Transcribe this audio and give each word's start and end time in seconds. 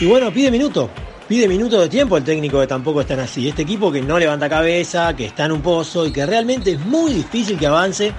Y 0.00 0.06
bueno, 0.06 0.32
pide 0.32 0.50
minuto. 0.50 0.88
Pide 1.26 1.48
minuto 1.48 1.80
de 1.80 1.88
tiempo 1.88 2.16
el 2.16 2.24
técnico 2.24 2.60
que 2.60 2.66
tampoco 2.68 3.00
están 3.00 3.18
así. 3.20 3.48
Este 3.48 3.62
equipo 3.62 3.90
que 3.90 4.00
no 4.00 4.18
levanta 4.18 4.48
cabeza, 4.48 5.14
que 5.14 5.26
está 5.26 5.46
en 5.46 5.52
un 5.52 5.60
pozo 5.60 6.06
y 6.06 6.12
que 6.12 6.24
realmente 6.24 6.72
es 6.72 6.80
muy 6.80 7.12
difícil 7.12 7.58
que 7.58 7.66
avance 7.66 8.12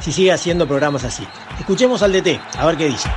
si 0.00 0.12
sigue 0.12 0.32
haciendo 0.32 0.66
programas 0.66 1.04
así. 1.04 1.26
Escuchemos 1.58 2.02
al 2.02 2.12
DT, 2.12 2.40
a 2.58 2.66
ver 2.66 2.76
qué 2.76 2.86
dice. 2.86 3.08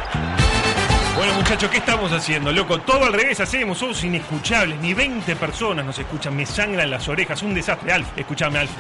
Bueno, 1.15 1.33
muchachos, 1.33 1.69
¿qué 1.69 1.77
estamos 1.77 2.11
haciendo, 2.11 2.51
loco? 2.51 2.79
Todo 2.81 3.05
al 3.05 3.13
revés 3.13 3.39
hacemos, 3.39 3.77
somos 3.77 4.03
inescuchables. 4.03 4.79
Ni 4.79 4.93
20 4.93 5.35
personas 5.37 5.85
nos 5.85 5.97
escuchan, 5.97 6.35
me 6.35 6.45
sangran 6.45 6.89
las 6.89 7.07
orejas. 7.07 7.41
Un 7.41 7.53
desastre, 7.53 7.91
Alf. 7.91 8.07
Escuchame, 8.17 8.59
Alf. 8.59 8.71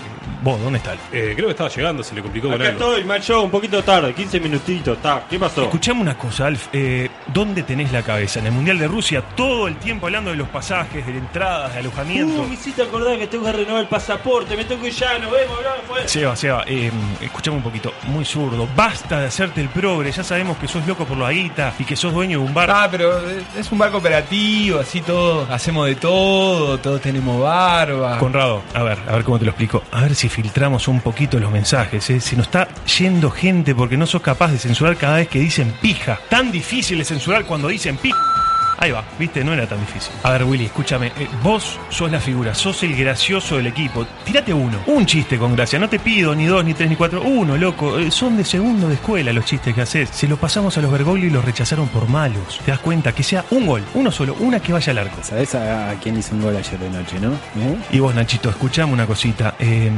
Vos, 0.41 0.59
¿dónde 0.61 0.77
está 0.77 0.91
Alf? 0.91 1.01
Eh, 1.11 1.33
creo 1.35 1.47
que 1.47 1.51
estaba 1.51 1.69
llegando, 1.69 2.01
se 2.03 2.15
le 2.15 2.21
complicó 2.21 2.47
con 2.47 2.61
Acá 2.61 2.69
algo. 2.69 2.91
estoy, 2.91 3.03
macho, 3.03 3.41
un 3.43 3.51
poquito 3.51 3.83
tarde, 3.83 4.13
15 4.13 4.39
minutitos, 4.39 4.95
está. 4.97 5.23
¿Qué 5.29 5.37
pasó? 5.37 5.63
Escuchame 5.63 6.01
una 6.01 6.17
cosa, 6.17 6.47
Alf. 6.47 6.67
Eh, 6.71 7.09
¿Dónde 7.27 7.63
tenés 7.63 7.91
la 7.91 8.03
cabeza? 8.03 8.39
En 8.39 8.45
el 8.45 8.53
Mundial 8.53 8.79
de 8.79 8.87
Rusia, 8.87 9.21
todo 9.35 9.67
el 9.67 9.75
tiempo 9.75 10.05
hablando 10.07 10.31
de 10.31 10.37
los 10.37 10.47
pasajes, 10.47 11.05
de 11.05 11.17
entradas, 11.17 11.73
de 11.73 11.79
alojamiento. 11.79 12.41
Uh, 12.41 12.47
me 12.47 12.53
hiciste 12.53 12.81
acordar 12.83 13.17
que 13.17 13.27
tengo 13.27 13.45
que 13.45 13.51
renovar 13.51 13.81
el 13.81 13.87
pasaporte, 13.87 14.55
me 14.55 14.63
tengo 14.63 14.81
que 14.81 14.87
ir 14.87 14.93
ya, 14.93 15.19
nos 15.19 15.29
vemos, 15.31 15.57
hablamos 15.57 15.79
después. 15.79 16.11
Seba, 16.11 16.35
Seba, 16.35 16.63
eh, 16.67 16.89
escuchame 17.21 17.57
un 17.57 17.63
poquito, 17.63 17.93
muy 18.07 18.23
zurdo. 18.23 18.67
Basta 18.75 19.19
de 19.19 19.27
hacerte 19.27 19.59
el 19.59 19.69
progre, 19.69 20.11
ya 20.11 20.23
sabemos 20.23 20.57
que 20.57 20.67
sos 20.69 20.87
loco 20.87 21.03
por 21.05 21.17
la 21.17 21.31
guita 21.31 21.73
y 21.77 21.83
que 21.83 21.95
sos 21.97 22.13
dueño 22.13 22.39
de 22.39 22.45
un 22.45 22.53
bar. 22.53 22.71
Ah, 22.71 22.87
pero 22.89 23.19
es 23.57 23.71
un 23.71 23.77
barco 23.77 23.97
operativo, 23.97 24.79
así 24.79 25.01
todo, 25.01 25.47
hacemos 25.51 25.85
de 25.85 25.95
todo, 25.95 26.77
todos 26.77 27.01
tenemos 27.01 27.41
barba. 27.41 28.17
Conrado, 28.19 28.61
a 28.73 28.83
ver, 28.83 28.97
a 29.05 29.11
ver 29.13 29.23
cómo 29.25 29.37
te 29.37 29.43
lo 29.43 29.51
explico. 29.51 29.83
A 29.91 30.01
ver 30.01 30.15
si 30.15 30.28
filtramos 30.29 30.87
un 30.87 31.01
poquito 31.01 31.39
los 31.39 31.51
mensajes. 31.51 32.09
¿eh? 32.09 32.19
Se 32.19 32.35
nos 32.35 32.47
está 32.47 32.67
yendo 32.97 33.31
gente 33.31 33.75
porque 33.75 33.97
no 33.97 34.05
sos 34.05 34.21
capaz 34.21 34.51
de 34.51 34.57
censurar 34.57 34.95
cada 34.97 35.17
vez 35.17 35.27
que 35.27 35.39
dicen 35.39 35.73
pija. 35.81 36.19
Tan 36.29 36.51
difícil 36.51 36.97
de 36.99 37.05
censurar 37.05 37.45
cuando 37.45 37.67
dicen 37.67 37.97
pija. 37.97 38.48
Ahí 38.81 38.91
va, 38.91 39.03
viste, 39.19 39.43
no 39.43 39.51
era 39.53 39.67
tan 39.67 39.77
difícil. 39.81 40.13
A 40.23 40.31
ver, 40.31 40.45
Willy, 40.45 40.65
escúchame. 40.65 41.07
eh, 41.07 41.27
vos 41.43 41.77
sos 41.89 42.09
la 42.09 42.19
figura, 42.21 42.55
sos 42.55 42.81
el 42.83 42.95
gracioso 42.95 43.57
del 43.57 43.67
equipo. 43.67 44.05
Tírate 44.23 44.53
uno, 44.53 44.77
un 44.87 45.05
chiste 45.05 45.37
con 45.37 45.53
gracia. 45.53 45.77
No 45.79 45.89
te 45.89 45.99
pido 45.99 46.33
ni 46.33 46.45
dos, 46.45 46.63
ni 46.63 46.73
tres, 46.73 46.89
ni 46.89 46.95
cuatro. 46.95 47.21
Uno, 47.21 47.57
loco. 47.57 47.99
Eh, 47.99 48.09
son 48.09 48.37
de 48.37 48.45
segundo 48.45 48.87
de 48.87 48.93
escuela 48.93 49.33
los 49.33 49.43
chistes 49.43 49.75
que 49.75 49.81
haces. 49.81 50.09
Se 50.11 50.29
los 50.29 50.39
pasamos 50.39 50.77
a 50.77 50.81
los 50.81 50.91
Bergoglio 50.91 51.27
y 51.27 51.29
los 51.29 51.43
rechazaron 51.43 51.89
por 51.89 52.07
malos. 52.07 52.59
Te 52.63 52.71
das 52.71 52.79
cuenta 52.79 53.11
que 53.11 53.21
sea 53.21 53.43
un 53.51 53.65
gol, 53.67 53.83
uno 53.95 54.11
solo, 54.11 54.33
una 54.39 54.61
que 54.61 54.71
vaya 54.71 54.91
al 54.91 54.97
arco. 54.99 55.17
¿Sabés 55.23 55.55
a, 55.55 55.89
a 55.89 55.95
quién 55.95 56.17
hizo 56.17 56.33
un 56.35 56.41
gol 56.43 56.55
ayer 56.55 56.79
de 56.79 56.89
noche, 56.89 57.19
no? 57.19 57.33
¿Eh? 57.33 57.77
Y 57.91 57.99
vos, 57.99 58.15
Nachito, 58.15 58.49
escuchame 58.49 58.93
una 58.93 59.05
cosita. 59.05 59.55
eh, 59.59 59.91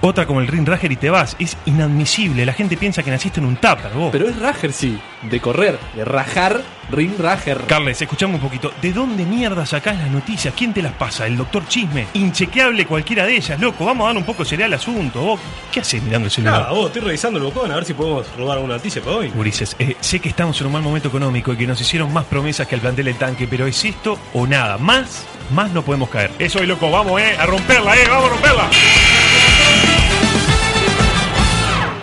otra 0.00 0.26
como 0.26 0.40
el 0.40 0.46
Ring 0.46 0.66
Rager 0.66 0.92
y 0.92 0.96
te 0.96 1.10
vas. 1.10 1.36
Es 1.38 1.56
inadmisible. 1.66 2.44
La 2.44 2.52
gente 2.52 2.76
piensa 2.76 3.02
que 3.02 3.10
naciste 3.10 3.40
en 3.40 3.46
un 3.46 3.56
tupper, 3.56 3.92
vos. 3.94 4.10
Pero 4.12 4.28
es 4.28 4.38
Rager, 4.38 4.72
sí. 4.72 4.98
De 5.22 5.40
correr, 5.40 5.78
de 5.94 6.04
rajar, 6.04 6.62
ring 6.90 7.18
Rager. 7.18 7.62
Carles, 7.66 8.00
escuchame 8.00 8.34
un 8.34 8.40
poquito. 8.40 8.72
¿De 8.80 8.92
dónde 8.92 9.24
mierda 9.24 9.66
sacás 9.66 9.96
las 9.96 10.10
noticias? 10.10 10.54
¿Quién 10.56 10.72
te 10.72 10.82
las 10.82 10.92
pasa? 10.92 11.26
¿El 11.26 11.36
doctor 11.36 11.66
Chisme? 11.66 12.06
Inchequeable 12.14 12.86
cualquiera 12.86 13.24
de 13.26 13.36
ellas, 13.36 13.58
loco. 13.58 13.84
Vamos 13.84 14.04
a 14.04 14.08
dar 14.08 14.16
un 14.18 14.24
poco 14.24 14.44
sería 14.44 14.66
al 14.66 14.74
asunto. 14.74 15.20
¿Vos 15.20 15.40
qué 15.72 15.80
haces 15.80 16.02
mirando 16.02 16.26
el 16.26 16.30
celular? 16.30 16.60
Nada, 16.60 16.72
vos, 16.72 16.86
estoy 16.86 17.02
revisando 17.02 17.38
el 17.38 17.44
bocón 17.44 17.72
a 17.72 17.74
ver 17.76 17.84
si 17.84 17.94
podemos 17.94 18.26
robar 18.36 18.58
alguna 18.58 18.74
noticia 18.74 19.02
para 19.02 19.16
hoy. 19.16 19.32
Ulises, 19.34 19.74
eh, 19.78 19.96
sé 20.00 20.20
que 20.20 20.28
estamos 20.28 20.60
en 20.60 20.66
un 20.68 20.74
mal 20.74 20.82
momento 20.82 21.08
económico 21.08 21.52
y 21.52 21.56
que 21.56 21.66
nos 21.66 21.80
hicieron 21.80 22.12
más 22.12 22.24
promesas 22.26 22.68
que 22.68 22.74
al 22.76 22.80
plantel 22.80 23.06
del 23.06 23.16
tanque, 23.16 23.48
pero 23.48 23.66
es 23.66 23.84
esto 23.84 24.18
o 24.34 24.46
nada. 24.46 24.78
Más, 24.78 25.24
más 25.52 25.72
no 25.72 25.82
podemos 25.82 26.08
caer. 26.08 26.30
Eso 26.38 26.60
es, 26.60 26.68
loco. 26.68 26.90
Vamos, 26.90 27.20
eh, 27.20 27.36
a 27.36 27.46
romperla, 27.46 27.96
eh. 27.96 28.06
Vamos 28.08 28.26
a 28.26 28.28
romperla. 28.28 28.70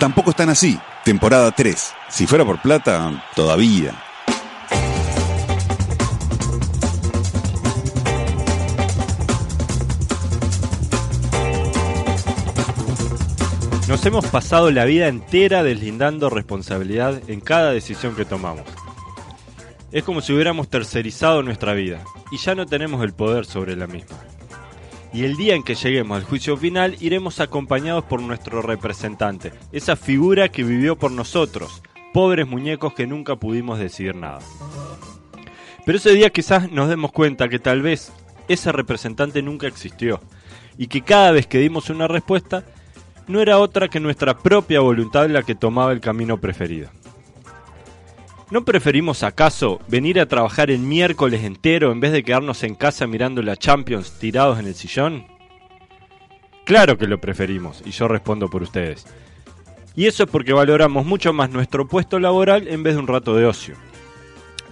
Tampoco 0.04 0.32
están 0.32 0.50
así. 0.50 0.78
Temporada 1.06 1.50
3. 1.52 1.94
Si 2.10 2.28
fuera 2.28 2.44
por 2.44 2.62
plata, 2.62 3.24
todavía. 3.38 3.94
Nos 13.88 14.06
hemos 14.06 14.26
pasado 14.26 14.72
la 14.72 14.84
vida 14.84 15.08
entera 15.08 15.64
deslindando 15.64 16.30
responsabilidad 16.30 17.22
en 17.30 17.40
cada 17.40 17.72
decisión 17.72 18.14
que 18.14 18.26
tomamos. 18.26 18.66
Es 19.94 20.04
como 20.04 20.20
si 20.20 20.34
hubiéramos 20.34 20.68
tercerizado 20.68 21.44
nuestra 21.44 21.72
vida 21.72 22.04
y 22.30 22.36
ya 22.40 22.56
no 22.56 22.66
tenemos 22.66 23.02
el 23.06 23.14
poder 23.14 23.46
sobre 23.46 23.78
la 23.78 23.88
misma. 23.88 24.18
Y 25.14 25.26
el 25.26 25.38
día 25.38 25.54
en 25.54 25.62
que 25.62 25.76
lleguemos 25.76 26.18
al 26.18 26.24
juicio 26.24 26.58
final 26.58 26.98
iremos 27.00 27.40
acompañados 27.40 28.04
por 28.04 28.20
nuestro 28.20 28.64
representante, 28.64 29.54
esa 29.72 29.96
figura 29.96 30.50
que 30.50 30.64
vivió 30.64 30.98
por 30.98 31.12
nosotros, 31.12 31.84
pobres 32.14 32.48
muñecos 32.48 32.94
que 32.94 33.06
nunca 33.06 33.36
pudimos 33.36 33.78
decidir 33.78 34.16
nada. 34.16 34.40
Pero 35.86 35.98
ese 36.00 36.14
día 36.14 36.32
quizás 36.32 36.72
nos 36.72 36.90
demos 36.90 37.12
cuenta 37.12 37.48
que 37.48 37.60
tal 37.60 37.84
vez 37.84 38.12
ese 38.48 38.72
representante 38.72 39.44
nunca 39.44 39.68
existió 39.68 40.20
y 40.80 40.88
que 40.88 41.02
cada 41.02 41.32
vez 41.32 41.46
que 41.46 41.60
dimos 41.60 41.92
una 41.92 42.08
respuesta 42.08 42.64
no 43.28 43.40
era 43.40 43.60
otra 43.60 43.90
que 43.90 44.00
nuestra 44.00 44.38
propia 44.38 44.80
voluntad 44.80 45.30
la 45.30 45.44
que 45.44 45.54
tomaba 45.56 45.92
el 45.92 46.02
camino 46.02 46.40
preferido. 46.40 46.90
¿No 48.54 48.64
preferimos 48.66 49.24
acaso 49.24 49.80
venir 49.88 50.20
a 50.20 50.28
trabajar 50.28 50.70
el 50.70 50.78
miércoles 50.78 51.44
entero 51.44 51.92
en 51.92 52.00
vez 52.00 52.12
de 52.12 52.22
quedarnos 52.22 52.62
en 52.62 52.76
casa 52.76 53.08
mirando 53.08 53.42
la 53.42 53.58
Champions 53.58 54.20
tirados 54.20 54.60
en 54.60 54.68
el 54.68 54.76
sillón? 54.76 55.26
Claro 56.64 57.00
que 57.00 57.08
lo 57.08 57.20
preferimos, 57.20 57.82
y 57.84 57.90
yo 57.90 58.08
respondo 58.08 58.52
por 58.52 58.62
ustedes. 58.62 59.08
Y 59.96 60.06
eso 60.06 60.26
es 60.26 60.30
porque 60.30 60.54
valoramos 60.54 61.04
mucho 61.04 61.34
más 61.34 61.50
nuestro 61.50 61.88
puesto 61.88 62.20
laboral 62.20 62.68
en 62.68 62.84
vez 62.84 62.94
de 62.94 63.00
un 63.00 63.08
rato 63.08 63.36
de 63.36 63.48
ocio. 63.48 63.74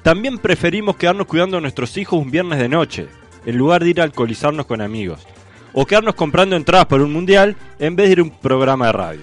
También 0.04 0.38
preferimos 0.38 0.96
quedarnos 0.96 1.26
cuidando 1.26 1.58
a 1.58 1.62
nuestros 1.62 1.98
hijos 1.98 2.22
un 2.22 2.30
viernes 2.30 2.60
de 2.60 2.70
noche, 2.70 3.08
en 3.48 3.58
lugar 3.58 3.84
de 3.84 3.90
ir 3.90 4.02
a 4.02 4.04
alcoholizarnos 4.04 4.68
con 4.68 4.82
amigos. 4.82 5.26
O 5.74 5.88
quedarnos 5.88 6.14
comprando 6.14 6.56
entradas 6.56 6.86
por 6.86 7.02
un 7.02 7.12
mundial 7.12 7.56
en 7.80 7.96
vez 7.96 8.10
de 8.10 8.12
ir 8.12 8.20
a 8.20 8.24
un 8.26 8.30
programa 8.30 8.86
de 8.86 8.92
radio. 8.92 9.22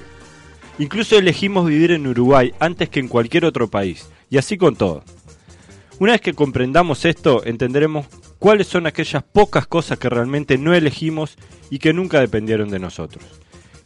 Incluso 0.81 1.17
elegimos 1.17 1.65
vivir 1.65 1.93
en 1.93 2.09
Uruguay 2.09 2.53
antes 2.59 2.89
que 2.89 2.99
en 2.99 3.07
cualquier 3.07 3.45
otro 3.45 3.69
país. 3.69 4.09
Y 4.31 4.39
así 4.39 4.57
con 4.59 4.77
todo. 4.77 5.03
Una 5.99 6.13
vez 6.13 6.21
que 6.21 6.35
comprendamos 6.35 7.05
esto, 7.05 7.45
entenderemos 7.45 8.07
cuáles 8.39 8.69
son 8.69 8.87
aquellas 8.87 9.23
pocas 9.23 9.67
cosas 9.67 9.99
que 9.99 10.09
realmente 10.09 10.59
no 10.59 10.75
elegimos 10.75 11.37
y 11.71 11.79
que 11.79 11.93
nunca 11.93 12.21
dependieron 12.21 12.71
de 12.71 12.79
nosotros. 12.79 13.25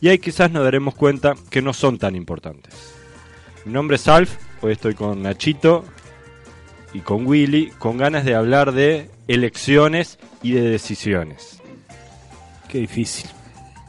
Y 0.00 0.08
ahí 0.08 0.19
quizás 0.19 0.50
nos 0.50 0.64
daremos 0.64 0.94
cuenta 0.94 1.34
que 1.48 1.62
no 1.62 1.72
son 1.72 1.98
tan 1.98 2.16
importantes. 2.16 2.75
Mi 3.64 3.72
nombre 3.72 3.97
es 3.97 4.08
Alf, 4.08 4.34
hoy 4.60 4.72
estoy 4.72 4.94
con 4.94 5.22
Nachito 5.22 5.84
y 6.92 7.00
con 7.00 7.26
Willy, 7.26 7.70
con 7.78 7.97
ganas 7.97 8.24
de 8.24 8.34
hablar 8.34 8.72
de 8.72 9.09
elecciones 9.28 10.19
y 10.42 10.53
de 10.53 10.62
decisiones. 10.69 11.60
Qué 12.69 12.78
difícil. 12.78 13.30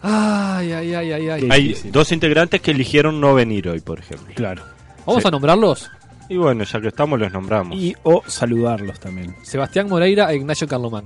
Ay, 0.02 0.72
ay, 0.74 0.94
ay, 0.94 1.12
ay, 1.14 1.30
ay. 1.30 1.48
Hay 1.50 1.76
dos 1.86 2.12
integrantes 2.12 2.62
que 2.62 2.72
eligieron 2.72 3.20
no 3.20 3.34
venir 3.34 3.68
hoy, 3.70 3.80
por 3.80 4.00
ejemplo. 4.00 4.34
Claro. 4.36 4.64
Vamos 5.06 5.24
Sí. 5.24 5.28
a 5.28 5.32
nombrarlos. 5.32 5.90
Y 6.30 6.38
bueno, 6.38 6.64
ya 6.64 6.80
que 6.82 6.88
estamos, 6.88 7.20
los 7.20 7.32
nombramos. 7.32 7.78
Y 7.78 7.96
o 8.04 8.24
saludarlos 8.26 9.00
también. 9.00 9.36
Sebastián 9.44 9.90
Moreira 9.90 10.32
e 10.32 10.38
Ignacio 10.38 10.68
Carlomán. 10.68 11.06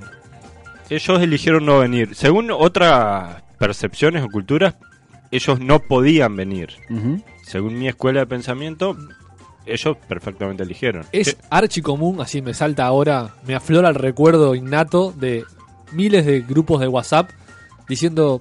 Ellos 0.90 1.22
eligieron 1.22 1.66
no 1.66 1.80
venir. 1.80 2.16
Según 2.16 2.50
otras 2.52 3.42
percepciones 3.58 4.24
o 4.24 4.30
culturas, 4.30 4.76
ellos 5.32 5.60
no 5.60 5.80
podían 5.80 6.36
venir. 6.36 6.70
Según 7.44 7.78
mi 7.78 7.88
escuela 7.88 8.22
de 8.22 8.28
pensamiento, 8.28 8.96
ellos 9.66 9.98
perfectamente 10.08 10.64
eligieron. 10.64 11.06
Es 11.12 11.34
Que- 11.36 11.42
archicomún, 11.50 12.22
así 12.22 12.42
me 12.42 12.54
salta 12.54 12.86
ahora, 12.86 13.36
me 13.46 13.56
aflora 13.56 13.90
el 13.90 13.96
recuerdo 13.96 14.56
innato 14.56 15.12
de 15.12 15.44
miles 15.92 16.26
de 16.26 16.42
grupos 16.42 16.80
de 16.80 16.88
WhatsApp 16.88 17.32
diciendo, 17.90 18.40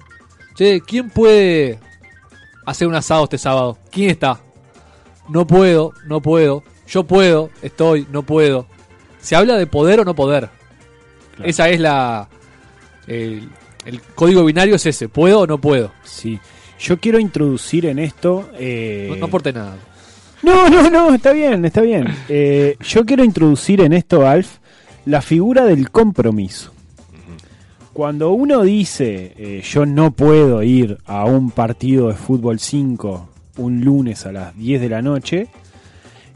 che, 0.55 0.79
¿quién 0.81 1.09
puede 1.09 1.79
hacer 2.65 2.87
un 2.87 2.95
asado 2.95 3.25
este 3.25 3.37
sábado? 3.37 3.77
¿Quién 3.91 4.09
está? 4.11 4.39
No 5.29 5.45
puedo, 5.47 5.93
no 6.05 6.21
puedo, 6.21 6.63
yo 6.87 7.03
puedo, 7.03 7.49
estoy, 7.61 8.07
no 8.11 8.23
puedo. 8.23 8.65
Se 9.19 9.35
habla 9.35 9.55
de 9.57 9.67
poder 9.67 9.99
o 9.99 10.05
no 10.05 10.15
poder. 10.15 10.49
Claro. 11.35 11.49
Esa 11.49 11.69
es 11.69 11.79
la... 11.79 12.29
El, 13.07 13.49
el 13.85 14.01
código 14.15 14.43
binario 14.45 14.75
es 14.75 14.85
ese, 14.85 15.09
puedo 15.09 15.41
o 15.41 15.47
no 15.47 15.57
puedo. 15.59 15.91
Sí. 16.03 16.39
Yo 16.79 16.99
quiero 16.99 17.19
introducir 17.19 17.85
en 17.87 17.99
esto. 17.99 18.49
eh, 18.57 19.07
No, 19.09 19.15
no 19.17 19.25
aporte 19.25 19.51
nada. 19.53 19.75
No, 20.43 20.69
no, 20.69 20.89
no, 20.89 21.13
está 21.13 21.31
bien, 21.33 21.65
está 21.65 21.81
bien. 21.81 22.07
Eh, 22.29 22.77
yo 22.81 23.05
quiero 23.05 23.23
introducir 23.23 23.81
en 23.81 23.91
esto, 23.93 24.27
Alf, 24.27 24.57
la 25.05 25.21
figura 25.21 25.65
del 25.65 25.89
compromiso. 25.89 26.71
Cuando 27.93 28.29
uno 28.31 28.61
dice, 28.61 29.33
eh, 29.37 29.63
yo 29.67 29.85
no 29.87 30.11
puedo 30.11 30.61
ir 30.61 30.99
a 31.05 31.25
un 31.25 31.49
partido 31.49 32.09
de 32.09 32.13
fútbol 32.13 32.59
5 32.59 33.27
un 33.57 33.81
lunes 33.83 34.25
a 34.25 34.31
las 34.31 34.55
10 34.57 34.81
de 34.81 34.89
la 34.89 35.01
noche, 35.01 35.47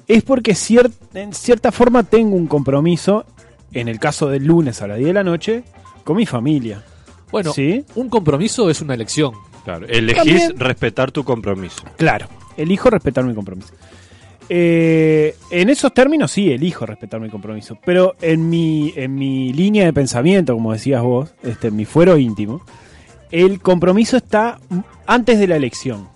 es 0.07 0.23
porque 0.23 0.53
cier- 0.53 0.91
en 1.13 1.33
cierta 1.33 1.71
forma 1.71 2.03
tengo 2.03 2.35
un 2.35 2.47
compromiso, 2.47 3.25
en 3.71 3.87
el 3.87 3.99
caso 3.99 4.27
del 4.29 4.45
lunes 4.45 4.81
a 4.81 4.87
las 4.87 4.97
10 4.97 5.07
de 5.09 5.13
la 5.13 5.23
noche, 5.23 5.63
con 6.03 6.17
mi 6.17 6.25
familia. 6.25 6.83
Bueno, 7.31 7.53
¿Sí? 7.53 7.85
un 7.95 8.09
compromiso 8.09 8.69
es 8.69 8.81
una 8.81 8.93
elección. 8.93 9.33
Claro, 9.63 9.85
elegís 9.87 10.15
También- 10.17 10.59
respetar 10.59 11.11
tu 11.11 11.23
compromiso. 11.23 11.83
Claro, 11.97 12.27
elijo 12.57 12.89
respetar 12.89 13.23
mi 13.23 13.33
compromiso. 13.33 13.73
Eh, 14.49 15.35
en 15.49 15.69
esos 15.69 15.93
términos 15.93 16.31
sí, 16.31 16.51
elijo 16.51 16.85
respetar 16.85 17.21
mi 17.21 17.29
compromiso. 17.29 17.77
Pero 17.85 18.15
en 18.21 18.49
mi, 18.49 18.91
en 18.97 19.15
mi 19.15 19.53
línea 19.53 19.85
de 19.85 19.93
pensamiento, 19.93 20.53
como 20.53 20.73
decías 20.73 21.01
vos, 21.01 21.33
este, 21.43 21.67
en 21.69 21.75
mi 21.77 21.85
fuero 21.85 22.17
íntimo, 22.17 22.61
el 23.31 23.61
compromiso 23.61 24.17
está 24.17 24.59
antes 25.05 25.39
de 25.39 25.47
la 25.47 25.55
elección. 25.55 26.09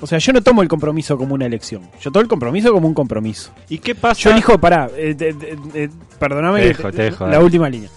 O 0.00 0.06
sea, 0.06 0.18
yo 0.18 0.32
no 0.32 0.42
tomo 0.42 0.62
el 0.62 0.68
compromiso 0.68 1.16
como 1.16 1.34
una 1.34 1.46
elección. 1.46 1.82
Yo 2.00 2.10
tomo 2.10 2.22
el 2.22 2.28
compromiso 2.28 2.72
como 2.72 2.86
un 2.88 2.94
compromiso. 2.94 3.52
¿Y 3.68 3.78
qué 3.78 3.94
pasa? 3.94 4.20
Yo 4.22 4.30
elijo, 4.32 4.58
pará, 4.58 4.90
eh, 4.96 5.14
de- 5.14 5.32
de- 5.32 5.56
de- 5.72 5.90
perdóname 6.18 6.60
Te 6.60 6.66
dejo, 6.68 6.90
te- 6.90 6.96
te 6.96 7.02
dejo, 7.04 7.24
la 7.26 7.32
dale. 7.32 7.44
última 7.44 7.68
línea. 7.70 7.88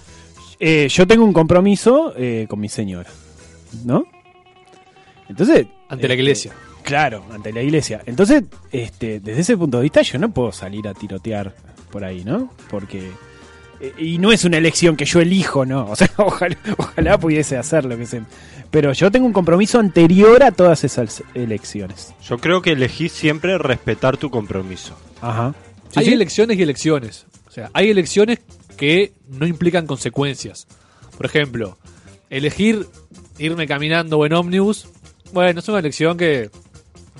Eh, 0.59 0.87
yo 0.89 1.05
tengo 1.07 1.23
un 1.25 1.33
compromiso 1.33 2.13
eh, 2.15 2.45
con 2.49 2.59
mi 2.59 2.69
señora, 2.69 3.09
¿no? 3.85 4.05
Entonces... 5.29 5.67
Ante 5.89 6.07
la 6.07 6.13
este, 6.13 6.21
iglesia. 6.23 6.53
Claro, 6.83 7.23
ante 7.33 7.51
la 7.51 7.61
iglesia. 7.61 8.01
Entonces, 8.05 8.43
este, 8.71 9.19
desde 9.19 9.41
ese 9.41 9.57
punto 9.57 9.77
de 9.77 9.83
vista, 9.83 10.01
yo 10.01 10.17
no 10.19 10.31
puedo 10.31 10.51
salir 10.51 10.87
a 10.87 10.93
tirotear 10.93 11.53
por 11.91 12.03
ahí, 12.05 12.23
¿no? 12.23 12.49
Porque... 12.69 13.11
eh, 13.79 13.93
Y 13.97 14.17
no 14.17 14.31
es 14.31 14.45
una 14.45 14.57
elección 14.57 14.95
que 14.95 15.05
yo 15.05 15.19
elijo, 15.19 15.65
¿no? 15.65 15.85
O 15.91 15.95
sea, 15.95 16.09
ojalá, 16.17 16.57
ojalá 16.77 17.17
pudiese 17.19 17.57
hacer 17.57 17.85
lo 17.85 17.97
que 17.97 18.05
sea. 18.05 18.23
Pero 18.71 18.91
yo 18.93 19.11
tengo 19.11 19.25
un 19.25 19.33
compromiso 19.33 19.79
anterior 19.79 20.43
a 20.43 20.51
todas 20.51 20.83
esas 20.83 21.23
elecciones. 21.33 22.13
Yo 22.21 22.37
creo 22.37 22.61
que 22.61 22.71
elegís 22.71 23.11
siempre 23.11 23.57
respetar 23.57 24.17
tu 24.17 24.29
compromiso. 24.29 24.97
Ajá. 25.21 25.53
Sí, 25.89 25.99
hay 25.99 26.05
sí. 26.05 26.13
elecciones 26.13 26.57
y 26.57 26.63
elecciones. 26.63 27.25
O 27.47 27.51
sea, 27.51 27.69
hay 27.73 27.89
elecciones 27.89 28.39
que 28.75 29.13
no 29.27 29.47
implican 29.47 29.87
consecuencias. 29.87 30.67
Por 31.15 31.25
ejemplo, 31.25 31.77
elegir 32.29 32.85
irme 33.37 33.67
caminando 33.67 34.17
o 34.17 34.25
en 34.25 34.33
ómnibus, 34.33 34.87
bueno, 35.33 35.59
es 35.59 35.67
una 35.67 35.79
elección 35.79 36.17
que 36.17 36.49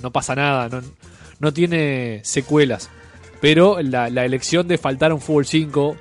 no 0.01 0.11
pasa 0.11 0.35
nada, 0.35 0.69
no, 0.69 0.81
no 1.39 1.53
tiene 1.53 2.21
secuelas. 2.23 2.89
Pero 3.41 3.81
la, 3.81 4.09
la 4.09 4.25
elección 4.25 4.67
de 4.67 4.77
faltar 4.77 5.11
a 5.11 5.13
un 5.15 5.21
fútbol 5.21 5.45
5 5.45 5.95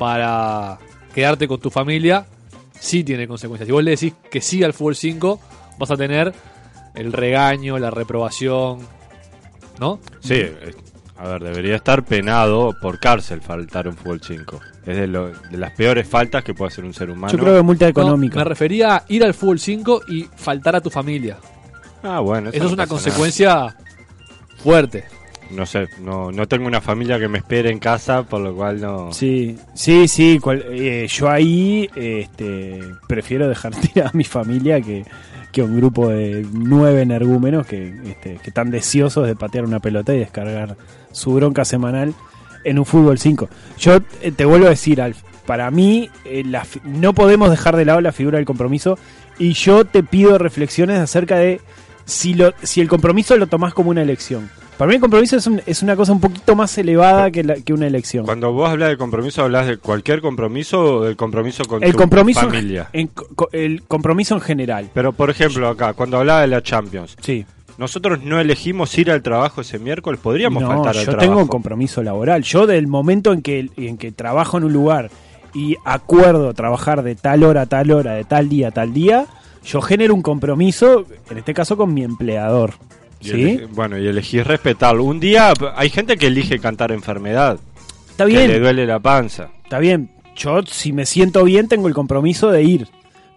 para 0.00 0.78
quedarte 1.14 1.46
con 1.46 1.60
tu 1.60 1.68
familia, 1.68 2.24
sí 2.78 3.04
tiene 3.04 3.28
consecuencias. 3.28 3.66
Si 3.66 3.72
vos 3.72 3.84
le 3.84 3.90
decís 3.90 4.14
que 4.30 4.40
sí 4.40 4.64
al 4.64 4.72
fútbol 4.72 4.96
5, 4.96 5.38
vas 5.78 5.90
a 5.90 5.96
tener 5.98 6.32
el 6.94 7.12
regaño, 7.12 7.78
la 7.78 7.90
reprobación, 7.90 8.78
¿no? 9.78 10.00
Sí, 10.20 10.42
a 11.18 11.28
ver, 11.28 11.42
debería 11.44 11.76
estar 11.76 12.02
penado 12.02 12.74
por 12.80 12.98
cárcel 12.98 13.42
faltar 13.42 13.86
un 13.88 13.94
fútbol 13.94 14.22
5. 14.26 14.58
Es 14.86 14.96
de, 14.96 15.06
lo- 15.06 15.28
de 15.28 15.58
las 15.58 15.72
peores 15.72 16.08
faltas 16.08 16.42
que 16.42 16.54
puede 16.54 16.68
hacer 16.72 16.86
un 16.86 16.94
ser 16.94 17.10
humano. 17.10 17.30
Yo 17.34 17.38
creo 17.38 17.56
que 17.56 17.62
multa 17.62 17.84
No, 17.84 17.90
económica. 17.90 18.36
me 18.38 18.44
refería 18.44 18.96
a 18.96 19.04
ir 19.08 19.22
al 19.22 19.34
fútbol 19.34 19.58
5 19.60 20.00
y 20.08 20.22
faltar 20.34 20.76
a 20.76 20.80
tu 20.80 20.88
familia. 20.88 21.36
Ah, 22.02 22.20
bueno, 22.20 22.48
Eso, 22.48 22.60
no 22.60 22.66
es 22.68 22.72
una 22.72 22.86
consecuencia 22.86 23.76
fuerte. 24.62 25.04
No 25.52 25.66
sé, 25.66 25.88
no, 26.00 26.30
no 26.30 26.46
tengo 26.46 26.66
una 26.66 26.80
familia 26.80 27.18
que 27.18 27.26
me 27.28 27.38
espere 27.38 27.70
en 27.70 27.78
casa, 27.80 28.22
por 28.22 28.40
lo 28.40 28.54
cual 28.54 28.80
no. 28.80 29.12
Sí, 29.12 29.56
sí, 29.74 30.06
sí. 30.06 30.38
cual- 30.38 30.64
eh, 30.70 31.06
yo 31.08 31.28
ahí 31.28 31.88
este, 31.96 32.80
prefiero 33.08 33.48
dejar 33.48 33.74
tirar 33.92 34.08
a 34.08 34.16
mi 34.16 34.24
familia 34.24 34.80
que, 34.80 35.04
que 35.52 35.62
un 35.62 35.76
grupo 35.76 36.08
de 36.08 36.46
nueve 36.52 37.02
energúmenos 37.02 37.66
que, 37.66 37.92
este, 38.04 38.36
que 38.36 38.50
están 38.50 38.70
deseosos 38.70 39.26
de 39.26 39.34
patear 39.34 39.64
una 39.64 39.80
pelota 39.80 40.14
y 40.14 40.18
descargar 40.18 40.76
su 41.12 41.34
bronca 41.34 41.64
semanal 41.64 42.14
en 42.62 42.78
un 42.78 42.84
fútbol 42.86 43.18
5. 43.18 43.48
Yo 43.78 43.98
eh, 44.22 44.30
te 44.30 44.44
vuelvo 44.44 44.66
a 44.66 44.70
decir, 44.70 45.00
Alf, 45.02 45.18
para 45.46 45.70
mí 45.72 46.10
eh, 46.24 46.44
no 46.84 47.12
podemos 47.12 47.50
dejar 47.50 47.76
de 47.76 47.84
lado 47.86 48.00
la 48.00 48.12
figura 48.12 48.36
del 48.38 48.46
compromiso 48.46 48.98
y 49.38 49.54
yo 49.54 49.84
te 49.84 50.02
pido 50.04 50.38
reflexiones 50.38 50.98
acerca 51.00 51.36
de 51.38 51.60
si, 52.04 52.34
lo, 52.34 52.54
si 52.62 52.80
el 52.80 52.88
compromiso 52.88 53.36
lo 53.36 53.48
tomás 53.48 53.74
como 53.74 53.90
una 53.90 54.02
elección. 54.02 54.48
Para 54.80 54.88
mí 54.88 54.94
el 54.94 55.00
compromiso 55.02 55.36
es, 55.36 55.46
un- 55.46 55.60
es 55.66 55.82
una 55.82 55.94
cosa 55.94 56.12
un 56.12 56.20
poquito 56.20 56.56
más 56.56 56.76
elevada 56.78 57.30
que, 57.30 57.44
la- 57.44 57.56
que 57.56 57.74
una 57.74 57.86
elección. 57.86 58.24
Cuando 58.24 58.50
vos 58.52 58.70
hablas 58.70 58.88
de 58.88 58.96
compromiso, 58.96 59.42
¿hablas 59.42 59.66
de 59.66 59.76
cualquier 59.76 60.22
compromiso 60.22 60.82
o 60.96 61.04
del 61.04 61.16
compromiso 61.16 61.64
con 61.66 61.84
el 61.84 61.92
tu 61.92 61.98
compromiso 61.98 62.40
familia? 62.40 62.88
en 62.94 63.10
el 63.52 63.82
compromiso 63.82 64.34
en 64.36 64.40
general 64.40 64.88
Pero, 64.94 65.12
por 65.12 65.28
ejemplo, 65.28 65.68
acá, 65.68 65.92
cuando 65.92 66.16
hablaba 66.16 66.40
de 66.40 66.46
la 66.46 66.62
Champions, 66.62 67.14
sí 67.20 67.44
nosotros 67.76 68.22
no 68.24 68.40
elegimos 68.40 68.96
ir 68.98 69.10
al 69.10 69.22
trabajo 69.22 69.60
ese 69.60 69.78
miércoles, 69.78 70.18
podríamos 70.22 70.62
no 70.62 70.68
faltar 70.68 70.88
al 70.96 71.04
yo 71.04 71.10
trabajo. 71.12 71.20
tengo 71.28 71.40
un 71.42 71.48
compromiso 71.48 72.02
laboral 72.02 72.42
yo 72.42 72.66
del 72.66 72.86
momento 72.86 73.32
en 73.34 73.42
que 73.42 73.68
en 73.76 73.98
que 73.98 74.12
trabajo 74.12 74.56
en 74.58 74.64
un 74.64 74.72
lugar 74.72 75.10
y 75.54 75.76
acuerdo 75.84 76.54
trabajar 76.54 77.02
de 77.02 77.14
tal 77.16 77.42
hora 77.42 77.62
a 77.62 77.66
tal 77.66 77.90
hora 77.90 78.12
de 78.14 78.24
tal 78.24 78.48
día 78.48 78.68
a 78.68 78.70
tal 78.70 78.92
día 78.94 79.26
yo 79.64 79.80
genero 79.82 80.14
un 80.14 80.22
compromiso 80.22 81.04
en 81.30 81.38
este 81.38 81.52
caso 81.54 81.76
con 81.76 81.92
mi 81.94 82.02
empleador 82.02 82.72
Y 83.20 83.24
sí 83.28 83.32
ele- 83.32 83.66
bueno, 83.66 83.98
y 83.98 84.06
elegís 84.06 84.46
respetarlo. 84.46 85.04
Un 85.04 85.20
día 85.20 85.52
hay 85.76 85.90
gente 85.90 86.16
que 86.16 86.26
elige 86.28 86.58
cantar 86.58 86.92
enfermedad, 86.92 87.58
está 88.10 88.24
que 88.26 88.30
bien 88.32 88.48
le 88.48 88.60
duele 88.60 88.86
la 88.86 88.98
panza. 88.98 89.50
Está 89.64 89.78
bien, 89.78 90.10
yo 90.36 90.62
si 90.66 90.92
me 90.92 91.06
siento 91.06 91.44
bien 91.44 91.68
tengo 91.68 91.88
el 91.88 91.94
compromiso 91.94 92.50
de 92.50 92.62
ir. 92.62 92.88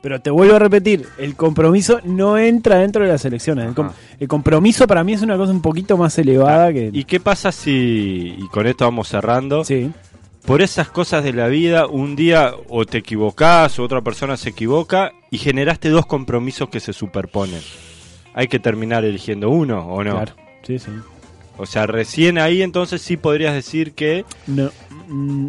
Pero 0.02 0.20
te 0.20 0.30
vuelvo 0.30 0.58
a 0.58 0.60
repetir, 0.60 1.08
el 1.18 1.36
compromiso 1.38 2.02
no 2.04 2.38
entra 2.38 2.80
dentro 2.80 3.04
de 3.06 3.10
las 3.10 3.24
elecciones. 3.24 3.68
El, 3.70 3.74
com- 3.74 3.86
Ajá. 3.86 3.96
el 4.20 4.28
compromiso 4.28 4.86
para 4.86 5.02
mí 5.02 5.14
es 5.14 5.22
una 5.22 5.38
cosa 5.38 5.54
un 5.54 5.62
poquito 5.62 5.96
más 5.98 6.18
elevada 6.18 6.74
que... 6.74 6.90
¿Y 6.92 7.06
qué 7.06 7.22
pasa 7.22 7.54
si, 7.54 8.36
y 8.38 8.48
con 8.50 8.68
esto 8.68 8.84
vamos 8.84 9.08
cerrando, 9.08 9.64
Sí, 9.64 9.90
por 10.46 10.62
esas 10.62 10.90
cosas 10.90 11.24
de 11.24 11.32
la 11.32 11.48
vida, 11.48 11.88
un 11.88 12.18
día 12.18 12.52
o 12.68 12.86
te 12.86 12.98
equivocás 12.98 13.80
o 13.80 13.84
otra 13.84 14.02
persona 14.02 14.36
se 14.36 14.50
equivoca 14.50 15.14
y 15.32 15.38
generaste 15.38 15.88
dos 15.88 16.06
compromisos 16.06 16.68
que 16.68 16.82
se 16.82 16.92
superponen? 16.92 17.62
Hay 18.34 18.48
que 18.48 18.60
terminar 18.60 19.04
eligiendo 19.06 19.50
uno 19.50 19.86
o 19.88 20.04
no. 20.04 20.12
claro. 20.16 20.34
Sí, 20.64 20.80
sí. 20.80 20.92
O 21.56 21.68
sea, 21.68 21.86
recién 21.86 22.40
ahí 22.40 22.64
entonces 22.64 23.00
sí 23.02 23.16
podrías 23.16 23.54
decir 23.54 23.92
que 23.94 24.26
No, 24.48 24.72
mm, 25.08 25.48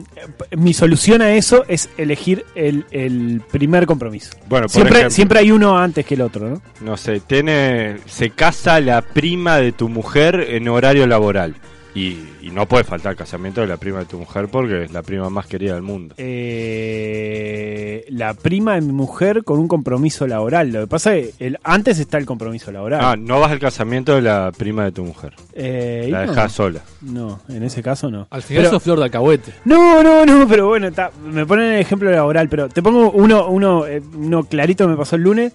mi 0.59 0.75
solución 0.75 1.23
a 1.23 1.33
eso 1.35 1.65
es 1.67 1.89
elegir 1.97 2.45
el, 2.55 2.85
el 2.91 3.41
primer 3.51 3.87
compromiso. 3.87 4.33
Bueno, 4.47 4.65
por 4.67 4.71
Siempre, 4.73 4.97
ejemplo, 4.99 5.15
siempre 5.15 5.39
hay 5.39 5.51
uno 5.51 5.79
antes 5.79 6.05
que 6.05 6.15
el 6.15 6.21
otro, 6.21 6.51
¿no? 6.51 6.63
no 6.83 6.97
sé, 6.99 7.21
tiene, 7.21 7.97
se 8.07 8.29
casa 8.31 8.81
la 8.81 9.01
prima 9.01 9.57
de 9.57 9.73
tu 9.73 9.89
mujer 9.89 10.47
en 10.51 10.69
horario 10.69 11.07
laboral. 11.07 11.55
Y, 11.95 12.19
y 12.43 12.51
no 12.53 12.67
puede 12.67 12.83
faltar 12.83 13.13
el 13.13 13.19
casamiento 13.19 13.61
de 13.61 13.69
la 13.69 13.77
prima 13.77 14.01
de 14.01 14.07
tu 14.07 14.19
mujer 14.19 14.49
porque 14.49 14.83
es 14.85 14.93
la 14.93 15.03
prima 15.03 15.31
más 15.31 15.47
querida 15.47 15.75
del 15.75 15.83
mundo. 15.83 16.17
Eh, 16.19 18.05
la 18.09 18.35
prima 18.35 18.75
de 18.75 18.81
mi 18.81 18.93
mujer 18.93 19.45
con 19.45 19.59
un 19.61 19.69
compromiso 19.69 20.27
laboral. 20.27 20.71
Lo 20.73 20.81
que 20.81 20.87
pasa 20.89 21.15
es 21.15 21.35
que 21.37 21.47
el, 21.47 21.59
antes 21.63 21.99
está 22.01 22.19
el 22.19 22.27
compromiso 22.27 22.73
laboral. 22.73 23.01
Ah, 23.03 23.15
no 23.17 23.39
vas 23.41 23.53
al 23.53 23.59
casamiento 23.61 24.15
de 24.15 24.23
la 24.23 24.51
prima 24.57 24.85
de 24.85 24.93
tu 24.93 25.05
mujer. 25.05 25.35
Eh, 25.53 26.09
La 26.11 26.25
no. 26.27 26.33
dejas 26.33 26.53
sola. 26.53 26.81
No, 27.01 27.41
en 27.49 27.63
ese 27.63 27.83
caso 27.83 28.11
no. 28.11 28.27
Al 28.31 28.43
final 28.43 28.63
Pero- 28.65 28.71
sos 28.75 28.83
flor 28.83 28.99
de 28.99 29.05
alcahuete. 29.05 29.53
No, 29.65 30.03
no, 30.03 30.25
no, 30.27 30.49
pero 30.49 30.67
bueno, 30.69 30.89
está- 30.89 31.11
me 31.25 31.47
ponen 31.47 31.73
el 31.75 31.81
ejemplo 31.81 32.11
laboral, 32.11 32.49
pero 32.49 32.69
te 32.69 32.83
pongo 32.83 33.11
uno, 33.13 33.47
uno, 33.49 33.87
eh, 33.87 34.03
uno 34.15 34.43
clarito 34.45 34.89
me 34.89 34.97
pasó 34.97 35.15
el 35.17 35.23
lunes, 35.23 35.53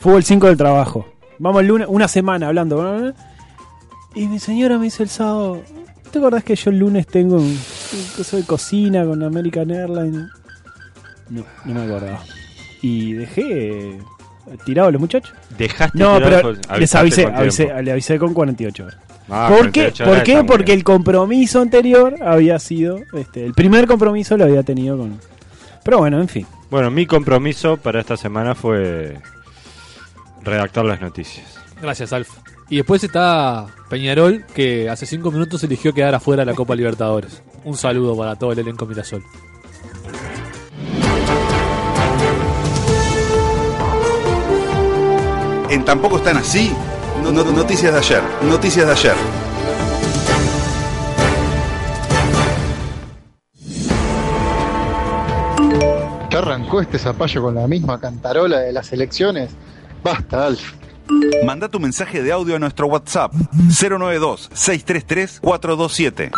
fútbol 0.00 0.24
5 0.24 0.48
del 0.48 0.56
trabajo. 0.56 1.06
Vamos 1.38 1.60
el 1.60 1.68
lunes, 1.68 1.86
una 1.90 2.08
semana 2.08 2.48
hablando. 2.48 2.76
bla, 2.78 2.90
bla, 2.92 3.00
bla. 3.12 3.14
Y 4.16 4.28
mi 4.28 4.38
señora 4.38 4.78
me 4.78 4.84
dice 4.84 5.02
el 5.02 5.10
sábado, 5.10 5.62
¿te 6.10 6.18
acordás 6.18 6.42
que 6.42 6.56
yo 6.56 6.70
el 6.70 6.78
lunes 6.78 7.06
tengo 7.06 7.36
un, 7.36 7.42
un 7.42 8.06
coso 8.16 8.38
de 8.38 8.44
cocina 8.44 9.04
con 9.04 9.22
American 9.22 9.70
Airlines? 9.70 10.30
No, 11.28 11.44
no 11.66 11.74
me 11.74 11.82
acordaba. 11.82 12.22
Y 12.80 13.12
dejé 13.12 13.98
tirado 14.64 14.88
a 14.88 14.92
los 14.92 15.02
muchachos. 15.02 15.34
Dejaste 15.58 15.98
No, 15.98 16.18
pero 16.18 16.54
les 16.78 16.94
avisé, 16.94 17.26
avisé, 17.26 17.82
le 17.82 17.92
avisé 17.92 18.18
con 18.18 18.32
48 18.32 18.84
horas. 18.84 18.98
Ah, 19.28 19.48
¿Por 19.50 19.70
qué? 19.70 19.92
48 19.92 20.04
horas 20.04 20.14
¿Por 20.16 20.24
qué? 20.24 20.44
Porque 20.44 20.72
el 20.72 20.82
compromiso 20.82 21.60
anterior 21.60 22.16
había 22.22 22.58
sido, 22.58 23.00
este, 23.12 23.44
el 23.44 23.52
primer 23.52 23.86
compromiso 23.86 24.38
lo 24.38 24.44
había 24.44 24.62
tenido 24.62 24.96
con... 24.96 25.20
Pero 25.84 25.98
bueno, 25.98 26.22
en 26.22 26.28
fin. 26.28 26.46
Bueno, 26.70 26.90
mi 26.90 27.04
compromiso 27.04 27.76
para 27.76 28.00
esta 28.00 28.16
semana 28.16 28.54
fue 28.54 29.18
redactar 30.42 30.86
las 30.86 31.02
noticias. 31.02 31.60
Gracias, 31.82 32.14
Alf. 32.14 32.45
Y 32.68 32.76
después 32.76 33.02
está 33.04 33.66
Peñarol, 33.88 34.44
que 34.54 34.90
hace 34.90 35.06
cinco 35.06 35.30
minutos 35.30 35.62
eligió 35.62 35.92
quedar 35.92 36.14
afuera 36.14 36.42
de 36.44 36.46
la 36.50 36.54
Copa 36.56 36.74
Libertadores. 36.74 37.42
Un 37.64 37.76
saludo 37.76 38.16
para 38.16 38.36
todo 38.36 38.52
el 38.52 38.58
elenco 38.58 38.86
Mirasol. 38.86 39.22
En 45.70 45.84
Tampoco 45.84 46.18
están 46.18 46.36
así. 46.36 46.72
no- 47.22 47.32
no- 47.32 47.44
noticias 47.44 47.92
de 47.92 47.98
ayer. 47.98 48.22
Noticias 48.42 48.86
de 48.86 48.92
ayer. 48.92 49.16
¿Ya 56.30 56.38
arrancó 56.38 56.80
este 56.80 56.98
zapallo 56.98 57.42
con 57.42 57.54
la 57.54 57.66
misma 57.66 57.98
cantarola 58.00 58.60
de 58.60 58.72
las 58.72 58.92
elecciones? 58.92 59.50
Basta, 60.02 60.46
Alf. 60.46 60.72
Manda 61.44 61.68
tu 61.68 61.78
mensaje 61.78 62.22
de 62.22 62.32
audio 62.32 62.56
a 62.56 62.58
nuestro 62.58 62.86
WhatsApp 62.86 63.32
092 63.32 64.50
633 64.52 65.40
427. 65.40 66.30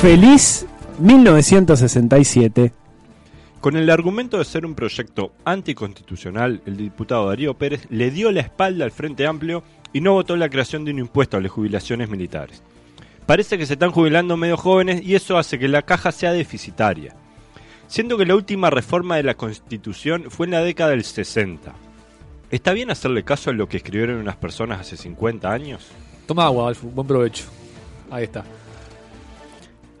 Feliz 0.00 0.66
1967. 0.98 2.72
Con 3.62 3.76
el 3.76 3.88
argumento 3.88 4.36
de 4.36 4.44
ser 4.44 4.66
un 4.66 4.74
proyecto 4.74 5.32
anticonstitucional, 5.46 6.60
el 6.66 6.76
diputado 6.76 7.28
Darío 7.28 7.54
Pérez 7.54 7.86
le 7.88 8.10
dio 8.10 8.30
la 8.30 8.40
espalda 8.40 8.84
al 8.84 8.90
Frente 8.90 9.26
Amplio 9.26 9.62
y 9.94 10.02
no 10.02 10.12
votó 10.12 10.36
la 10.36 10.50
creación 10.50 10.84
de 10.84 10.90
un 10.90 10.98
impuesto 10.98 11.38
a 11.38 11.40
las 11.40 11.50
jubilaciones 11.50 12.10
militares. 12.10 12.62
Parece 13.26 13.56
que 13.56 13.66
se 13.66 13.74
están 13.74 13.90
jubilando 13.90 14.36
medio 14.36 14.56
jóvenes 14.56 15.02
y 15.02 15.14
eso 15.14 15.38
hace 15.38 15.58
que 15.58 15.68
la 15.68 15.82
caja 15.82 16.12
sea 16.12 16.32
deficitaria. 16.32 17.14
Siendo 17.86 18.18
que 18.18 18.26
la 18.26 18.34
última 18.34 18.70
reforma 18.70 19.16
de 19.16 19.22
la 19.22 19.34
Constitución 19.34 20.30
fue 20.30 20.46
en 20.46 20.52
la 20.52 20.60
década 20.60 20.90
del 20.90 21.04
60. 21.04 21.72
¿Está 22.50 22.72
bien 22.72 22.90
hacerle 22.90 23.24
caso 23.24 23.50
a 23.50 23.52
lo 23.52 23.68
que 23.68 23.78
escribieron 23.78 24.16
unas 24.16 24.36
personas 24.36 24.80
hace 24.80 24.96
50 24.96 25.50
años? 25.50 25.86
Toma 26.26 26.44
agua, 26.44 26.68
Alfu, 26.68 26.90
buen 26.90 27.06
provecho. 27.06 27.44
Ahí 28.10 28.24
está. 28.24 28.44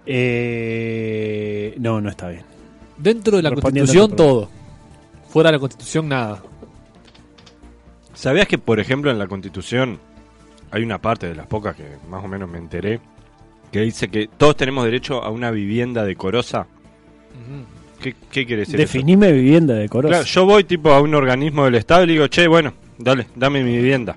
Eh, 0.06 1.74
no, 1.78 2.00
no 2.00 2.10
está 2.10 2.28
bien. 2.28 2.44
Dentro 2.96 3.38
de 3.38 3.42
la 3.42 3.50
constitución 3.50 4.14
todo. 4.14 4.50
Fuera 5.30 5.48
de 5.48 5.54
la 5.54 5.58
constitución 5.58 6.08
nada. 6.08 6.42
¿Sabías 8.12 8.46
que, 8.46 8.58
por 8.58 8.78
ejemplo, 8.78 9.10
en 9.10 9.18
la 9.18 9.26
Constitución 9.26 9.98
hay 10.70 10.82
una 10.82 10.98
parte 10.98 11.26
de 11.26 11.34
las 11.34 11.46
pocas 11.46 11.74
que 11.74 11.84
más 12.08 12.24
o 12.24 12.28
menos 12.28 12.48
me 12.48 12.58
enteré 12.58 13.00
que 13.74 13.80
dice 13.80 14.06
que 14.06 14.28
todos 14.28 14.56
tenemos 14.56 14.84
derecho 14.84 15.20
a 15.24 15.30
una 15.30 15.50
vivienda 15.50 16.04
decorosa? 16.04 16.68
¿Qué, 18.00 18.14
qué 18.30 18.46
quiere 18.46 18.60
decir 18.60 18.76
eso? 18.76 18.82
Definime 18.82 19.32
vivienda 19.32 19.74
decorosa. 19.74 20.10
Claro, 20.10 20.24
yo 20.26 20.46
voy 20.46 20.62
tipo 20.62 20.92
a 20.92 21.00
un 21.00 21.12
organismo 21.12 21.64
del 21.64 21.74
Estado 21.74 22.04
y 22.04 22.06
digo, 22.06 22.28
che, 22.28 22.46
bueno, 22.46 22.72
dale, 22.98 23.26
dame 23.34 23.64
mi 23.64 23.72
vivienda. 23.72 24.16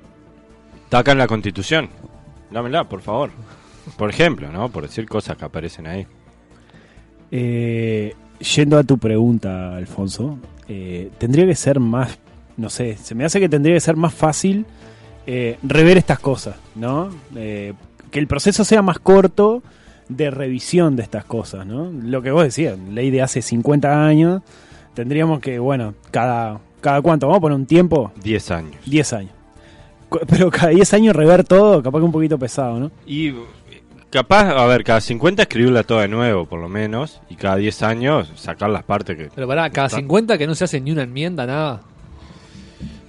Está 0.84 1.00
acá 1.00 1.14
en 1.14 1.18
la 1.18 1.26
Constitución. 1.26 1.90
Dámela, 2.52 2.84
por 2.84 3.02
favor. 3.02 3.32
Por 3.98 4.12
ejemplo, 4.12 4.52
¿no? 4.52 4.70
Por 4.70 4.84
decir 4.84 5.10
cosas 5.10 5.38
que 5.38 5.46
aparecen 5.46 5.88
ahí. 5.88 6.06
Eh, 7.32 8.14
yendo 8.56 8.78
a 8.78 8.84
tu 8.84 9.00
pregunta, 9.00 9.76
Alfonso, 9.76 10.38
eh, 10.68 11.10
tendría 11.18 11.48
que 11.48 11.56
ser 11.56 11.80
más, 11.80 12.20
no 12.58 12.70
sé, 12.70 12.96
se 12.96 13.16
me 13.16 13.26
hace 13.26 13.40
que 13.40 13.50
tendría 13.50 13.74
que 13.74 13.82
ser 13.82 13.96
más 13.96 14.14
fácil 14.14 14.68
eh, 15.26 15.58
rever 15.64 15.98
estas 15.98 16.20
cosas, 16.20 16.58
¿no? 16.76 17.10
Que 18.12 18.20
el 18.20 18.28
proceso 18.28 18.64
sea 18.64 18.82
más 18.82 19.00
corto 19.00 19.62
de 20.10 20.32
revisión 20.32 20.96
de 20.96 21.04
estas 21.04 21.26
cosas, 21.26 21.66
¿no? 21.66 21.92
Lo 21.92 22.22
que 22.22 22.32
vos 22.32 22.44
decías, 22.44 22.78
ley 22.80 23.10
de 23.12 23.22
hace 23.22 23.42
50 23.42 24.06
años, 24.06 24.42
tendríamos 24.94 25.40
que, 25.42 25.60
bueno, 25.60 25.94
cada, 26.12 26.60
cada 26.82 27.02
cuánto, 27.02 27.28
vamos 27.28 27.40
a 27.40 27.42
poner 27.42 27.56
un 27.58 27.66
tiempo, 27.66 28.12
10 28.24 28.52
años. 28.52 28.76
10 28.86 29.14
años. 29.14 29.32
Pero 30.30 30.50
cada 30.50 30.70
10 30.70 30.94
años 30.94 31.16
rever 31.16 31.44
todo, 31.44 31.84
capaz 31.84 32.00
que 32.00 32.06
un 32.06 32.12
poquito 32.14 32.40
pesado, 32.40 32.80
¿no? 32.80 32.92
Y 33.06 33.34
capaz, 34.10 34.50
a 34.58 34.66
ver, 34.66 34.86
cada 34.86 35.02
50 35.02 35.42
escribirla 35.42 35.84
toda 35.84 36.04
de 36.04 36.08
nuevo, 36.08 36.46
por 36.46 36.62
lo 36.62 36.70
menos. 36.70 37.20
Y 37.30 37.36
cada 37.36 37.58
10 37.58 37.84
años 37.84 38.32
sacar 38.38 38.70
las 38.70 38.84
partes 38.84 39.18
que... 39.18 39.30
Pero 39.36 39.46
pará, 39.48 39.70
cada 39.70 39.88
Está- 39.88 39.98
50 39.98 40.38
que 40.38 40.48
no 40.48 40.56
se 40.56 40.64
hace 40.64 40.80
ni 40.80 40.92
una 40.92 41.04
enmienda, 41.04 41.46
nada. 41.46 41.82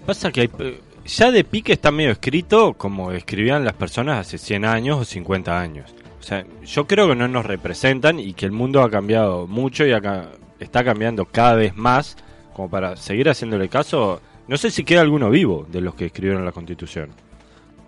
Pasa 0.05 0.33
que 0.33 0.41
hay, 0.43 0.51
eh, 0.59 0.81
ya 1.09 1.31
de 1.33 1.43
pique 1.45 1.73
está 1.73 1.91
medio 1.91 2.11
escrito 2.13 2.75
como 2.75 3.13
escribían 3.13 3.65
las 3.65 3.73
personas 3.75 4.19
hace 4.27 4.39
100 4.39 4.65
años 4.65 4.99
o 5.01 5.05
50 5.05 5.59
años. 5.61 5.95
O 6.21 6.23
sea, 6.23 6.45
yo 6.65 6.87
creo 6.87 7.09
que 7.09 7.15
no 7.15 7.27
nos 7.29 7.47
representan 7.47 8.21
y 8.21 8.35
que 8.35 8.45
el 8.47 8.53
mundo 8.53 8.83
ha 8.83 8.91
cambiado 8.91 9.47
mucho 9.47 9.87
y 9.87 9.93
acá 9.93 10.27
está 10.61 10.85
cambiando 10.85 11.25
cada 11.25 11.55
vez 11.55 11.75
más 11.77 12.17
como 12.55 12.69
para 12.69 12.97
seguir 12.97 13.29
haciéndole 13.29 13.69
caso. 13.69 14.21
No 14.47 14.57
sé 14.57 14.71
si 14.71 14.85
queda 14.85 15.01
alguno 15.03 15.31
vivo 15.31 15.67
de 15.71 15.81
los 15.81 15.95
que 15.95 16.07
escribieron 16.07 16.45
la 16.45 16.53
Constitución. 16.53 17.11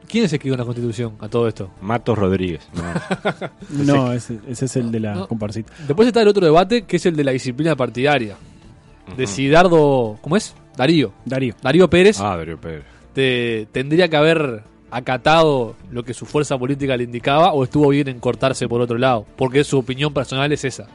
¿Quién 0.08 0.24
es 0.24 0.32
escribió 0.32 0.56
la 0.56 0.64
constitución 0.64 1.14
a 1.20 1.28
todo 1.28 1.46
esto? 1.46 1.70
Matos 1.82 2.18
Rodríguez. 2.18 2.68
¿no? 3.70 3.84
No, 3.84 4.12
ese, 4.12 4.40
ese 4.48 4.64
es 4.64 4.76
el 4.76 4.90
de 4.90 4.98
la 5.00 5.14
No. 5.14 5.28
comparsita. 5.28 5.72
Después 5.86 6.08
está 6.08 6.20
el 6.22 6.26
otro 6.28 6.44
debate 6.44 6.82
que 6.82 6.96
es 6.96 7.06
el 7.06 7.14
de 7.14 7.22
la 7.22 7.30
disciplina 7.30 7.76
partidaria. 7.76 8.36
De 9.16 9.26
si 9.28 9.48
Dardo. 9.48 10.18
¿Cómo 10.20 10.36
es? 10.36 10.54
Darío. 10.76 11.12
Darío. 11.24 11.54
Darío 11.62 11.88
Pérez 11.88 12.20
Ah, 12.20 12.36
Darío 12.36 12.60
Pérez. 12.60 12.84
Te- 13.14 13.66
tendría 13.72 14.08
que 14.08 14.16
haber 14.16 14.62
acatado 14.90 15.76
lo 15.90 16.02
que 16.02 16.14
su 16.14 16.26
fuerza 16.26 16.58
política 16.58 16.96
le 16.96 17.04
indicaba 17.04 17.52
o 17.52 17.62
estuvo 17.64 17.88
bien 17.88 18.08
en 18.08 18.18
cortarse 18.20 18.68
por 18.68 18.80
otro 18.80 18.98
lado. 18.98 19.26
Porque 19.36 19.62
su 19.64 19.78
opinión 19.78 20.12
personal 20.12 20.52
es 20.52 20.64
esa. 20.64 20.86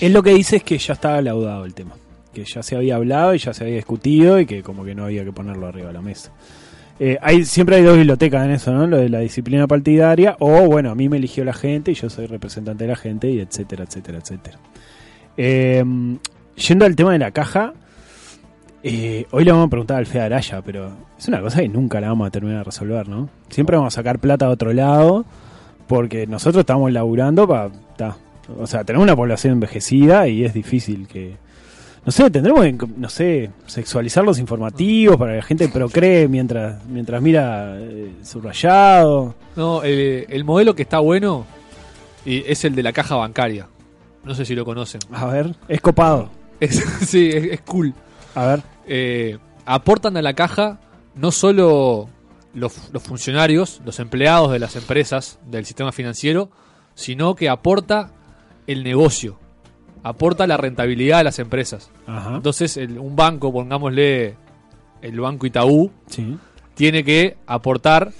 Él 0.00 0.12
lo 0.12 0.22
que 0.22 0.34
dice 0.34 0.56
es 0.56 0.62
que 0.64 0.78
ya 0.78 0.94
estaba 0.94 1.20
laudado 1.22 1.64
el 1.64 1.74
tema. 1.74 1.92
Que 2.32 2.44
ya 2.44 2.62
se 2.62 2.76
había 2.76 2.96
hablado 2.96 3.34
y 3.34 3.38
ya 3.38 3.52
se 3.52 3.64
había 3.64 3.76
discutido 3.76 4.38
y 4.40 4.46
que 4.46 4.62
como 4.62 4.84
que 4.84 4.94
no 4.94 5.04
había 5.04 5.24
que 5.24 5.32
ponerlo 5.32 5.66
arriba 5.66 5.88
de 5.88 5.92
la 5.94 6.02
mesa. 6.02 6.32
Eh, 6.98 7.16
hay, 7.22 7.44
siempre 7.44 7.76
hay 7.76 7.82
dos 7.82 7.96
bibliotecas 7.96 8.44
en 8.44 8.50
eso, 8.52 8.72
¿no? 8.72 8.86
Lo 8.86 8.98
de 8.98 9.08
la 9.08 9.20
disciplina 9.20 9.66
partidaria 9.66 10.36
o, 10.38 10.66
bueno, 10.66 10.90
a 10.90 10.94
mí 10.94 11.08
me 11.08 11.16
eligió 11.16 11.44
la 11.44 11.54
gente 11.54 11.92
y 11.92 11.94
yo 11.94 12.10
soy 12.10 12.26
representante 12.26 12.84
de 12.84 12.90
la 12.90 12.96
gente 12.96 13.30
y 13.30 13.40
etcétera, 13.40 13.84
etcétera, 13.84 14.18
etcétera. 14.18 14.58
Eh, 15.36 15.82
yendo 16.56 16.84
al 16.84 16.94
tema 16.96 17.12
de 17.12 17.18
la 17.18 17.30
caja, 17.30 17.72
eh, 18.82 19.26
hoy 19.30 19.44
le 19.44 19.52
vamos 19.52 19.66
a 19.66 19.70
preguntar 19.70 19.98
al 19.98 20.06
Fede 20.06 20.22
Araya, 20.22 20.62
pero 20.62 20.90
es 21.18 21.28
una 21.28 21.40
cosa 21.40 21.60
que 21.60 21.68
nunca 21.68 22.00
la 22.00 22.08
vamos 22.08 22.26
a 22.26 22.30
terminar 22.30 22.58
de 22.58 22.64
resolver, 22.64 23.08
¿no? 23.08 23.28
Siempre 23.48 23.76
vamos 23.76 23.94
a 23.94 23.96
sacar 23.96 24.18
plata 24.18 24.46
de 24.46 24.52
otro 24.52 24.72
lado 24.72 25.24
porque 25.86 26.26
nosotros 26.26 26.60
estamos 26.60 26.90
laburando 26.92 27.46
para... 27.46 27.70
O 28.58 28.66
sea, 28.66 28.82
tenemos 28.84 29.04
una 29.04 29.14
población 29.14 29.54
envejecida 29.54 30.26
y 30.28 30.44
es 30.44 30.54
difícil 30.54 31.06
que... 31.06 31.36
No 32.04 32.10
sé, 32.10 32.30
tendremos 32.30 32.62
que, 32.64 32.72
no 32.96 33.08
sé, 33.10 33.50
sexualizar 33.66 34.24
los 34.24 34.38
informativos 34.38 35.18
para 35.18 35.32
que 35.32 35.36
la 35.36 35.42
gente 35.42 35.68
procree 35.68 36.26
mientras, 36.28 36.82
mientras 36.86 37.20
mira 37.20 37.76
eh, 37.78 38.12
subrayado. 38.22 39.34
No, 39.54 39.82
el, 39.82 40.24
el 40.30 40.44
modelo 40.44 40.74
que 40.74 40.82
está 40.82 40.98
bueno 41.00 41.44
y 42.24 42.38
es 42.50 42.64
el 42.64 42.74
de 42.74 42.82
la 42.82 42.92
caja 42.92 43.16
bancaria. 43.16 43.66
No 44.24 44.34
sé 44.34 44.44
si 44.46 44.54
lo 44.54 44.64
conocen. 44.64 45.00
A 45.12 45.26
ver, 45.26 45.54
es 45.68 45.80
copado. 45.82 46.30
Es- 46.58 46.76
sí, 47.06 47.28
es, 47.28 47.44
es 47.52 47.60
cool. 47.60 47.92
A 48.34 48.46
ver. 48.46 48.62
Eh, 48.86 49.38
aportan 49.66 50.16
a 50.16 50.22
la 50.22 50.34
caja 50.34 50.80
no 51.14 51.30
solo 51.32 52.08
los, 52.54 52.90
los 52.92 53.02
funcionarios, 53.02 53.80
los 53.84 53.98
empleados 54.00 54.52
de 54.52 54.58
las 54.58 54.76
empresas 54.76 55.38
del 55.46 55.64
sistema 55.66 55.92
financiero, 55.92 56.50
sino 56.94 57.34
que 57.34 57.48
aporta 57.48 58.10
el 58.66 58.82
negocio, 58.84 59.38
aporta 60.02 60.46
la 60.46 60.56
rentabilidad 60.56 61.18
de 61.18 61.24
las 61.24 61.38
empresas. 61.38 61.90
Ajá. 62.06 62.36
Entonces, 62.36 62.76
el- 62.76 62.98
un 62.98 63.16
banco, 63.16 63.52
pongámosle 63.52 64.36
el 65.02 65.20
Banco 65.20 65.46
Itaú, 65.46 65.90
Sí. 66.08 66.36
tiene 66.74 67.04
que 67.04 67.36
aportar 67.46 68.12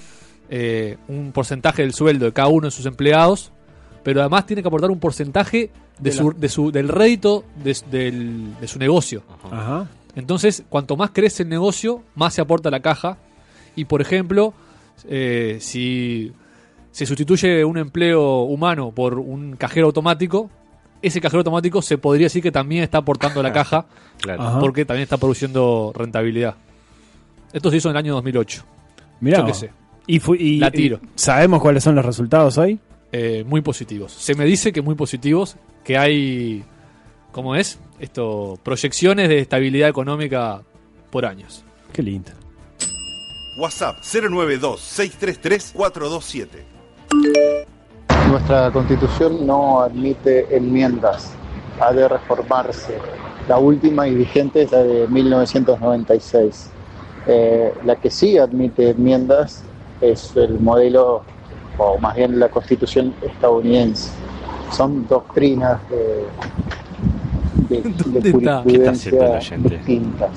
eh, 0.52 0.96
un 1.06 1.30
porcentaje 1.30 1.82
del 1.82 1.94
sueldo 1.94 2.24
de 2.26 2.32
cada 2.32 2.48
uno 2.48 2.66
de 2.66 2.70
sus 2.72 2.84
empleados, 2.84 3.52
pero 4.02 4.18
además 4.20 4.46
tiene 4.46 4.62
que 4.62 4.68
aportar 4.68 4.90
un 4.90 4.98
porcentaje 4.98 5.70
de 6.00 6.10
De 6.10 6.12
su, 6.16 6.30
la- 6.32 6.38
de 6.38 6.48
su- 6.48 6.72
del 6.72 6.88
rédito 6.88 7.44
de, 7.62 7.76
del- 7.88 8.58
de 8.60 8.66
su 8.66 8.80
negocio. 8.80 9.22
Ajá. 9.48 9.86
Entonces, 10.16 10.64
cuanto 10.68 10.96
más 10.96 11.10
crece 11.10 11.42
el 11.44 11.48
negocio, 11.48 12.02
más 12.14 12.34
se 12.34 12.40
aporta 12.40 12.68
a 12.68 12.72
la 12.72 12.80
caja. 12.80 13.18
Y, 13.76 13.84
por 13.84 14.00
ejemplo, 14.00 14.52
eh, 15.08 15.58
si 15.60 16.32
se 16.90 17.06
sustituye 17.06 17.64
un 17.64 17.78
empleo 17.78 18.42
humano 18.42 18.90
por 18.92 19.18
un 19.18 19.56
cajero 19.56 19.86
automático, 19.86 20.50
ese 21.02 21.20
cajero 21.20 21.40
automático 21.40 21.80
se 21.80 21.96
podría 21.98 22.26
decir 22.26 22.42
que 22.42 22.50
también 22.52 22.82
está 22.82 22.98
aportando 22.98 23.40
a 23.40 23.42
la 23.42 23.52
caja 23.54 23.86
Claro. 24.18 24.42
Ajá. 24.42 24.58
porque 24.60 24.84
también 24.84 25.04
está 25.04 25.16
produciendo 25.16 25.92
rentabilidad. 25.94 26.56
Esto 27.52 27.70
se 27.70 27.78
hizo 27.78 27.88
en 27.88 27.96
el 27.96 27.98
año 27.98 28.14
2008. 28.14 28.64
Mirá. 29.20 29.38
Yo 29.38 29.46
qué 29.46 29.54
sé. 29.54 29.70
Y, 30.06 30.58
La 30.58 30.70
tiro. 30.70 30.98
y 31.02 31.08
¿Sabemos 31.14 31.60
cuáles 31.62 31.84
son 31.84 31.94
los 31.94 32.04
resultados 32.04 32.58
hoy? 32.58 32.78
Eh, 33.12 33.44
muy 33.46 33.60
positivos. 33.60 34.12
Se 34.12 34.34
me 34.34 34.44
dice 34.44 34.72
que 34.72 34.82
muy 34.82 34.94
positivos, 34.94 35.56
que 35.84 35.96
hay, 35.96 36.64
¿cómo 37.32 37.56
es? 37.56 37.80
Esto, 37.98 38.58
proyecciones 38.62 39.28
de 39.28 39.40
estabilidad 39.40 39.88
económica 39.88 40.62
por 41.10 41.26
años. 41.26 41.64
Qué 41.92 42.02
lindo. 42.02 42.30
WhatsApp 43.58 43.96
092-633-427. 44.02 46.46
Nuestra 48.30 48.70
constitución 48.70 49.46
no 49.46 49.80
admite 49.80 50.56
enmiendas, 50.56 51.32
ha 51.80 51.92
de 51.92 52.08
reformarse. 52.08 52.96
La 53.48 53.58
última 53.58 54.06
y 54.06 54.14
vigente 54.14 54.62
es 54.62 54.72
la 54.72 54.84
de 54.84 55.08
1996. 55.08 56.70
Eh, 57.26 57.74
la 57.84 57.96
que 57.96 58.08
sí 58.08 58.38
admite 58.38 58.90
enmiendas 58.90 59.64
es 60.00 60.34
el 60.36 60.60
modelo, 60.60 61.24
o 61.76 61.98
más 61.98 62.14
bien 62.14 62.38
la 62.38 62.48
constitución 62.48 63.12
estadounidense. 63.20 64.12
Son 64.70 65.06
doctrinas 65.08 65.80
de, 65.90 66.24
de, 67.82 67.82
de 67.82 67.90
¿Dónde 67.92 68.30
está? 68.30 68.62
¿Qué 68.66 68.74
está 68.76 68.90
haciendo 68.90 69.24
el 69.24 69.30
jurisprudencia 69.30 69.56
oyente? 69.56 69.76
distintas. 69.78 70.30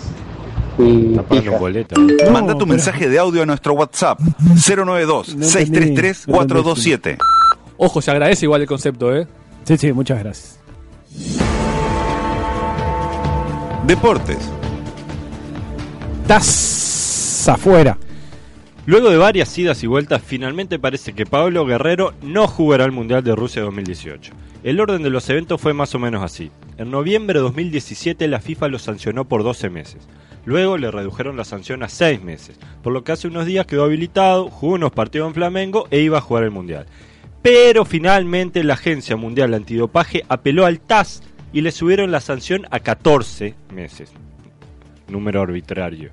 Está 0.75 1.51
un 1.51 1.59
boleto. 1.59 1.95
Manda 2.31 2.53
tu 2.53 2.59
pero- 2.59 2.65
mensaje 2.67 3.07
de 3.09 3.19
audio 3.19 3.43
a 3.43 3.45
nuestro 3.45 3.73
WhatsApp 3.73 4.19
092-633-427. 4.19 7.17
Ojo, 7.77 8.01
se 8.01 8.11
agradece 8.11 8.45
igual 8.45 8.61
el 8.61 8.67
concepto, 8.67 9.15
¿eh? 9.15 9.27
Sí, 9.65 9.77
sí, 9.77 9.93
muchas 9.93 10.19
gracias. 10.19 10.59
Deportes. 13.87 14.37
Estás 16.21 17.47
afuera. 17.49 17.97
Luego 18.85 19.09
de 19.09 19.17
varias 19.17 19.57
idas 19.57 19.81
y 19.83 19.87
vueltas, 19.87 20.21
finalmente 20.25 20.79
parece 20.79 21.13
que 21.13 21.25
Pablo 21.25 21.65
Guerrero 21.65 22.13
no 22.21 22.47
jugará 22.47 22.85
el 22.85 22.91
Mundial 22.91 23.23
de 23.23 23.35
Rusia 23.35 23.61
2018. 23.61 24.33
El 24.63 24.79
orden 24.79 25.03
de 25.03 25.09
los 25.09 25.29
eventos 25.29 25.59
fue 25.61 25.73
más 25.73 25.93
o 25.95 25.99
menos 25.99 26.23
así. 26.23 26.51
En 26.77 26.89
noviembre 26.89 27.39
de 27.39 27.43
2017 27.43 28.27
la 28.27 28.39
FIFA 28.39 28.67
lo 28.69 28.79
sancionó 28.79 29.25
por 29.25 29.43
12 29.43 29.69
meses. 29.69 30.07
Luego 30.45 30.77
le 30.77 30.91
redujeron 30.91 31.37
la 31.37 31.45
sanción 31.45 31.83
a 31.83 31.89
6 31.89 32.21
meses, 32.23 32.59
por 32.81 32.91
lo 32.91 33.03
que 33.03 33.13
hace 33.13 33.27
unos 33.27 33.45
días 33.45 33.65
quedó 33.65 33.85
habilitado, 33.85 34.49
jugó 34.49 34.73
unos 34.73 34.91
partidos 34.91 35.27
en 35.29 35.33
Flamengo 35.35 35.87
e 35.89 36.01
iba 36.01 36.17
a 36.17 36.21
jugar 36.21 36.43
el 36.43 36.51
Mundial. 36.51 36.85
Pero 37.41 37.85
finalmente 37.85 38.63
la 38.63 38.73
Agencia 38.73 39.15
Mundial 39.15 39.53
Antidopaje 39.53 40.23
apeló 40.27 40.65
al 40.65 40.79
TAS 40.79 41.23
y 41.53 41.61
le 41.61 41.71
subieron 41.71 42.11
la 42.11 42.19
sanción 42.19 42.65
a 42.71 42.79
14 42.79 43.53
meses. 43.73 44.11
Número 45.07 45.41
arbitrario, 45.41 46.11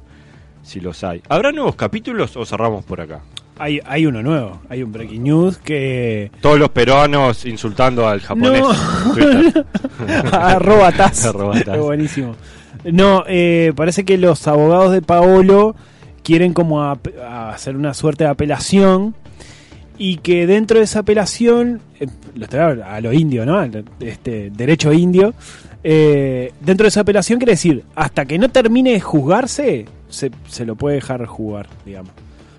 si 0.62 0.80
los 0.80 1.02
hay. 1.02 1.22
¿Habrá 1.28 1.52
nuevos 1.52 1.76
capítulos 1.76 2.36
o 2.36 2.44
cerramos 2.44 2.84
por 2.84 3.00
acá? 3.00 3.22
Hay, 3.60 3.80
hay 3.84 4.06
uno 4.06 4.22
nuevo, 4.22 4.60
hay 4.68 4.82
un 4.82 4.90
breaking 4.90 5.22
news 5.22 5.58
que... 5.58 6.30
Todos 6.40 6.58
los 6.58 6.70
peruanos 6.70 7.44
insultando 7.44 8.08
al 8.08 8.20
japonés. 8.20 8.62
No. 8.62 8.72
Arroba 10.32 10.90
Taz. 10.92 11.26
Arroba 11.26 11.60
Taz. 11.60 11.78
Buenísimo. 11.78 12.36
No, 12.84 13.24
eh, 13.28 13.72
parece 13.76 14.04
que 14.04 14.16
los 14.16 14.48
abogados 14.48 14.92
de 14.92 15.02
Paolo 15.02 15.76
quieren 16.22 16.54
como 16.54 16.82
a 16.82 16.98
hacer 17.52 17.76
una 17.76 17.92
suerte 17.92 18.24
de 18.24 18.30
apelación 18.30 19.14
y 20.00 20.16
que 20.16 20.46
dentro 20.46 20.78
de 20.78 20.84
esa 20.84 21.00
apelación, 21.00 21.82
eh, 22.00 22.08
a 22.86 23.00
lo 23.02 23.12
indio, 23.12 23.44
¿no? 23.44 23.62
Este, 24.00 24.50
derecho 24.50 24.94
indio, 24.94 25.34
eh, 25.84 26.54
dentro 26.58 26.84
de 26.84 26.88
esa 26.88 27.02
apelación 27.02 27.38
quiere 27.38 27.52
decir, 27.52 27.84
hasta 27.94 28.24
que 28.24 28.38
no 28.38 28.48
termine 28.48 28.92
de 28.92 29.00
juzgarse, 29.00 29.84
se, 30.08 30.30
se 30.48 30.64
lo 30.64 30.74
puede 30.74 30.94
dejar 30.94 31.26
jugar, 31.26 31.66
digamos. 31.84 32.12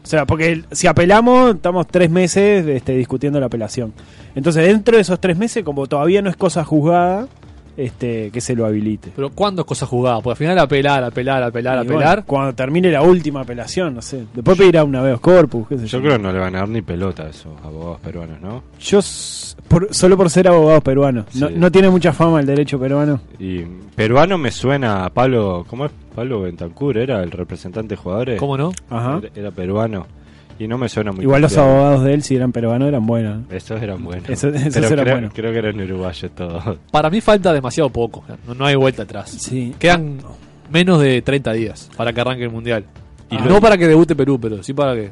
O 0.03 0.07
sea, 0.07 0.25
porque 0.25 0.63
si 0.71 0.87
apelamos, 0.87 1.55
estamos 1.55 1.87
tres 1.87 2.09
meses 2.09 2.65
este, 2.65 2.93
discutiendo 2.93 3.39
la 3.39 3.45
apelación. 3.45 3.93
Entonces, 4.35 4.65
dentro 4.65 4.95
de 4.95 5.01
esos 5.01 5.19
tres 5.19 5.37
meses, 5.37 5.63
como 5.63 5.87
todavía 5.87 6.21
no 6.21 6.29
es 6.29 6.35
cosa 6.35 6.63
juzgada, 6.63 7.27
este, 7.85 8.29
que 8.31 8.41
se 8.41 8.55
lo 8.55 8.65
habilite. 8.65 9.11
Pero 9.15 9.29
¿cuándo 9.29 9.61
es 9.61 9.67
cosa 9.67 9.85
jugada? 9.85 10.17
Porque 10.21 10.31
al 10.31 10.37
final 10.37 10.59
apelar, 10.59 11.03
apelar, 11.03 11.43
apelar, 11.43 11.77
Y 11.77 11.87
apelar. 11.87 12.15
bueno, 12.17 12.23
cuando 12.27 12.53
termine 12.53 12.91
la 12.91 13.01
última 13.01 13.41
apelación, 13.41 13.93
no 13.95 14.01
sé. 14.01 14.25
Después 14.33 14.57
pedirá 14.57 14.83
un 14.83 14.95
habeas 14.95 15.19
corpus, 15.19 15.67
qué 15.67 15.77
sé 15.77 15.87
yo. 15.87 15.97
Yo 15.97 16.03
creo 16.03 16.17
que 16.17 16.23
no 16.23 16.31
le 16.31 16.39
van 16.39 16.55
a 16.55 16.59
dar 16.59 16.69
ni 16.69 16.81
pelota 16.81 17.23
a 17.23 17.29
esos 17.29 17.51
abogados 17.63 17.99
peruanos, 18.01 18.41
¿no? 18.41 18.63
Yo, 18.79 18.99
por- 19.67 19.93
solo 19.93 20.17
por 20.17 20.29
ser 20.29 20.47
abogado 20.47 20.81
peruano. 20.81 21.25
No, 21.33 21.71
tiene 21.71 21.89
mucha 21.89 22.13
fama 22.13 22.39
el 22.39 22.45
derecho 22.45 22.79
peruano. 22.79 23.19
Y 23.39 23.59
peruano 23.95 24.37
me 24.37 24.51
suena 24.51 25.05
a 25.05 25.09
Pablo, 25.09 25.65
¿cómo 25.69 25.85
es? 25.85 25.91
Pablo 26.15 26.41
Bentancur, 26.41 26.97
era 26.97 27.23
el 27.23 27.31
representante 27.31 27.95
de 27.95 28.01
jugadores. 28.01 28.39
¿Cómo 28.39 28.57
no? 28.57 28.71
Ajá. 28.89 29.19
Era, 29.19 29.29
era 29.35 29.51
peruano. 29.51 30.05
Y 30.61 30.67
no 30.67 30.77
me 30.77 30.87
suena 30.89 31.11
muy 31.11 31.23
Igual 31.23 31.41
los 31.41 31.57
abogados 31.57 32.03
de 32.03 32.13
él, 32.13 32.21
si 32.21 32.35
eran 32.35 32.51
peruanos, 32.51 32.87
eran 32.87 33.05
buenos. 33.05 33.51
Esos 33.51 33.81
eran 33.81 34.03
buenos. 34.03 34.29
Eso- 34.29 34.49
esos 34.49 34.73
Pero 34.73 34.87
eran 34.87 34.99
creo, 35.05 35.15
buenos. 35.15 35.33
creo 35.33 35.51
que 35.51 35.57
eran 35.57 35.81
uruguayos 35.81 36.31
todos. 36.35 36.77
Para 36.91 37.09
mí 37.09 37.19
falta 37.21 37.51
demasiado 37.51 37.89
poco. 37.89 38.23
No, 38.47 38.53
no 38.53 38.65
hay 38.65 38.75
vuelta 38.75 39.03
atrás. 39.03 39.29
Sí. 39.31 39.73
Quedan 39.79 40.17
menos 40.71 41.01
de 41.01 41.21
30 41.23 41.53
días 41.53 41.89
para 41.97 42.13
que 42.13 42.21
arranque 42.21 42.43
el 42.43 42.51
mundial. 42.51 42.85
Y 43.31 43.37
Ah. 43.37 43.45
no 43.47 43.59
para 43.59 43.77
que 43.77 43.87
debute 43.87 44.15
Perú, 44.15 44.39
pero 44.39 44.61
sí 44.61 44.73
para 44.73 44.93
que. 44.93 45.11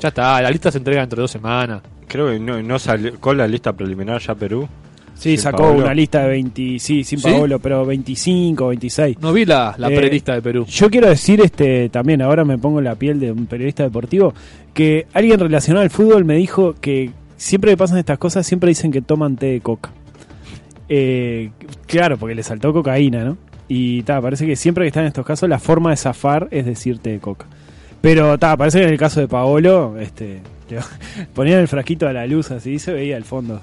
Ya 0.00 0.08
está, 0.08 0.40
la 0.40 0.50
lista 0.50 0.70
se 0.70 0.78
entrega 0.78 1.00
dentro 1.00 1.16
de 1.16 1.22
dos 1.22 1.30
semanas. 1.30 1.82
Creo 2.06 2.28
que 2.30 2.38
no, 2.38 2.62
no 2.62 2.78
salió 2.78 3.18
con 3.20 3.36
la 3.36 3.46
lista 3.48 3.72
preliminar 3.74 4.20
ya 4.22 4.34
Perú. 4.34 4.66
Sí, 5.14 5.30
Sin 5.30 5.38
sacó 5.38 5.64
Paolo. 5.64 5.82
una 5.82 5.92
lista 5.92 6.20
de 6.22 6.28
20, 6.28 6.78
sí, 6.78 7.02
sin 7.02 7.18
¿Sí? 7.18 7.28
Paolo, 7.28 7.58
pero 7.58 7.84
25, 7.84 8.68
26. 8.68 9.18
No 9.20 9.32
vi 9.32 9.44
la, 9.44 9.74
la 9.76 9.88
Eh, 9.90 9.96
prelista 9.96 10.32
de 10.34 10.40
Perú. 10.42 10.64
Yo 10.66 10.88
quiero 10.88 11.08
decir 11.08 11.40
este 11.40 11.88
también, 11.88 12.22
ahora 12.22 12.44
me 12.44 12.56
pongo 12.56 12.78
en 12.78 12.84
la 12.84 12.94
piel 12.94 13.18
de 13.18 13.32
un 13.32 13.46
periodista 13.46 13.82
deportivo, 13.82 14.32
que 14.78 15.08
alguien 15.12 15.40
relacionado 15.40 15.82
al 15.82 15.90
fútbol 15.90 16.24
me 16.24 16.36
dijo 16.36 16.76
que 16.80 17.10
siempre 17.36 17.72
que 17.72 17.76
pasan 17.76 17.98
estas 17.98 18.16
cosas, 18.16 18.46
siempre 18.46 18.68
dicen 18.68 18.92
que 18.92 19.02
toman 19.02 19.34
té 19.34 19.46
de 19.46 19.60
coca. 19.60 19.90
Eh, 20.88 21.50
claro, 21.86 22.16
porque 22.16 22.36
le 22.36 22.44
saltó 22.44 22.72
cocaína, 22.72 23.24
¿no? 23.24 23.36
Y 23.66 24.04
ta, 24.04 24.22
parece 24.22 24.46
que 24.46 24.54
siempre 24.54 24.84
que 24.84 24.88
están 24.88 25.02
en 25.02 25.08
estos 25.08 25.26
casos, 25.26 25.48
la 25.48 25.58
forma 25.58 25.90
de 25.90 25.96
zafar 25.96 26.46
es 26.52 26.64
decir 26.64 27.00
té 27.00 27.10
de 27.10 27.18
coca. 27.18 27.46
Pero 28.00 28.38
ta, 28.38 28.56
parece 28.56 28.78
que 28.78 28.84
en 28.84 28.92
el 28.92 28.98
caso 29.00 29.18
de 29.18 29.26
Paolo, 29.26 29.98
este, 29.98 30.42
ponían 31.34 31.58
el 31.58 31.66
frasquito 31.66 32.06
a 32.06 32.12
la 32.12 32.24
luz 32.28 32.52
así 32.52 32.74
y 32.74 32.78
se 32.78 32.92
veía 32.92 33.16
al 33.16 33.24
fondo. 33.24 33.60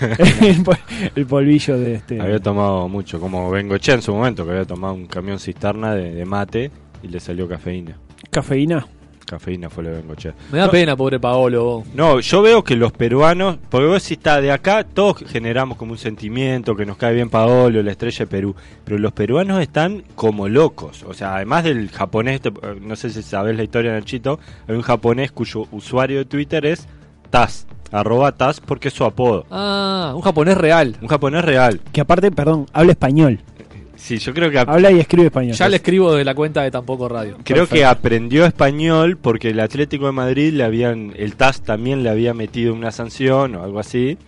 el, 0.42 0.64
pol- 0.64 0.76
el 1.14 1.26
polvillo 1.26 1.78
de 1.78 1.94
este. 1.94 2.20
Había 2.20 2.40
tomado 2.40 2.88
mucho, 2.88 3.20
como 3.20 3.48
Bengoche 3.52 3.92
en 3.92 4.02
su 4.02 4.12
momento, 4.12 4.44
que 4.44 4.50
había 4.50 4.64
tomado 4.64 4.94
un 4.94 5.06
camión 5.06 5.38
cisterna 5.38 5.94
de, 5.94 6.12
de 6.12 6.24
mate 6.24 6.72
y 7.04 7.06
le 7.06 7.20
salió 7.20 7.48
cafeína. 7.48 7.96
Cafeína. 8.30 8.84
Cafeína 9.26 9.68
fue 9.68 9.82
lo 9.84 9.90
de 9.90 9.96
Bengoche. 9.96 10.32
Me 10.52 10.58
da 10.58 10.66
No, 10.66 10.70
pena, 10.70 10.96
pobre 10.96 11.18
Paolo. 11.18 11.82
No, 11.94 12.20
yo 12.20 12.42
veo 12.42 12.62
que 12.62 12.76
los 12.76 12.92
peruanos, 12.92 13.58
porque 13.68 13.86
vos 13.88 14.02
si 14.02 14.14
está 14.14 14.40
de 14.40 14.52
acá, 14.52 14.84
todos 14.84 15.24
generamos 15.26 15.76
como 15.76 15.92
un 15.92 15.98
sentimiento 15.98 16.76
que 16.76 16.86
nos 16.86 16.96
cae 16.96 17.12
bien 17.14 17.28
Paolo, 17.28 17.82
la 17.82 17.90
estrella 17.90 18.18
de 18.20 18.26
Perú, 18.28 18.54
pero 18.84 18.98
los 18.98 19.12
peruanos 19.12 19.60
están 19.60 20.04
como 20.14 20.48
locos, 20.48 21.02
o 21.02 21.12
sea, 21.12 21.34
además 21.36 21.64
del 21.64 21.90
japonés, 21.90 22.40
eh, 22.44 22.52
no 22.80 22.94
sé 22.94 23.10
si 23.10 23.22
sabés 23.22 23.56
la 23.56 23.64
historia 23.64 23.90
en 23.90 23.96
el 23.96 24.04
chito, 24.04 24.38
hay 24.68 24.76
un 24.76 24.82
japonés 24.82 25.32
cuyo 25.32 25.64
usuario 25.72 26.18
de 26.18 26.24
Twitter 26.26 26.64
es 26.64 26.86
Taz, 27.30 27.66
arroba 27.90 28.30
Taz 28.32 28.60
porque 28.60 28.88
es 28.88 28.94
su 28.94 29.04
apodo, 29.04 29.44
Ah, 29.50 30.12
un 30.14 30.22
japonés 30.22 30.56
real. 30.56 30.96
un 31.02 31.08
japonés 31.08 31.44
real. 31.44 31.80
Que 31.92 32.00
aparte, 32.00 32.30
perdón, 32.30 32.66
habla 32.72 32.92
español. 32.92 33.40
Sí, 33.96 34.18
yo 34.18 34.32
creo 34.32 34.50
que 34.50 34.58
Habla 34.58 34.92
y 34.92 35.00
escribe 35.00 35.26
español. 35.26 35.54
Ya 35.54 35.68
le 35.68 35.76
escribo 35.76 36.14
de 36.14 36.24
la 36.24 36.34
cuenta 36.34 36.62
de 36.62 36.70
Tampoco 36.70 37.08
Radio. 37.08 37.38
Creo 37.42 37.62
Perfecto. 37.62 37.74
que 37.74 37.84
aprendió 37.84 38.44
español 38.44 39.16
porque 39.16 39.50
el 39.50 39.60
Atlético 39.60 40.06
de 40.06 40.12
Madrid 40.12 40.52
le 40.52 40.64
habían, 40.64 41.12
el 41.16 41.34
TAS 41.36 41.62
también 41.62 42.02
le 42.02 42.10
había 42.10 42.34
metido 42.34 42.74
una 42.74 42.92
sanción 42.92 43.56
o 43.56 43.64
algo 43.64 43.80
así. 43.80 44.18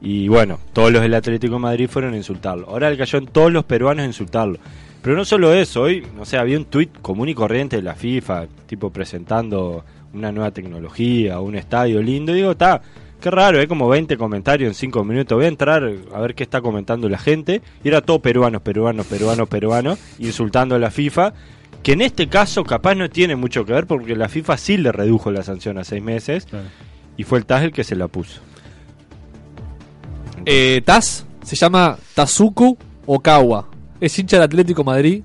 Y 0.00 0.28
bueno, 0.28 0.58
todos 0.72 0.92
los 0.92 1.00
del 1.00 1.14
Atlético 1.14 1.54
de 1.54 1.60
Madrid 1.60 1.88
fueron 1.88 2.14
a 2.14 2.16
insultarlo. 2.16 2.68
Ahora 2.68 2.90
le 2.90 2.98
cayó 2.98 3.18
en 3.18 3.26
todos 3.26 3.52
los 3.52 3.64
peruanos 3.64 4.02
a 4.02 4.06
insultarlo. 4.06 4.58
Pero 5.00 5.16
no 5.16 5.24
solo 5.24 5.52
eso, 5.52 5.82
hoy, 5.82 6.04
no 6.16 6.24
sé, 6.24 6.38
había 6.38 6.58
un 6.58 6.64
tuit 6.64 6.90
común 7.00 7.28
y 7.28 7.34
corriente 7.34 7.76
de 7.76 7.82
la 7.82 7.94
FIFA, 7.94 8.46
tipo 8.66 8.90
presentando 8.90 9.84
una 10.12 10.30
nueva 10.30 10.50
tecnología, 10.50 11.40
un 11.40 11.56
estadio 11.56 12.02
lindo. 12.02 12.32
Y 12.32 12.36
digo, 12.36 12.52
está, 12.52 12.82
qué 13.22 13.30
raro, 13.30 13.58
hay 13.60 13.66
como 13.66 13.88
20 13.88 14.16
comentarios 14.18 14.68
en 14.68 14.74
5 14.74 15.04
minutos. 15.04 15.36
Voy 15.36 15.46
a 15.46 15.48
entrar 15.48 15.82
a 16.14 16.20
ver 16.20 16.34
qué 16.34 16.42
está 16.42 16.60
comentando 16.60 17.08
la 17.08 17.18
gente. 17.18 17.62
Y 17.82 17.88
era 17.88 18.00
todo 18.02 18.20
peruanos, 18.20 18.60
peruanos, 18.62 19.06
peruanos, 19.06 19.48
peruanos, 19.48 19.98
insultando 20.18 20.74
a 20.74 20.78
la 20.78 20.90
FIFA. 20.90 21.32
Que 21.82 21.92
en 21.92 22.02
este 22.02 22.28
caso 22.28 22.62
capaz 22.64 22.94
no 22.94 23.08
tiene 23.08 23.34
mucho 23.36 23.64
que 23.64 23.72
ver 23.72 23.86
porque 23.86 24.14
la 24.14 24.28
FIFA 24.28 24.56
sí 24.56 24.76
le 24.76 24.92
redujo 24.92 25.30
la 25.30 25.42
sanción 25.42 25.78
a 25.78 25.84
6 25.84 26.02
meses. 26.02 26.46
Y 27.16 27.24
fue 27.24 27.38
el 27.38 27.46
TAS 27.46 27.62
el 27.62 27.72
que 27.72 27.84
se 27.84 27.96
la 27.96 28.08
puso. 28.08 28.40
Eh, 30.44 30.82
Taz 30.84 31.24
se 31.42 31.56
llama 31.56 31.96
Tazuku 32.14 32.76
Okawa. 33.06 33.68
Es 34.00 34.18
hincha 34.18 34.36
del 34.36 34.44
Atlético 34.44 34.84
Madrid. 34.84 35.22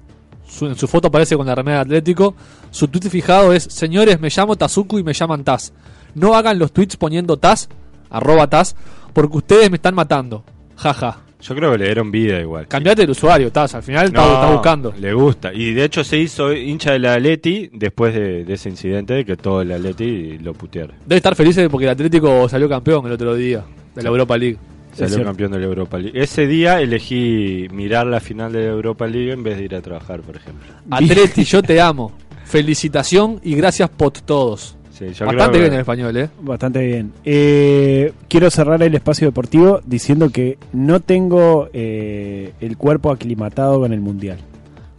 Su- 0.48 0.68
en 0.68 0.76
su 0.76 0.88
foto 0.88 1.08
aparece 1.10 1.36
con 1.36 1.46
la 1.48 1.56
remera 1.56 1.80
del 1.80 1.88
Atlético. 1.88 2.36
Su 2.72 2.88
tweet 2.88 3.10
fijado 3.10 3.54
es: 3.54 3.64
Señores, 3.64 4.20
me 4.20 4.30
llamo 4.30 4.56
Tazuku 4.56 5.00
y 5.00 5.04
me 5.04 5.14
llaman 5.14 5.44
Taz. 5.44 5.74
No 6.16 6.36
hagan 6.36 6.58
los 6.60 6.72
tweets 6.72 6.98
poniendo 6.98 7.38
Taz, 7.38 7.70
arroba 8.10 8.48
Taz, 8.48 8.76
porque 9.14 9.38
ustedes 9.38 9.70
me 9.70 9.76
están 9.76 9.96
matando. 9.96 10.44
Jaja. 10.76 11.20
Yo 11.40 11.56
creo 11.56 11.72
que 11.72 11.78
le 11.78 11.86
dieron 11.86 12.10
vida 12.10 12.40
igual. 12.40 12.68
Cambiate 12.68 13.04
el 13.04 13.12
usuario, 13.12 13.52
Taz. 13.52 13.76
Al 13.76 13.84
final 13.84 14.08
está, 14.08 14.26
No, 14.26 14.34
está 14.34 14.52
buscando. 14.52 14.94
Le 15.00 15.14
gusta. 15.14 15.54
Y 15.54 15.74
de 15.74 15.84
hecho 15.86 16.04
se 16.04 16.18
hizo 16.18 16.52
hincha 16.52 16.94
de 16.94 17.00
la 17.00 17.14
Atleti 17.14 17.70
después 17.74 18.14
de, 18.14 18.44
de 18.44 18.54
ese 18.54 18.70
incidente 18.70 19.14
de 19.14 19.26
que 19.26 19.38
todo 19.38 19.62
el 19.62 19.72
Atleti 19.72 20.40
lo 20.40 20.54
puteara. 20.54 20.96
Debe 21.06 21.18
estar 21.18 21.36
feliz 21.36 21.58
porque 21.70 21.86
el 21.86 21.92
Atlético 21.92 22.50
salió 22.50 22.68
campeón 22.68 23.06
el 23.06 23.12
otro 23.12 23.36
día 23.36 23.64
de 23.94 24.02
la 24.02 24.10
Europa 24.10 24.38
League. 24.38 24.58
Salió 24.94 25.24
campeón 25.24 25.52
de 25.52 25.60
la 25.60 25.66
Europa 25.66 26.00
League. 26.00 26.20
Ese 26.20 26.48
día 26.48 26.82
elegí 26.82 27.68
mirar 27.72 28.08
la 28.08 28.20
final 28.20 28.52
de 28.52 28.66
la 28.66 28.72
Europa 28.72 29.06
League 29.06 29.32
en 29.32 29.44
vez 29.44 29.58
de 29.58 29.66
ir 29.66 29.76
a 29.76 29.82
trabajar, 29.82 30.22
por 30.22 30.36
ejemplo. 30.36 30.66
Atleti, 30.90 31.44
yo 31.44 31.62
te 31.62 31.80
amo. 31.80 32.14
Felicitación 32.46 33.40
y 33.44 33.56
gracias 33.56 33.90
por 33.90 34.12
todos. 34.12 34.77
Sí, 34.98 35.06
yo 35.14 35.26
Bastante 35.26 35.36
creo 35.36 35.52
que- 35.52 35.60
bien 35.60 35.74
el 35.74 35.80
español, 35.80 36.18
¿eh? 36.18 36.30
Bastante 36.42 36.86
bien. 36.86 37.12
Eh, 37.24 38.14
quiero 38.28 38.50
cerrar 38.50 38.82
el 38.82 38.96
espacio 38.96 39.28
deportivo 39.28 39.80
diciendo 39.86 40.30
que 40.32 40.58
no 40.74 41.00
tengo 41.02 41.70
eh, 41.74 42.54
el 42.62 42.78
cuerpo 42.78 43.12
aclimatado 43.12 43.80
con 43.80 43.94
el 43.94 44.00
mundial. 44.02 44.38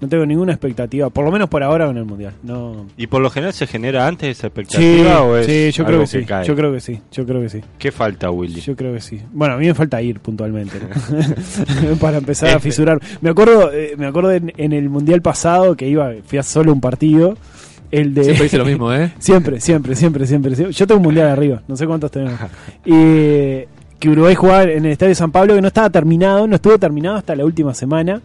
No 0.00 0.08
tengo 0.08 0.24
ninguna 0.24 0.52
expectativa, 0.52 1.11
por 1.11 1.24
lo 1.24 1.32
menos 1.32 1.48
por 1.48 1.64
ahora 1.64 1.87
con 1.87 1.96
el 1.96 2.04
mundial. 2.04 2.32
No. 2.44 2.87
¿Y 2.96 3.08
por 3.08 3.20
lo 3.20 3.30
general 3.30 3.52
se 3.52 3.66
genera 3.66 4.06
antes 4.06 4.28
esa 4.38 4.42
Sí, 4.42 4.46
expectativa 4.46 5.22
o 5.24 5.37
es 5.37 5.46
sí, 5.46 5.72
yo 5.72 5.84
creo 5.84 5.96
algo 5.96 6.00
que 6.12 6.20
sí. 6.20 6.24
cae? 6.24 6.46
Yo 6.46 6.54
creo 6.54 6.72
que 6.72 6.80
sí. 6.80 7.00
Yo 7.11 7.26
creo 7.26 7.40
que 7.42 7.48
sí. 7.48 7.61
¿Qué 7.80 7.90
falta, 7.90 8.30
Willy? 8.30 8.61
Yo 8.61 8.76
creo 8.76 8.94
que 8.94 9.00
sí. 9.00 9.20
Bueno, 9.32 9.54
a 9.54 9.56
mí 9.56 9.66
me 9.66 9.74
falta 9.74 10.00
ir 10.00 10.20
puntualmente 10.20 10.78
¿no? 10.78 11.96
para 12.00 12.18
empezar 12.18 12.50
a 12.50 12.52
Este. 12.52 12.62
fisurar. 12.70 13.00
Me 13.20 13.30
acuerdo, 13.30 13.72
eh, 13.72 13.94
me 13.98 14.06
acuerdo 14.06 14.30
en, 14.30 14.52
en 14.56 14.72
el 14.72 14.88
mundial 14.88 15.20
pasado 15.20 15.74
que 15.74 15.88
iba, 15.88 16.12
fui 16.24 16.38
a 16.38 16.44
solo 16.44 16.72
un 16.72 16.80
partido. 16.80 17.37
El 17.90 18.12
de 18.14 18.24
Siempre 18.24 18.42
dice 18.44 18.59
lo 18.59 18.64
mismo, 18.64 18.92
¿eh? 18.92 19.12
Siempre, 19.18 19.61
siempre, 19.61 19.94
siempre, 19.94 20.27
siempre. 20.27 20.55
siempre. 20.55 20.74
Yo 20.74 20.87
tengo 20.87 20.98
un 20.98 21.05
mundial 21.07 21.29
arriba, 21.29 21.62
no 21.68 21.77
sé 21.77 21.87
cuántos 21.87 22.11
tenemos. 22.11 22.38
Y 22.85 23.64
que 23.98 24.09
Uruguay 24.11 24.35
jugaba 24.35 24.64
en 24.64 24.85
el 24.85 24.92
Estadio 24.92 25.14
San 25.14 25.33
Pablo, 25.33 25.55
que 25.55 25.61
no 25.62 25.68
estaba 25.68 25.90
terminado, 25.90 26.46
no 26.46 26.55
estuvo 26.57 26.79
terminado 26.79 27.16
hasta 27.16 27.35
la 27.35 27.44
última 27.44 27.72
semana. 27.74 28.20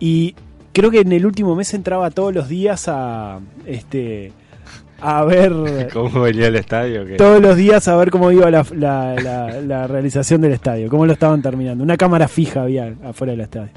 Y 0.00 0.34
creo 0.72 0.90
que 0.90 1.00
en 1.00 1.12
el 1.12 1.26
último 1.26 1.54
mes 1.56 1.72
entraba 1.74 2.10
todos 2.10 2.34
los 2.34 2.48
días 2.48 2.84
a 2.88 3.40
este 3.66 4.32
a 5.00 5.24
ver 5.24 5.52
¿Cómo 5.92 6.22
venía 6.22 6.46
el 6.46 6.56
estadio? 6.56 7.04
¿Qué? 7.04 7.16
todos 7.16 7.42
los 7.42 7.56
días 7.56 7.86
a 7.88 7.96
ver 7.96 8.10
cómo 8.10 8.30
iba 8.32 8.50
la, 8.50 8.64
la- 8.74 9.14
la- 9.16 9.60
la 9.60 9.86
realización 9.86 10.40
del 10.40 10.52
estadio, 10.52 10.88
cómo 10.88 11.04
lo 11.04 11.12
estaban 11.12 11.42
terminando. 11.42 11.82
Una 11.84 11.96
cámara 11.96 12.26
fija 12.28 12.62
había 12.62 12.94
afuera 13.04 13.32
del 13.32 13.40
estadio. 13.42 13.70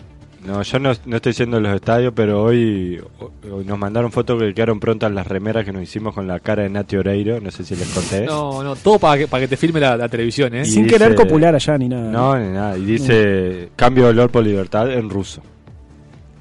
No, 0.46 0.62
yo 0.62 0.80
no, 0.80 0.92
no 1.06 1.16
estoy 1.18 1.34
yendo 1.34 1.58
a 1.58 1.60
los 1.60 1.76
estadios, 1.76 2.14
pero 2.16 2.42
hoy, 2.44 3.02
hoy 3.52 3.66
nos 3.66 3.78
mandaron 3.78 4.12
fotos 4.12 4.40
que 4.42 4.54
quedaron 4.54 4.80
prontas 4.80 5.12
las 5.12 5.28
remeras 5.28 5.66
que 5.66 5.74
nos 5.74 5.82
hicimos 5.84 6.14
con 6.14 6.28
la 6.28 6.40
cara 6.40 6.64
de 6.64 6.70
Nati 6.70 6.96
Oreiro. 6.96 7.42
No 7.42 7.52
sé 7.52 7.66
si 7.66 7.76
les 7.76 7.88
conté. 7.90 8.26
No, 8.26 8.64
no, 8.64 8.76
todo 8.76 8.98
para 9.00 9.18
que, 9.18 9.28
para 9.28 9.42
que 9.42 9.48
te 9.50 9.58
filme 9.58 9.80
la, 9.80 9.98
la 9.98 10.08
televisión, 10.08 10.54
¿eh? 10.56 10.62
Y 10.62 10.66
Sin 10.66 10.84
dice- 10.84 10.98
querer 10.98 11.16
copular 11.16 11.54
allá 11.56 11.78
ni 11.78 11.90
nada. 11.90 12.10
No, 12.12 12.38
ni 12.40 12.54
nada. 12.54 12.78
Y 12.78 12.86
dice 12.86 13.70
cambio 13.76 14.06
de 14.06 14.10
olor 14.12 14.30
por 14.30 14.44
libertad 14.44 14.92
en 14.94 15.10
ruso. 15.10 15.42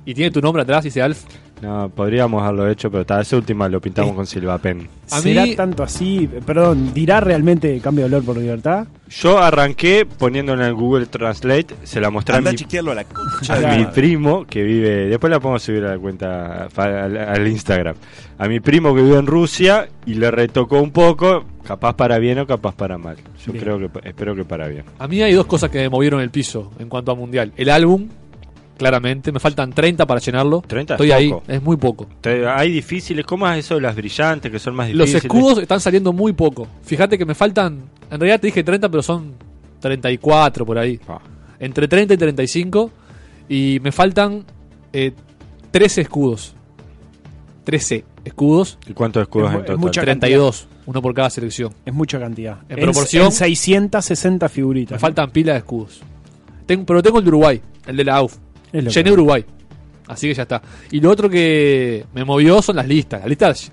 Y 0.04 0.14
tiene 0.14 0.30
tu 0.30 0.40
nombre 0.40 0.62
atrás, 0.62 0.84
dice 0.84 1.02
Alf. 1.02 1.24
No, 1.62 1.88
podríamos 1.88 2.42
haberlo 2.42 2.68
hecho, 2.68 2.90
pero 2.90 3.00
esta 3.00 3.20
esa 3.20 3.36
última 3.36 3.66
lo 3.68 3.80
pintamos 3.80 4.14
con 4.14 4.26
Silvapen. 4.26 4.88
A 5.10 5.20
¿Será 5.20 5.44
mí- 5.44 5.56
tanto 5.56 5.82
así? 5.82 6.28
Perdón, 6.44 6.92
¿dirá 6.92 7.20
realmente 7.20 7.80
cambio 7.80 8.04
de 8.08 8.14
olor 8.14 8.24
por 8.26 8.36
libertad? 8.36 8.86
Yo 9.08 9.38
arranqué 9.38 10.04
poniéndola 10.04 10.68
en 10.68 10.74
Google 10.74 11.06
Translate, 11.06 11.68
se 11.84 12.00
la 12.00 12.10
mostré 12.10 12.34
a 12.34 12.38
Anda 12.38 12.50
a 12.50 12.52
mi, 12.52 12.58
a 13.48 13.60
la 13.60 13.84
a 13.84 13.92
primo 13.92 14.44
que 14.46 14.62
vive, 14.64 15.06
después 15.06 15.30
la 15.30 15.40
podemos 15.40 15.62
subir 15.62 15.84
a 15.84 15.92
la 15.92 15.98
cuenta, 15.98 16.68
al, 16.76 17.16
al 17.16 17.48
Instagram, 17.48 17.94
a 18.36 18.48
mi 18.48 18.60
primo 18.60 18.94
que 18.94 19.02
vive 19.02 19.16
en 19.16 19.26
Rusia 19.26 19.88
y 20.04 20.14
le 20.14 20.30
retocó 20.30 20.80
un 20.82 20.90
poco, 20.90 21.44
capaz 21.66 21.94
para 21.94 22.18
bien 22.18 22.38
o 22.40 22.46
capaz 22.46 22.74
para 22.74 22.98
mal. 22.98 23.16
Yo 23.46 23.52
Bien. 23.52 23.64
creo 23.64 23.78
que, 23.78 24.08
espero 24.08 24.34
que 24.34 24.44
para 24.44 24.66
bien. 24.68 24.84
A 24.98 25.06
mí 25.08 25.22
hay 25.22 25.32
dos 25.32 25.46
cosas 25.46 25.70
que 25.70 25.78
me 25.78 25.88
movieron 25.88 26.20
el 26.20 26.30
piso 26.30 26.72
en 26.80 26.88
cuanto 26.88 27.12
a 27.12 27.14
mundial. 27.14 27.52
El 27.56 27.70
álbum, 27.70 28.08
claramente, 28.76 29.32
me 29.32 29.40
faltan 29.40 29.72
30 29.72 30.06
para 30.06 30.20
llenarlo. 30.20 30.62
30 30.66 30.94
es 30.94 31.00
Estoy 31.00 31.12
ahí, 31.12 31.30
poco. 31.30 31.42
es 31.48 31.62
muy 31.62 31.76
poco. 31.76 32.06
Hay 32.54 32.70
difíciles, 32.72 33.24
¿cómo 33.24 33.48
es 33.48 33.58
eso 33.64 33.76
de 33.76 33.80
las 33.80 33.96
brillantes 33.96 34.50
que 34.52 34.58
son 34.58 34.74
más 34.74 34.88
Los 34.90 35.08
difíciles? 35.08 35.24
escudos 35.24 35.58
están 35.58 35.80
saliendo 35.80 36.12
muy 36.12 36.32
poco. 36.32 36.66
Fíjate 36.82 37.16
que 37.18 37.24
me 37.24 37.34
faltan, 37.34 37.84
en 38.10 38.20
realidad 38.20 38.40
te 38.40 38.48
dije 38.48 38.62
30, 38.62 38.88
pero 38.88 39.02
son 39.02 39.34
34 39.80 40.66
por 40.66 40.78
ahí. 40.78 41.00
Ah. 41.08 41.18
Entre 41.58 41.88
30 41.88 42.14
y 42.14 42.16
35. 42.16 42.90
Y 43.48 43.78
me 43.82 43.92
faltan 43.92 44.44
eh, 44.92 45.12
13 45.70 46.00
escudos. 46.02 46.54
13 47.64 48.04
escudos, 48.24 48.78
¿Y 48.88 48.92
cuántos 48.92 49.22
escudos 49.22 49.48
Es 49.48 49.54
en 49.54 49.60
es 49.60 49.66
total? 49.66 49.78
mucha 49.78 50.00
32. 50.02 50.68
Uno 50.86 51.02
por 51.02 51.14
cada 51.14 51.30
selección. 51.30 51.72
Es 51.84 51.92
mucha 51.92 52.18
cantidad. 52.20 52.58
En 52.68 52.78
proporción- 52.78 53.26
en 53.26 53.32
660 53.32 54.48
figuritas. 54.48 54.92
Me 54.96 54.98
faltan 55.00 55.30
pilas 55.30 55.54
de 55.54 55.58
escudos. 55.58 56.00
Tengo, 56.66 56.84
pero 56.86 57.02
tengo 57.02 57.18
el 57.18 57.24
de 57.24 57.28
Uruguay, 57.28 57.60
el 57.86 57.96
de 57.96 58.04
la 58.04 58.16
AUF. 58.16 58.36
Llené 58.72 59.12
Uruguay. 59.12 59.44
Así 60.08 60.28
que 60.28 60.34
ya 60.34 60.42
está. 60.42 60.62
Y 60.90 61.00
lo 61.00 61.10
otro 61.10 61.28
que 61.28 62.04
me 62.14 62.24
movió 62.24 62.62
son 62.62 62.76
las 62.76 62.86
listas. 62.86 63.20
Las 63.20 63.28
listas, 63.28 63.72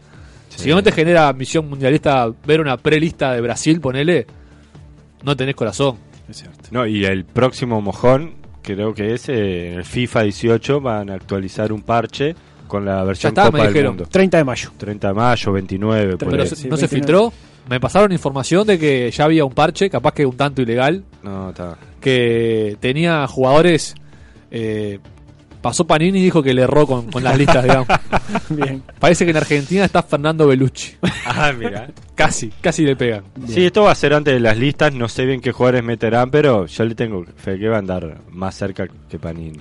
si 0.49 0.69
no 0.69 0.81
te 0.81 0.91
genera 0.91 1.31
misión 1.33 1.69
mundialista 1.69 2.27
ver 2.45 2.61
una 2.61 2.77
prelista 2.77 3.33
de 3.33 3.41
Brasil, 3.41 3.79
ponele, 3.79 4.25
no 5.23 5.35
tenés 5.35 5.55
corazón. 5.55 5.97
Es 6.29 6.37
cierto. 6.37 6.69
No, 6.71 6.85
y 6.87 7.05
el 7.05 7.25
próximo 7.25 7.81
mojón, 7.81 8.33
creo 8.61 8.93
que 8.93 9.13
es 9.13 9.29
eh, 9.29 9.69
en 9.73 9.73
el 9.79 9.83
FIFA 9.85 10.23
18, 10.23 10.81
van 10.81 11.09
a 11.09 11.15
actualizar 11.15 11.71
un 11.71 11.81
parche 11.81 12.35
con 12.67 12.85
la 12.85 13.03
versión 13.03 13.31
está, 13.31 13.45
Copa 13.45 13.57
me 13.57 13.63
del 13.65 13.73
dijeron. 13.73 13.95
Mundo. 13.95 14.09
30 14.09 14.37
de 14.37 14.43
mayo. 14.43 14.69
30 14.77 15.07
de 15.09 15.13
mayo, 15.13 15.51
29, 15.51 16.17
por 16.17 16.29
Pero 16.29 16.45
sí, 16.47 16.67
no 16.67 16.77
se 16.77 16.87
29. 16.87 16.87
filtró. 16.87 17.33
Me 17.69 17.79
pasaron 17.79 18.11
información 18.11 18.65
de 18.67 18.79
que 18.79 19.11
ya 19.11 19.25
había 19.25 19.45
un 19.45 19.53
parche, 19.53 19.89
capaz 19.89 20.13
que 20.13 20.25
un 20.25 20.35
tanto 20.35 20.61
ilegal, 20.61 21.03
No, 21.21 21.51
está. 21.51 21.77
que 22.01 22.75
tenía 22.79 23.27
jugadores. 23.27 23.93
Eh, 24.53 24.99
pasó 25.63 25.87
Panini 25.87 26.19
y 26.19 26.23
dijo 26.23 26.43
que 26.43 26.53
le 26.53 26.61
erró 26.61 26.85
con, 26.85 27.09
con 27.09 27.23
las 27.23 27.35
listas, 27.35 27.63
digamos. 27.63 27.87
Bien. 28.49 28.83
Parece 28.99 29.25
que 29.25 29.31
en 29.31 29.37
Argentina 29.37 29.83
está 29.83 30.03
Fernando 30.03 30.45
Belucci. 30.45 30.95
Ah, 31.25 31.51
mira. 31.57 31.89
casi, 32.15 32.49
casi 32.61 32.83
le 32.83 32.95
pegan. 32.95 33.23
Sí, 33.47 33.65
esto 33.65 33.81
va 33.83 33.91
a 33.91 33.95
ser 33.95 34.13
antes 34.13 34.31
de 34.31 34.39
las 34.39 34.55
listas, 34.55 34.93
no 34.93 35.09
sé 35.09 35.25
bien 35.25 35.41
qué 35.41 35.51
jugadores 35.51 35.83
meterán, 35.83 36.29
pero 36.29 36.67
yo 36.67 36.85
le 36.85 36.93
tengo 36.93 37.25
fe 37.35 37.57
que 37.57 37.67
va 37.67 37.77
a 37.77 37.79
andar 37.79 38.19
más 38.29 38.53
cerca 38.53 38.87
que 39.09 39.17
Panini. 39.17 39.59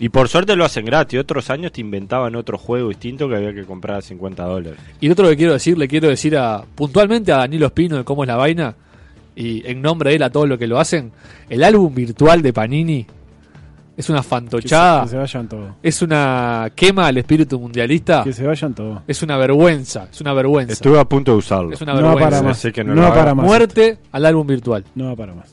Y 0.00 0.08
por 0.08 0.28
suerte 0.28 0.56
lo 0.56 0.64
hacen 0.64 0.84
gratis, 0.84 1.20
otros 1.20 1.48
años 1.50 1.70
te 1.70 1.80
inventaban 1.80 2.34
otro 2.34 2.58
juego 2.58 2.88
distinto 2.88 3.28
que 3.28 3.36
había 3.36 3.54
que 3.54 3.62
comprar 3.62 3.98
a 3.98 4.02
50 4.02 4.42
dólares. 4.42 4.80
Y 5.00 5.06
lo 5.06 5.12
otro 5.12 5.28
que 5.28 5.36
quiero 5.36 5.52
decir, 5.52 5.78
le 5.78 5.86
quiero 5.86 6.08
decir 6.08 6.36
a 6.36 6.64
puntualmente 6.74 7.30
a 7.30 7.36
Danilo 7.36 7.66
Espino 7.66 7.98
de 7.98 8.02
cómo 8.02 8.24
es 8.24 8.28
la 8.28 8.34
vaina, 8.34 8.74
y 9.36 9.64
en 9.64 9.80
nombre 9.80 10.10
de 10.10 10.16
él 10.16 10.22
a 10.24 10.30
todos 10.30 10.48
los 10.48 10.58
que 10.58 10.66
lo 10.66 10.80
hacen, 10.80 11.12
el 11.48 11.62
álbum 11.62 11.94
virtual 11.94 12.42
de 12.42 12.52
Panini 12.52 13.06
es 13.96 14.08
una 14.08 14.18
Que 14.18 14.22
se, 14.24 14.28
fantochada, 14.28 15.02
que 15.02 15.08
se 15.10 15.16
vayan 15.16 15.48
todos. 15.48 15.70
es 15.82 16.02
una 16.02 16.70
quema 16.74 17.06
al 17.08 17.18
espíritu 17.18 17.60
mundialista, 17.60 18.24
Que 18.24 18.32
se 18.32 18.46
vayan 18.46 18.74
todos. 18.74 19.02
es 19.06 19.22
una 19.22 19.36
vergüenza, 19.36 20.08
es 20.10 20.20
una 20.20 20.32
vergüenza. 20.32 20.72
Estuve 20.72 20.98
a 20.98 21.04
punto 21.04 21.32
de 21.32 21.38
usarlo. 21.38 21.72
Es 21.74 21.80
una 21.82 21.92
No 21.94 22.00
va 22.02 22.14
vergüenza. 22.14 22.30
para 22.38 22.42
más. 22.48 22.68
Que 22.72 22.84
no 22.84 22.94
No 22.94 23.02
va 23.02 23.14
para 23.14 23.34
más. 23.34 23.44
Muerte 23.46 23.98
al 24.12 24.24
álbum 24.26 24.46
virtual. 24.46 24.84
No 24.94 25.06
va 25.06 25.16
para 25.16 25.34
más. 25.34 25.52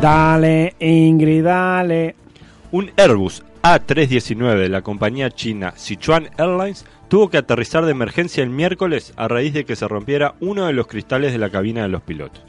Dale, 0.00 0.74
Ingrid, 0.80 1.44
dale. 1.44 2.16
Un 2.72 2.90
Airbus 2.96 3.42
A319 3.62 4.56
de 4.56 4.68
la 4.70 4.80
compañía 4.82 5.30
china 5.30 5.74
Sichuan 5.76 6.30
Airlines 6.38 6.86
tuvo 7.08 7.28
que 7.28 7.36
aterrizar 7.36 7.84
de 7.84 7.90
emergencia 7.90 8.42
el 8.42 8.48
miércoles 8.50 9.12
a 9.16 9.28
raíz 9.28 9.52
de 9.52 9.64
que 9.66 9.76
se 9.76 9.86
rompiera 9.88 10.34
uno 10.40 10.66
de 10.66 10.72
los 10.72 10.86
cristales 10.86 11.32
de 11.32 11.38
la 11.38 11.50
cabina 11.50 11.82
de 11.82 11.88
los 11.88 12.00
pilotos. 12.02 12.42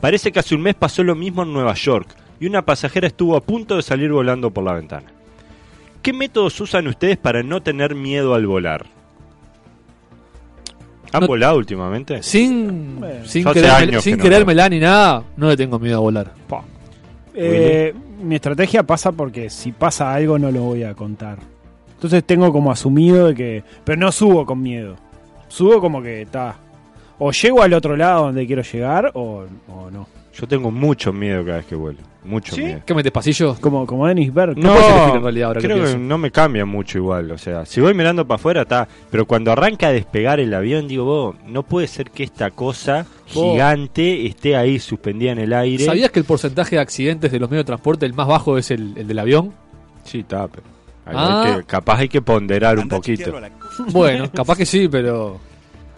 Parece 0.00 0.30
que 0.32 0.38
hace 0.38 0.54
un 0.54 0.62
mes 0.62 0.74
pasó 0.74 1.02
lo 1.02 1.14
mismo 1.14 1.42
en 1.42 1.52
Nueva 1.52 1.74
York 1.74 2.08
y 2.40 2.46
una 2.46 2.62
pasajera 2.64 3.06
estuvo 3.08 3.36
a 3.36 3.40
punto 3.40 3.76
de 3.76 3.82
salir 3.82 4.12
volando 4.12 4.50
por 4.50 4.64
la 4.64 4.74
ventana. 4.74 5.06
¿Qué 6.02 6.12
métodos 6.12 6.60
usan 6.60 6.86
ustedes 6.86 7.16
para 7.16 7.42
no 7.42 7.60
tener 7.62 7.94
miedo 7.94 8.34
al 8.34 8.46
volar? 8.46 8.86
¿Han 11.12 11.22
No- 11.22 11.26
volado 11.26 11.56
últimamente? 11.56 12.22
Sin, 12.22 13.00
Bueno, 13.00 13.24
sin, 13.26 13.44
que 13.44 13.62
no 13.90 14.22
querérmela 14.22 14.68
ni 14.68 14.78
nada, 14.78 15.24
no 15.36 15.48
le 15.48 15.56
tengo 15.56 15.78
miedo 15.78 15.96
a 15.96 16.00
volar. 16.00 16.32
Eh, 17.34 17.94
mi 18.22 18.34
estrategia 18.34 18.82
pasa 18.82 19.12
porque 19.12 19.48
si 19.48 19.72
pasa 19.72 20.12
algo 20.12 20.38
no 20.38 20.50
lo 20.50 20.62
voy 20.62 20.82
a 20.82 20.94
contar. 20.94 21.38
Entonces 21.94 22.22
tengo 22.24 22.52
como 22.52 22.70
asumido 22.70 23.28
de 23.28 23.34
que... 23.34 23.64
Pero 23.84 23.98
no 23.98 24.12
subo 24.12 24.44
con 24.46 24.60
miedo. 24.62 24.96
Subo 25.48 25.80
como 25.80 26.00
que 26.02 26.22
está... 26.22 26.56
O 27.18 27.32
llego 27.32 27.62
al 27.62 27.72
otro 27.74 27.96
lado 27.96 28.24
donde 28.26 28.46
quiero 28.46 28.62
llegar 28.62 29.10
o, 29.14 29.44
o 29.68 29.90
no. 29.90 30.06
Yo 30.38 30.46
tengo 30.46 30.70
mucho 30.70 31.12
miedo 31.12 31.44
cada 31.44 31.56
vez 31.58 31.66
que 31.66 31.74
vuelo. 31.74 31.98
Mucho 32.24 32.54
¿Sí? 32.54 32.62
miedo. 32.62 32.80
¿Qué 32.86 32.94
metes 32.94 33.10
pasillo? 33.10 33.56
Como, 33.60 33.84
como 33.86 34.06
Dennis 34.06 34.32
Berg. 34.32 34.56
No 34.56 34.72
en 35.16 35.22
realidad 35.22 35.48
ahora 35.48 35.60
creo 35.60 35.84
que, 35.84 35.98
no 35.98 36.16
me 36.16 36.30
cambia 36.30 36.64
mucho 36.64 36.98
igual. 36.98 37.30
O 37.32 37.38
sea, 37.38 37.66
si 37.66 37.80
voy 37.80 37.92
mirando 37.94 38.24
para 38.26 38.36
afuera 38.36 38.62
está. 38.62 38.86
Pero 39.10 39.26
cuando 39.26 39.50
arranca 39.50 39.88
a 39.88 39.92
despegar 39.92 40.38
el 40.38 40.54
avión, 40.54 40.86
digo, 40.86 41.04
vos, 41.04 41.36
no 41.46 41.64
puede 41.64 41.88
ser 41.88 42.10
que 42.12 42.22
esta 42.22 42.50
cosa 42.52 43.04
gigante 43.26 44.26
esté 44.26 44.54
ahí 44.56 44.78
suspendida 44.78 45.32
en 45.32 45.38
el 45.38 45.52
aire. 45.52 45.84
¿Sabías 45.84 46.10
que 46.10 46.20
el 46.20 46.24
porcentaje 46.24 46.76
de 46.76 46.82
accidentes 46.82 47.32
de 47.32 47.40
los 47.40 47.50
medios 47.50 47.64
de 47.64 47.68
transporte, 47.68 48.06
el 48.06 48.14
más 48.14 48.28
bajo 48.28 48.58
es 48.58 48.70
el, 48.70 48.96
el 48.96 49.08
del 49.08 49.18
avión? 49.18 49.52
Sí, 50.04 50.20
está. 50.20 50.46
Pero 50.48 50.62
hay- 51.06 51.14
Ah. 51.18 51.44
hay 51.46 51.54
que- 51.56 51.64
capaz 51.64 51.98
hay 51.98 52.08
que 52.08 52.22
ponderar 52.22 52.76
un 52.76 52.82
Anda 52.82 52.96
poquito. 52.96 53.32
Bueno, 53.92 54.30
capaz 54.32 54.56
que 54.56 54.66
sí, 54.66 54.88
pero. 54.88 55.40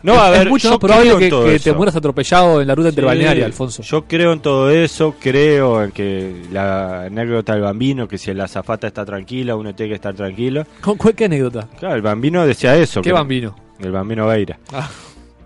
No, 0.03 0.21
a 0.21 0.33
es 0.33 0.39
ver, 0.39 0.49
mucho 0.49 0.71
más 0.71 0.79
probable 0.79 1.17
que, 1.19 1.29
que 1.31 1.59
te 1.61 1.73
mueras 1.73 1.95
atropellado 1.97 2.61
en 2.61 2.67
la 2.69 2.75
ruta 2.75 2.89
Sí, 2.89 2.93
interbalnearia, 2.93 3.45
Alfonso. 3.47 3.83
Yo 3.83 4.05
creo 4.07 4.33
en 4.33 4.41
todo 4.41 4.71
eso, 4.71 5.15
creo 5.21 5.83
en 5.85 5.91
que 5.93 6.43
la 6.53 7.03
anécdota 7.05 7.53
del 7.53 7.63
bambino, 7.63 8.09
que 8.09 8.17
si 8.19 8.33
la 8.33 8.45
azafata 8.45 8.87
está 8.87 9.05
tranquila, 9.05 9.57
uno 9.57 9.75
tiene 9.75 9.91
que 9.91 9.95
estar 9.97 10.15
tranquilo. 10.15 10.65
¿Con 10.81 10.97
cuál- 10.97 11.15
¿Qué 11.15 11.27
anécdota? 11.27 11.69
Claro, 11.79 11.95
el 11.97 12.03
bambino 12.03 12.47
decía 12.47 12.77
eso. 12.77 13.03
¿Qué 13.03 13.11
que- 13.11 13.15
bambino? 13.15 13.55
El 13.79 13.93
bambino 13.93 14.27
Beira. 14.27 14.59
Ah. 14.73 14.89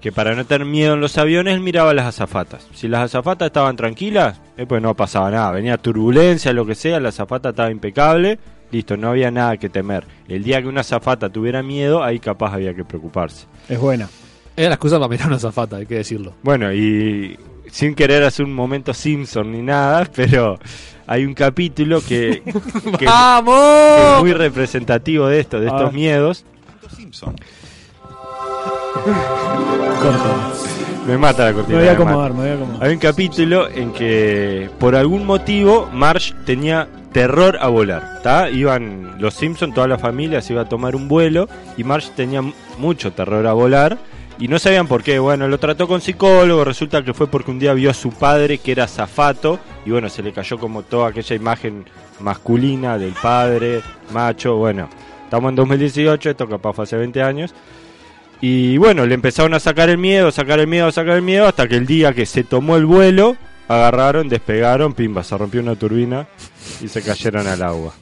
Que 0.00 0.12
para 0.12 0.34
no 0.34 0.44
tener 0.44 0.66
miedo 0.66 0.94
en 0.94 1.00
los 1.00 1.16
aviones, 1.16 1.60
miraba 1.60 1.94
las 1.94 2.06
azafatas. 2.06 2.66
Si 2.74 2.88
las 2.88 3.04
azafatas 3.04 3.46
estaban 3.46 3.74
tranquilas, 3.74 4.38
eh, 4.56 4.66
pues 4.66 4.82
no 4.82 4.94
pasaba 4.94 5.30
nada. 5.30 5.50
Venía 5.52 5.78
turbulencia, 5.78 6.52
lo 6.52 6.66
que 6.66 6.74
sea, 6.74 7.00
la 7.00 7.08
azafata 7.08 7.48
estaba 7.50 7.70
impecable, 7.70 8.38
listo, 8.70 8.96
no 8.98 9.08
había 9.10 9.30
nada 9.30 9.56
que 9.56 9.70
temer. 9.70 10.04
El 10.28 10.42
día 10.44 10.60
que 10.60 10.68
una 10.68 10.82
azafata 10.82 11.30
tuviera 11.30 11.62
miedo, 11.62 12.02
ahí 12.04 12.18
capaz 12.18 12.52
había 12.52 12.74
que 12.74 12.84
preocuparse. 12.84 13.46
Es 13.68 13.78
buena. 13.80 14.08
Era 14.56 14.68
la 14.68 14.74
excusa 14.74 14.98
para 14.98 15.08
mirar 15.08 15.28
una 15.28 15.38
zafata, 15.38 15.76
hay 15.76 15.86
que 15.86 15.96
decirlo. 15.96 16.34
Bueno, 16.42 16.72
y 16.72 17.36
sin 17.70 17.94
querer 17.94 18.22
hacer 18.22 18.44
un 18.44 18.54
momento 18.54 18.94
Simpson 18.94 19.50
ni 19.50 19.62
nada, 19.62 20.04
pero 20.14 20.58
hay 21.06 21.24
un 21.24 21.34
capítulo 21.34 22.00
que, 22.00 22.42
que- 22.44 22.92
que 22.98 23.04
es 23.04 23.10
¡Vamos! 23.10 24.20
muy 24.20 24.32
representativo 24.32 25.26
de 25.26 25.40
esto, 25.40 25.58
de 25.60 25.66
A 25.66 25.70
estos 25.70 25.84
ver. 25.86 25.92
miedos. 25.94 26.44
Simpson. 26.96 27.34
Me 31.06 31.18
mata 31.18 31.44
la 31.44 31.50
Me 31.50 31.54
cortina. 31.56 31.78
voy 31.78 31.88
a 31.88 31.90
me 31.90 31.96
acomodar, 31.96 32.32
me 32.32 32.40
voy 32.40 32.48
a 32.48 32.54
acomodar. 32.54 32.84
Hay 32.84 32.92
un 32.94 32.98
capítulo 32.98 33.68
en 33.68 33.92
que 33.92 34.70
por 34.78 34.94
algún 34.96 35.26
motivo 35.26 35.90
Marge 35.92 36.32
tenía 36.46 36.88
terror 37.12 37.58
a 37.60 37.68
volar. 37.68 38.20
¿tá? 38.22 38.48
Iban 38.48 39.16
los 39.20 39.34
Simpsons, 39.34 39.74
toda 39.74 39.86
la 39.86 39.98
familia 39.98 40.40
se 40.40 40.52
iba 40.54 40.62
a 40.62 40.68
tomar 40.68 40.96
un 40.96 41.08
vuelo 41.08 41.48
y 41.76 41.84
Marge 41.84 42.10
tenía 42.16 42.40
mucho 42.78 43.12
terror 43.12 43.46
a 43.46 43.52
volar 43.52 43.98
y 44.38 44.48
no 44.48 44.58
sabían 44.58 44.86
por 44.88 45.02
qué. 45.02 45.18
Bueno, 45.18 45.46
lo 45.48 45.58
trató 45.58 45.86
con 45.88 46.00
psicólogo, 46.00 46.64
resulta 46.64 47.02
que 47.04 47.14
fue 47.14 47.28
porque 47.28 47.50
un 47.50 47.58
día 47.58 47.72
vio 47.74 47.90
a 47.90 47.94
su 47.94 48.10
padre 48.10 48.58
que 48.58 48.72
era 48.72 48.86
zafato 48.88 49.58
y 49.86 49.90
bueno, 49.90 50.08
se 50.08 50.22
le 50.22 50.32
cayó 50.32 50.58
como 50.58 50.82
toda 50.82 51.08
aquella 51.08 51.36
imagen 51.36 51.84
masculina 52.20 52.98
del 52.98 53.12
padre, 53.12 53.80
macho. 54.12 54.56
Bueno, 54.56 54.88
estamos 55.24 55.50
en 55.50 55.56
2018, 55.56 56.30
esto 56.30 56.48
capaz 56.48 56.72
fue 56.72 56.84
hace 56.84 56.96
20 56.96 57.22
años. 57.22 57.54
Y 58.40 58.76
bueno, 58.76 59.06
le 59.06 59.14
empezaron 59.14 59.54
a 59.54 59.60
sacar 59.60 59.88
el 59.88 59.98
miedo, 59.98 60.30
sacar 60.30 60.58
el 60.60 60.66
miedo, 60.66 60.90
sacar 60.92 61.16
el 61.16 61.22
miedo, 61.22 61.46
hasta 61.46 61.66
que 61.68 61.76
el 61.76 61.86
día 61.86 62.12
que 62.12 62.26
se 62.26 62.44
tomó 62.44 62.76
el 62.76 62.84
vuelo, 62.84 63.36
agarraron, 63.68 64.28
despegaron, 64.28 64.92
pimba, 64.92 65.22
se 65.24 65.38
rompió 65.38 65.60
una 65.62 65.76
turbina 65.76 66.26
y 66.82 66.88
se 66.88 67.00
cayeron 67.00 67.46
al 67.46 67.62
agua. 67.62 67.94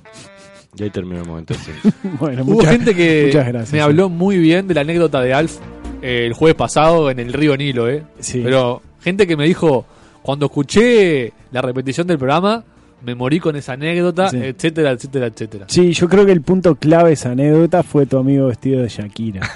Y 0.77 0.83
ahí 0.85 0.91
terminó 0.91 1.21
el 1.21 1.29
momento. 1.29 1.55
sí. 1.55 1.71
Bueno, 2.19 2.43
Hubo 2.45 2.55
muchas- 2.55 2.73
gente 2.73 2.95
que 2.95 3.25
muchas 3.27 3.47
gracias. 3.47 3.73
me 3.73 3.81
habló 3.83 4.09
muy 4.09 4.39
bien 4.39 4.67
de 4.67 4.75
la 4.75 4.81
anécdota 4.81 5.21
de 5.21 5.35
Alf 5.35 5.59
eh, 6.03 6.27
el 6.27 6.33
jueves 6.35 6.57
pasado 6.57 7.11
en 7.11 7.19
el 7.21 7.33
río 7.33 7.57
Nilo, 7.57 7.89
¿eh? 7.89 8.03
Sí. 8.19 8.41
Pero 8.45 8.83
gente 9.03 9.27
que 9.27 9.37
me 9.37 9.45
dijo, 9.47 9.85
cuando 10.23 10.47
escuché 10.47 11.33
la 11.53 11.63
repetición 11.63 12.07
del 12.07 12.19
programa, 12.19 12.65
me 13.05 13.15
morí 13.15 13.41
con 13.41 13.57
esa 13.57 13.73
anécdota, 13.73 14.29
Sí. 14.29 14.37
etcétera, 14.41 14.91
etcétera, 14.93 15.27
etcétera. 15.27 15.65
Sí, 15.69 15.93
yo 15.93 16.09
creo 16.09 16.25
que 16.27 16.33
el 16.33 16.43
punto 16.43 16.75
clave 16.77 17.09
de 17.09 17.15
esa 17.15 17.31
anécdota 17.33 17.83
fue 17.83 18.07
tu 18.07 18.19
amigo 18.19 18.47
vestido 18.47 18.83
de 18.83 18.89
Shakira. 18.89 19.41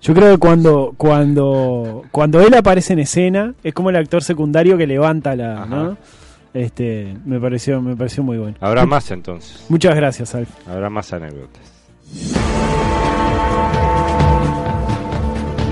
Yo 0.00 0.14
creo 0.14 0.30
que 0.30 0.38
cuando, 0.38 0.94
cuando, 0.96 2.04
cuando 2.12 2.40
él 2.40 2.54
aparece 2.54 2.92
en 2.92 3.00
escena, 3.00 3.54
es 3.64 3.74
como 3.74 3.90
el 3.90 3.96
actor 3.96 4.22
secundario 4.22 4.78
que 4.78 4.86
levanta 4.86 5.34
la, 5.34 5.64
Ajá. 5.64 5.66
¿no? 5.66 5.96
Este, 6.54 7.16
me 7.26 7.40
pareció, 7.40 7.82
me 7.82 7.96
pareció 7.96 8.22
muy 8.22 8.38
bueno. 8.38 8.56
Habrá 8.60 8.86
más 8.86 9.10
entonces. 9.10 9.66
Muchas 9.68 9.96
gracias, 9.96 10.36
Alf. 10.36 10.48
Habrá 10.68 10.88
más 10.88 11.12
anécdotas. 11.12 11.62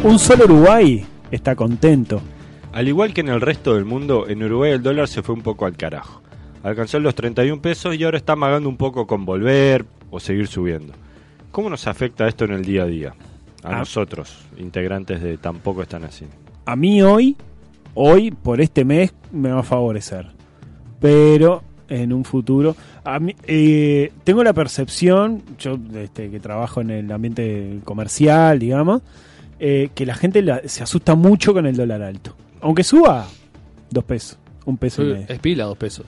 Un 0.06 0.18
solo 0.18 0.44
Uruguay 0.44 1.04
está 1.30 1.54
contento. 1.56 2.20
Al 2.72 2.86
igual 2.88 3.12
que 3.12 3.22
en 3.22 3.28
el 3.28 3.40
resto 3.40 3.74
del 3.74 3.84
mundo, 3.84 4.26
en 4.28 4.42
Uruguay 4.42 4.72
el 4.72 4.82
dólar 4.82 5.08
se 5.08 5.22
fue 5.22 5.34
un 5.34 5.42
poco 5.42 5.66
al 5.66 5.76
carajo. 5.76 6.22
Alcanzó 6.62 7.00
los 7.00 7.14
31 7.14 7.60
pesos 7.60 7.96
y 7.96 8.04
ahora 8.04 8.16
está 8.18 8.34
amagando 8.34 8.68
un 8.68 8.76
poco 8.76 9.06
con 9.06 9.24
volver 9.24 9.84
o 10.10 10.20
seguir 10.20 10.46
subiendo. 10.46 10.92
¿Cómo 11.50 11.70
nos 11.70 11.86
afecta 11.86 12.28
esto 12.28 12.44
en 12.44 12.52
el 12.52 12.64
día 12.64 12.82
a 12.82 12.86
día? 12.86 13.14
A 13.64 13.70
Ah. 13.74 13.78
nosotros, 13.78 14.44
integrantes 14.58 15.20
de 15.22 15.38
Tampoco 15.38 15.82
están 15.82 16.04
así. 16.04 16.24
A 16.66 16.76
mí 16.76 17.02
hoy, 17.02 17.36
hoy, 17.94 18.30
por 18.30 18.60
este 18.60 18.84
mes, 18.84 19.12
me 19.32 19.50
va 19.50 19.60
a 19.60 19.64
favorecer. 19.64 20.28
Pero 21.00 21.62
en 21.88 22.12
un 22.12 22.24
futuro, 22.24 22.76
a 23.04 23.18
mí, 23.18 23.34
eh, 23.44 24.12
tengo 24.22 24.44
la 24.44 24.52
percepción, 24.52 25.42
yo 25.58 25.76
este, 25.94 26.30
que 26.30 26.38
trabajo 26.40 26.80
en 26.80 26.90
el 26.90 27.10
ambiente 27.12 27.80
comercial, 27.84 28.58
digamos, 28.60 29.02
eh, 29.58 29.90
que 29.94 30.06
la 30.06 30.14
gente 30.14 30.42
la- 30.42 30.62
se 30.66 30.82
asusta 30.82 31.14
mucho 31.14 31.52
con 31.52 31.66
el 31.66 31.76
dólar 31.76 32.02
alto. 32.02 32.34
Aunque 32.60 32.82
suba 32.84 33.26
dos 33.90 34.04
pesos, 34.04 34.38
un 34.64 34.76
peso 34.76 35.02
y 35.02 35.06
medio. 35.06 35.26
Es 35.28 35.38
pila, 35.38 35.64
dos 35.64 35.76
pesos. 35.78 36.04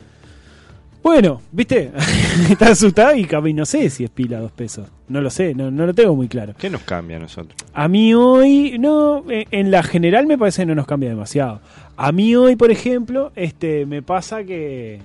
Bueno, 1.02 1.40
viste, 1.52 1.90
está 2.50 2.70
asustado 2.70 3.14
y 3.14 3.26
no 3.54 3.64
sé 3.64 3.88
si 3.88 4.04
es 4.04 4.10
pila 4.10 4.40
dos 4.40 4.52
pesos. 4.52 4.88
No 5.08 5.20
lo 5.20 5.30
sé, 5.30 5.54
no, 5.54 5.70
no 5.70 5.86
lo 5.86 5.94
tengo 5.94 6.14
muy 6.14 6.28
claro. 6.28 6.54
¿Qué 6.58 6.68
nos 6.68 6.82
cambia 6.82 7.16
a 7.16 7.20
nosotros? 7.20 7.54
A 7.72 7.88
mí 7.88 8.12
hoy, 8.14 8.76
no, 8.78 9.24
eh, 9.30 9.46
en 9.50 9.70
la 9.70 9.82
general 9.82 10.26
me 10.26 10.36
parece 10.36 10.62
que 10.62 10.66
no 10.66 10.74
nos 10.74 10.86
cambia 10.86 11.08
demasiado. 11.08 11.60
A 11.96 12.12
mí 12.12 12.34
hoy, 12.36 12.56
por 12.56 12.70
ejemplo, 12.70 13.32
este, 13.36 13.86
me 13.86 14.02
pasa 14.02 14.44
que, 14.44 15.00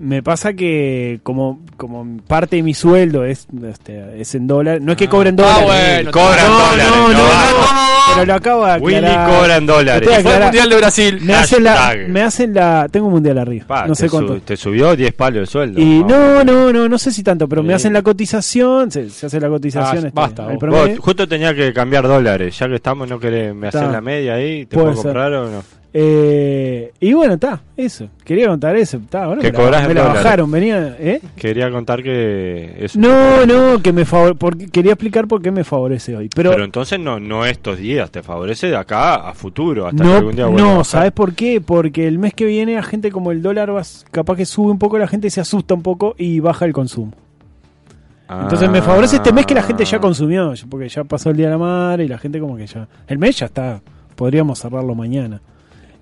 me 0.00 0.22
pasa 0.22 0.54
que 0.54 1.20
como, 1.22 1.60
como 1.76 2.16
parte 2.26 2.56
de 2.56 2.62
mi 2.62 2.72
sueldo 2.72 3.22
es, 3.24 3.46
este, 3.68 4.18
es 4.20 4.34
en 4.34 4.46
dólares, 4.46 4.80
no 4.82 4.92
es 4.92 4.98
que 4.98 5.08
cobren 5.08 5.36
dólares. 5.36 5.64
bueno, 5.66 6.10
Cobran 6.10 6.46
no, 6.48 6.58
dólares, 6.58 6.86
no, 6.90 6.96
no, 6.96 7.12
no, 7.12 7.18
no, 7.18 8.14
pero 8.14 8.26
lo 8.26 8.34
acabo 8.34 8.66
de 8.66 8.78
Willy 8.78 8.96
aclarar. 8.96 9.30
cobra 9.38 9.56
en 9.56 9.66
dólares. 9.66 10.08
Fue 10.22 10.34
el 10.36 10.42
Mundial 10.42 10.70
de 10.70 10.76
Brasil. 10.76 11.18
me 11.22 11.34
hacen 11.34 11.62
la, 11.64 11.94
me 12.08 12.22
hacen 12.22 12.54
la, 12.54 12.88
tengo 12.90 13.06
un 13.08 13.12
mundial 13.12 13.36
arriba, 13.38 13.66
Pa, 13.68 13.82
no 13.86 13.92
te 13.94 14.00
sé 14.00 14.08
su- 14.08 14.16
cuánto. 14.16 14.40
te 14.40 14.56
subió 14.56 14.96
10 14.96 15.12
palos 15.12 15.40
el 15.42 15.46
sueldo. 15.46 15.80
Y 15.80 16.02
no, 16.02 16.42
no, 16.44 16.72
no, 16.72 16.88
no 16.88 16.98
sé 16.98 17.12
si 17.12 17.22
tanto, 17.22 17.46
pero 17.46 17.62
me 17.62 17.74
hacen 17.74 17.92
la 17.92 18.00
cotización, 18.02 18.90
se, 18.90 19.10
se 19.10 19.26
hace 19.26 19.38
la 19.38 19.48
cotización. 19.50 20.04
Ah, 20.04 20.08
este, 20.08 20.10
basta, 20.20 20.46
al 20.46 20.56
vos. 20.56 20.90
justo 20.98 21.28
tenía 21.28 21.54
que 21.54 21.72
cambiar 21.74 22.08
dólares. 22.08 22.58
Ya 22.58 22.68
que 22.68 22.76
estamos, 22.76 23.06
no 23.06 23.20
querés, 23.20 23.54
me 23.54 23.68
hacen 23.68 23.92
la 23.92 24.00
media 24.00 24.34
ahí. 24.34 24.64
¿Te 24.64 24.76
puedo 24.76 24.94
ser. 24.94 25.02
comprar 25.02 25.32
o 25.34 25.50
no? 25.50 25.79
Eh, 25.92 26.92
y 27.00 27.12
bueno, 27.14 27.34
está, 27.34 27.60
eso. 27.76 28.08
Quería 28.24 28.46
contar 28.46 28.76
eso. 28.76 28.98
Está, 28.98 29.26
bueno, 29.26 29.42
Que 29.42 29.50
me 29.50 29.70
la, 29.70 29.88
me 29.88 29.94
la 29.94 30.04
bajaron, 30.04 30.48
venía, 30.50 30.96
¿eh? 31.00 31.20
Quería 31.34 31.68
contar 31.70 32.02
que 32.02 32.86
No, 32.94 33.44
no, 33.44 33.82
que 33.82 33.92
me 33.92 34.04
favor 34.04 34.36
porque 34.36 34.68
quería 34.68 34.92
explicar 34.92 35.26
por 35.26 35.42
qué 35.42 35.50
me 35.50 35.64
favorece 35.64 36.16
hoy. 36.16 36.28
Pero, 36.34 36.50
Pero, 36.50 36.64
entonces 36.64 37.00
no, 37.00 37.18
no 37.18 37.44
estos 37.44 37.78
días, 37.78 38.08
te 38.10 38.22
favorece 38.22 38.68
de 38.68 38.76
acá 38.76 39.16
a 39.16 39.34
futuro, 39.34 39.86
hasta 39.88 40.02
que 40.04 40.08
no, 40.08 40.16
algún 40.16 40.36
día 40.36 40.46
no. 40.48 40.84
¿sabes 40.84 41.10
por 41.10 41.34
qué? 41.34 41.60
Porque 41.60 42.06
el 42.06 42.18
mes 42.20 42.34
que 42.34 42.44
viene 42.44 42.78
a 42.78 42.82
gente 42.84 43.10
como 43.10 43.32
el 43.32 43.42
dólar 43.42 43.74
va, 43.74 43.82
capaz 44.12 44.36
que 44.36 44.46
sube 44.46 44.70
un 44.70 44.78
poco, 44.78 44.96
la 44.96 45.08
gente 45.08 45.28
se 45.28 45.40
asusta 45.40 45.74
un 45.74 45.82
poco 45.82 46.14
y 46.16 46.38
baja 46.38 46.66
el 46.66 46.72
consumo. 46.72 47.12
Entonces 48.28 48.70
me 48.70 48.80
favorece 48.80 49.16
este 49.16 49.32
mes 49.32 49.44
que 49.44 49.54
la 49.56 49.62
gente 49.64 49.84
ya 49.84 49.96
Ah. 49.96 50.00
consumió, 50.00 50.54
porque 50.68 50.88
ya 50.88 51.02
pasó 51.02 51.30
el 51.30 51.36
día 51.36 51.46
de 51.46 51.52
la 51.52 51.58
madre 51.58 52.04
y 52.04 52.08
la 52.08 52.16
gente 52.16 52.38
como 52.38 52.56
que 52.56 52.64
ya... 52.64 52.86
El 53.08 53.18
mes 53.18 53.36
ya 53.40 53.46
está, 53.46 53.82
podríamos 54.14 54.60
cerrarlo 54.60 54.94
mañana. 54.94 55.42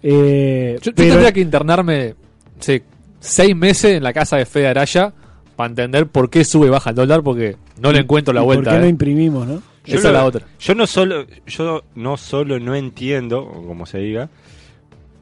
Eh, 0.03 0.77
Yo, 0.81 0.91
yo 0.91 0.95
pero- 0.95 1.09
tendría 1.11 1.33
que 1.33 1.41
internarme 1.41 2.15
sí, 2.61 2.83
seis 3.21 3.55
meses 3.57 3.97
en 3.97 4.03
la 4.03 4.13
casa 4.13 4.37
de 4.37 4.47
Fede 4.47 4.69
Araya 4.69 5.13
para 5.57 5.69
entender 5.71 6.07
por 6.07 6.31
qué 6.31 6.45
sube 6.45 6.67
y 6.69 6.71
baja 6.71 6.91
el 6.91 6.97
dólar, 6.97 7.23
porque 7.23 7.57
no 7.81 7.91
le 7.93 8.01
encuentro 8.01 8.33
la 8.33 8.43
¿y 8.43 8.45
vuelta. 8.45 8.65
¿Por 8.65 8.73
qué 8.75 8.79
no 8.81 8.87
eh. 8.87 8.91
imprimimos, 8.91 9.47
no? 9.47 9.63
Yo 9.85 9.97
Esa 9.97 10.09
lo- 10.09 10.09
es 10.09 10.21
la 10.21 10.25
otra. 10.25 10.47
Yo 10.61 10.75
no 10.75 10.87
solo, 10.87 11.27
yo 11.47 11.83
no 11.95 12.17
solo 12.17 12.61
no 12.61 12.75
entiendo, 12.77 13.45
como 13.67 13.87
se 13.87 13.99
diga, 13.99 14.29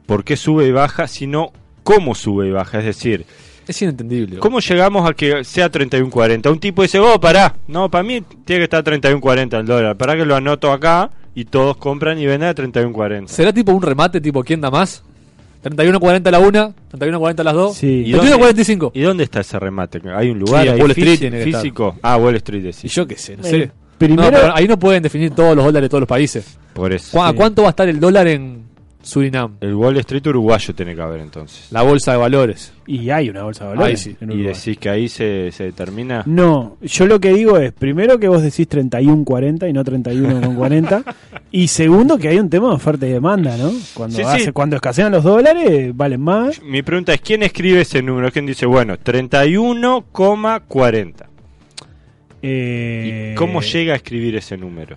por 0.06 0.24
qué 0.24 0.36
sube 0.36 0.66
y 0.66 0.72
baja, 0.72 1.06
sino 1.08 1.52
cómo 1.82 2.14
sube 2.14 2.48
y 2.48 2.50
baja. 2.50 2.80
Es 2.80 2.84
decir, 2.84 3.24
Es 3.66 3.80
inentendible. 3.80 4.38
¿cómo 4.38 4.60
llegamos 4.60 5.08
a 5.08 5.14
que 5.14 5.42
sea 5.44 5.70
31.40? 5.70 6.50
Un 6.50 6.58
tipo 6.60 6.82
dice, 6.82 6.98
oh, 6.98 7.18
pará, 7.20 7.54
no, 7.68 7.90
para 7.90 8.04
mí 8.04 8.20
tiene 8.44 8.60
que 8.60 8.64
estar 8.64 8.84
31.40 8.84 9.58
el 9.60 9.66
dólar. 9.66 9.96
Para 9.96 10.16
que 10.16 10.24
lo 10.26 10.36
anoto 10.36 10.70
acá 10.70 11.10
y 11.37 11.44
todos 11.44 11.77
compran 11.77 12.18
y 12.18 12.27
venden 12.27 12.49
a 12.49 12.55
31.40. 12.55 13.29
¿Será 13.29 13.53
tipo 13.53 13.70
un 13.70 13.83
remate, 13.83 14.20
tipo 14.20 14.42
quién 14.42 14.61
da 14.61 14.70
más? 14.72 15.05
31.40 15.62 16.31
la 16.31 16.38
una, 16.38 16.72
31.40 16.92 17.42
las 17.44 17.55
dos, 17.55 17.77
Sí. 17.77 18.05
¿Y 18.07 18.12
dónde- 18.12 18.33
31.45. 18.33 18.90
¿Y 18.94 19.01
dónde 19.03 19.25
está 19.25 19.40
ese 19.40 19.59
remate? 19.59 20.01
¿Hay 20.14 20.31
un 20.31 20.38
lugar 20.38 20.62
Sí, 20.62 20.68
en 20.68 20.75
ahí 20.75 20.81
Wall 20.81 20.90
Street 20.92 21.09
físi- 21.14 21.18
tiene 21.18 21.37
que 21.38 21.44
estar. 21.44 21.62
físico? 21.62 21.96
Ah, 22.03 22.16
Wall 22.16 22.37
Street, 22.37 22.61
Y 22.61 22.66
decís. 22.66 22.92
yo 22.92 23.07
qué 23.07 23.16
sé, 23.16 23.37
no 23.37 23.44
Eh, 23.44 23.51
sé. 23.51 23.70
primero- 23.99 24.31
No, 24.49 24.55
ahí 24.55 24.66
no 24.68 24.79
pueden 24.79 25.03
definir 25.03 25.31
todos 25.33 25.55
los 25.57 25.64
dólares 25.64 25.87
de 25.87 25.88
todos 25.90 26.01
los 26.03 26.09
países. 26.09 26.59
Por 26.72 26.92
eso. 26.92 27.16
¿Cu- 27.16 27.22
¿A 27.22 27.31
Sí. 27.31 27.35
cuánto 27.37 27.62
va 27.62 27.68
a 27.68 27.70
estar 27.70 27.88
el 27.88 27.99
dólar 28.01 28.29
en 28.29 28.64
Surinam? 29.06 29.56
El 29.60 29.74
Wall 29.74 29.96
Street 29.98 30.26
uruguayo 30.26 30.74
tiene 30.74 30.94
que 30.96 31.00
haber 31.00 31.20
entonces. 31.20 31.68
La 31.70 31.82
bolsa 31.82 32.10
de 32.12 32.18
valores. 32.18 32.72
Y 32.88 33.08
hay 33.10 33.30
una 33.30 33.44
bolsa 33.44 33.62
de 33.64 33.70
valores. 33.70 34.04
Ahí 34.06 34.12
sí. 34.12 34.16
en 34.20 34.32
Y 34.32 34.42
decís 34.42 34.76
que 34.78 34.88
ahí 34.90 35.08
se, 35.08 35.50
se 35.52 35.62
determina. 35.64 36.22
No, 36.26 36.76
yo 36.82 37.06
lo 37.06 37.20
que 37.20 37.32
digo 37.32 37.56
es, 37.58 37.72
primero 37.72 38.18
que 38.18 38.26
vos 38.28 38.42
decís 38.42 38.68
31.40 38.68 39.70
y 39.70 39.72
no 39.72 39.84
31.40. 39.84 41.04
y 41.52 41.68
segundo 41.68 42.18
que 42.18 42.28
hay 42.30 42.38
un 42.40 42.50
tema 42.50 42.68
de 42.70 42.74
oferta 42.74 43.06
y 43.06 43.10
demanda, 43.12 43.56
¿no? 43.56 43.70
Cuando, 43.94 44.16
Sí, 44.16 44.22
sí. 44.24 44.28
hace- 44.28 44.52
cuando 44.52 44.74
escasean 44.76 45.12
los 45.12 45.22
dólares, 45.22 45.96
valen 45.96 46.20
más. 46.20 46.60
Mi 46.62 46.82
pregunta 46.82 47.14
es: 47.14 47.20
¿quién 47.20 47.44
escribe 47.44 47.82
ese 47.82 48.02
número? 48.02 48.32
¿Quién 48.32 48.46
dice, 48.46 48.66
bueno, 48.66 48.96
31,40? 48.98 51.26
Eh, 52.42 53.30
¿Y 53.32 53.34
cómo 53.36 53.60
llega 53.62 53.94
a 53.94 53.96
escribir 53.96 54.36
ese 54.36 54.56
número? 54.56 54.96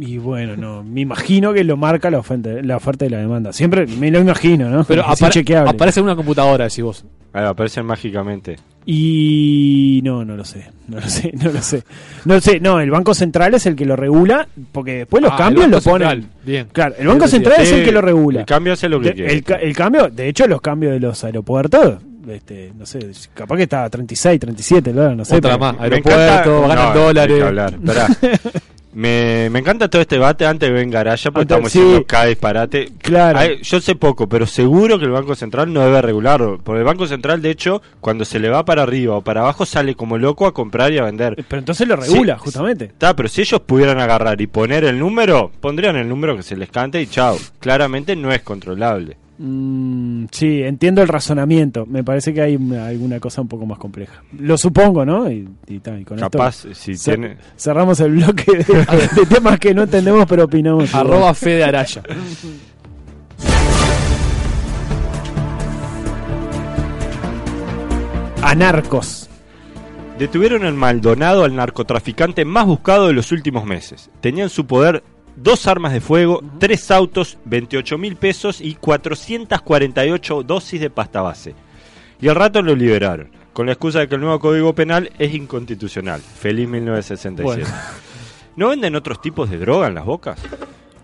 Y 0.00 0.16
bueno, 0.18 0.56
no, 0.56 0.84
me 0.84 1.00
imagino 1.00 1.52
que 1.52 1.64
lo 1.64 1.76
marca 1.76 2.08
la 2.10 2.18
oferta, 2.18 2.50
la 2.62 2.76
oferta 2.76 3.04
y 3.04 3.08
la 3.08 3.18
demanda. 3.18 3.52
Siempre 3.52 3.86
me 3.86 4.10
lo 4.12 4.20
imagino, 4.20 4.68
¿no? 4.70 4.84
Pero 4.84 5.02
apare- 5.04 5.68
aparece 5.68 5.98
en 6.00 6.04
una 6.04 6.14
computadora, 6.14 6.64
decís 6.64 6.84
vos. 6.84 7.04
Ah, 7.32 7.48
aparecen 7.48 7.84
mágicamente. 7.84 8.56
Y 8.86 10.00
no, 10.04 10.24
no 10.24 10.36
lo 10.36 10.44
sé, 10.44 10.70
no 10.88 10.98
lo 11.00 11.08
sé, 11.08 11.32
no 11.42 11.50
lo 11.50 11.60
sé. 11.60 11.82
No 12.24 12.34
lo 12.34 12.40
sé, 12.40 12.58
no, 12.60 12.80
el 12.80 12.90
Banco 12.90 13.12
Central 13.12 13.54
es 13.54 13.66
el 13.66 13.74
que 13.76 13.84
lo 13.84 13.96
regula, 13.96 14.46
porque 14.72 14.98
después 14.98 15.22
los 15.22 15.32
Ah, 15.32 15.36
cambios 15.36 15.64
el 15.66 15.70
lo 15.72 15.76
Banco 15.78 15.90
ponen. 15.90 16.08
Central, 16.08 16.30
Bien. 16.46 16.68
Claro, 16.72 16.94
el 16.98 17.06
Banco 17.08 17.24
Sí, 17.26 17.30
Central 17.32 17.60
es 17.60 17.72
el 17.72 17.84
que 17.84 17.92
lo 17.92 18.00
regula. 18.00 18.40
El 18.40 18.46
cambio 18.46 18.72
hace 18.72 18.88
lo 18.88 19.00
que 19.00 19.08
De- 19.08 19.14
quiere. 19.14 19.32
el, 19.34 19.42
ca- 19.44 19.56
el 19.56 19.76
cambio, 19.76 20.08
de 20.08 20.28
hecho, 20.28 20.46
los 20.46 20.60
cambios 20.60 20.92
de 20.92 21.00
los 21.00 21.22
aeropuertos, 21.24 21.98
este, 22.28 22.72
no 22.78 22.86
sé, 22.86 23.00
capaz 23.34 23.56
que 23.56 23.62
está 23.64 23.84
a 23.84 23.90
36, 23.90 24.40
37, 24.40 24.90
el 24.90 24.96
dólar, 24.96 25.16
no 25.16 25.24
sé. 25.24 25.36
Otra 25.36 25.58
pero- 25.58 25.72
más. 25.72 25.80
Aeropuerto, 25.80 26.20
encanta- 26.22 26.68
ganan 26.68 26.76
no, 26.76 26.82
hay 26.86 26.92
que 26.92 26.98
dólares. 26.98 27.42
hablar. 27.42 27.74
me, 28.98 29.48
me 29.50 29.60
encanta 29.60 29.88
todo 29.88 30.02
este 30.02 30.16
debate 30.16 30.44
antes 30.44 30.68
de 30.68 30.74
venga 30.74 30.98
Araya, 30.98 31.30
porque 31.30 31.44
estamos 31.44 31.70
sí. 31.70 31.78
diciendo 31.78 32.04
cada 32.06 32.24
disparate. 32.26 32.88
Claro. 33.00 33.38
Yo 33.62 33.80
sé 33.80 33.94
poco, 33.94 34.28
pero 34.28 34.44
seguro 34.44 34.98
que 34.98 35.04
el 35.04 35.12
Banco 35.12 35.36
Central 35.36 35.72
no 35.72 35.84
debe 35.84 36.02
regularlo. 36.02 36.58
Porque 36.64 36.80
el 36.80 36.84
Banco 36.84 37.06
Central, 37.06 37.40
de 37.40 37.50
hecho, 37.50 37.80
cuando 38.00 38.24
se 38.24 38.40
le 38.40 38.48
va 38.48 38.64
para 38.64 38.82
arriba 38.82 39.16
o 39.16 39.20
para 39.22 39.42
abajo, 39.42 39.64
sale 39.64 39.94
como 39.94 40.18
loco 40.18 40.46
a 40.46 40.52
comprar 40.52 40.92
y 40.92 40.98
a 40.98 41.04
vender. 41.04 41.36
Pero 41.48 41.60
entonces 41.60 41.86
lo 41.86 41.94
regula, 41.94 42.34
Sí. 42.34 42.40
justamente. 42.42 42.86
Está, 42.86 43.14
pero 43.14 43.28
si 43.28 43.42
ellos 43.42 43.60
pudieran 43.60 44.00
agarrar 44.00 44.40
y 44.40 44.48
poner 44.48 44.82
el 44.82 44.98
número, 44.98 45.52
pondrían 45.60 45.94
el 45.94 46.08
número 46.08 46.36
que 46.36 46.42
se 46.42 46.56
les 46.56 46.68
cante 46.68 47.00
y 47.00 47.06
chao. 47.06 47.38
Claramente 47.60 48.16
no 48.16 48.32
es 48.32 48.42
controlable. 48.42 49.16
Mm, 49.40 50.24
sí, 50.32 50.62
entiendo 50.62 51.00
el 51.00 51.06
razonamiento. 51.08 51.86
Me 51.86 52.02
parece 52.02 52.34
que 52.34 52.40
hay 52.42 52.56
una- 52.56 52.88
alguna 52.88 53.20
cosa 53.20 53.40
un 53.40 53.46
poco 53.48 53.66
más 53.66 53.78
compleja. 53.78 54.22
Lo 54.38 54.58
supongo, 54.58 55.04
¿no? 55.06 55.30
Y, 55.30 55.48
y 55.68 55.74
y 55.76 55.78
con 55.80 55.94
esto 56.18 56.30
Capaz, 56.30 56.66
si 56.72 56.92
cer- 56.92 57.14
tiene. 57.16 57.36
cerramos 57.56 58.00
el 58.00 58.12
bloque 58.12 58.44
de, 58.52 58.64
de 59.20 59.26
temas 59.26 59.58
que 59.60 59.72
no 59.74 59.84
entendemos, 59.84 60.26
pero 60.26 60.44
opinamos. 60.44 60.92
Arroba 60.94 61.32
Fede 61.34 61.62
Araya. 61.64 62.02
Anarcos. 68.42 69.28
Detuvieron 70.18 70.64
en 70.64 70.76
Maldonado 70.76 71.44
al 71.44 71.54
narcotraficante 71.54 72.44
más 72.44 72.66
buscado 72.66 73.06
de 73.06 73.12
los 73.12 73.30
últimos 73.30 73.64
meses. 73.64 74.10
Tenía 74.20 74.44
en 74.44 74.50
su 74.50 74.66
poder 74.66 75.02
dos 75.42 75.66
armas 75.66 75.92
de 75.92 76.00
fuego, 76.00 76.42
tres 76.58 76.90
autos, 76.90 77.38
28 77.44 77.98
mil 77.98 78.16
pesos 78.16 78.60
y 78.60 78.74
448 78.74 80.42
dosis 80.42 80.80
de 80.80 80.90
pasta 80.90 81.20
base. 81.22 81.54
Y 82.20 82.28
al 82.28 82.34
rato 82.36 82.62
lo 82.62 82.74
liberaron, 82.74 83.30
con 83.52 83.66
la 83.66 83.72
excusa 83.72 84.00
de 84.00 84.08
que 84.08 84.14
el 84.16 84.20
nuevo 84.20 84.40
Código 84.40 84.74
Penal 84.74 85.10
es 85.18 85.34
inconstitucional. 85.34 86.20
Feliz 86.20 86.68
1967. 86.68 87.42
Bueno. 87.42 87.66
¿No 88.56 88.68
venden 88.68 88.96
otros 88.96 89.20
tipos 89.20 89.48
de 89.50 89.58
droga 89.58 89.86
en 89.88 89.94
las 89.94 90.04
bocas? 90.04 90.38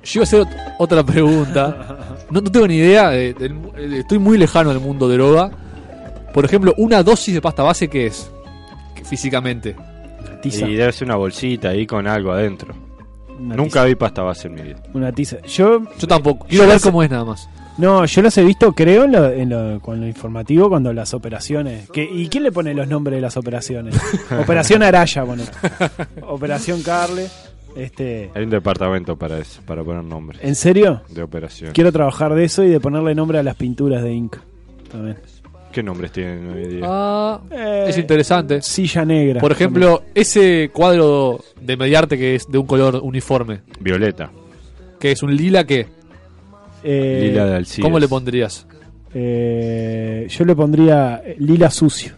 Yo 0.03 0.21
iba 0.21 0.23
a 0.23 0.25
hacer 0.25 0.41
ot- 0.43 0.75
otra 0.79 1.03
pregunta. 1.05 1.99
No, 2.31 2.41
no 2.41 2.51
tengo 2.51 2.67
ni 2.67 2.77
idea. 2.77 3.11
de- 3.11 3.49
mu- 3.49 3.71
eh, 3.77 3.99
estoy 4.01 4.19
muy 4.19 4.37
lejano 4.39 4.71
del 4.71 4.81
mundo 4.81 5.09
de 5.09 5.17
droga. 5.17 5.51
Por 6.35 6.45
ejemplo, 6.45 6.75
una 6.79 7.03
dosis 7.05 7.33
de 7.33 7.41
pasta 7.41 7.63
base, 7.63 7.89
¿qué 7.89 8.07
es? 8.09 8.29
Físicamente. 9.05 9.77
Tiza. 10.43 10.67
Y 10.69 10.75
debe 10.75 10.93
ser 10.93 11.07
una 11.07 11.17
bolsita 11.17 11.69
ahí 11.69 11.87
con 11.87 12.07
algo 12.09 12.33
adentro. 12.33 12.75
Nunca 13.39 13.65
tiza. 13.65 13.85
vi 13.85 13.95
pasta 13.95 14.23
base 14.23 14.49
en 14.49 14.55
mi 14.55 14.63
vida. 14.63 14.83
Una 14.93 15.13
tiza. 15.13 15.41
Yo, 15.43 15.83
Yo 15.99 16.07
tampoco. 16.07 16.47
Quiero 16.47 16.65
Yo 16.65 16.69
ver 16.69 16.75
las- 16.77 16.83
cómo 16.83 17.03
es 17.03 17.11
nada 17.11 17.25
más. 17.25 17.49
no, 17.79 18.05
yo 18.05 18.23
los 18.23 18.39
he 18.39 18.45
visto, 18.45 18.73
creo, 18.73 19.05
en 19.05 19.13
lo, 19.13 19.31
en 19.31 19.49
lo- 19.51 19.81
con 19.81 20.01
lo 20.01 20.07
informativo, 20.07 20.69
cuando 20.69 20.93
las 20.93 21.13
operaciones. 21.15 21.91
Que, 21.91 22.05
¿Y 22.05 22.29
quién 22.29 22.43
le 22.45 22.53
pone 22.53 22.73
los 22.75 22.87
nombres 22.89 23.17
de 23.17 23.21
las 23.23 23.37
operaciones? 23.37 23.95
Operación 24.43 24.83
Araya, 24.83 25.23
bueno. 25.25 25.43
Operación 26.23 26.83
Carle. 26.83 27.29
Este, 27.77 28.31
Hay 28.35 28.45
un 28.45 28.51
departamento 28.51 29.17
para 29.17 29.37
eso, 29.39 29.61
para 29.67 29.83
poner 29.83 30.05
nombres 30.05 30.39
¿En 30.45 30.55
serio? 30.55 31.03
de 31.09 31.23
operación. 31.25 31.73
Quiero 31.73 31.91
trabajar 31.91 32.33
de 32.35 32.45
eso 32.45 32.63
y 32.63 32.69
de 32.69 32.79
ponerle 32.79 33.17
nombre 33.17 33.39
a 33.41 33.43
las 33.43 33.57
pinturas 33.57 34.01
de 34.05 34.13
Inca. 34.13 34.41
También. 34.93 35.17
¿Qué 35.75 35.83
nombres 35.83 36.13
tienen 36.13 36.51
hoy 36.53 36.67
día? 36.69 36.81
Ah, 36.85 37.41
Eh, 37.51 37.87
es 37.89 37.99
interesante. 37.99 38.63
Silla 38.63 39.05
negra. 39.05 39.41
Por 39.41 39.51
ejemplo, 39.51 40.05
ese 40.15 40.71
cuadro 40.73 41.41
de 41.61 41.77
mediarte 41.77 42.17
que 42.17 42.37
es 42.37 42.47
de 42.49 42.59
un 42.59 42.67
color 42.67 43.01
uniforme, 43.03 43.63
Violeta. 43.81 44.31
que 45.01 45.11
es 45.13 45.23
un 45.25 45.35
lila, 45.37 45.65
¿qué? 45.65 45.87
Eh, 46.85 47.29
Lila 47.29 47.47
de 47.47 47.57
Alcides. 47.57 47.83
¿Cómo 47.85 47.99
le 47.99 48.07
pondrías? 48.07 48.67
eh, 49.15 50.27
yo 50.29 50.45
le 50.45 50.55
pondría 50.55 51.23
eh, 51.25 51.37
lila 51.39 51.71
sucio. 51.71 52.13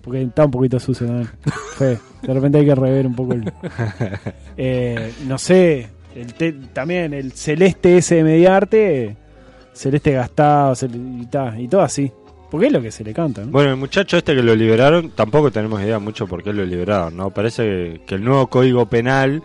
Porque 0.00 0.22
está 0.22 0.44
un 0.44 0.50
poquito 0.50 0.78
sucio 0.80 1.06
también. 1.06 1.28
Fue. 1.76 1.98
De 2.22 2.34
repente 2.34 2.58
hay 2.58 2.66
que 2.66 2.74
rever 2.74 3.06
un 3.06 3.14
poco 3.16 3.32
el. 3.34 3.44
Eh, 4.56 5.12
no 5.26 5.38
sé. 5.38 5.88
El 6.14 6.34
te- 6.34 6.52
también 6.52 7.12
el 7.14 7.32
celeste 7.32 7.96
ese 7.96 8.16
de 8.16 8.24
mediarte. 8.24 9.16
Celeste 9.72 10.12
gastado. 10.12 10.74
cel- 10.74 11.22
y, 11.22 11.26
ta, 11.26 11.54
y 11.58 11.66
todo 11.68 11.80
así. 11.82 12.12
Porque 12.52 12.66
es 12.66 12.72
lo 12.74 12.82
que 12.82 12.90
se 12.90 13.02
le 13.02 13.14
canta, 13.14 13.46
¿no? 13.46 13.50
Bueno, 13.50 13.70
el 13.70 13.76
muchacho 13.76 14.18
este 14.18 14.36
que 14.36 14.42
lo 14.42 14.54
liberaron, 14.54 15.08
tampoco 15.12 15.50
tenemos 15.50 15.80
idea 15.80 15.98
mucho 15.98 16.26
por 16.26 16.42
qué 16.42 16.52
lo 16.52 16.66
liberaron, 16.66 17.16
¿no? 17.16 17.30
Parece 17.30 18.02
que, 18.06 18.16
el 18.16 18.22
nuevo 18.22 18.48
código 18.48 18.84
penal 18.84 19.42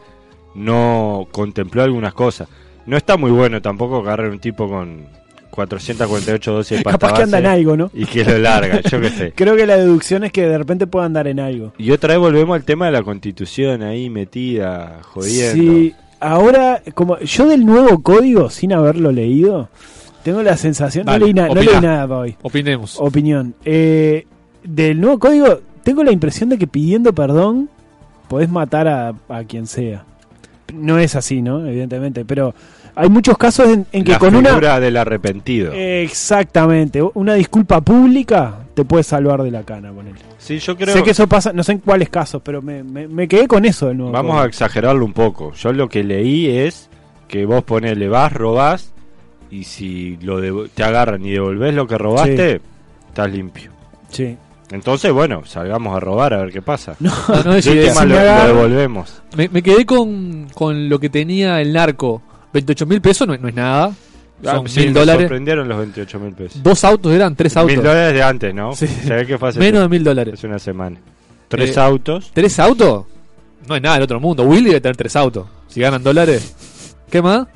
no 0.56 1.26
contempló 1.32 1.84
algunas 1.84 2.14
cosas. 2.14 2.50
No 2.86 2.98
está 2.98 3.16
muy 3.16 3.32
bueno 3.32 3.62
tampoco 3.62 4.00
agarrar 4.00 4.30
un 4.30 4.40
tipo 4.40 4.68
con 4.68 5.06
448 5.52 6.52
dosis 6.52 6.80
de 6.80 6.84
pasta 6.84 7.00
Capaz 7.00 7.16
que 7.16 7.24
anda 7.24 7.40
en 7.40 7.46
algo, 7.46 7.78
¿no? 7.78 7.90
Y 7.94 8.04
que 8.08 8.26
lo 8.26 8.38
larga, 8.40 8.82
yo 8.82 9.00
qué 9.00 9.10
sé. 9.10 9.32
Creo 9.38 9.56
que 9.56 9.66
la 9.66 9.78
deducción 9.78 10.26
es 10.26 10.34
que 10.34 10.46
de 10.46 10.58
repente 10.58 10.86
pueda 10.86 11.06
andar 11.06 11.30
en 11.30 11.40
algo. 11.40 11.72
Y 11.78 11.92
otra 11.92 12.10
vez 12.10 12.20
volvemos 12.20 12.58
al 12.58 12.66
tema 12.66 12.88
de 12.88 12.92
la 12.92 13.04
constitución 13.04 13.84
ahí 13.84 14.10
metida, 14.10 15.00
jodiendo. 15.04 15.64
Sí, 15.64 15.96
ahora, 16.20 16.84
como 16.94 17.18
yo 17.20 17.48
del 17.48 17.66
nuevo 17.66 18.04
código, 18.04 18.50
sin 18.50 18.74
haberlo 18.74 19.14
leído, 19.14 19.70
tengo 20.28 20.44
la 20.44 20.58
sensación. 20.58 21.06
Dale, 21.06 21.20
no, 21.20 21.26
leí 21.26 21.34
na- 21.34 21.46
no 21.48 21.52
opina. 21.54 21.72
leí 21.72 21.82
nada 21.82 22.08
para 22.08 22.20
hoy. 22.22 22.36
Opinemos. 22.42 22.98
Opinión. 23.00 23.56
Eh, 23.66 24.26
del 24.64 25.00
nuevo 25.00 25.18
código, 25.20 25.62
tengo 25.84 26.04
la 26.04 26.12
impresión 26.12 26.50
de 26.50 26.58
que 26.58 26.68
pidiendo 26.68 27.14
perdón 27.14 27.70
podés 28.28 28.50
matar 28.50 28.88
a, 28.88 29.14
a 29.30 29.44
quien 29.46 29.68
sea. 29.68 30.04
No 30.74 31.00
es 31.00 31.16
así, 31.16 31.42
¿no? 31.42 31.66
Evidentemente, 31.66 32.26
pero 32.26 32.54
hay 32.94 33.08
muchos 33.10 33.38
casos 33.38 33.68
en, 33.70 33.86
en 33.94 34.04
que 34.04 34.12
la 34.12 34.20
con 34.20 34.36
una. 34.36 34.50
figura 34.50 34.80
del 34.82 34.98
arrepentido. 34.98 35.72
Exactamente, 35.72 37.02
una 37.14 37.36
disculpa 37.36 37.80
pública 37.80 38.56
te 38.74 38.84
puede 38.84 39.04
salvar 39.04 39.44
de 39.44 39.52
la 39.52 39.64
cana, 39.64 39.92
ponele. 39.94 40.18
sí, 40.38 40.60
yo 40.60 40.76
creo 40.76 40.94
Sé 40.94 41.04
que 41.04 41.12
eso 41.12 41.26
pasa, 41.28 41.54
no 41.54 41.64
sé 41.64 41.72
en 41.74 41.78
cuáles 41.80 42.10
casos, 42.10 42.42
pero 42.44 42.62
me, 42.62 42.84
me- 42.84 43.08
me 43.08 43.28
quedé 43.30 43.48
con 43.48 43.64
eso 43.66 43.88
del 43.88 43.98
nuevo 43.98 44.12
Vamos 44.12 44.42
a 44.42 44.46
exagerarlo 44.46 45.06
un 45.06 45.14
poco. 45.14 45.54
Yo 45.54 45.72
lo 45.72 45.88
que 45.88 46.04
leí 46.04 46.48
es 46.48 46.90
que 47.30 47.46
vos 47.46 47.64
ponele, 47.64 48.10
vas, 48.10 48.34
robás, 48.34 48.92
y 49.52 49.64
si 49.64 50.18
lo 50.22 50.68
te 50.70 50.84
agarran 50.84 51.26
y 51.26 51.32
devolvés 51.32 51.74
lo 51.74 51.88
que 51.88 51.98
robaste, 51.98 52.62
estás 53.10 53.32
limpio. 53.32 53.72
Sí. 54.10 54.36
Entonces, 54.72 55.12
bueno, 55.14 55.44
salgamos 55.46 55.96
a 55.96 56.00
robar 56.00 56.34
a 56.34 56.38
ver 56.44 56.52
qué 56.52 56.62
pasa. 56.62 56.96
No, 57.00 57.12
No, 57.46 57.54
es 57.56 57.66
última 57.68 57.94
Si 58.02 58.08
lo, 58.08 58.16
me 58.16 58.26
lo 58.26 58.46
devolvemos. 58.48 59.22
Me, 59.38 59.48
me 59.50 59.62
quedé 59.64 59.86
con, 59.86 60.48
con 60.54 60.90
lo 60.90 61.00
que 61.00 61.10
tenía 61.10 61.62
el 61.62 61.72
narco. 61.72 62.22
28 62.54 62.86
mil 62.86 63.00
pesos 63.02 63.28
no, 63.28 63.38
no 63.38 63.48
es 63.48 63.56
nada. 63.56 63.94
Son 64.44 64.66
Ah, 64.66 64.70
sí, 64.70 64.82
mil 64.82 64.90
me 64.90 65.00
dólares. 65.00 65.22
sorprendieron 65.24 65.68
los 65.70 65.78
28 65.80 66.20
mil 66.20 66.34
pesos. 66.34 66.62
Dos 66.62 66.84
autos 66.84 67.12
eran 67.14 67.36
tres 67.36 67.56
autos. 67.58 67.76
Mil 67.76 67.84
dólares 67.84 68.14
de 68.14 68.24
antes, 68.24 68.54
¿no? 68.54 68.76
Sí. 68.76 68.88
Se 68.88 69.14
ve 69.14 69.26
que 69.26 69.38
fue 69.38 69.50
hace 69.50 69.60
Menos 69.60 69.82
de 69.82 69.88
mil 69.90 70.04
dólares. 70.04 70.34
hace 70.34 70.48
una 70.48 70.60
semana. 70.60 70.98
Tres 71.48 71.76
Eh, 71.76 71.80
autos. 71.80 72.32
¿Tres 72.34 72.60
autos? 72.60 73.06
No 73.68 73.76
es 73.76 73.82
nada 73.82 73.96
del 73.96 74.04
otro 74.04 74.20
mundo. 74.20 74.44
Willy 74.44 74.68
debe 74.68 74.82
tener 74.82 74.98
tres 74.98 75.16
autos. 75.16 75.48
Si 75.68 75.80
ganan 75.80 76.04
dólares. 76.04 76.56
¿Qué 77.10 77.22
más? 77.22 77.48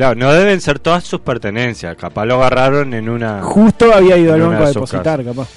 Claro, 0.00 0.14
no 0.18 0.32
deben 0.32 0.62
ser 0.62 0.78
todas 0.78 1.04
sus 1.04 1.20
pertenencias. 1.20 1.94
Capaz 1.94 2.24
lo 2.24 2.36
agarraron 2.36 2.94
en 2.94 3.10
una... 3.10 3.42
Justo 3.42 3.92
había 3.92 4.16
ido 4.16 4.32
al 4.32 4.40
banco 4.40 4.64
a 4.64 4.68
depositar, 4.68 5.22
capaz. 5.22 5.48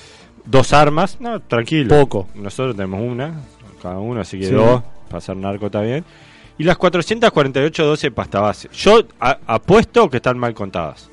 Dos 0.44 0.74
armas, 0.74 1.16
no, 1.22 1.40
tranquilo. 1.40 1.98
Poco. 1.98 2.28
Nosotros 2.36 2.76
tenemos 2.76 3.00
una, 3.02 3.40
cada 3.82 4.00
uno, 4.00 4.20
así 4.20 4.38
que 4.38 4.48
Sí. 4.48 4.52
dos, 4.52 4.84
para 5.08 5.22
ser 5.22 5.38
narco 5.38 5.68
está 5.68 5.80
bien. 5.80 6.04
Y 6.58 6.66
las 6.66 6.76
448 6.78 7.86
dosis 7.86 8.04
de 8.04 8.12
pasta 8.12 8.42
base. 8.42 8.68
Yo 8.74 9.04
a- 9.22 9.38
apuesto 9.48 10.10
que 10.10 10.18
están 10.18 10.38
mal 10.38 10.54
contadas. 10.54 11.10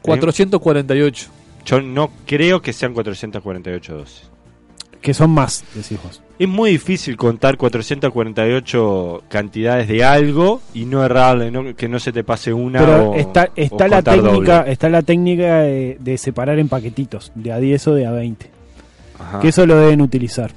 448. 0.00 1.28
Yo 1.66 1.82
no 1.82 2.10
creo 2.24 2.62
que 2.62 2.72
sean 2.72 2.94
448 2.94 3.94
dosis. 3.94 4.29
Que 5.00 5.14
son 5.14 5.30
más, 5.30 5.64
decís 5.74 5.98
vos. 6.02 6.20
Es 6.38 6.48
muy 6.48 6.70
difícil 6.70 7.16
contar 7.16 7.56
448 7.56 9.22
cantidades 9.28 9.88
de 9.88 10.04
algo 10.04 10.60
y 10.74 10.84
no 10.84 11.04
errarle, 11.04 11.50
no- 11.50 11.74
que 11.74 11.88
no 11.88 11.98
se 11.98 12.12
te 12.12 12.24
pase 12.24 12.52
una 12.52 12.80
Pero 12.80 13.10
o- 13.10 13.14
está, 13.14 13.44
o 13.44 13.50
está 13.56 13.88
la 13.88 14.02
técnica, 14.02 14.58
doble. 14.60 14.72
está 14.72 14.88
la 14.88 15.02
técnica 15.02 15.60
de, 15.60 15.96
de 16.00 16.18
separar 16.18 16.58
en 16.58 16.68
paquetitos, 16.68 17.32
de 17.34 17.52
a 17.52 17.58
10 17.58 17.88
o 17.88 17.94
de 17.94 18.06
a 18.06 18.12
20. 18.12 18.50
Ajá. 19.18 19.40
Que 19.40 19.48
eso 19.48 19.66
lo 19.66 19.76
deben 19.76 20.00
utilizar. 20.00 20.50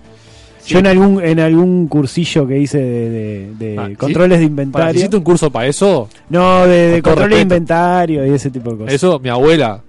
Sí. 0.60 0.74
Yo 0.74 0.80
en 0.80 0.88
algún 0.88 1.22
en 1.22 1.42
algún 1.42 1.88
cursillo 1.90 2.48
que 2.48 2.58
hice 2.58 2.78
de, 2.78 3.10
de- 3.10 3.54
de 3.60 3.78
Ah, 3.78 3.88
¿sí? 3.90 3.96
controles 3.96 4.40
de 4.40 4.46
inventario. 4.46 4.98
¿Hiciste 4.98 5.18
un 5.18 5.24
curso 5.24 5.52
para 5.52 5.68
eso? 5.68 6.08
No, 6.30 6.66
de, 6.66 7.02
controles 7.04 7.38
de 7.38 7.42
inventario 7.42 8.26
y 8.26 8.30
ese 8.30 8.50
tipo 8.50 8.72
de 8.72 8.78
cosas. 8.78 8.94
Eso, 8.94 9.20
mi 9.20 9.28
abuela, 9.28 9.82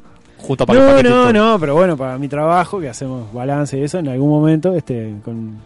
junto 0.45 0.67
para 0.67 0.99
el 1.01 1.05
no, 1.05 1.33
no, 1.33 1.33
no, 1.33 1.59
pero 1.59 1.75
bueno, 1.75 1.97
para 1.97 2.19
mi 2.19 2.29
trabajo, 2.29 2.81
que 2.81 2.89
hacemos 2.89 3.33
balance 3.33 3.79
y 3.79 3.83
eso, 3.83 3.99
en 3.99 4.09
algún 4.09 4.29
momento, 4.31 4.75
este, 4.75 5.15
con, 5.25 5.57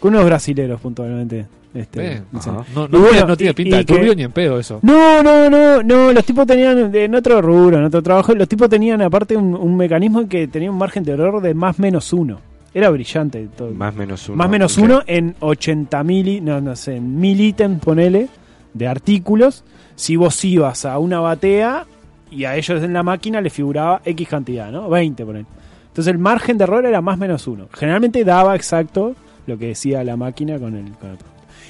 con 0.00 0.14
unos 0.14 0.24
brasileros 0.26 0.80
puntualmente. 0.80 1.46
Este. 1.74 2.22
No, 2.32 2.86
no, 2.86 2.98
bueno, 3.00 3.26
no 3.28 3.34
tiene 3.36 3.54
pinta 3.54 3.76
y 3.76 3.78
de 3.78 3.84
que- 3.86 3.94
turbio 3.94 4.14
ni 4.14 4.24
en 4.24 4.32
pedo 4.32 4.58
eso. 4.58 4.78
No, 4.82 5.22
no, 5.22 5.48
no, 5.48 5.82
no, 5.82 6.12
los 6.12 6.24
tipos 6.24 6.46
tenían, 6.46 6.94
en 6.94 7.14
otro 7.14 7.40
rubro, 7.40 7.78
en 7.78 7.84
otro 7.84 8.02
trabajo, 8.02 8.34
los 8.34 8.46
tipos 8.46 8.68
tenían 8.68 9.00
aparte 9.00 9.36
un, 9.38 9.54
un 9.54 9.74
mecanismo 9.76 10.28
que 10.28 10.48
tenía 10.48 10.70
un 10.70 10.76
margen 10.76 11.02
de 11.02 11.12
error 11.12 11.40
de 11.40 11.54
más 11.54 11.78
menos 11.78 12.12
uno. 12.12 12.40
Era 12.74 12.90
brillante 12.90 13.48
todo. 13.56 13.70
Más 13.70 13.94
menos 13.94 14.28
uno. 14.28 14.36
Más 14.36 14.50
menos 14.50 14.76
uno 14.78 15.02
en 15.06 15.34
80 15.40 16.04
mil, 16.04 16.44
no, 16.44 16.60
no 16.60 16.76
sé, 16.76 16.96
en 16.96 17.18
mil 17.20 17.40
ítems, 17.40 17.82
ponele, 17.82 18.28
de 18.74 18.86
artículos. 18.88 19.64
Si 19.94 20.16
vos 20.16 20.44
ibas 20.44 20.84
a 20.84 20.98
una 20.98 21.20
batea 21.20 21.86
y 22.32 22.44
a 22.44 22.56
ellos 22.56 22.82
en 22.82 22.92
la 22.92 23.02
máquina 23.02 23.40
les 23.40 23.52
figuraba 23.52 24.00
X 24.04 24.28
cantidad, 24.28 24.70
¿no? 24.70 24.88
20, 24.88 25.24
ponele. 25.24 25.46
Entonces 25.88 26.12
el 26.12 26.18
margen 26.18 26.58
de 26.58 26.64
error 26.64 26.84
era 26.86 27.00
más 27.00 27.18
menos 27.18 27.46
uno. 27.46 27.68
Generalmente 27.74 28.24
daba 28.24 28.54
exacto 28.56 29.14
lo 29.46 29.58
que 29.58 29.68
decía 29.68 30.02
la 30.04 30.16
máquina 30.16 30.58
con 30.58 30.74
el, 30.74 30.92
con 30.92 31.10
el. 31.10 31.18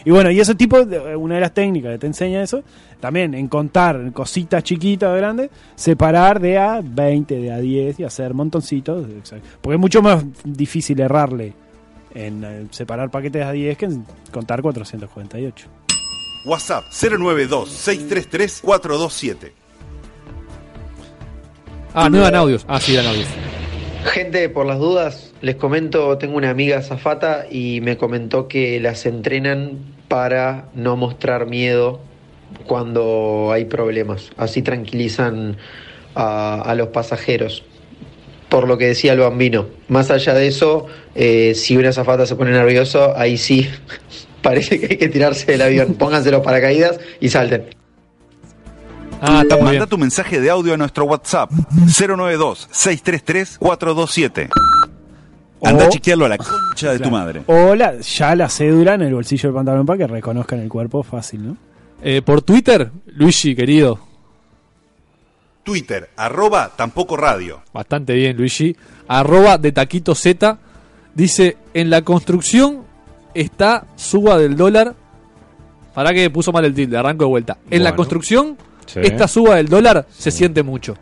Y 0.04 0.10
bueno, 0.10 0.30
y 0.30 0.40
ese 0.40 0.54
tipo, 0.56 0.84
de- 0.84 1.14
una 1.16 1.36
de 1.36 1.40
las 1.40 1.54
técnicas 1.54 1.92
que 1.92 1.98
te 1.98 2.06
enseña 2.08 2.42
eso, 2.42 2.62
también 3.00 3.34
en 3.34 3.46
contar 3.48 4.12
cositas 4.12 4.62
chiquitas 4.64 5.10
o 5.10 5.16
grandes, 5.16 5.50
separar 5.76 6.40
de 6.40 6.58
a 6.58 6.80
20, 6.82 7.36
de 7.36 7.52
a 7.52 7.58
10 7.58 8.00
y 8.00 8.04
hacer 8.04 8.34
montoncitos. 8.34 9.06
Porque 9.60 9.74
es 9.76 9.80
mucho 9.80 10.02
más 10.02 10.24
difícil 10.44 10.98
errarle 11.00 11.52
en 12.14 12.44
eh, 12.44 12.66
separar 12.70 13.10
paquetes 13.10 13.44
a 13.44 13.52
10 13.52 13.78
que 13.78 13.84
en 13.86 14.04
contar 14.32 14.60
448. 14.60 15.68
WhatsApp 16.46 16.84
092-633-427. 16.90 19.52
Ah, 21.94 22.08
no 22.08 22.18
eran 22.18 22.34
audios. 22.34 22.64
Ah, 22.68 22.80
sí, 22.80 22.94
eran 22.94 23.06
audios. 23.06 23.28
Gente, 24.04 24.48
por 24.48 24.66
las 24.66 24.78
dudas, 24.78 25.32
les 25.42 25.56
comento, 25.56 26.18
tengo 26.18 26.36
una 26.36 26.50
amiga 26.50 26.82
zafata 26.82 27.46
y 27.50 27.80
me 27.82 27.96
comentó 27.96 28.48
que 28.48 28.80
las 28.80 29.06
entrenan 29.06 29.78
para 30.08 30.66
no 30.74 30.96
mostrar 30.96 31.46
miedo 31.46 32.00
cuando 32.66 33.50
hay 33.52 33.66
problemas. 33.66 34.30
Así 34.36 34.62
tranquilizan 34.62 35.56
a, 36.14 36.74
los 36.76 36.88
pasajeros. 36.88 37.64
Por 38.48 38.68
lo 38.68 38.76
que 38.76 38.86
decía 38.86 39.12
el 39.12 39.20
bambino. 39.20 39.66
Más 39.88 40.10
allá 40.10 40.34
de 40.34 40.46
eso, 40.46 40.86
eh, 41.14 41.54
si 41.54 41.76
una 41.76 41.92
zafata 41.92 42.26
se 42.26 42.36
pone 42.36 42.50
nervioso, 42.50 43.16
ahí 43.16 43.36
sí 43.38 43.68
parece 44.42 44.80
que 44.80 44.86
hay 44.90 44.96
que 44.96 45.08
tirarse 45.08 45.52
del 45.52 45.62
avión. 45.62 45.94
Pónganse 45.94 46.30
los 46.30 46.42
paracaídas 46.42 46.98
y 47.20 47.28
salten. 47.28 47.81
Ah, 49.24 49.42
está 49.42 49.54
muy 49.56 49.64
Manda 49.66 49.78
bien. 49.78 49.88
tu 49.88 49.98
mensaje 49.98 50.40
de 50.40 50.50
audio 50.50 50.74
a 50.74 50.76
nuestro 50.76 51.04
WhatsApp 51.04 51.48
092-633-427. 51.52 54.48
Anda 55.64 55.84
a 55.84 55.88
chequearlo 55.88 56.24
a 56.26 56.28
la 56.28 56.38
concha 56.38 56.90
de 56.92 56.98
tu 56.98 57.08
madre. 57.10 57.42
O 57.46 57.74
la, 57.76 58.00
ya 58.00 58.34
la 58.34 58.48
cédula 58.48 58.94
en 58.94 59.02
el 59.02 59.14
bolsillo 59.14 59.48
del 59.50 59.54
pantalón 59.54 59.86
para 59.86 59.98
que 59.98 60.06
reconozcan 60.08 60.58
el 60.58 60.68
cuerpo 60.68 61.04
fácil, 61.04 61.46
¿no? 61.46 61.56
Eh, 62.02 62.20
por 62.22 62.42
Twitter, 62.42 62.90
Luigi, 63.06 63.54
querido. 63.54 64.00
Twitter, 65.62 66.10
arroba 66.16 66.72
tampoco 66.74 67.16
radio. 67.16 67.62
Bastante 67.72 68.14
bien, 68.14 68.36
Luigi. 68.36 68.76
Arroba 69.06 69.56
de 69.58 69.70
Taquito 69.70 70.16
Z. 70.16 70.58
Dice, 71.14 71.56
en 71.74 71.90
la 71.90 72.02
construcción 72.02 72.82
está 73.34 73.86
suba 73.94 74.36
del 74.38 74.56
dólar. 74.56 74.96
Para 75.94 76.12
que 76.12 76.28
puso 76.30 76.50
mal 76.50 76.64
el 76.64 76.74
tilde, 76.74 76.96
arranco 76.96 77.22
de 77.24 77.28
vuelta. 77.30 77.58
En 77.70 77.84
la 77.84 77.90
Bueno. 77.90 77.96
construcción, 77.98 78.56
Sí. 78.86 79.00
esta 79.02 79.26
suba 79.28 79.56
del 79.56 79.68
dólar 79.68 80.06
se 80.10 80.30
siente 80.30 80.62
mucho. 80.62 80.94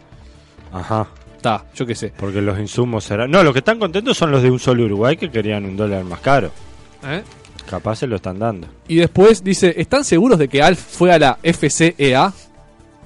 Ajá. 0.73 1.09
Está, 1.37 1.65
yo 1.75 1.87
qué 1.87 1.95
sé. 1.95 2.13
Porque 2.17 2.43
los 2.43 2.59
insumos 2.59 3.05
serán. 3.05 3.31
No, 3.31 3.43
los 3.43 3.53
que 3.55 3.61
están 3.61 3.79
contentos 3.79 4.17
son 4.17 4.31
los 4.31 4.43
de 4.43 4.51
un 4.51 4.59
solo 4.59 4.85
Uruguay 4.85 5.17
que 5.17 5.31
querían 5.31 5.65
un 5.65 5.77
dólar 5.77 6.05
más 6.05 6.21
caro. 6.21 6.51
¿Eh? 7.05 7.23
Capaz 7.69 7.97
se 7.97 8.07
lo 8.07 8.17
están 8.17 8.39
dando. 8.39 8.67
Y 8.89 8.97
después 8.97 9.43
dice, 9.43 9.73
¿están 9.77 10.05
seguros 10.05 10.39
de 10.39 10.49
que 10.49 10.63
Alf 10.63 10.79
fue 10.79 11.13
a 11.13 11.19
la 11.19 11.39
FCEA? 11.43 12.33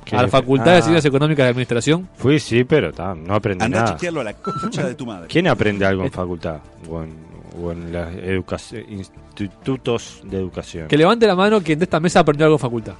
¿Qué? 0.04 0.16
A 0.16 0.22
la 0.22 0.28
Facultad 0.28 0.72
de 0.72 0.78
Ah. 0.78 0.82
Ciencias 0.82 1.04
Económicas 1.04 1.44
de 1.44 1.50
Administración. 1.50 2.08
Fui, 2.16 2.38
sí, 2.40 2.64
pero 2.64 2.90
no 3.14 3.34
aprendí 3.34 3.64
Anda 3.64 3.78
a 3.78 3.82
nada. 3.84 3.94
chequearlo 3.96 4.20
a 4.20 4.24
la 4.24 4.34
concha 4.34 4.86
de 4.86 4.94
tu 4.94 5.06
madre. 5.06 5.28
¿Quién 5.28 5.46
aprende 5.48 5.86
algo 5.86 6.04
en 6.04 6.10
facultad? 6.12 6.58
O 6.90 7.02
en, 7.02 7.14
o 7.62 7.70
en 7.72 7.92
los 7.92 8.72
institutos 8.88 10.20
de 10.24 10.36
educación. 10.38 10.88
Que 10.88 10.96
levante 10.98 11.26
la 11.26 11.36
mano 11.36 11.62
quien 11.62 11.78
de 11.78 11.84
esta 11.84 12.00
mesa 12.00 12.20
aprendió 12.20 12.46
algo 12.46 12.56
en 12.56 12.60
facultad. 12.60 12.94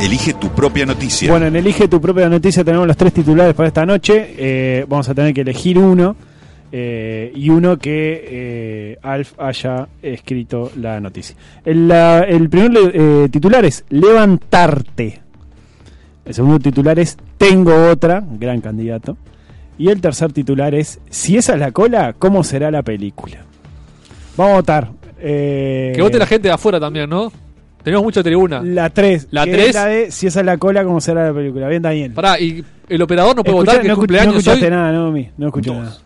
Elige 0.00 0.34
tu 0.34 0.48
propia 0.48 0.86
noticia. 0.86 1.30
Bueno, 1.30 1.46
en 1.46 1.56
Elige 1.56 1.86
tu 1.88 2.00
propia 2.00 2.28
noticia 2.28 2.64
tenemos 2.64 2.86
los 2.86 2.96
tres 2.96 3.12
titulares 3.12 3.54
para 3.54 3.68
esta 3.68 3.84
noche. 3.84 4.34
Eh, 4.38 4.84
vamos 4.88 5.08
a 5.08 5.14
tener 5.14 5.34
que 5.34 5.42
elegir 5.42 5.78
uno. 5.78 6.16
eh, 6.72 7.32
y 7.34 7.50
uno 7.50 7.76
que 7.78 8.24
eh, 8.92 8.98
Alf 9.02 9.32
haya 9.40 9.88
escrito 10.02 10.70
la 10.76 11.00
noticia. 11.00 11.34
El, 11.64 11.88
la- 11.88 12.20
el 12.20 12.48
primer 12.48 12.92
eh, 12.94 13.28
titular 13.30 13.64
es 13.64 13.84
Levantarte. 13.90 15.20
El 16.24 16.32
segundo 16.34 16.60
titular 16.60 16.98
es 17.00 17.16
Tengo 17.36 17.88
otra, 17.90 18.22
gran 18.38 18.60
candidato. 18.60 19.16
Y 19.78 19.88
el 19.88 20.00
tercer 20.00 20.32
titular 20.32 20.74
es 20.74 21.00
Si 21.10 21.36
esa 21.36 21.54
es 21.54 21.58
la 21.60 21.72
cola, 21.72 22.14
¿cómo 22.18 22.44
será 22.44 22.70
la 22.70 22.82
película? 22.82 23.38
Vamos 24.36 24.52
a 24.52 24.56
votar. 24.56 24.90
Eh, 25.22 25.92
Que 25.94 26.02
vote 26.02 26.18
la 26.18 26.26
gente 26.26 26.48
de 26.48 26.54
afuera 26.54 26.80
también, 26.80 27.08
¿no? 27.08 27.30
Tenemos 27.82 28.04
mucha 28.04 28.22
tribuna. 28.22 28.60
La 28.62 28.90
3. 28.90 29.28
La 29.30 29.44
que 29.44 29.52
tres. 29.52 29.68
es 29.68 29.74
La 29.74 29.86
de 29.86 30.10
Si 30.10 30.26
esa 30.26 30.40
es 30.40 30.46
la 30.46 30.58
cola, 30.58 30.84
¿cómo 30.84 31.00
será 31.00 31.26
la 31.28 31.32
película? 31.34 31.66
Bien, 31.68 31.80
Daniel. 31.82 32.12
Pará, 32.12 32.38
y 32.38 32.62
el 32.88 33.02
operador 33.02 33.34
no 33.36 33.42
puede 33.42 33.56
Escuchá, 33.56 33.72
votar 33.72 33.82
que 33.82 33.88
no, 33.88 33.96
cumpleaños 33.96 34.32
no 34.34 34.38
escuchaste 34.40 34.64
hoy. 34.66 34.70
nada, 34.70 34.92
no, 34.92 35.10
mi, 35.10 35.30
no 35.38 35.46
escuché 35.46 35.70
nada. 35.72 35.96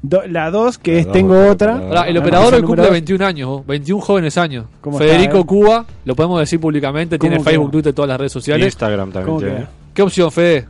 Do- 0.00 0.22
la 0.26 0.50
2, 0.50 0.78
que 0.78 0.92
La 0.94 0.98
es 1.00 1.04
dos, 1.04 1.12
Tengo 1.12 1.48
otra. 1.48 1.80
Pará, 1.88 2.08
el 2.08 2.16
Ah, 2.16 2.20
operador 2.20 2.48
¿el 2.48 2.54
hoy 2.54 2.60
cumple 2.62 2.76
número 2.82 2.92
21 2.92 3.24
años, 3.26 3.48
oh, 3.52 3.64
21 3.66 4.00
jóvenes 4.00 4.38
años. 4.38 4.64
¿Cómo 4.80 4.98
Federico 4.98 5.24
está, 5.24 5.38
eh? 5.40 5.44
Cuba, 5.46 5.86
lo 6.04 6.16
podemos 6.16 6.40
decir 6.40 6.58
públicamente, 6.58 7.18
tiene 7.18 7.36
¿Cómo 7.36 7.44
Facebook, 7.44 7.66
queda? 7.66 7.72
Twitter, 7.72 7.92
todas 7.92 8.08
las 8.08 8.18
redes 8.18 8.32
sociales. 8.32 8.66
Instagram 8.66 9.12
también 9.12 9.26
¿Cómo 9.26 9.38
tiene. 9.38 9.54
queda? 9.56 9.70
¿Qué 9.94 10.02
opción, 10.02 10.32
Fede? 10.32 10.66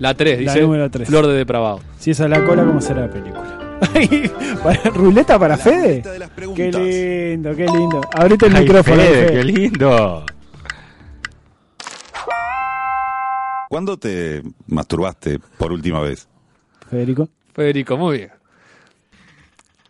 La 0.00 0.14
3, 0.14 0.42
La 0.44 0.52
dice. 0.52 0.62
número 0.64 0.90
tres. 0.90 1.08
Flor 1.08 1.26
de 1.28 1.34
depravado. 1.34 1.80
Si 1.98 2.10
esa 2.10 2.24
es 2.24 2.30
la 2.30 2.44
cola, 2.44 2.64
¿cómo 2.64 2.80
será 2.80 3.02
la 3.02 3.10
película? 3.10 3.58
Para- 4.62 4.82
¿Ruleta 4.94 5.38
para 5.38 5.56
Fede? 5.56 6.02
Qué 6.54 6.70
lindo, 6.72 7.54
qué 7.56 7.66
lindo. 7.66 8.00
Abrite 8.14 8.46
el 8.46 8.56
Ay, 8.56 8.62
micrófono, 8.62 8.96
Fede, 9.02 9.14
Fede. 9.28 9.32
qué 9.32 9.44
lindo. 9.44 10.26
¿Cuándo 13.68 13.96
te 13.96 14.42
masturbaste 14.66 15.38
por 15.58 15.72
última 15.72 16.00
vez? 16.00 16.28
Federico. 16.90 17.28
Federico, 17.54 17.96
muy 17.96 18.18
bien. 18.18 18.30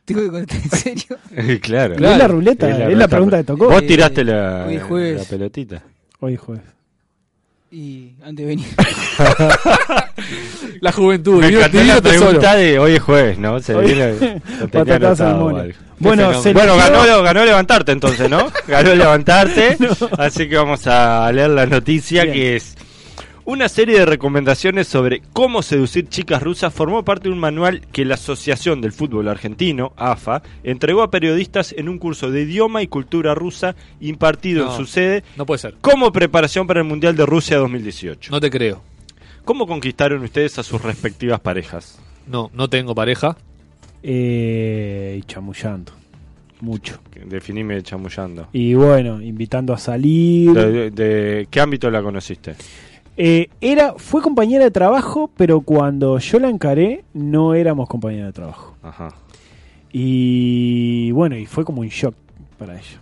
Tengo 0.05 0.21
que 0.23 0.29
contestar 0.31 0.93
en 0.93 0.99
serio. 0.99 1.61
claro. 1.61 1.95
Es 1.95 2.01
la 2.01 2.29
ruleta, 2.29 2.89
es 2.89 2.97
la 2.97 3.09
pregunta 3.09 3.39
que 3.39 3.45
tocó. 3.45 3.69
Vos 3.69 3.87
tiraste 3.87 4.25
la, 4.25 4.67
hoy 4.69 4.77
es 4.77 4.83
jueves. 4.85 5.23
la 5.23 5.25
pelotita. 5.29 5.83
Hoy 6.21 6.37
jueves. 6.37 6.65
Y 7.73 8.13
antes 8.23 8.37
de 8.37 8.45
venir. 8.45 8.67
La 10.81 10.93
juventud, 10.93 11.37
Me 11.41 11.47
divino, 11.47 11.61
encantó 11.61 11.79
divino 11.79 11.95
la 11.95 12.01
tesoro. 12.03 12.21
pregunta 12.27 12.57
de 12.57 12.79
hoy 12.79 12.95
es 12.97 13.03
jueves, 13.03 13.39
¿no? 13.39 13.61
Se 13.61 13.75
Hoy- 13.75 13.87
viene, 13.87 14.15
anotado. 14.75 15.65
Bueno, 15.99 16.43
se 16.43 16.53
Bueno, 16.53 16.77
ganó, 16.77 17.23
ganó 17.23 17.45
levantarte 17.45 17.93
entonces, 17.93 18.29
¿no? 18.29 18.51
Ganó 18.67 18.95
levantarte. 18.95 19.77
Así 20.19 20.49
que 20.49 20.57
vamos 20.57 20.87
a 20.87 21.31
leer 21.33 21.51
la 21.51 21.67
noticia 21.67 22.23
Bien. 22.25 22.35
que 22.35 22.57
es 22.57 22.75
una 23.45 23.69
serie 23.69 23.99
de 23.99 24.07
recomendaciones 24.07 24.87
sobre 24.87 25.21
cómo 25.33 25.63
seducir 25.63 26.09
chicas 26.09 26.43
rusas 26.43 26.73
formó 26.73 27.05
parte 27.05 27.25
de 27.29 27.35
un 27.35 27.41
manual 27.41 27.81
que 27.93 28.05
la 28.05 28.15
Asociación 28.15 28.81
del 28.81 28.93
Fútbol 28.93 29.27
Argentino, 29.29 29.93
AFA, 29.97 30.43
entregó 30.63 31.03
a 31.03 31.11
periodistas 31.11 31.75
en 31.77 31.89
un 31.89 31.99
curso 31.99 32.31
de 32.31 32.43
idioma 32.43 32.83
y 32.83 32.87
cultura 32.87 33.35
rusa 33.35 33.75
impartido 34.01 34.65
No. 34.67 34.71
en 34.71 34.77
su 34.77 34.87
sede 34.87 35.25
No 35.37 35.45
puede 35.47 35.59
ser. 35.59 35.75
como 35.81 36.13
preparación 36.13 36.67
para 36.67 36.81
el 36.81 36.87
Mundial 36.87 37.17
de 37.17 37.27
Rusia 37.27 37.57
2018. 37.59 38.31
No 38.31 38.41
te 38.41 38.51
creo. 38.51 38.83
¿Cómo 39.45 39.67
conquistaron 39.67 40.23
ustedes 40.23 40.59
a 40.61 40.63
sus 40.63 40.81
respectivas 40.83 41.41
parejas? 41.41 41.99
No, 42.29 42.49
no 42.55 42.69
tengo 42.69 42.95
pareja. 42.95 43.37
Eh, 44.05 45.17
y 45.19 45.23
chamullando. 45.25 45.93
Mucho. 46.61 47.01
Definime 47.27 47.83
chamullando. 47.83 48.47
Y 48.53 48.75
bueno, 48.75 49.21
invitando 49.21 49.73
a 49.73 49.79
salir. 49.79 50.53
¿De, 50.53 50.71
de- 50.71 50.91
de 50.93 51.49
qué 51.51 51.61
ámbito 51.61 51.91
la 51.91 52.01
conociste? 52.03 52.55
Eh, 53.17 53.49
era, 53.61 53.95
fue 53.99 54.23
compañera 54.23 54.65
de 54.65 54.71
trabajo, 54.71 55.31
pero 55.37 55.61
cuando 55.61 56.19
yo 56.19 56.39
la 56.39 56.49
encaré, 56.49 57.05
no 57.13 57.55
éramos 57.55 57.89
compañeros 57.89 58.29
de 58.29 58.33
trabajo. 58.33 58.75
Ajá. 58.83 59.09
Y 59.93 61.11
bueno, 61.13 61.37
y 61.37 61.47
fue 61.47 61.65
como 61.65 61.83
un 61.83 61.89
shock 61.89 62.15
para 62.59 62.75
ella. 62.75 62.99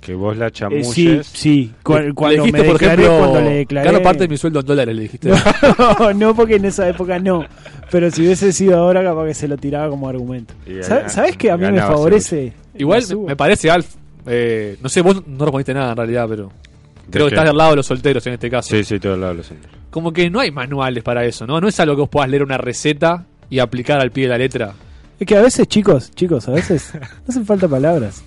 Que 0.00 0.14
vos 0.14 0.36
la 0.36 0.48
Eh, 0.48 0.52
chamulles. 0.52 0.86
sí, 0.88 1.20
sí. 1.24 1.72
Cu- 1.82 1.94
Le- 1.98 2.12
cuando 2.14 2.36
le 2.36 2.42
dijiste, 2.42 2.58
me 2.60 2.64
por 2.68 2.78
declaré, 2.78 3.02
ejemplo, 3.04 3.18
cuando 3.30 3.40
le 3.50 3.56
declaré. 3.56 3.90
gano 3.90 4.02
parte 4.02 4.18
de 4.24 4.28
mi 4.28 4.36
sueldo 4.36 4.60
en 4.60 4.66
dólares, 4.66 4.94
le 4.94 5.02
dijiste. 5.02 5.30
No, 5.30 5.36
no, 6.14 6.34
porque 6.36 6.56
en 6.56 6.64
esa 6.66 6.88
época 6.88 7.18
no. 7.18 7.44
Pero 7.90 8.10
si 8.10 8.20
hubiese 8.22 8.52
sido 8.52 8.76
ahora, 8.78 9.02
capaz 9.02 9.26
que 9.26 9.34
se 9.34 9.48
lo 9.48 9.56
tiraba 9.56 9.88
como 9.88 10.08
argumento. 10.08 10.54
Y 10.66 10.82
¿Sa- 10.82 10.96
gana- 10.98 11.08
¿Sabes 11.08 11.36
que 11.36 11.50
a 11.50 11.56
mí 11.56 11.70
me 11.72 11.80
favorece? 11.80 12.52
Igual 12.76 13.02
me 13.26 13.34
parece, 13.34 13.70
Alf. 13.70 13.94
eh, 14.26 14.76
no 14.82 14.88
sé, 14.90 15.00
vos 15.00 15.26
no 15.26 15.44
respondiste 15.46 15.72
nada 15.74 15.90
en 15.92 15.96
realidad, 15.96 16.26
pero. 16.28 16.52
Creo 17.10 17.26
que 17.26 17.34
estás 17.34 17.46
del 17.46 17.56
lado 17.56 17.70
de 17.70 17.76
los 17.76 17.86
solteros 17.86 18.26
en 18.26 18.34
este 18.34 18.50
caso. 18.50 18.70
Sí, 18.70 18.84
sí, 18.84 18.98
todo 18.98 19.14
el 19.14 19.20
lado 19.20 19.34
lo 19.34 19.42
siento. 19.42 19.68
Como 19.90 20.12
que 20.12 20.30
no 20.30 20.40
hay 20.40 20.50
manuales 20.50 21.02
para 21.04 21.24
eso, 21.24 21.46
¿no? 21.46 21.60
No 21.60 21.68
es 21.68 21.78
algo 21.80 21.94
que 21.94 22.00
vos 22.00 22.08
puedas 22.08 22.28
leer 22.28 22.42
una 22.42 22.58
receta 22.58 23.26
y 23.50 23.58
aplicar 23.58 24.00
al 24.00 24.10
pie 24.10 24.24
de 24.24 24.30
la 24.30 24.38
letra. 24.38 24.74
Es 25.18 25.26
que 25.26 25.36
a 25.36 25.42
veces, 25.42 25.68
chicos, 25.68 26.10
chicos, 26.12 26.48
a 26.48 26.52
veces 26.52 26.92
no 26.94 27.00
hacen 27.28 27.46
falta 27.46 27.68
palabras. 27.68 28.24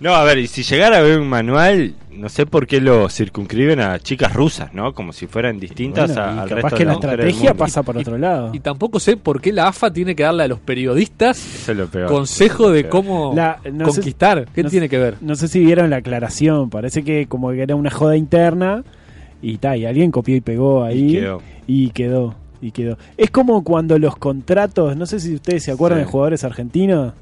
No, 0.00 0.14
a 0.14 0.24
ver, 0.24 0.38
y 0.38 0.46
si 0.46 0.62
llegara 0.62 0.98
a 0.98 1.00
ver 1.02 1.18
un 1.18 1.28
manual, 1.28 1.94
no 2.12 2.28
sé 2.28 2.46
por 2.46 2.66
qué 2.66 2.80
lo 2.80 3.08
circunscriben 3.08 3.80
a 3.80 3.98
chicas 3.98 4.32
rusas, 4.32 4.72
¿no? 4.74 4.92
Como 4.94 5.12
si 5.12 5.26
fueran 5.26 5.58
distintas 5.60 6.14
Bueno, 6.14 6.22
a- 6.22 6.34
y 6.34 6.38
al 6.38 6.48
capaz 6.48 6.54
resto 6.62 6.76
que 6.76 6.82
de 6.84 6.86
la 6.86 6.92
estrategia 6.92 7.54
pasa 7.54 7.82
por 7.82 7.96
otro 7.98 8.18
lado. 8.18 8.50
Y 8.52 8.60
tampoco 8.60 9.00
sé 9.00 9.16
por 9.16 9.40
qué 9.40 9.52
la 9.52 9.68
AFA 9.68 9.92
tiene 9.92 10.14
que 10.14 10.22
darle 10.22 10.44
a 10.44 10.48
los 10.48 10.60
periodistas 10.60 11.38
Eso 11.38 11.72
es 11.72 11.78
lo 11.78 11.86
peor. 11.88 12.08
consejo 12.08 12.70
de 12.70 12.82
Lo 12.84 12.90
peor. 12.90 12.90
cómo 13.04 13.32
La- 13.34 13.58
no 13.72 13.86
sé- 13.90 14.00
conquistar. 14.00 14.46
¿Qué 14.54 14.62
no 14.62 14.70
tiene 14.70 14.88
que 14.88 14.98
ver? 14.98 15.14
No 15.20 15.34
sé 15.36 15.48
si 15.48 15.60
vieron 15.64 15.90
la 15.90 15.96
aclaración, 15.96 16.70
parece 16.70 17.02
que 17.02 17.26
como 17.26 17.50
que 17.50 17.62
era 17.62 17.74
una 17.74 17.90
joda 17.90 18.16
interna 18.16 18.84
y 19.42 19.58
tal, 19.58 19.78
y 19.78 19.86
alguien 19.86 20.10
copió 20.10 20.34
y 20.36 20.40
pegó 20.40 20.82
ahí 20.84 21.10
Y 21.10 21.12
quedó. 21.20 21.42
y 21.66 21.90
quedó, 21.90 22.34
y 22.60 22.70
quedó. 22.72 22.98
Es 23.16 23.30
como 23.30 23.62
cuando 23.64 23.98
los 23.98 24.16
contratos, 24.16 24.96
no 24.96 25.06
sé 25.06 25.20
si 25.20 25.34
ustedes 25.34 25.62
se 25.64 25.70
acuerdan 25.72 26.00
Sí. 26.00 26.04
de 26.06 26.10
jugadores 26.10 26.44
argentinos 26.44 27.12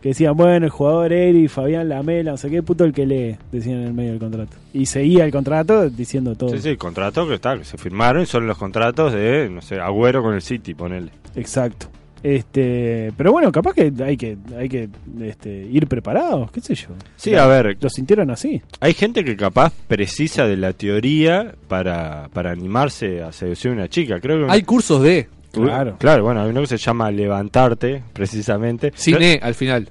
que 0.00 0.10
decían, 0.10 0.36
bueno, 0.36 0.64
el 0.64 0.70
jugador 0.70 1.12
Eri, 1.12 1.48
Fabián 1.48 1.88
Lamela, 1.88 2.32
no 2.32 2.36
sé 2.36 2.48
qué 2.50 2.62
puto 2.62 2.84
el 2.84 2.92
que 2.92 3.06
lee, 3.06 3.36
decían 3.52 3.80
en 3.80 3.86
el 3.88 3.92
medio 3.92 4.10
del 4.12 4.18
contrato. 4.20 4.56
Y 4.72 4.86
seguía 4.86 5.24
el 5.24 5.32
contrato 5.32 5.90
diciendo 5.90 6.34
todo. 6.34 6.50
Sí, 6.50 6.58
sí, 6.58 6.76
contratos 6.76 7.28
que 7.28 7.34
está, 7.34 7.58
que 7.58 7.64
se 7.64 7.76
firmaron 7.76 8.22
y 8.22 8.26
son 8.26 8.46
los 8.46 8.56
contratos 8.56 9.12
de, 9.12 9.48
no 9.50 9.60
sé, 9.60 9.78
Agüero 9.78 10.22
con 10.22 10.34
el 10.34 10.42
City, 10.42 10.74
ponele. 10.74 11.10
Exacto. 11.34 11.86
Este, 12.22 13.12
pero 13.16 13.32
bueno, 13.32 13.50
capaz 13.50 13.72
que 13.72 13.92
hay 14.04 14.16
que 14.16 14.36
hay 14.54 14.68
que 14.68 14.90
este, 15.22 15.50
ir 15.50 15.86
preparados, 15.86 16.50
qué 16.50 16.60
sé 16.60 16.74
yo. 16.74 16.88
Sí, 17.16 17.34
a 17.34 17.46
ver, 17.46 17.78
Lo 17.80 17.88
sintieron 17.88 18.30
así. 18.30 18.60
hay 18.80 18.92
gente 18.92 19.24
que 19.24 19.36
capaz 19.36 19.72
precisa 19.88 20.46
de 20.46 20.58
la 20.58 20.74
teoría 20.74 21.54
para, 21.66 22.28
para 22.34 22.50
animarse 22.50 23.22
a 23.22 23.32
seducir 23.32 23.70
a 23.70 23.74
una 23.74 23.88
chica. 23.88 24.20
Creo 24.20 24.46
que 24.46 24.52
Hay 24.52 24.62
cursos 24.64 25.02
de 25.02 25.28
Claro. 25.52 25.96
Claro, 25.98 26.22
bueno, 26.24 26.42
hay 26.42 26.50
uno 26.50 26.60
que 26.60 26.66
se 26.68 26.76
llama 26.76 27.10
levantarte, 27.10 28.02
precisamente. 28.12 28.92
cine 28.94 29.38
al 29.42 29.54
final. 29.54 29.88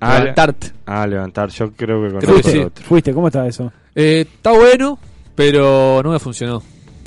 Ah, 0.00 0.18
Levantarte. 0.18 0.72
Ah, 0.86 1.06
levantar, 1.06 1.48
yo 1.50 1.70
creo 1.72 2.18
que 2.18 2.42
sí. 2.42 2.58
otro. 2.58 2.84
Fuiste, 2.84 3.14
¿cómo 3.14 3.28
está 3.28 3.46
eso? 3.46 3.72
Eh, 3.94 4.26
está 4.28 4.50
bueno, 4.52 4.98
pero 5.34 6.00
no 6.02 6.10
me 6.10 6.18
funcionó. 6.18 6.62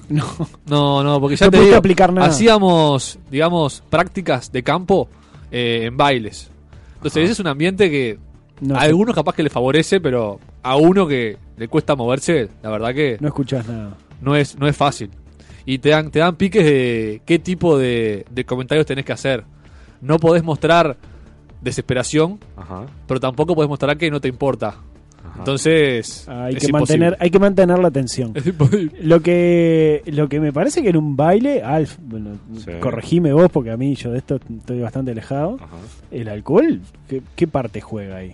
No. 0.07 0.23
No, 0.67 1.03
no, 1.03 1.19
porque 1.19 1.35
ya 1.35 1.47
No 1.47 1.51
te 1.51 1.59
digo, 1.61 1.75
aplicar 1.75 2.13
nada. 2.13 2.27
hacíamos, 2.27 3.17
digamos, 3.31 3.83
prácticas 3.89 4.51
de 4.51 4.61
campo 4.63 5.09
eh, 5.51 5.85
en 5.85 5.97
bailes. 5.97 6.49
Entonces 6.97 7.23
ese 7.23 7.31
es 7.33 7.39
un 7.39 7.47
ambiente 7.47 7.89
que 7.89 8.17
No 8.61 8.75
a 8.75 8.81
algunos 8.81 9.13
capaz 9.15 9.33
que 9.35 9.43
le 9.43 9.49
favorece, 9.49 9.99
pero 9.99 10.39
a 10.63 10.75
uno 10.75 11.07
que 11.07 11.37
le 11.57 11.67
cuesta 11.67 11.95
moverse, 11.95 12.49
la 12.63 12.69
verdad 12.69 12.93
que 12.93 13.17
No 13.19 13.27
escuchás 13.27 13.67
nada. 13.67 13.97
no 14.21 14.35
es, 14.35 14.57
no 14.57 14.67
es 14.67 14.77
fácil. 14.77 15.09
Y 15.65 15.79
te 15.79 15.89
dan, 15.89 16.11
te 16.11 16.19
dan 16.19 16.35
piques 16.35 16.63
de 16.63 17.21
qué 17.25 17.39
tipo 17.39 17.77
de, 17.77 18.25
de 18.29 18.45
comentarios 18.45 18.85
tenés 18.85 19.03
que 19.05 19.13
hacer. 19.13 19.43
No 20.01 20.19
podés 20.19 20.43
mostrar 20.43 20.97
desesperación, 21.61 22.39
Ajá. 22.55 22.85
pero 23.07 23.19
tampoco 23.19 23.55
podés 23.55 23.69
mostrar 23.69 23.97
que 23.97 24.11
no 24.11 24.21
te 24.21 24.27
importa. 24.27 24.75
Entonces, 25.39 26.27
Hay 26.29 26.53
es 26.53 26.59
que, 26.61 26.67
imposible. 26.67 26.99
mantener, 26.99 27.17
hay 27.19 27.29
que 27.29 27.39
mantener 27.39 27.79
la 27.79 27.87
imposible. 28.47 28.91
Lo 29.01 29.19
que, 29.21 30.01
lo 30.05 30.29
que 30.29 30.39
me 30.39 30.53
parece 30.53 30.81
que 30.81 30.89
en 30.89 30.97
un 30.97 31.15
baile, 31.17 31.61
Alf, 31.61 31.97
bueno, 32.01 32.37
Sí. 32.57 32.71
corregime 32.79 33.33
vos 33.33 33.49
porque 33.51 33.71
a 33.71 33.77
mí 33.77 33.95
yo 33.95 34.11
de 34.11 34.19
esto 34.19 34.35
estoy 34.35 34.79
bastante 34.79 35.11
alejado. 35.11 35.57
Ajá. 35.59 35.75
El 36.11 36.29
alcohol, 36.29 36.79
¿qué, 37.09 37.21
qué 37.35 37.47
parte 37.47 37.81
juega 37.81 38.17
ahí? 38.17 38.33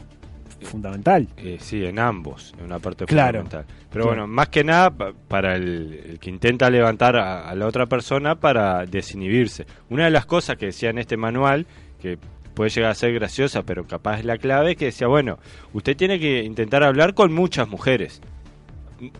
Fundamental. 0.64 1.28
Eh, 1.38 1.58
sí, 1.60 1.84
en 1.86 2.00
ambos, 2.00 2.54
en 2.60 2.66
una 2.66 2.80
parte 2.80 3.06
Claro. 3.06 3.40
fundamental. 3.40 3.66
Pero 3.92 4.06
bueno, 4.06 4.28
más 4.28 4.50
que 4.50 4.64
nada 4.64 4.90
pa- 4.92 5.12
para 5.28 5.56
el, 5.56 6.00
el 6.12 6.20
que 6.20 6.30
intenta 6.30 6.70
levantar 6.70 7.16
a, 7.18 7.50
a 7.50 7.56
la 7.56 7.68
otra 7.68 7.86
persona 7.88 8.36
para 8.36 8.86
desinhibirse. 8.86 9.66
Una 9.90 10.06
de 10.06 10.12
las 10.12 10.26
cosas 10.26 10.58
que 10.58 10.68
decía 10.68 10.90
en 10.92 10.98
este 11.00 11.18
manual, 11.18 11.66
que 12.02 12.18
puede 12.54 12.70
llegar 12.70 12.92
a 12.92 12.96
ser 12.96 13.14
graciosa, 13.14 13.64
pero 13.64 13.86
capaz 13.86 14.20
es 14.20 14.26
la 14.26 14.38
clave, 14.38 14.76
que 14.76 14.86
decía, 14.86 15.08
bueno, 15.08 15.40
usted 15.74 15.96
tiene 15.98 16.20
que 16.20 16.44
intentar 16.44 16.84
hablar 16.84 17.14
con 17.14 17.34
muchas 17.34 17.68
mujeres. 17.68 18.22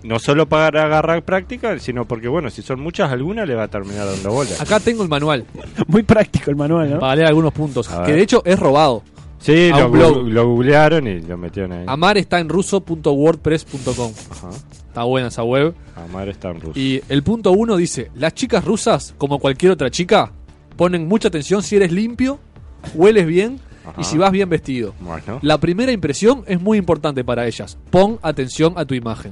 No 0.04 0.20
solo 0.20 0.46
para 0.48 0.84
agarrar 0.84 1.24
práctica, 1.24 1.80
sino 1.80 2.06
porque, 2.06 2.28
bueno, 2.28 2.52
si 2.52 2.62
son 2.62 2.80
muchas, 2.80 3.12
alguna 3.12 3.46
le 3.48 3.56
va 3.56 3.64
a 3.64 3.68
terminar 3.68 4.06
dando 4.06 4.32
bola. 4.32 4.52
Acá 4.60 4.80
tengo 4.80 5.02
el 5.02 5.10
manual 5.10 5.44
Muy 5.88 6.04
práctico 6.04 6.52
el 6.52 6.56
manual, 6.56 6.92
¿no? 6.92 7.00
para 7.00 7.16
leer 7.16 7.28
algunos 7.30 7.52
puntos, 7.52 7.88
que 8.06 8.14
de 8.14 8.22
hecho 8.22 8.44
es 8.46 8.60
robado. 8.60 9.02
Sí, 9.42 9.70
lo, 9.72 9.92
gu- 9.92 10.28
lo 10.30 10.48
googlearon 10.48 11.08
y 11.08 11.20
lo 11.22 11.38
metieron 11.38 11.72
ahí. 11.74 11.84
Amar 11.88 12.18
está 12.18 12.40
en 12.40 12.48
ruso.wordpress.com. 12.50 14.12
Ajá. 14.32 14.50
Está 14.88 15.04
buena 15.04 15.30
esa 15.30 15.44
web. 15.44 15.74
Amar 15.96 16.30
está 16.30 16.50
en 16.52 16.62
ruso. 16.62 16.80
Y 16.80 17.02
el 17.10 17.24
punto 17.24 17.52
uno 17.52 17.76
dice, 17.78 18.12
las 18.16 18.34
chicas 18.34 18.64
rusas, 18.66 19.16
como 19.18 19.40
cualquier 19.40 19.72
otra 19.72 19.90
chica, 19.90 20.32
ponen 20.76 21.08
mucha 21.08 21.30
atención 21.30 21.64
si 21.64 21.76
eres 21.78 21.92
limpio, 21.92 22.40
hueles 22.94 23.26
bien 23.26 23.60
Ajá. 23.86 24.00
y 24.00 24.04
si 24.04 24.18
vas 24.18 24.32
bien 24.32 24.50
vestido. 24.50 24.94
Bueno. 25.00 25.40
La 25.42 25.58
primera 25.60 25.92
impresión 25.92 26.44
es 26.46 26.62
muy 26.62 26.78
importante 26.78 27.24
para 27.24 27.48
ellas. 27.48 27.78
Pon 27.90 28.20
atención 28.22 28.74
a 28.76 28.86
tu 28.86 28.94
imagen. 28.94 29.32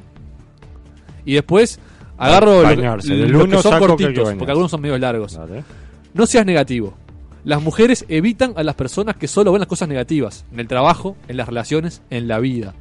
Y 1.25 1.33
después 1.33 1.79
agarro 2.17 2.63
lo- 2.63 2.69
los 2.69 3.43
uno 3.43 3.57
que 3.57 3.61
son 3.61 3.73
que 3.73 3.79
cortitos, 3.79 4.33
porque 4.35 4.51
algunos 4.51 4.71
son 4.71 4.81
medio 4.81 4.97
largos. 4.97 5.33
Dale. 5.35 5.63
No 6.13 6.25
seas 6.25 6.45
negativo. 6.45 6.95
Las 7.43 7.61
mujeres 7.61 8.05
evitan 8.09 8.53
a 8.57 8.63
las 8.63 8.75
personas 8.75 9.15
que 9.15 9.27
solo 9.27 9.51
ven 9.51 9.59
las 9.59 9.67
cosas 9.67 9.87
negativas, 9.87 10.45
en 10.51 10.59
el 10.59 10.67
trabajo, 10.67 11.15
en 11.27 11.37
las 11.37 11.47
relaciones, 11.47 12.01
en 12.09 12.27
la 12.27 12.39
vida. 12.39 12.73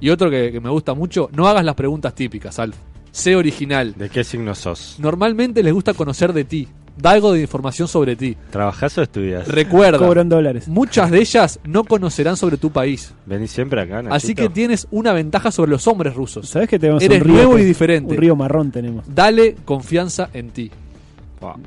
Y 0.00 0.10
otro 0.10 0.30
que, 0.30 0.52
que 0.52 0.60
me 0.60 0.70
gusta 0.70 0.94
mucho, 0.94 1.28
no 1.32 1.46
hagas 1.48 1.64
las 1.64 1.74
preguntas 1.74 2.14
típicas, 2.14 2.58
Alf. 2.58 2.76
Sé 3.10 3.34
original. 3.36 3.94
¿De 3.96 4.08
qué 4.08 4.22
signo 4.22 4.54
sos? 4.54 4.96
Normalmente 4.98 5.62
les 5.62 5.72
gusta 5.72 5.94
conocer 5.94 6.32
de 6.32 6.44
ti. 6.44 6.68
Da 6.96 7.12
algo 7.12 7.32
de 7.32 7.40
información 7.40 7.88
sobre 7.88 8.14
ti. 8.14 8.36
¿Trabajás 8.50 8.98
o 8.98 9.02
estudias? 9.02 9.48
Recuerda, 9.48 9.98
Cobro 9.98 10.20
en 10.20 10.28
dólares. 10.28 10.68
muchas 10.68 11.10
de 11.10 11.20
ellas 11.20 11.58
no 11.64 11.84
conocerán 11.84 12.36
sobre 12.36 12.56
tu 12.58 12.70
país. 12.70 13.14
Venís 13.26 13.50
siempre 13.50 13.80
acá, 13.80 13.96
Nachito. 14.02 14.14
Así 14.14 14.34
que 14.34 14.48
tienes 14.50 14.86
una 14.90 15.12
ventaja 15.12 15.50
sobre 15.50 15.70
los 15.70 15.86
hombres 15.86 16.14
rusos. 16.14 16.48
¿Sabés 16.48 16.68
que 16.68 16.78
tenemos 16.78 17.02
Eres 17.02 17.18
un 17.22 17.24
río 17.24 17.34
nuevo 17.36 17.56
que- 17.56 17.62
y 17.62 17.64
diferente. 17.64 18.12
Un 18.14 18.20
río 18.20 18.36
marrón 18.36 18.70
tenemos. 18.70 19.04
Dale 19.12 19.56
confianza 19.64 20.28
en 20.34 20.50
ti. 20.50 20.70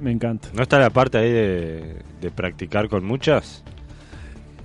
Me 0.01 0.11
encanta. 0.11 0.49
¿No 0.53 0.63
está 0.63 0.77
la 0.79 0.89
parte 0.89 1.17
ahí 1.17 1.31
de, 1.31 1.95
de 2.21 2.31
practicar 2.31 2.87
con 2.89 3.03
muchas? 3.05 3.63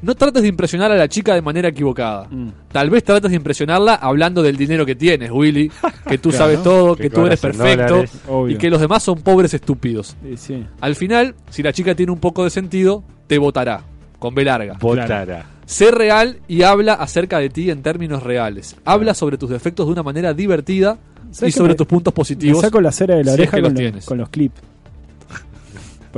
No 0.00 0.14
trates 0.14 0.42
de 0.42 0.48
impresionar 0.48 0.92
a 0.92 0.96
la 0.96 1.08
chica 1.08 1.34
de 1.34 1.42
manera 1.42 1.68
equivocada. 1.70 2.28
Mm. 2.30 2.50
Tal 2.70 2.88
vez 2.88 3.02
trates 3.02 3.30
de 3.30 3.36
impresionarla 3.36 3.94
hablando 3.96 4.44
del 4.44 4.56
dinero 4.56 4.86
que 4.86 4.94
tienes, 4.94 5.28
Willy. 5.32 5.72
Que 6.08 6.18
tú 6.18 6.28
Claro. 6.30 6.44
sabes 6.44 6.62
todo, 6.62 6.94
Que 6.94 7.04
que 7.04 7.10
tú 7.10 7.26
eres 7.26 7.40
perfecto 7.40 8.06
dólares. 8.28 8.54
Y 8.54 8.56
que 8.58 8.70
los 8.70 8.80
demás 8.80 9.02
son 9.02 9.20
pobres 9.22 9.54
estúpidos. 9.54 10.16
Sí, 10.22 10.36
sí. 10.36 10.66
Al 10.80 10.94
final, 10.94 11.34
si 11.50 11.64
la 11.64 11.72
chica 11.72 11.96
tiene 11.96 12.12
un 12.12 12.20
poco 12.20 12.44
de 12.44 12.50
sentido, 12.50 13.02
te 13.26 13.38
votará. 13.38 13.82
Con 14.20 14.34
B 14.36 14.44
larga. 14.44 14.76
Votará. 14.80 15.46
Sé 15.66 15.90
real 15.90 16.38
y 16.46 16.62
habla 16.62 16.94
acerca 16.94 17.38
de 17.40 17.50
ti 17.50 17.68
en 17.70 17.82
términos 17.82 18.22
reales. 18.22 18.76
Habla 18.84 19.14
sobre 19.14 19.36
tus 19.36 19.50
defectos 19.50 19.86
de 19.86 19.92
una 19.92 20.02
manera 20.04 20.32
divertida 20.32 20.96
y 21.30 21.34
¿Sabes 21.34 21.54
que 21.54 21.58
sobre 21.58 21.72
me- 21.72 21.76
tus 21.76 21.86
puntos 21.88 22.12
Me 22.12 22.16
positivos. 22.16 22.60
saco 22.62 22.80
la 22.80 22.92
cera 22.92 23.16
de 23.16 23.24
la 23.24 23.32
si 23.32 23.42
es 23.42 23.48
oreja 23.48 23.56
que 23.56 23.62
con, 23.62 23.62
los 23.62 23.72
los- 23.72 23.78
tienes. 23.90 24.06
con 24.06 24.18
los 24.18 24.28
clips. 24.28 24.60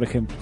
Por 0.01 0.09
ejemplo. 0.09 0.35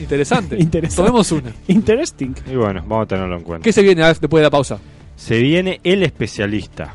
Interesante. 0.00 0.56
Interesante. 0.58 1.02
Tomemos 1.02 1.30
una. 1.32 1.52
Interesting. 1.66 2.34
Y 2.50 2.56
bueno, 2.56 2.82
vamos 2.88 3.04
a 3.04 3.06
tenerlo 3.08 3.36
en 3.36 3.42
cuenta. 3.42 3.62
¿Qué 3.62 3.74
se 3.74 3.82
viene 3.82 4.02
Alf, 4.02 4.20
después 4.20 4.40
de 4.40 4.44
la 4.44 4.50
pausa? 4.50 4.78
Se 5.16 5.38
viene 5.38 5.80
el 5.84 6.02
especialista. 6.02 6.94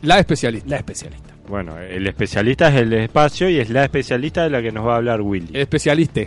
La 0.00 0.18
especialista. 0.18 0.70
La 0.70 0.76
especialista. 0.78 1.34
Bueno, 1.46 1.78
el 1.78 2.06
especialista 2.06 2.68
es 2.70 2.76
el 2.76 2.94
espacio 2.94 3.50
y 3.50 3.58
es 3.58 3.68
la 3.68 3.84
especialista 3.84 4.42
de 4.44 4.48
la 4.48 4.62
que 4.62 4.72
nos 4.72 4.86
va 4.86 4.94
a 4.94 4.96
hablar 4.96 5.20
Willy. 5.20 5.50
El 5.52 5.60
especialista. 5.60 6.22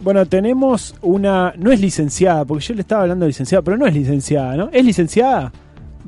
Bueno, 0.00 0.26
tenemos 0.26 0.96
una. 1.02 1.54
No 1.56 1.70
es 1.70 1.80
licenciada, 1.80 2.44
porque 2.44 2.64
yo 2.64 2.74
le 2.74 2.80
estaba 2.80 3.02
hablando 3.02 3.24
de 3.24 3.28
licenciada, 3.28 3.62
pero 3.62 3.76
no 3.76 3.86
es 3.86 3.94
licenciada, 3.94 4.56
¿no? 4.56 4.68
¿Es 4.72 4.84
licenciada? 4.84 5.52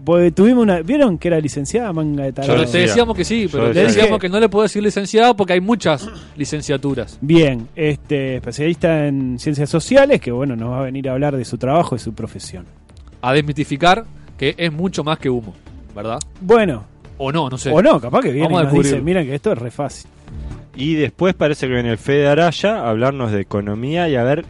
Porque 0.03 0.31
tuvimos 0.31 0.63
una. 0.65 0.81
¿Vieron 0.81 1.19
que 1.19 1.29
era 1.29 1.39
licenciada, 1.41 1.93
manga 1.93 2.25
de 2.25 2.31
Yo 2.31 2.35
tarado? 2.35 2.55
Pero 2.59 2.71
te 2.71 2.79
decíamos 2.79 3.17
que 3.17 3.25
sí, 3.25 3.43
Yo 3.45 3.51
pero 3.53 3.69
decía 3.69 3.83
decíamos 3.85 4.19
que- 4.19 4.29
no 4.29 4.41
le 4.41 4.49
puedo 4.49 4.63
decir 4.65 4.83
licenciado 4.83 5.37
porque 5.37 5.53
hay 5.53 5.61
muchas 5.61 6.09
licenciaturas. 6.37 7.19
Bien, 7.21 7.69
este 7.77 8.37
especialista 8.37 9.07
en 9.07 9.39
ciencias 9.39 9.71
sociales, 9.71 10.21
que 10.21 10.33
bueno, 10.33 10.57
nos 10.57 10.71
va 10.73 10.81
a 10.81 10.83
venir 10.83 11.09
a 11.09 11.13
hablar 11.13 11.37
de 11.37 11.45
su 11.45 11.59
trabajo 11.59 11.95
y 11.97 11.99
su 11.99 12.13
profesión. 12.15 12.65
A 13.23 13.33
desmitificar 13.33 14.05
que 14.37 14.55
es 14.59 14.73
mucho 14.73 15.05
más 15.05 15.19
que 15.19 15.31
humo, 15.31 15.55
¿verdad? 15.95 16.19
Bueno, 16.41 16.85
O 17.19 17.31
no, 17.33 17.49
no 17.49 17.57
sé. 17.57 17.71
o 17.71 17.81
no, 17.81 18.01
capaz 18.01 18.21
que 18.23 18.33
viene 18.33 18.49
Vamos 18.49 18.63
y 18.63 18.65
nos 18.77 18.85
dice, 18.85 19.01
miren 19.01 19.27
que 19.27 19.35
esto 19.35 19.53
es 19.53 19.59
re 19.59 19.71
fácil. 19.71 20.11
Y 20.77 20.95
después 20.95 21.35
parece 21.35 21.69
que 21.69 21.73
viene 21.75 21.91
el 21.93 21.99
Fede 21.99 22.27
Araya 22.27 22.79
a 22.81 22.91
hablarnos 22.91 23.31
de 23.31 23.41
economía 23.41 24.09
y 24.09 24.17
a 24.17 24.25
ver 24.25 24.45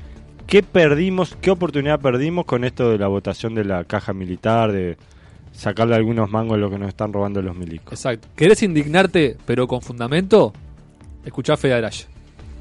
qué 0.47 0.62
perdimos, 0.62 1.36
qué 1.40 1.51
oportunidad 1.51 2.01
perdimos 2.01 2.47
con 2.47 2.64
esto 2.64 2.90
de 2.90 2.99
la 2.99 3.09
votación 3.09 3.55
de 3.55 3.64
la 3.64 3.84
caja 3.84 4.14
militar, 4.14 4.72
de 4.72 4.97
sacarle 5.55 5.94
algunos 5.94 6.30
mangos 6.30 6.57
a 6.57 6.59
lo 6.59 6.70
que 6.70 6.78
nos 6.78 6.88
están 6.88 7.12
robando 7.12 7.40
los 7.40 7.57
milicos. 7.57 7.92
Exacto. 7.92 8.28
¿Querés 8.36 8.62
indignarte 8.62 9.36
pero 9.46 9.66
con 9.66 9.80
fundamento? 9.80 10.52
Escuchá 11.24 11.57
Fede 11.57 11.74
Araya. 11.74 12.07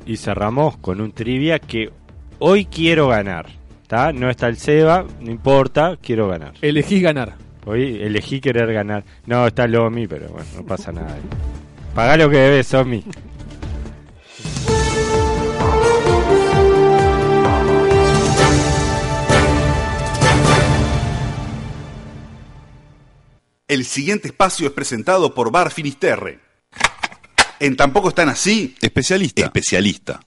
Y 0.06 0.18
cerramos 0.18 0.78
con 0.78 1.02
un 1.02 1.12
trivia 1.12 1.60
que 1.60 1.92
hoy 2.40 2.66
quiero 2.66 3.08
ganar. 3.08 3.48
¿tá? 3.88 4.12
No 4.12 4.30
está 4.30 4.48
el 4.48 4.58
Seba, 4.58 5.06
no 5.22 5.32
importa, 5.32 5.98
quiero 6.02 6.28
ganar. 6.28 6.54
Elegís 6.62 7.02
ganar. 7.02 7.36
Hoy 7.66 8.02
elegí 8.02 8.42
querer 8.42 8.74
ganar. 8.74 9.04
No, 9.26 9.48
está 9.48 9.68
Lomi, 9.68 10.08
pero 10.08 10.30
bueno, 10.30 10.48
no 10.56 10.66
pasa 10.66 10.92
nada. 10.92 11.16
Pagá 11.94 12.18
lo 12.18 12.30
que 12.30 12.38
debes, 12.38 12.74
Omi. 12.74 13.04
El 23.74 23.86
siguiente 23.86 24.28
espacio 24.28 24.68
es 24.68 24.74
presentado 24.74 25.34
por 25.34 25.52
Bar 25.52 25.72
Finisterre. 25.72 26.38
En 27.60 27.76
Tampoco 27.76 28.10
están 28.10 28.30
así. 28.30 28.76
Especialista. 28.80 29.46
Especialista. 29.46 30.20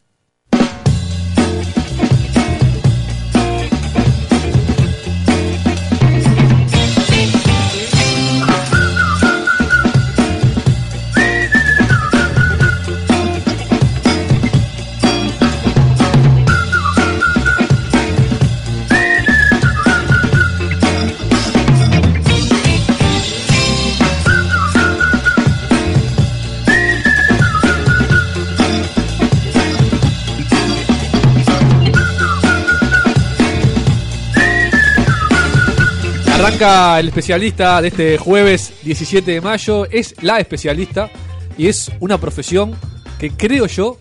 Arranca 36.37 37.01
el 37.01 37.09
especialista 37.09 37.80
de 37.80 37.89
este 37.89 38.18
jueves 38.18 38.74
17 38.82 39.30
de 39.30 39.41
mayo. 39.41 39.87
Es 39.87 40.14
la 40.22 40.39
especialista 40.39 41.11
y 41.57 41.66
es 41.66 41.91
una 41.99 42.18
profesión 42.18 42.74
que 43.18 43.30
creo 43.30 43.64
yo 43.66 43.97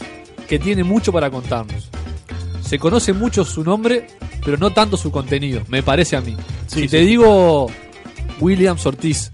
que 0.46 0.60
tiene 0.60 0.84
mucho 0.84 1.14
para 1.14 1.30
contarnos. 1.32 1.90
Se 2.62 2.78
conoce 2.78 3.14
mucho 3.14 3.46
su 3.46 3.64
nombre, 3.64 4.08
pero 4.44 4.58
no 4.58 4.72
tanto 4.74 4.98
su 4.98 5.12
contenido, 5.12 5.62
me 5.70 5.82
parece 5.82 6.18
a 6.18 6.22
mí. 6.22 6.36
Sí, 6.68 6.76
si 6.76 6.82
sí. 6.82 6.88
te 6.90 6.98
digo 7.00 7.68
William 8.42 8.78
Ortiz, 8.84 9.32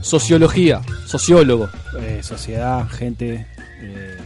sociología, 0.00 0.80
sociólogo, 1.06 1.70
Eh, 2.00 2.20
sociedad, 2.22 2.88
gente, 2.88 3.48
eh, 3.80 4.16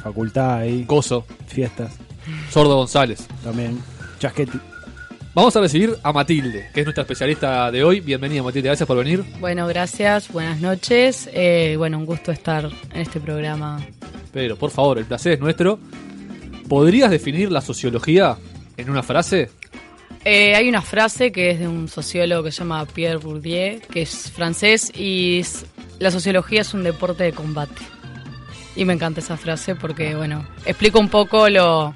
facultad 0.00 0.58
ahí, 0.58 0.84
Coso, 0.84 1.26
fiestas 1.48 1.92
Sordo 2.50 2.76
González, 2.76 3.26
también, 3.42 3.80
chasqueti. 4.20 4.60
Vamos 5.34 5.56
a 5.56 5.60
recibir 5.60 5.96
a 6.02 6.12
Matilde, 6.12 6.68
que 6.74 6.80
es 6.80 6.86
nuestra 6.86 7.02
especialista 7.02 7.70
de 7.70 7.82
hoy. 7.82 8.00
Bienvenida 8.00 8.42
Matilde, 8.42 8.68
gracias 8.68 8.86
por 8.86 8.98
venir. 8.98 9.24
Bueno, 9.40 9.66
gracias, 9.66 10.30
buenas 10.30 10.60
noches. 10.60 11.26
Eh, 11.32 11.74
bueno, 11.78 11.96
un 11.96 12.04
gusto 12.04 12.32
estar 12.32 12.68
en 12.92 13.00
este 13.00 13.18
programa. 13.18 13.80
Pero, 14.30 14.56
por 14.56 14.70
favor, 14.70 14.98
el 14.98 15.06
placer 15.06 15.32
es 15.32 15.40
nuestro. 15.40 15.78
¿Podrías 16.68 17.10
definir 17.10 17.50
la 17.50 17.62
sociología 17.62 18.36
en 18.76 18.90
una 18.90 19.02
frase? 19.02 19.48
Eh, 20.22 20.54
hay 20.54 20.68
una 20.68 20.82
frase 20.82 21.32
que 21.32 21.52
es 21.52 21.60
de 21.60 21.66
un 21.66 21.88
sociólogo 21.88 22.42
que 22.42 22.52
se 22.52 22.58
llama 22.58 22.84
Pierre 22.84 23.16
Bourdieu, 23.16 23.80
que 23.90 24.02
es 24.02 24.30
francés, 24.30 24.92
y 24.94 25.38
es, 25.38 25.64
la 25.98 26.10
sociología 26.10 26.60
es 26.60 26.74
un 26.74 26.82
deporte 26.82 27.24
de 27.24 27.32
combate. 27.32 27.80
Y 28.76 28.84
me 28.84 28.92
encanta 28.92 29.20
esa 29.20 29.38
frase 29.38 29.76
porque, 29.76 30.14
bueno, 30.14 30.46
explica 30.66 30.98
un 30.98 31.08
poco 31.08 31.48
lo, 31.48 31.94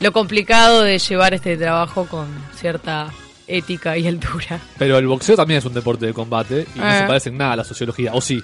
lo 0.00 0.12
complicado 0.12 0.82
de 0.82 0.98
llevar 0.98 1.34
este 1.34 1.56
trabajo 1.56 2.06
con 2.06 2.26
cierta 2.54 3.12
ética 3.46 3.96
y 3.96 4.06
altura. 4.06 4.60
Pero 4.78 4.98
el 4.98 5.06
boxeo 5.06 5.36
también 5.36 5.58
es 5.58 5.64
un 5.64 5.74
deporte 5.74 6.06
de 6.06 6.12
combate 6.12 6.66
y 6.74 6.78
no 6.78 6.90
se 6.90 7.06
parece 7.06 7.28
en 7.30 7.38
nada 7.38 7.52
a 7.52 7.56
la 7.56 7.64
sociología, 7.64 8.12
¿o 8.14 8.20
sí? 8.20 8.42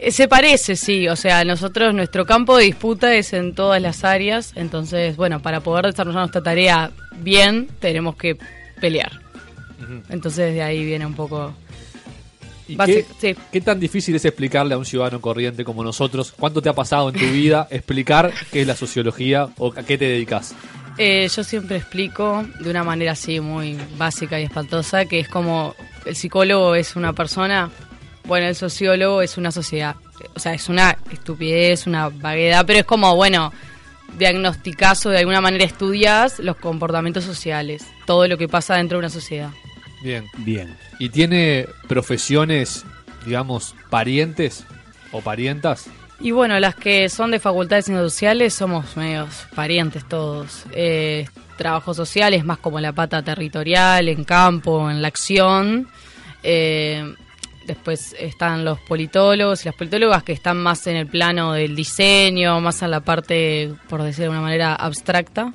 Eh, 0.00 0.10
Se 0.12 0.28
parece, 0.28 0.76
sí. 0.76 1.08
O 1.08 1.16
sea, 1.16 1.44
nosotros, 1.44 1.94
nuestro 1.94 2.24
campo 2.26 2.56
de 2.56 2.64
disputa 2.64 3.14
es 3.14 3.32
en 3.32 3.54
todas 3.54 3.80
las 3.82 4.04
áreas. 4.04 4.52
Entonces, 4.54 5.16
bueno, 5.16 5.40
para 5.40 5.60
poder 5.60 5.86
desarrollar 5.86 6.20
nuestra 6.20 6.42
tarea 6.42 6.90
bien, 7.16 7.68
tenemos 7.80 8.16
que 8.16 8.36
pelear. 8.80 9.12
Entonces, 10.10 10.54
de 10.54 10.62
ahí 10.62 10.84
viene 10.84 11.06
un 11.06 11.14
poco. 11.14 11.54
¿Y 12.68 12.76
Basi- 12.76 13.04
qué, 13.20 13.36
qué 13.50 13.60
tan 13.62 13.80
difícil 13.80 14.14
es 14.14 14.24
explicarle 14.24 14.74
a 14.74 14.78
un 14.78 14.84
ciudadano 14.84 15.20
corriente 15.20 15.64
como 15.64 15.82
nosotros? 15.82 16.32
¿Cuánto 16.38 16.60
te 16.62 16.68
ha 16.68 16.74
pasado 16.74 17.08
en 17.08 17.14
tu 17.18 17.24
vida 17.32 17.66
explicar 17.70 18.32
qué 18.52 18.60
es 18.60 18.66
la 18.66 18.76
sociología 18.76 19.48
o 19.56 19.72
a 19.74 19.82
qué 19.82 19.96
te 19.98 20.04
dedicas? 20.04 20.54
Eh, 20.98 21.28
yo 21.34 21.44
siempre 21.44 21.76
explico 21.78 22.44
de 22.60 22.68
una 22.70 22.84
manera 22.84 23.12
así 23.12 23.40
muy 23.40 23.78
básica 23.96 24.38
y 24.40 24.44
espantosa 24.44 25.06
que 25.06 25.20
es 25.20 25.28
como 25.28 25.74
el 26.04 26.14
psicólogo 26.16 26.74
es 26.74 26.96
una 26.96 27.12
persona, 27.12 27.70
bueno, 28.24 28.46
el 28.48 28.54
sociólogo 28.54 29.22
es 29.22 29.38
una 29.38 29.50
sociedad. 29.52 29.96
O 30.34 30.40
sea, 30.40 30.52
es 30.54 30.68
una 30.68 30.98
estupidez, 31.12 31.86
una 31.86 32.08
vaguedad, 32.08 32.64
pero 32.66 32.80
es 32.80 32.84
como, 32.84 33.14
bueno, 33.14 33.52
diagnosticás 34.18 35.06
o 35.06 35.10
de 35.10 35.18
alguna 35.18 35.40
manera 35.40 35.64
estudias 35.64 36.38
los 36.40 36.56
comportamientos 36.56 37.24
sociales, 37.24 37.86
todo 38.06 38.26
lo 38.26 38.36
que 38.36 38.48
pasa 38.48 38.74
dentro 38.76 38.96
de 38.98 39.00
una 39.00 39.10
sociedad. 39.10 39.50
Bien. 40.02 40.26
Bien. 40.38 40.76
¿Y 40.98 41.08
tiene 41.08 41.66
profesiones, 41.88 42.84
digamos, 43.24 43.74
parientes 43.90 44.64
o 45.12 45.20
parientas? 45.20 45.88
Y 46.20 46.32
bueno, 46.32 46.58
las 46.58 46.74
que 46.74 47.08
son 47.08 47.30
de 47.30 47.38
facultades 47.38 47.86
sociales 47.86 48.54
somos 48.54 48.96
medios 48.96 49.46
parientes 49.54 50.04
todos. 50.08 50.64
Eh, 50.72 51.26
trabajo 51.56 51.94
social 51.94 52.34
es 52.34 52.44
más 52.44 52.58
como 52.58 52.80
la 52.80 52.92
pata 52.92 53.22
territorial, 53.22 54.08
en 54.08 54.24
campo, 54.24 54.90
en 54.90 55.00
la 55.00 55.08
acción. 55.08 55.88
Eh, 56.42 57.14
después 57.66 58.16
están 58.18 58.64
los 58.64 58.80
politólogos 58.80 59.62
y 59.62 59.68
las 59.68 59.76
politólogas 59.76 60.24
que 60.24 60.32
están 60.32 60.56
más 60.56 60.86
en 60.88 60.96
el 60.96 61.06
plano 61.06 61.52
del 61.52 61.76
diseño, 61.76 62.60
más 62.60 62.82
en 62.82 62.90
la 62.90 63.00
parte, 63.00 63.72
por 63.88 64.02
decir 64.02 64.24
de 64.24 64.30
una 64.30 64.40
manera, 64.40 64.74
abstracta. 64.74 65.52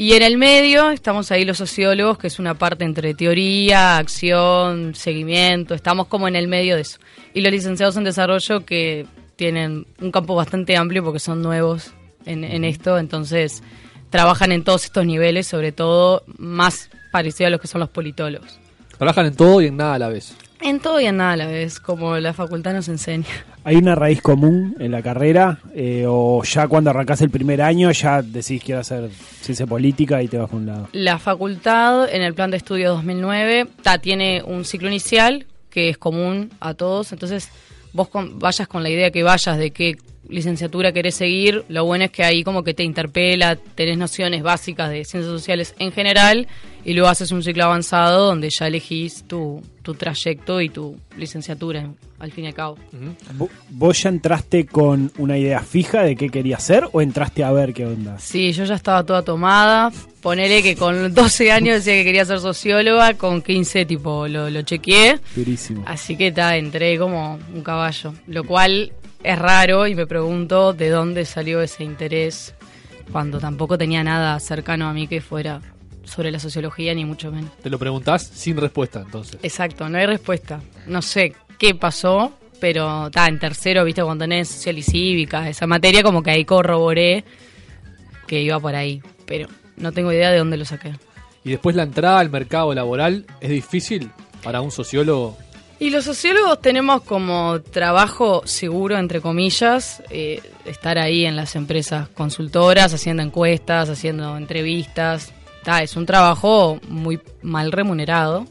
Y 0.00 0.12
en 0.12 0.22
el 0.22 0.38
medio 0.38 0.90
estamos 0.90 1.32
ahí 1.32 1.44
los 1.44 1.58
sociólogos, 1.58 2.18
que 2.18 2.28
es 2.28 2.38
una 2.38 2.54
parte 2.54 2.84
entre 2.84 3.14
teoría, 3.14 3.96
acción, 3.96 4.94
seguimiento, 4.94 5.74
estamos 5.74 6.06
como 6.06 6.28
en 6.28 6.36
el 6.36 6.46
medio 6.46 6.76
de 6.76 6.82
eso. 6.82 7.00
Y 7.34 7.40
los 7.40 7.50
licenciados 7.50 7.96
en 7.96 8.04
desarrollo 8.04 8.64
que 8.64 9.06
tienen 9.34 9.88
un 10.00 10.12
campo 10.12 10.36
bastante 10.36 10.76
amplio 10.76 11.02
porque 11.02 11.18
son 11.18 11.42
nuevos 11.42 11.90
en, 12.26 12.44
en 12.44 12.62
esto, 12.62 12.96
entonces 12.96 13.64
trabajan 14.08 14.52
en 14.52 14.62
todos 14.62 14.84
estos 14.84 15.04
niveles, 15.04 15.48
sobre 15.48 15.72
todo 15.72 16.22
más 16.36 16.90
parecido 17.10 17.48
a 17.48 17.50
los 17.50 17.60
que 17.60 17.66
son 17.66 17.80
los 17.80 17.90
politólogos. 17.90 18.60
Trabajan 18.98 19.26
en 19.26 19.34
todo 19.34 19.60
y 19.62 19.66
en 19.66 19.78
nada 19.78 19.94
a 19.94 19.98
la 19.98 20.08
vez. 20.08 20.32
En 20.60 20.80
todo 20.80 21.00
y 21.00 21.06
en 21.06 21.18
nada 21.18 21.32
a 21.32 21.36
la 21.36 21.46
vez, 21.46 21.78
como 21.78 22.16
la 22.18 22.32
facultad 22.32 22.72
nos 22.72 22.88
enseña. 22.88 23.26
¿Hay 23.64 23.76
una 23.76 23.94
raíz 23.94 24.20
común 24.20 24.74
en 24.80 24.90
la 24.90 25.02
carrera? 25.02 25.58
Eh, 25.74 26.04
¿O 26.08 26.42
ya 26.42 26.66
cuando 26.66 26.90
arrancás 26.90 27.20
el 27.22 27.30
primer 27.30 27.62
año 27.62 27.90
ya 27.92 28.22
decís 28.22 28.62
quiero 28.64 28.80
hacer 28.80 29.08
ciencia 29.40 29.66
política 29.66 30.20
y 30.22 30.28
te 30.28 30.36
vas 30.38 30.48
por 30.50 30.58
un 30.58 30.66
lado? 30.66 30.88
La 30.92 31.18
facultad, 31.18 32.12
en 32.12 32.22
el 32.22 32.34
plan 32.34 32.50
de 32.50 32.56
estudio 32.56 32.90
2009, 32.94 33.68
ta, 33.82 33.98
tiene 33.98 34.42
un 34.42 34.64
ciclo 34.64 34.88
inicial 34.88 35.46
que 35.70 35.90
es 35.90 35.98
común 35.98 36.50
a 36.60 36.74
todos. 36.74 37.12
Entonces, 37.12 37.50
vos 37.92 38.08
con- 38.08 38.38
vayas 38.38 38.66
con 38.66 38.82
la 38.82 38.90
idea 38.90 39.10
que 39.10 39.22
vayas 39.22 39.58
de 39.58 39.70
qué 39.70 39.96
licenciatura 40.28 40.92
querés 40.92 41.14
seguir. 41.14 41.64
Lo 41.68 41.84
bueno 41.84 42.04
es 42.04 42.10
que 42.10 42.24
ahí 42.24 42.44
como 42.44 42.62
que 42.64 42.74
te 42.74 42.82
interpela, 42.84 43.56
tenés 43.56 43.98
nociones 43.98 44.42
básicas 44.42 44.90
de 44.90 45.04
ciencias 45.04 45.24
sociales 45.32 45.74
en 45.78 45.92
general 45.92 46.46
y 46.84 46.92
luego 46.94 47.08
haces 47.08 47.32
un 47.32 47.42
ciclo 47.42 47.64
avanzado 47.64 48.26
donde 48.26 48.48
ya 48.50 48.66
elegís 48.66 49.24
tu, 49.26 49.62
tu 49.82 49.94
trayecto 49.94 50.60
y 50.60 50.68
tu 50.68 50.96
licenciatura, 51.16 51.90
al 52.18 52.32
fin 52.32 52.44
y 52.44 52.48
al 52.48 52.54
cabo. 52.54 52.78
¿Vo- 53.36 53.50
¿Vos 53.70 54.02
ya 54.02 54.08
entraste 54.10 54.64
con 54.66 55.10
una 55.18 55.36
idea 55.36 55.60
fija 55.60 56.02
de 56.02 56.16
qué 56.16 56.28
querías 56.28 56.60
hacer 56.62 56.84
o 56.92 57.02
entraste 57.02 57.42
a 57.44 57.52
ver 57.52 57.74
qué 57.74 57.84
onda? 57.86 58.18
Sí, 58.18 58.52
yo 58.52 58.64
ya 58.64 58.74
estaba 58.76 59.04
toda 59.04 59.22
tomada. 59.22 59.90
Ponele 60.22 60.62
que 60.62 60.76
con 60.76 61.12
12 61.14 61.52
años 61.52 61.76
decía 61.76 61.94
que 61.94 62.04
quería 62.04 62.24
ser 62.24 62.40
socióloga, 62.40 63.14
con 63.14 63.42
15 63.42 63.84
tipo 63.86 64.26
lo, 64.28 64.48
lo 64.48 64.62
chequeé. 64.62 65.18
Durísimo. 65.36 65.82
Así 65.86 66.16
que 66.16 66.32
ta, 66.32 66.56
entré 66.56 66.96
como 66.98 67.38
un 67.54 67.62
caballo. 67.62 68.14
Lo 68.26 68.44
cual 68.44 68.92
es 69.22 69.38
raro 69.38 69.86
y 69.86 69.94
me 69.94 70.06
pregunto 70.06 70.72
de 70.72 70.90
dónde 70.90 71.24
salió 71.24 71.60
ese 71.60 71.84
interés 71.84 72.54
cuando 73.12 73.38
tampoco 73.38 73.78
tenía 73.78 74.04
nada 74.04 74.38
cercano 74.40 74.88
a 74.88 74.92
mí 74.92 75.08
que 75.08 75.20
fuera 75.20 75.60
sobre 76.04 76.30
la 76.30 76.38
sociología, 76.38 76.94
ni 76.94 77.04
mucho 77.04 77.30
menos. 77.30 77.50
Te 77.62 77.70
lo 77.70 77.78
preguntás 77.78 78.22
sin 78.22 78.56
respuesta, 78.56 79.00
entonces. 79.00 79.38
Exacto, 79.42 79.88
no 79.88 79.98
hay 79.98 80.06
respuesta. 80.06 80.60
No 80.86 81.02
sé 81.02 81.34
qué 81.58 81.74
pasó, 81.74 82.32
pero 82.60 83.10
ta, 83.10 83.26
en 83.26 83.38
tercero, 83.38 83.84
viste, 83.84 84.02
cuando 84.02 84.24
tenés 84.24 84.48
social 84.48 84.78
y 84.78 84.82
cívica, 84.82 85.48
esa 85.48 85.66
materia 85.66 86.02
como 86.02 86.22
que 86.22 86.30
ahí 86.30 86.44
corroboré 86.44 87.24
que 88.26 88.40
iba 88.42 88.58
por 88.58 88.74
ahí. 88.74 89.02
Pero 89.26 89.48
no 89.76 89.92
tengo 89.92 90.12
idea 90.12 90.30
de 90.30 90.38
dónde 90.38 90.56
lo 90.56 90.64
saqué. 90.64 90.92
Y 91.44 91.50
después 91.50 91.76
la 91.76 91.82
entrada 91.82 92.18
al 92.18 92.30
mercado 92.30 92.74
laboral 92.74 93.26
es 93.40 93.50
difícil 93.50 94.10
para 94.42 94.60
un 94.60 94.70
sociólogo. 94.70 95.36
Y 95.80 95.90
los 95.90 96.04
sociólogos 96.04 96.60
tenemos 96.60 97.02
como 97.02 97.60
trabajo 97.60 98.42
seguro, 98.44 98.98
entre 98.98 99.20
comillas, 99.20 100.02
eh, 100.10 100.42
estar 100.64 100.98
ahí 100.98 101.24
en 101.24 101.36
las 101.36 101.54
empresas 101.54 102.08
consultoras, 102.08 102.92
haciendo 102.92 103.22
encuestas, 103.22 103.88
haciendo 103.88 104.36
entrevistas. 104.36 105.32
Ta, 105.62 105.82
es 105.82 105.94
un 105.96 106.04
trabajo 106.04 106.80
muy 106.88 107.20
mal 107.42 107.70
remunerado, 107.70 108.44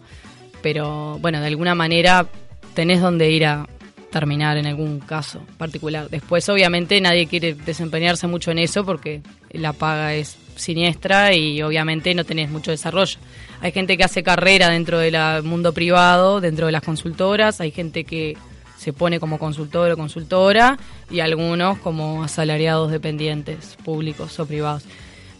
pero 0.61 1.19
bueno, 1.19 1.41
de 1.41 1.47
alguna 1.47 1.75
manera 1.75 2.27
tenés 2.73 3.01
donde 3.01 3.29
ir 3.29 3.45
a 3.45 3.67
terminar 4.09 4.55
en 4.55 4.65
algún 4.65 5.01
caso 5.01 5.41
particular. 5.57 6.09
Después, 6.09 6.47
obviamente, 6.47 7.01
nadie 7.01 7.27
quiere 7.27 7.55
desempeñarse 7.55 8.27
mucho 8.27 8.51
en 8.51 8.59
eso 8.59 8.85
porque 8.85 9.21
la 9.51 9.73
paga 9.73 10.13
es 10.13 10.37
siniestra 10.55 11.33
y 11.33 11.61
obviamente 11.61 12.15
no 12.15 12.23
tenés 12.23 12.49
mucho 12.49 12.71
desarrollo. 12.71 13.19
Hay 13.61 13.71
gente 13.71 13.97
que 13.97 14.03
hace 14.03 14.23
carrera 14.23 14.69
dentro 14.69 14.99
del 14.99 15.43
mundo 15.43 15.73
privado, 15.73 16.41
dentro 16.41 16.67
de 16.67 16.71
las 16.71 16.83
consultoras, 16.83 17.59
hay 17.59 17.71
gente 17.71 18.03
que 18.03 18.37
se 18.77 18.93
pone 18.93 19.19
como 19.19 19.39
consultor 19.39 19.91
o 19.91 19.97
consultora 19.97 20.77
y 21.09 21.19
algunos 21.19 21.79
como 21.79 22.23
asalariados 22.23 22.91
dependientes, 22.91 23.75
públicos 23.83 24.39
o 24.39 24.45
privados. 24.45 24.83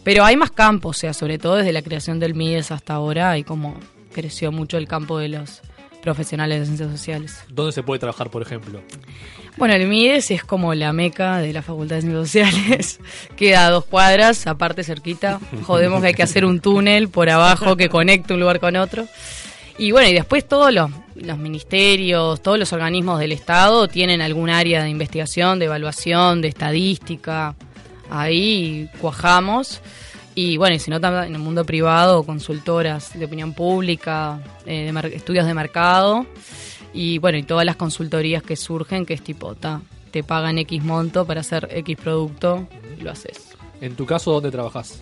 Pero 0.02 0.24
hay 0.24 0.36
más 0.36 0.50
campos, 0.50 0.96
o 0.96 1.00
sea, 1.00 1.12
sobre 1.12 1.38
todo 1.38 1.56
desde 1.56 1.72
la 1.72 1.82
creación 1.82 2.18
del 2.18 2.34
MIDES 2.34 2.72
hasta 2.72 2.94
ahora, 2.94 3.38
y 3.38 3.44
como 3.44 3.78
creció 4.12 4.50
mucho 4.50 4.78
el 4.78 4.88
campo 4.88 5.18
de 5.18 5.28
los 5.28 5.60
profesionales 6.02 6.60
de 6.60 6.66
ciencias 6.66 6.90
sociales. 6.90 7.44
¿Dónde 7.48 7.72
se 7.72 7.82
puede 7.82 8.00
trabajar, 8.00 8.30
por 8.30 8.42
ejemplo? 8.42 8.80
Bueno, 9.58 9.74
el 9.74 9.88
MIDES 9.88 10.30
es 10.30 10.44
como 10.44 10.72
la 10.72 10.92
meca 10.92 11.38
de 11.38 11.52
la 11.52 11.62
Facultad 11.62 11.96
de 11.96 12.02
Ciencias 12.02 12.28
Sociales. 12.28 13.00
Queda 13.36 13.66
a 13.66 13.70
dos 13.70 13.84
cuadras, 13.86 14.46
aparte 14.46 14.84
cerquita. 14.84 15.40
Jodemos 15.64 16.00
que 16.00 16.06
hay 16.06 16.14
que 16.14 16.22
hacer 16.22 16.44
un 16.44 16.60
túnel 16.60 17.08
por 17.08 17.28
abajo 17.28 17.76
que 17.76 17.88
conecte 17.88 18.34
un 18.34 18.38
lugar 18.38 18.60
con 18.60 18.76
otro. 18.76 19.08
Y 19.76 19.90
bueno, 19.90 20.08
y 20.10 20.12
después 20.12 20.46
todos 20.46 20.72
los, 20.72 20.90
ministerios, 21.38 22.40
todos 22.40 22.56
los 22.56 22.72
organismos 22.72 23.18
del 23.18 23.32
Estado 23.32 23.88
tienen 23.88 24.20
algún 24.20 24.48
área 24.48 24.84
de 24.84 24.90
investigación, 24.90 25.58
de 25.58 25.64
evaluación, 25.64 26.40
de 26.40 26.46
estadística. 26.46 27.56
Ahí 28.10 28.88
cuajamos. 29.00 29.80
Y 30.36 30.56
bueno, 30.56 30.76
y 30.76 30.78
si 30.78 30.88
no, 30.88 31.00
también 31.00 31.24
en 31.24 31.34
el 31.34 31.40
mundo 31.40 31.64
privado, 31.64 32.22
consultoras 32.22 33.18
de 33.18 33.24
opinión 33.24 33.54
pública, 33.54 34.38
eh, 34.66 34.92
de 34.92 35.16
estudios 35.16 35.46
de 35.46 35.54
mercado. 35.54 36.26
Y 37.00 37.18
bueno, 37.18 37.38
y 37.38 37.44
todas 37.44 37.64
las 37.64 37.76
consultorías 37.76 38.42
que 38.42 38.56
surgen, 38.56 39.06
que 39.06 39.14
es 39.14 39.22
tipo, 39.22 39.54
ta, 39.54 39.82
te 40.10 40.24
pagan 40.24 40.58
X 40.58 40.82
monto 40.82 41.24
para 41.24 41.42
hacer 41.42 41.68
X 41.70 41.96
producto, 41.96 42.66
y 42.98 43.02
lo 43.02 43.12
haces. 43.12 43.50
En 43.80 43.94
tu 43.94 44.04
caso, 44.04 44.32
¿dónde 44.32 44.50
trabajas? 44.50 45.00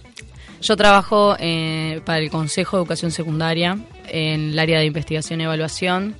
Yo 0.60 0.76
trabajo 0.76 1.36
eh, 1.38 2.02
para 2.04 2.18
el 2.18 2.28
Consejo 2.28 2.76
de 2.76 2.82
Educación 2.82 3.12
Secundaria 3.12 3.78
en 4.08 4.50
el 4.50 4.58
área 4.58 4.78
de 4.78 4.84
investigación 4.84 5.40
y 5.40 5.44
evaluación, 5.44 6.14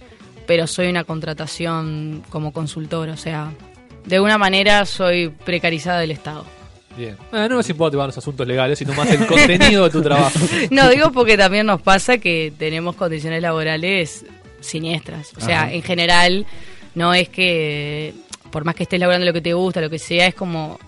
pero 0.46 0.66
soy 0.66 0.88
una 0.88 1.04
contratación 1.04 2.22
como 2.30 2.54
consultora, 2.54 3.12
o 3.12 3.18
sea, 3.18 3.52
de 4.06 4.16
alguna 4.16 4.38
manera 4.38 4.86
soy 4.86 5.28
precarizada 5.28 6.00
del 6.00 6.12
Estado. 6.12 6.46
Bien. 6.96 7.18
Eh, 7.32 7.46
no 7.50 7.56
nos 7.56 7.68
importa 7.68 7.98
los 7.98 8.16
asuntos 8.16 8.46
legales, 8.46 8.78
sino 8.78 8.94
más 8.94 9.10
el 9.10 9.26
contenido 9.26 9.84
de 9.84 9.90
tu 9.90 10.00
trabajo. 10.00 10.38
No, 10.70 10.88
digo 10.88 11.12
porque 11.12 11.36
también 11.36 11.66
nos 11.66 11.82
pasa 11.82 12.16
que 12.16 12.52
tenemos 12.58 12.96
condiciones 12.96 13.42
laborales 13.42 14.24
siniestras. 14.66 15.32
O 15.36 15.40
sea, 15.40 15.64
Ajá. 15.64 15.72
en 15.72 15.82
general, 15.82 16.46
no 16.94 17.14
es 17.14 17.28
que, 17.28 18.14
por 18.50 18.64
más 18.64 18.74
que 18.74 18.84
estés 18.84 19.00
laborando 19.00 19.26
lo 19.26 19.32
que 19.32 19.40
te 19.40 19.52
gusta, 19.54 19.80
lo 19.80 19.90
que 19.90 19.98
sea, 19.98 20.26
es 20.26 20.34
como 20.34 20.78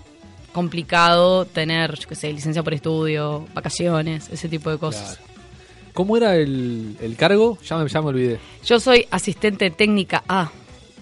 complicado 0.53 1.45
tener, 1.45 1.95
yo 1.99 2.09
qué 2.09 2.15
sé, 2.15 2.33
licencia 2.33 2.63
por 2.63 2.75
estudio, 2.75 3.47
vacaciones, 3.55 4.29
ese 4.31 4.49
tipo 4.49 4.71
de 4.71 4.79
cosas. 4.79 5.21
¿Cómo 5.93 6.17
era 6.17 6.37
el, 6.37 6.97
el 7.01 7.17
cargo? 7.17 7.59
Ya 7.67 7.77
me, 7.77 7.89
ya 7.89 8.01
me 8.01 8.09
olvidé. 8.09 8.39
Yo 8.65 8.81
soy 8.81 9.07
asistente 9.11 9.71
técnica 9.71 10.23
A. 10.29 10.51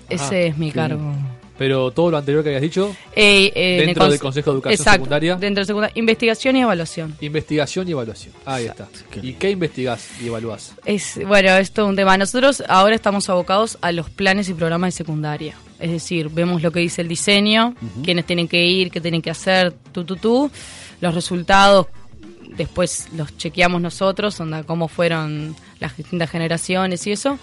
Ese 0.09 0.49
es 0.49 0.57
mi 0.57 0.71
cargo. 0.71 1.15
Pero 1.59 1.91
todo 1.91 2.11
lo 2.11 2.19
anterior 2.19 2.43
que 2.43 2.51
habías 2.51 2.63
dicho, 2.63 2.95
Eh, 3.15 3.51
eh, 3.55 3.83
Dentro 3.87 4.09
del 4.09 4.19
Consejo 4.19 4.51
de 4.51 4.57
Educación 4.57 4.79
Exacto, 4.81 4.97
Secundaria. 4.99 5.37
Dentro 5.37 5.63
de 5.63 5.67
secundaria. 5.67 5.99
Investigación 5.99 6.57
y 6.57 6.61
evaluación. 6.63 7.17
investigación 7.21 7.89
y 7.89 7.93
evaluación. 7.93 8.35
Ahí 8.45 8.67
está. 8.67 8.89
¿Y 9.23 9.33
qué 9.35 9.51
investigás 9.51 10.09
y 10.23 10.27
evaluás? 10.27 10.75
Es, 10.85 11.19
bueno, 11.27 11.51
es 11.57 11.73
todo 11.73 11.87
un 11.87 11.97
tema. 11.97 12.17
Nosotros 12.19 12.63
ahora 12.69 12.95
estamos 12.95 13.29
abocados 13.31 13.79
a 13.81 13.93
los 13.93 14.11
planes 14.11 14.49
y 14.49 14.55
programas 14.55 14.95
de 14.95 14.99
secundaria. 14.99 15.55
Es 15.79 15.91
decir, 15.91 16.29
vemos 16.31 16.63
lo 16.63 16.71
que 16.73 16.81
dice 16.81 17.03
el 17.03 17.09
diseño, 17.09 17.75
quiénes 18.03 18.25
tienen 18.25 18.49
que 18.49 18.65
ir, 18.65 18.91
qué 18.91 19.01
tienen 19.01 19.21
que 19.23 19.31
hacer, 19.31 19.73
tú, 19.93 20.05
tú, 20.05 20.17
tú. 20.17 20.51
Los 21.01 21.15
resultados, 21.15 21.87
después 22.57 23.09
los 23.15 23.37
chequeamos 23.37 23.81
nosotros, 23.83 24.41
onda, 24.41 24.63
cómo 24.63 24.89
fueron 24.89 25.55
las 25.81 25.97
distintas 25.97 26.31
generaciones 26.31 27.07
y 27.07 27.13
eso. 27.13 27.39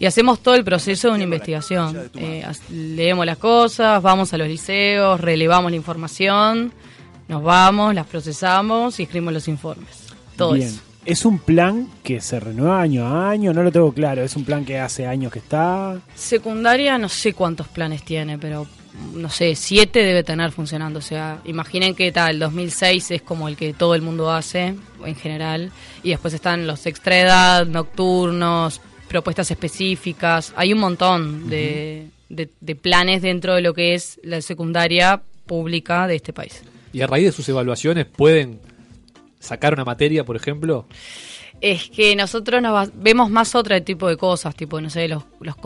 Y 0.00 0.06
hacemos 0.06 0.40
todo 0.40 0.54
el 0.54 0.64
proceso 0.64 1.08
de 1.08 1.14
una 1.14 1.24
investigación. 1.24 2.10
Eh, 2.14 2.44
leemos 2.70 3.26
las 3.26 3.38
cosas, 3.38 4.00
vamos 4.02 4.32
a 4.32 4.38
los 4.38 4.46
liceos, 4.46 5.20
relevamos 5.20 5.70
la 5.70 5.76
información, 5.76 6.72
nos 7.26 7.42
vamos, 7.42 7.94
las 7.94 8.06
procesamos 8.06 9.00
y 9.00 9.04
escribimos 9.04 9.34
los 9.34 9.48
informes. 9.48 10.06
Todo 10.36 10.52
Bien. 10.52 10.68
eso. 10.68 10.80
¿Es 11.04 11.24
un 11.24 11.38
plan 11.38 11.88
que 12.02 12.20
se 12.20 12.38
renueva 12.38 12.82
año 12.82 13.06
a 13.06 13.30
año? 13.30 13.52
No 13.54 13.62
lo 13.62 13.72
tengo 13.72 13.92
claro. 13.92 14.22
¿Es 14.22 14.36
un 14.36 14.44
plan 14.44 14.64
que 14.64 14.78
hace 14.78 15.06
años 15.06 15.32
que 15.32 15.38
está? 15.38 15.98
Secundaria 16.14 16.98
no 16.98 17.08
sé 17.08 17.32
cuántos 17.32 17.66
planes 17.66 18.04
tiene, 18.04 18.36
pero 18.36 18.66
no 19.14 19.30
sé, 19.30 19.54
siete 19.54 20.00
debe 20.00 20.22
tener 20.22 20.52
funcionando. 20.52 20.98
O 20.98 21.02
sea, 21.02 21.40
imaginen 21.44 21.94
que 21.94 22.12
tal, 22.12 22.32
el 22.32 22.38
2006 22.40 23.10
es 23.12 23.22
como 23.22 23.48
el 23.48 23.56
que 23.56 23.72
todo 23.72 23.94
el 23.94 24.02
mundo 24.02 24.30
hace 24.30 24.74
en 25.04 25.14
general. 25.14 25.72
Y 26.02 26.10
después 26.10 26.34
están 26.34 26.66
los 26.66 26.84
extra 26.86 27.18
edad, 27.18 27.66
nocturnos, 27.66 28.80
propuestas 29.08 29.50
específicas. 29.50 30.52
Hay 30.56 30.72
un 30.72 30.78
montón 30.80 31.48
de, 31.48 32.06
de- 32.28 32.48
de 32.60 32.74
planes 32.76 33.22
dentro 33.22 33.54
de 33.54 33.62
lo 33.62 33.74
que 33.74 33.94
es 33.94 34.20
la 34.22 34.40
secundaria 34.42 35.20
pública 35.46 36.06
de 36.06 36.16
este 36.16 36.32
país. 36.32 36.62
Y 36.92 37.00
a 37.00 37.06
raíz 37.06 37.26
de 37.26 37.32
sus 37.32 37.48
evaluaciones 37.48 38.06
pueden 38.06 38.60
sacar 39.40 39.72
una 39.74 39.84
materia, 39.84 40.24
por 40.24 40.36
ejemplo. 40.36 40.86
Es 41.60 41.90
que 41.90 42.14
nosotros 42.14 42.62
nos 42.62 42.72
va- 42.72 42.90
vemos 42.94 43.30
más 43.30 43.54
otro 43.56 43.82
tipo 43.82 44.08
de 44.08 44.16
cosas, 44.16 44.54
tipo, 44.54 44.80
no 44.80 44.88
sé, 44.90 45.08
los, 45.08 45.24
los 45.40 45.56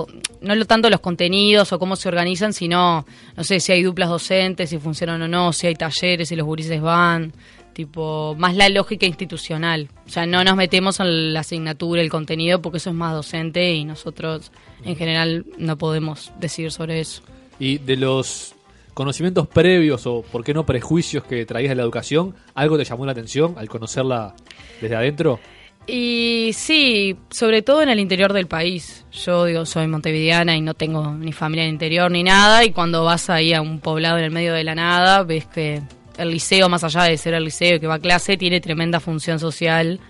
no 0.41 0.55
lo 0.55 0.65
tanto 0.65 0.89
los 0.89 1.01
contenidos 1.01 1.71
o 1.73 1.79
cómo 1.79 1.97
se 1.97 2.09
organizan, 2.09 2.55
sino, 2.55 3.05
no 3.37 3.45
sé, 3.45 3.61
si 3.61 3.73
hay 3.73 3.83
duplas 3.83 4.09
docentes, 4.09 4.71
si 4.71 4.79
funcionan 4.79 5.21
o 5.21 5.29
no, 5.29 5.53
si 5.53 5.67
hay 5.67 5.75
talleres, 5.75 6.31
si 6.31 6.37
los 6.37 6.47
gurises 6.47 6.81
van, 6.81 7.33
tipo, 7.73 8.35
más 8.39 8.55
la 8.57 8.69
lógica 8.69 9.07
institucional. 9.07 9.89
O 10.07 10.11
sea, 10.11 10.27
no 10.27 10.45
nos 10.45 10.57
metemos 10.57 11.01
en 11.01 11.33
la 11.33 11.41
asignatura, 11.41 12.03
el 12.03 12.11
contenido, 12.11 12.63
porque 12.63 12.79
eso 12.79 12.91
es 12.91 12.97
más 12.97 13.15
docente 13.15 13.73
y 13.73 13.85
nosotros 13.85 14.53
en 14.85 14.97
general 14.97 15.47
no 15.59 15.79
podemos 15.79 16.33
decir 16.39 16.71
sobre 16.71 17.01
eso. 17.01 17.23
Y 17.59 17.79
de 17.79 17.97
los 17.97 18.55
conocimientos 18.95 19.49
previos 19.49 20.07
o, 20.07 20.23
por 20.23 20.45
qué 20.45 20.55
no, 20.55 20.67
prejuicios 20.67 21.25
que 21.25 21.47
traías 21.47 21.71
de 21.71 21.77
la 21.77 21.83
educación, 21.83 22.35
¿algo 22.55 22.77
te 22.77 22.85
llamó 22.85 23.07
la 23.07 23.13
atención 23.13 23.55
al 23.57 23.69
conocerla 23.69 24.35
desde 24.81 24.97
adentro? 24.97 25.41
Y 25.87 26.51
sí, 26.55 27.17
sobre 27.31 27.63
todo 27.63 27.83
en 27.83 27.89
el 27.89 27.99
interior 27.99 28.33
del 28.33 28.47
país. 28.47 29.05
Yo 29.11 29.47
digo, 29.47 29.67
soy 29.67 29.89
montevideana 29.89 30.57
y 30.57 30.61
no 30.61 30.75
tengo 30.75 31.13
ni 31.13 31.33
familia 31.33 31.65
en 31.65 31.71
el 31.71 31.75
interior 31.75 32.11
ni 32.11 32.23
nada. 32.23 32.65
Y 32.65 32.71
cuando 32.71 33.05
vas 33.05 33.29
ahí 33.31 33.53
a 33.53 33.61
un 33.61 33.81
poblado 33.81 34.19
en 34.19 34.25
el 34.25 34.31
medio 34.31 34.55
de 34.55 34.63
la 34.63 34.77
nada, 34.77 35.25
ves 35.25 35.47
que 35.47 35.83
el 36.23 36.31
liceo, 36.31 36.69
más 36.69 36.85
allá 36.85 37.05
de 37.05 37.17
ser 37.17 37.35
el 37.35 37.45
liceo 37.45 37.79
que 37.79 37.87
va 37.87 37.95
a 37.95 37.99
clase, 37.99 38.37
tiene 38.37 38.61
tremenda 38.61 39.01
función 39.01 39.39
social. 39.39 40.01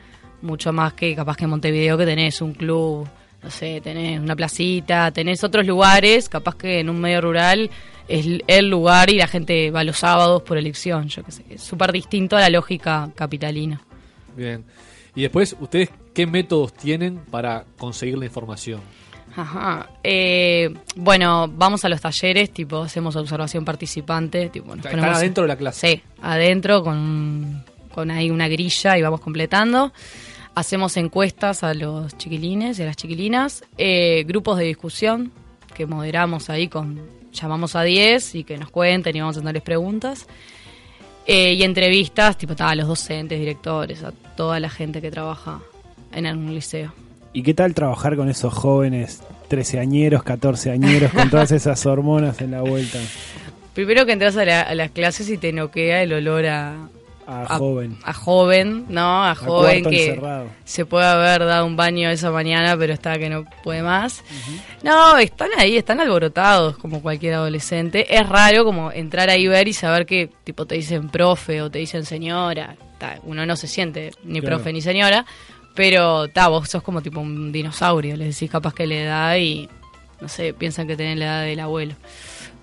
Mucho 0.40 0.72
más 0.72 0.92
que 0.94 1.14
capaz 1.14 1.36
que 1.36 1.44
en 1.44 1.50
Montevideo 1.50 1.96
que 1.96 2.04
tenés 2.04 2.40
un 2.40 2.52
club, 2.52 3.08
no 3.42 3.50
sé, 3.50 3.80
tenés 3.80 4.20
una 4.20 4.36
placita, 4.36 5.10
tenés 5.10 5.42
otros 5.44 5.66
lugares. 5.66 6.28
Capaz 6.28 6.56
que 6.56 6.80
en 6.80 6.90
un 6.90 7.00
medio 7.00 7.20
rural 7.20 7.70
es 8.08 8.26
el 8.46 8.68
lugar 8.68 9.10
y 9.10 9.16
la 9.16 9.26
gente 9.26 9.70
va 9.70 9.84
los 9.84 9.98
sábados 9.98 10.42
por 10.42 10.58
elección. 10.58 11.08
Yo 11.08 11.22
qué 11.22 11.32
sé, 11.32 11.44
es 11.50 11.62
súper 11.62 11.92
distinto 11.92 12.36
a 12.36 12.40
la 12.40 12.50
lógica 12.50 13.10
capitalina. 13.14 13.80
Bien. 14.36 14.64
Y 15.14 15.22
después, 15.22 15.56
¿ustedes 15.60 15.90
qué 16.14 16.26
métodos 16.26 16.72
tienen 16.72 17.18
para 17.30 17.64
conseguir 17.78 18.18
la 18.18 18.24
información? 18.24 18.80
Ajá. 19.36 19.88
Eh, 20.04 20.74
bueno, 20.96 21.48
vamos 21.48 21.84
a 21.84 21.88
los 21.88 22.00
talleres, 22.00 22.50
tipo, 22.52 22.82
hacemos 22.82 23.16
observación 23.16 23.64
participante. 23.64 24.48
Tipo, 24.50 24.68
nos 24.68 24.78
¿Están 24.84 24.92
ponemos- 25.00 25.16
adentro 25.16 25.42
de 25.44 25.48
la 25.48 25.56
clase? 25.56 25.86
Sí, 25.96 26.02
adentro 26.20 26.82
con, 26.82 27.64
con 27.94 28.10
ahí 28.10 28.30
una 28.30 28.48
grilla 28.48 28.98
y 28.98 29.02
vamos 29.02 29.20
completando. 29.20 29.92
Hacemos 30.54 30.96
encuestas 30.98 31.62
a 31.64 31.72
los 31.72 32.16
chiquilines 32.18 32.78
y 32.78 32.82
a 32.82 32.86
las 32.86 32.96
chiquilinas. 32.96 33.64
Eh, 33.78 34.24
grupos 34.26 34.58
de 34.58 34.64
discusión 34.64 35.32
que 35.74 35.86
moderamos 35.86 36.50
ahí 36.50 36.68
con. 36.68 37.00
Llamamos 37.32 37.74
a 37.76 37.82
10 37.82 38.34
y 38.34 38.44
que 38.44 38.58
nos 38.58 38.68
cuenten 38.70 39.16
y 39.16 39.20
vamos 39.20 39.36
haciéndoles 39.36 39.62
preguntas. 39.62 40.26
Eh, 41.24 41.54
y 41.54 41.62
entrevistas, 41.62 42.36
tipo, 42.36 42.52
a 42.58 42.74
los 42.74 42.86
docentes, 42.86 43.38
directores, 43.38 44.02
a 44.04 44.12
toda 44.36 44.60
la 44.60 44.68
gente 44.68 45.00
que 45.00 45.10
trabaja 45.10 45.60
en 46.12 46.26
un 46.26 46.52
liceo. 46.54 46.92
¿Y 47.32 47.42
qué 47.42 47.54
tal 47.54 47.74
trabajar 47.74 48.16
con 48.16 48.28
esos 48.28 48.52
jóvenes 48.52 49.22
13 49.48 49.78
añeros, 49.80 50.22
14 50.22 50.70
añeros, 50.70 51.12
con 51.12 51.30
todas 51.30 51.50
esas 51.52 51.84
hormonas 51.86 52.40
en 52.40 52.50
la 52.50 52.60
vuelta? 52.62 52.98
Primero 53.74 54.04
que 54.04 54.12
entras 54.12 54.36
a, 54.36 54.44
la- 54.44 54.60
a 54.62 54.74
las 54.74 54.90
clases 54.90 55.28
y 55.30 55.38
te 55.38 55.52
noquea 55.52 56.02
el 56.02 56.12
olor 56.12 56.46
a... 56.46 56.88
A 57.24 57.56
joven. 57.56 57.96
A 58.02 58.12
joven, 58.12 58.84
¿no? 58.88 59.24
A 59.24 59.34
joven 59.36 59.84
que 59.84 60.08
encerrado. 60.08 60.46
se 60.64 60.84
puede 60.84 61.06
haber 61.06 61.46
dado 61.46 61.64
un 61.64 61.76
baño 61.76 62.10
esa 62.10 62.32
mañana, 62.32 62.76
pero 62.76 62.92
está 62.92 63.16
que 63.16 63.30
no 63.30 63.44
puede 63.62 63.80
más. 63.82 64.22
No, 64.82 65.16
están 65.16 65.48
ahí, 65.56 65.76
están 65.76 66.00
alborotados 66.00 66.76
como 66.76 67.00
cualquier 67.00 67.34
adolescente. 67.34 68.12
Es 68.14 68.28
raro 68.28 68.64
como 68.64 68.90
entrar 68.90 69.30
ahí 69.30 69.46
ver 69.46 69.68
y 69.68 69.72
saber 69.72 70.04
que 70.04 70.30
tipo 70.44 70.66
te 70.66 70.74
dicen 70.74 71.08
profe 71.10 71.62
o 71.62 71.70
te 71.70 71.78
dicen 71.78 72.04
señora. 72.04 72.76
Uno 73.24 73.46
no 73.46 73.56
se 73.56 73.66
siente 73.68 74.10
ni 74.24 74.40
Claro. 74.40 74.56
profe 74.56 74.72
ni 74.72 74.80
señora, 74.82 75.24
pero 75.74 76.28
ta, 76.28 76.48
vos 76.48 76.68
sos 76.68 76.82
como 76.82 77.02
tipo 77.02 77.20
un 77.20 77.52
dinosaurio, 77.52 78.16
les 78.16 78.34
decís 78.34 78.50
capaz 78.50 78.74
que 78.74 78.86
la 78.86 78.94
edad 78.94 79.36
y 79.36 79.68
no 80.20 80.28
sé, 80.28 80.54
piensan 80.54 80.86
que 80.86 80.96
tienen 80.96 81.18
la 81.18 81.24
edad 81.24 81.44
del 81.44 81.60
abuelo. 81.60 81.94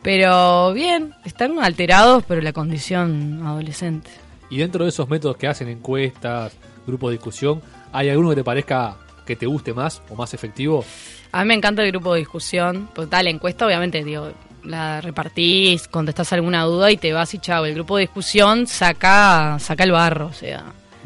Pero 0.02 0.72
bien, 0.74 1.14
están 1.26 1.60
alterados, 1.60 2.24
pero 2.28 2.42
la 2.42 2.54
condición 2.54 3.42
adolescente. 3.46 4.10
Y 4.50 4.58
dentro 4.58 4.86
de 4.86 4.90
esos 4.90 5.10
métodos 5.10 5.38
que 5.38 5.48
hacen 5.48 5.68
encuestas, 5.68 6.54
grupos 6.88 7.10
de 7.10 7.18
discusión, 7.18 7.62
¿hay 7.92 8.10
alguno 8.10 8.30
que 8.30 8.38
te 8.38 8.44
parezca 8.44 8.96
que 9.26 9.36
te 9.36 9.46
guste 9.46 9.74
más 9.74 10.02
o 10.10 10.16
más 10.16 10.34
efectivo? 10.34 10.86
A 11.32 11.42
mí 11.44 11.50
me 11.50 11.54
encanta 11.54 11.84
el 11.84 11.92
grupo 11.92 12.14
de 12.14 12.20
discusión. 12.20 12.90
Pues 12.96 13.10
tal, 13.10 13.26
la 13.26 13.32
encuesta, 13.32 13.66
obviamente, 13.66 14.04
digo, 14.04 14.32
la 14.64 15.02
repartís, 15.02 15.88
contestás 15.88 16.34
alguna 16.34 16.64
duda 16.64 16.92
y 16.92 16.98
te 16.98 17.14
vas 17.14 17.34
y 17.34 17.40
chao. 17.40 17.66
El 17.66 17.76
grupo 17.76 17.98
de 17.98 18.02
discusión 18.02 18.68
saca, 18.68 19.58
saca 19.60 19.84
el 19.84 19.92
barro, 19.92 20.28
o 20.28 20.34
sea, 20.34 20.64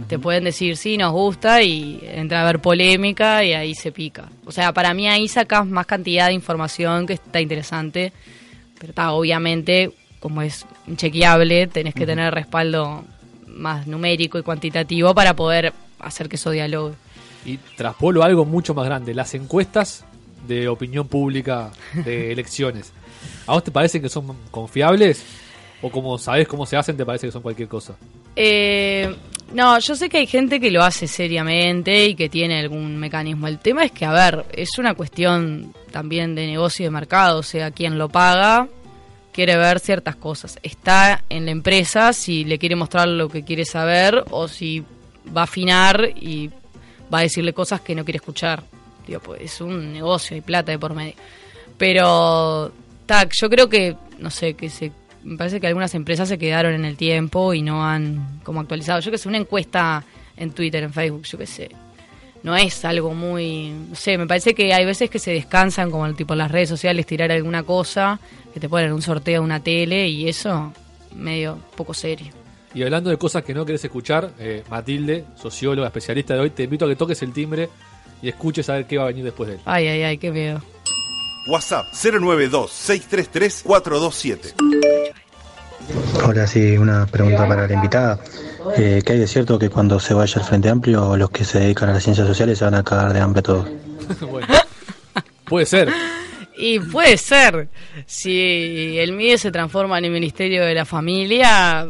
te 0.08 0.18
pueden 0.18 0.46
decir 0.46 0.76
sí, 0.76 0.98
nos 0.98 1.12
gusta 1.12 1.62
y 1.62 2.00
entra 2.04 2.39
a 2.39 2.44
haber 2.44 2.60
polémica 2.60 3.44
y 3.44 3.54
ahí 3.54 3.76
se 3.76 3.91
pica. 3.91 4.30
O 4.46 4.52
sea, 4.52 4.74
para 4.74 4.94
mí 4.94 5.08
ahí 5.08 5.28
sacas 5.28 5.68
más 5.68 5.86
cantidad 5.86 6.28
de 6.28 6.34
información 6.34 7.06
que 7.06 7.14
está 7.14 7.39
interesante. 7.39 8.12
Pero 8.80 8.89
está, 8.89 9.12
obviamente, 9.12 9.94
como 10.20 10.41
es 10.41 10.66
inchequeable, 10.88 11.68
tenés 11.68 11.94
que 11.94 12.06
tener 12.06 12.34
respaldo 12.34 13.06
más 13.48 13.88
numérico 13.88 14.39
y 14.39 14.44
cuantitativo 14.44 15.14
para 15.14 15.36
poder 15.36 15.74
hacer 16.00 16.28
que 16.28 16.38
eso 16.38 16.50
dialogue. 16.50 16.96
Y 17.46 17.58
traspolo 17.58 18.24
algo 18.24 18.46
mucho 18.46 18.74
más 18.74 18.86
grande, 18.86 19.14
las 19.14 19.34
encuestas 19.36 20.06
de 20.48 20.68
opinión 20.68 21.08
pública 21.08 21.72
de 21.94 22.32
elecciones. 22.34 22.91
¿A 23.46 23.54
vos 23.54 23.64
te 23.64 23.72
parece 23.72 24.02
que 24.02 24.10
son 24.10 24.36
confiables? 24.50 25.24
¿O 25.84 25.91
como 25.91 26.17
sabés 26.17 26.47
cómo 26.47 26.65
se 26.65 26.77
hacen, 26.77 26.95
te 26.95 27.05
parece 27.05 27.27
que 27.27 27.31
son 27.34 27.41
cualquier 27.41 27.67
cosa? 27.67 27.95
Eh, 28.38 29.13
no, 29.53 29.77
yo 29.79 29.95
sé 29.97 30.07
que 30.07 30.17
hay 30.17 30.27
gente 30.27 30.61
que 30.61 30.71
lo 30.71 30.81
hace 30.81 31.07
seriamente 31.07 32.05
y 32.05 32.15
que 32.15 32.29
tiene 32.29 32.57
algún 32.57 32.97
mecanismo. 32.97 33.49
El 33.49 33.59
tema 33.59 33.84
es 33.84 33.91
que, 33.91 34.05
a 34.05 34.13
ver, 34.13 34.45
es 34.53 34.77
una 34.79 34.93
cuestión 34.93 35.73
también 35.91 36.36
de 36.36 36.47
negocio 36.47 36.84
y 36.84 36.86
de 36.86 36.91
mercado. 36.91 37.39
O 37.39 37.43
sea, 37.43 37.71
quien 37.71 37.97
lo 37.97 38.07
paga 38.07 38.69
quiere 39.34 39.57
ver 39.57 39.81
ciertas 39.81 40.15
cosas. 40.15 40.57
Está 40.63 41.25
en 41.27 41.45
la 41.45 41.51
empresa 41.51 42.13
si 42.13 42.45
le 42.45 42.57
quiere 42.57 42.77
mostrar 42.77 43.09
lo 43.09 43.27
que 43.27 43.43
quiere 43.43 43.65
saber 43.65 44.23
o 44.31 44.47
si 44.47 44.86
va 45.36 45.41
a 45.41 45.43
afinar 45.43 46.11
y 46.15 46.49
va 47.13 47.19
a 47.19 47.23
decirle 47.23 47.51
cosas 47.51 47.81
que 47.81 47.93
no 47.93 48.05
quiere 48.05 48.17
escuchar. 48.17 48.63
Digo, 49.05 49.19
pues 49.19 49.41
es 49.41 49.59
un 49.59 49.91
negocio, 49.91 50.34
hay 50.36 50.41
plata 50.41 50.71
de 50.71 50.79
por 50.79 50.93
medio. 50.93 51.15
Pero, 51.77 52.71
tac, 53.05 53.34
yo 53.34 53.49
creo 53.49 53.67
que, 53.67 53.97
no 54.19 54.29
sé, 54.29 54.53
que 54.53 54.69
se 54.69 54.93
me 55.24 55.38
parece 55.38 55.59
que 55.59 55.67
algunas 55.67 55.93
empresas 55.95 56.30
se 56.30 56.38
quedaron 56.38 56.74
en 56.74 56.86
el 56.86 56.97
tiempo 56.97 57.53
y 57.53 57.61
no 57.61 57.86
han 57.86 58.39
como 58.43 58.59
actualizado. 58.59 58.99
Yo 58.99 59.11
que 59.11 59.17
sé, 59.17 59.30
una 59.30 59.38
encuesta 59.38 60.03
en 60.38 60.51
Twitter, 60.51 60.84
en 60.84 60.93
Facebook, 60.93 61.24
yo 61.24 61.38
que 61.38 61.47
sé. 61.47 61.69
No 62.43 62.55
es 62.57 62.84
algo 62.84 63.13
muy, 63.13 63.69
no 63.89 63.95
sé, 63.95 64.17
me 64.17 64.28
parece 64.28 64.53
que 64.53 64.74
hay 64.74 64.86
veces 64.86 65.09
que 65.09 65.17
se 65.17 65.32
descansan 65.32 65.89
como 65.89 66.05
el 66.05 66.15
tipo 66.15 66.36
las 66.36 66.51
redes 66.51 66.67
sociales 66.67 67.05
tirar 67.05 67.32
alguna 67.32 67.63
cosa, 67.63 68.19
que 68.53 68.59
te 68.59 68.67
ponen 68.67 68.91
un 68.91 69.01
sorteo 69.01 69.36
de 69.41 69.45
una 69.45 69.61
tele 69.61 70.09
y 70.09 70.28
eso 70.28 70.74
medio 71.15 71.57
poco 71.78 71.93
serio. 71.93 72.34
Y 72.74 72.84
hablando 72.84 73.09
de 73.09 73.17
cosas 73.17 73.43
que 73.43 73.53
no 73.53 73.65
querés 73.65 73.86
escuchar, 73.86 74.32
eh, 74.39 74.63
Matilde, 74.69 75.26
socióloga, 75.36 75.88
especialista 75.88 76.34
de 76.34 76.39
hoy, 76.41 76.49
te 76.49 76.63
invito 76.63 76.86
a 76.86 76.89
que 76.89 76.95
toques 76.95 77.21
el 77.21 77.32
timbre 77.32 77.69
y 78.21 78.28
escuches 78.28 78.67
a 78.69 78.74
ver 78.74 78.88
qué 78.88 78.97
va 78.97 79.03
a 79.03 79.07
venir 79.07 79.24
después 79.24 79.47
de 79.47 79.55
él. 79.55 79.61
Ay, 79.63 79.88
ay, 79.88 80.03
ay, 80.03 80.17
qué 80.17 80.32
miedo. 80.32 80.61
WhatsApp 81.46 81.91
092-633-427. 81.91 84.54
Hola, 86.26 86.48
sí, 86.48 86.78
una 86.78 87.06
pregunta 87.06 87.46
para 87.48 87.68
la 87.68 87.74
invitada. 87.74 88.20
Eh, 88.78 89.02
¿Qué 89.06 89.14
hay 89.14 89.20
de 89.20 89.28
cierto 89.28 89.60
que 89.60 89.70
cuando 89.70 90.00
se 90.00 90.14
vaya 90.14 90.39
al 90.39 90.48
Frente 90.48 90.70
Amplio 90.70 91.18
los 91.18 91.30
que 91.30 91.44
se 91.44 91.60
dedican 91.60 91.89
a 91.89 91.94
las 91.94 92.04
ciencias 92.04 92.28
sociales 92.28 92.60
se 92.60 92.66
van 92.66 92.76
a 92.76 92.84
cagar 92.84 93.12
de 93.12 93.20
hambre 93.20 93.41
todos? 93.41 93.68
bueno, 94.22 94.48
puede 95.46 95.66
ser. 95.66 95.91
Y 96.56 96.80
puede 96.80 97.18
ser. 97.18 97.68
Si 98.06 98.98
el 98.98 99.12
MIDE 99.12 99.38
se 99.38 99.52
transforma 99.52 99.98
en 99.98 100.06
el 100.06 100.12
Ministerio 100.12 100.64
de 100.64 100.74
la 100.74 100.86
Familia, 100.86 101.88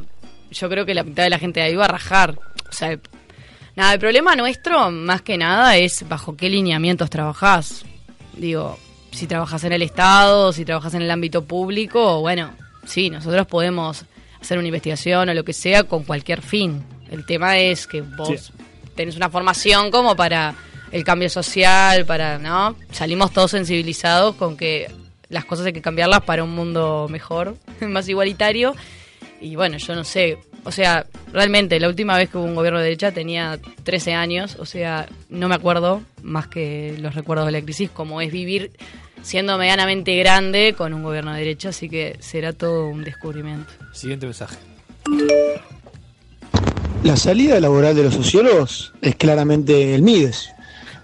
yo 0.52 0.70
creo 0.70 0.86
que 0.86 0.96
la 0.96 1.04
mitad 1.04 1.24
de 1.24 1.30
la 1.30 1.38
gente 1.38 1.60
de 1.60 1.68
ahí 1.68 1.76
va 1.76 1.86
a 1.86 1.90
rajar. 1.90 2.40
O 2.70 2.72
sea, 2.72 2.98
nada, 3.76 3.94
el 3.94 4.00
problema 4.00 4.36
nuestro, 4.36 4.90
más 4.90 5.22
que 5.22 5.38
nada, 5.38 5.78
es 5.78 6.08
bajo 6.08 6.36
qué 6.36 6.50
lineamientos 6.50 7.10
trabajás. 7.10 7.86
Digo, 8.36 8.80
si 9.14 9.28
trabajas 9.28 9.64
en 9.64 9.74
el 9.74 9.82
Estado, 9.82 10.52
si 10.54 10.66
trabajas 10.66 10.94
en 10.94 11.02
el 11.02 11.12
ámbito 11.12 11.46
público, 11.46 12.20
bueno, 12.20 12.54
sí, 12.86 13.10
nosotros 13.10 13.48
podemos 13.48 14.06
hacer 14.42 14.58
una 14.58 14.68
investigación 14.68 15.30
o 15.30 15.34
lo 15.34 15.46
que 15.46 15.54
sea 15.54 15.84
con 15.84 16.04
cualquier 16.04 16.42
fin. 16.42 16.84
El 17.10 17.26
tema 17.26 17.58
es 17.58 17.88
que 17.88 18.02
vos 18.02 18.52
tenés 18.96 19.16
una 19.16 19.30
formación 19.30 19.92
como 19.92 20.16
para 20.16 20.56
el 20.92 21.04
cambio 21.04 21.30
social, 21.30 22.06
para, 22.06 22.38
¿no? 22.38 22.76
Salimos 22.92 23.32
todos 23.32 23.52
sensibilizados 23.52 24.36
con 24.36 24.58
que 24.58 24.92
las 25.30 25.46
cosas 25.46 25.66
hay 25.66 25.74
que 25.74 25.82
cambiarlas 25.82 26.22
para 26.22 26.44
un 26.44 26.52
mundo 26.52 27.08
mejor, 27.10 27.56
más 27.82 28.08
igualitario. 28.08 28.76
Y 29.42 29.56
bueno, 29.56 29.78
yo 29.78 29.96
no 29.96 30.04
sé, 30.04 30.38
o 30.64 30.72
sea, 30.72 31.06
realmente 31.32 31.80
la 31.80 31.88
última 31.88 32.18
vez 32.18 32.30
que 32.30 32.38
hubo 32.38 32.46
un 32.46 32.56
gobierno 32.56 32.80
de 32.80 32.86
derecha 32.86 33.12
tenía 33.12 33.60
13 33.84 34.14
años, 34.14 34.58
o 34.60 34.66
sea, 34.66 35.08
no 35.30 35.50
me 35.50 35.56
acuerdo 35.56 36.02
más 36.22 36.48
que 36.48 36.96
los 37.00 37.16
recuerdos 37.16 37.46
de 37.46 37.52
la 37.52 37.62
crisis, 37.62 37.90
como 37.90 38.22
es 38.22 38.32
vivir 38.32 38.72
siendo 39.22 39.58
medianamente 39.58 40.16
grande 40.18 40.76
con 40.78 40.94
un 40.94 41.04
gobierno 41.04 41.34
de 41.34 41.40
derecha, 41.40 41.70
así 41.70 41.90
que 41.90 42.18
será 42.20 42.54
todo 42.54 42.88
un 42.88 43.04
descubrimiento. 43.04 43.72
Siguiente 43.94 44.26
mensaje. 44.26 44.58
La 47.04 47.18
salida 47.18 47.60
laboral 47.60 47.96
de 47.96 48.04
los 48.04 48.14
sociólogos 48.14 48.94
es 49.02 49.16
claramente 49.16 49.96
el 49.96 50.02
MIDES. 50.02 50.50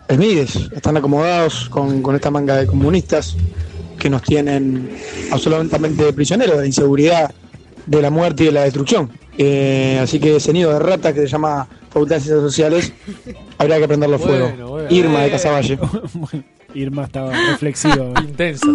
El 0.07 0.17
MIDES. 0.19 0.69
Están 0.73 0.97
acomodados 0.97 1.69
con, 1.69 2.01
con 2.01 2.15
esta 2.15 2.31
manga 2.31 2.55
de 2.55 2.67
comunistas 2.67 3.35
que 3.97 4.09
nos 4.09 4.21
tienen 4.21 4.97
absolutamente 5.31 6.13
prisioneros 6.13 6.55
de 6.55 6.61
la 6.61 6.67
inseguridad, 6.67 7.33
de 7.85 8.01
la 8.01 8.09
muerte 8.09 8.43
y 8.43 8.45
de 8.47 8.51
la 8.53 8.63
destrucción. 8.63 9.11
Eh, 9.41 9.97
así 10.03 10.19
que 10.19 10.35
ese 10.35 10.51
nido 10.51 10.73
de 10.73 10.79
ratas 10.79 11.13
que 11.13 11.21
se 11.21 11.27
llama 11.27 11.65
Facultad 11.89 12.17
de 12.17 12.21
Ciencias 12.21 12.43
Sociales, 12.43 12.91
habría 13.57 13.79
que 13.79 13.87
prenderlo 13.87 14.17
a 14.17 14.19
fuego. 14.19 14.49
Bueno, 14.49 14.67
bueno. 14.67 14.87
Irma 14.91 15.21
de 15.21 15.31
Casaballe. 15.31 15.79
Irma 16.73 17.05
estaba 17.05 17.31
reflexiva. 17.31 17.95
Intensa 18.21 18.67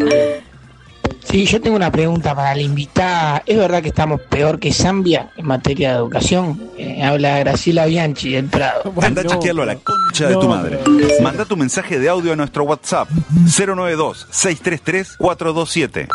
Sí, 1.25 1.45
yo 1.45 1.61
tengo 1.61 1.77
una 1.77 1.93
pregunta 1.93 2.35
para 2.35 2.55
la 2.55 2.63
invitada. 2.63 3.43
¿Es 3.45 3.59
verdad 3.59 3.83
que 3.83 3.89
estamos 3.89 4.23
peor 4.23 4.59
que 4.59 4.73
Zambia 4.73 5.31
en 5.37 5.47
materia 5.47 5.91
de 5.91 5.97
educación? 5.97 6.71
Eh, 6.79 7.03
habla 7.03 7.41
Graciela 7.41 7.85
Bianchi 7.85 8.33
del 8.33 8.47
Prado. 8.47 8.91
Anda 9.03 9.21
a 9.23 9.27
chequearlo 9.27 9.65
a 9.65 9.67
la 9.67 9.77
concha 9.77 10.29
de 10.29 10.37
tu 10.37 10.49
madre. 10.49 10.79
Manda 11.23 11.45
tu 11.45 11.59
mensaje 11.59 11.99
de 11.99 12.09
audio 12.09 12.33
a 12.33 12.37
nuestro 12.37 12.65
WhatsApp 12.65 13.11
092-633-427. 13.47 16.09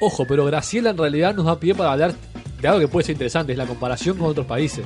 Ojo, 0.00 0.24
pero 0.28 0.44
Graciela 0.44 0.90
en 0.90 0.98
realidad 0.98 1.34
nos 1.34 1.46
da 1.46 1.58
pie 1.58 1.74
para 1.74 1.90
hablar 1.92 2.14
de 2.60 2.68
algo 2.68 2.80
que 2.80 2.88
puede 2.88 3.06
ser 3.06 3.12
interesante, 3.14 3.52
es 3.52 3.58
la 3.58 3.66
comparación 3.66 4.16
con 4.16 4.28
otros 4.28 4.46
países. 4.46 4.84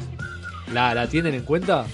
¿La, 0.73 0.95
la 0.95 1.07
tienen 1.07 1.35
en 1.35 1.43
cuenta? 1.43 1.87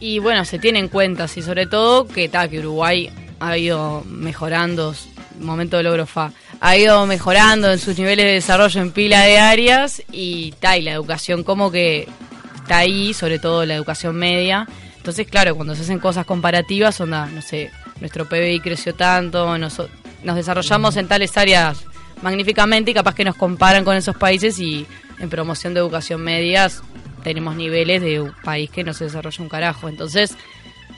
Y 0.00 0.18
bueno, 0.18 0.44
se 0.44 0.58
tiene 0.58 0.78
en 0.78 0.88
cuenta, 0.88 1.28
sí, 1.28 1.42
sobre 1.42 1.66
todo 1.66 2.06
que, 2.06 2.28
ta, 2.28 2.48
que 2.48 2.58
Uruguay 2.58 3.10
ha 3.40 3.56
ido 3.56 4.02
mejorando, 4.06 4.94
momento 5.40 5.76
de 5.76 5.82
logro 5.82 6.06
fa, 6.06 6.32
ha 6.60 6.76
ido 6.76 7.06
mejorando 7.06 7.70
en 7.70 7.78
sus 7.78 7.98
niveles 7.98 8.26
de 8.26 8.32
desarrollo 8.32 8.80
en 8.80 8.90
pila 8.90 9.22
de 9.22 9.38
áreas 9.38 10.02
y, 10.12 10.52
ta, 10.52 10.76
y 10.76 10.82
la 10.82 10.92
educación 10.92 11.44
como 11.44 11.70
que 11.70 12.08
está 12.56 12.78
ahí, 12.78 13.14
sobre 13.14 13.38
todo 13.38 13.64
la 13.64 13.74
educación 13.74 14.16
media. 14.16 14.66
Entonces, 14.96 15.26
claro, 15.26 15.54
cuando 15.54 15.74
se 15.74 15.82
hacen 15.82 15.98
cosas 15.98 16.26
comparativas, 16.26 17.00
onda, 17.00 17.26
no 17.26 17.40
sé, 17.40 17.70
nuestro 18.00 18.26
PBI 18.26 18.60
creció 18.60 18.94
tanto, 18.94 19.56
nos, 19.56 19.80
nos 20.24 20.36
desarrollamos 20.36 20.96
en 20.96 21.08
tales 21.08 21.36
áreas 21.36 21.84
magníficamente 22.22 22.90
y 22.90 22.94
capaz 22.94 23.14
que 23.14 23.24
nos 23.24 23.36
comparan 23.36 23.84
con 23.84 23.96
esos 23.96 24.16
países 24.16 24.58
y 24.58 24.86
en 25.18 25.30
promoción 25.30 25.74
de 25.74 25.80
educación 25.80 26.22
medias 26.22 26.82
tenemos 27.22 27.56
niveles 27.56 28.02
de 28.02 28.20
un 28.20 28.32
país 28.44 28.70
que 28.70 28.84
no 28.84 28.94
se 28.94 29.04
desarrolla 29.04 29.42
un 29.42 29.48
carajo. 29.48 29.88
Entonces, 29.88 30.36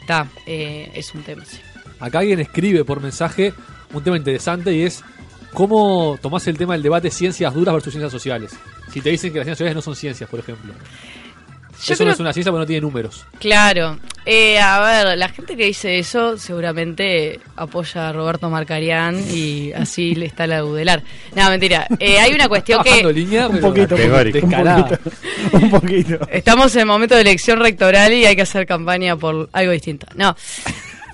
está, 0.01 0.29
eh, 0.47 0.91
es 0.95 1.15
un 1.15 1.23
tema. 1.23 1.45
sí. 1.45 1.59
Acá 2.01 2.21
alguien 2.21 2.39
escribe 2.39 2.85
por 2.85 3.01
mensaje 3.01 3.55
un 3.93 4.05
tema 4.05 4.17
interesante 4.17 4.73
y 4.73 4.83
es 4.83 5.03
cómo 5.53 6.19
tomás 6.21 6.47
el 6.47 6.59
tema 6.59 6.75
del 6.75 6.83
debate 6.83 7.11
ciencias 7.11 7.55
duras 7.55 7.75
versus 7.75 7.93
ciencias 7.93 8.13
sociales. 8.13 8.53
Si 8.93 9.01
te 9.01 9.11
dicen 9.11 9.33
que 9.33 9.39
las 9.39 9.47
ciencias 9.47 9.59
sociales 9.59 9.75
no 9.75 9.83
son 9.83 9.97
ciencias, 9.97 10.29
por 10.29 10.41
ejemplo. 10.41 10.73
Yo 11.85 11.95
eso 11.95 12.05
no 12.05 12.11
es 12.11 12.21
una 12.21 12.33
ciencia 12.33 12.51
porque 12.51 12.63
no 12.63 12.67
tiene 12.67 12.81
números. 12.81 13.25
Claro. 13.39 13.99
Eh, 14.27 14.59
a 14.59 14.81
ver, 14.81 15.17
la 15.17 15.29
gente 15.29 15.57
que 15.57 15.65
dice 15.67 15.99
eso 15.99 16.37
seguramente 16.37 17.41
apoya 17.57 18.09
a 18.09 18.13
Roberto 18.13 18.51
Marcarián 18.51 19.19
y 19.33 19.73
así 19.73 20.15
le 20.15 20.27
está 20.27 20.47
la 20.47 20.59
dudelar. 20.61 21.03
No, 21.35 21.49
mentira. 21.49 21.87
Eh, 21.99 22.19
hay 22.19 22.33
una 22.35 22.49
cuestión 22.49 22.83
que... 22.83 23.03
línea, 23.13 23.49
Un 23.49 23.61
poquito, 23.61 23.95
un 23.95 24.01
poquito, 24.01 24.17
un 24.17 24.33
descarada. 24.33 24.87
poquito. 24.89 25.11
Un 25.53 25.71
poquito. 25.71 26.19
Estamos 26.31 26.75
en 26.77 26.87
momento 26.87 27.15
de 27.15 27.23
elección 27.23 27.59
rectoral 27.61 28.13
y 28.13 28.27
hay 28.27 28.37
que 28.37 28.43
hacer 28.43 28.67
campaña 28.67 29.17
por 29.17 29.49
algo 29.53 29.73
distinto. 29.73 30.07
No. 30.15 30.37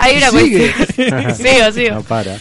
Hay 0.00 0.16
una 0.16 0.30
Sigue. 0.30 0.72
cuestión. 0.72 1.34
sigo, 1.36 1.72
sigo. 1.72 1.94
No 1.96 2.02
para. 2.02 2.36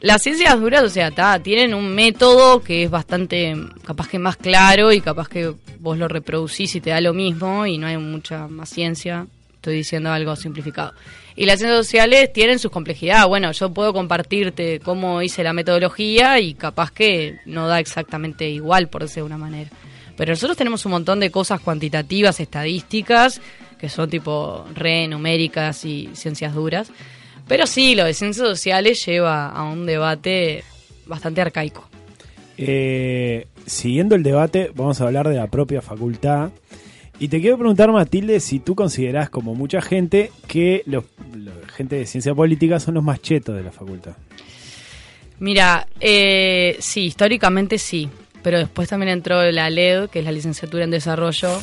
Las 0.00 0.22
ciencias 0.22 0.58
duras, 0.60 0.82
o 0.82 0.88
sea, 0.88 1.10
ta, 1.10 1.38
tienen 1.40 1.74
un 1.74 1.94
método 1.94 2.62
que 2.62 2.84
es 2.84 2.90
bastante, 2.90 3.56
capaz 3.84 4.08
que 4.08 4.18
más 4.18 4.36
claro 4.36 4.92
y 4.92 5.00
capaz 5.00 5.28
que 5.28 5.54
vos 5.78 5.96
lo 5.96 6.06
reproducís 6.08 6.74
y 6.74 6.80
te 6.80 6.90
da 6.90 7.00
lo 7.00 7.14
mismo 7.14 7.66
y 7.66 7.78
no 7.78 7.86
hay 7.86 7.96
mucha 7.96 8.46
más 8.46 8.68
ciencia. 8.68 9.26
Estoy 9.54 9.76
diciendo 9.76 10.12
algo 10.12 10.36
simplificado. 10.36 10.92
Y 11.34 11.44
las 11.44 11.58
ciencias 11.58 11.84
sociales 11.86 12.32
tienen 12.32 12.58
sus 12.58 12.70
complejidades. 12.70 13.26
Bueno, 13.26 13.50
yo 13.52 13.70
puedo 13.70 13.92
compartirte 13.92 14.80
cómo 14.80 15.22
hice 15.22 15.42
la 15.42 15.52
metodología 15.52 16.40
y 16.40 16.54
capaz 16.54 16.90
que 16.90 17.40
no 17.46 17.66
da 17.66 17.80
exactamente 17.80 18.48
igual, 18.48 18.88
por 18.88 19.02
decirlo 19.02 19.28
de 19.28 19.34
una 19.34 19.44
manera. 19.44 19.70
Pero 20.16 20.32
nosotros 20.32 20.56
tenemos 20.56 20.84
un 20.86 20.92
montón 20.92 21.20
de 21.20 21.30
cosas 21.30 21.60
cuantitativas, 21.60 22.40
estadísticas, 22.40 23.40
que 23.78 23.88
son 23.88 24.08
tipo 24.08 24.66
re 24.74 25.08
numéricas 25.08 25.84
y 25.84 26.10
ciencias 26.14 26.54
duras. 26.54 26.90
Pero 27.48 27.66
sí, 27.66 27.94
lo 27.94 28.04
de 28.04 28.14
ciencias 28.14 28.46
sociales 28.46 29.04
lleva 29.06 29.48
a 29.48 29.62
un 29.64 29.86
debate 29.86 30.64
bastante 31.06 31.40
arcaico. 31.40 31.88
Eh, 32.58 33.46
siguiendo 33.66 34.14
el 34.14 34.22
debate, 34.22 34.70
vamos 34.74 35.00
a 35.00 35.04
hablar 35.04 35.28
de 35.28 35.36
la 35.36 35.46
propia 35.48 35.80
facultad. 35.82 36.50
Y 37.18 37.28
te 37.28 37.40
quiero 37.40 37.56
preguntar, 37.56 37.90
Matilde, 37.92 38.40
si 38.40 38.58
tú 38.58 38.74
considerás, 38.74 39.30
como 39.30 39.54
mucha 39.54 39.80
gente, 39.80 40.30
que 40.48 40.82
los, 40.86 41.04
los- 41.34 41.54
gente 41.74 41.96
de 41.96 42.06
ciencia 42.06 42.34
política 42.34 42.78
son 42.80 42.94
los 42.94 43.04
más 43.04 43.20
chetos 43.22 43.56
de 43.56 43.62
la 43.62 43.70
facultad. 43.72 44.12
Mira, 45.38 45.86
eh, 46.00 46.76
sí, 46.80 47.04
históricamente 47.06 47.78
sí. 47.78 48.08
Pero 48.42 48.58
después 48.58 48.88
también 48.88 49.10
entró 49.10 49.42
la 49.50 49.68
LED, 49.70 50.08
que 50.08 50.20
es 50.20 50.24
la 50.24 50.30
licenciatura 50.30 50.84
en 50.84 50.90
desarrollo. 50.92 51.58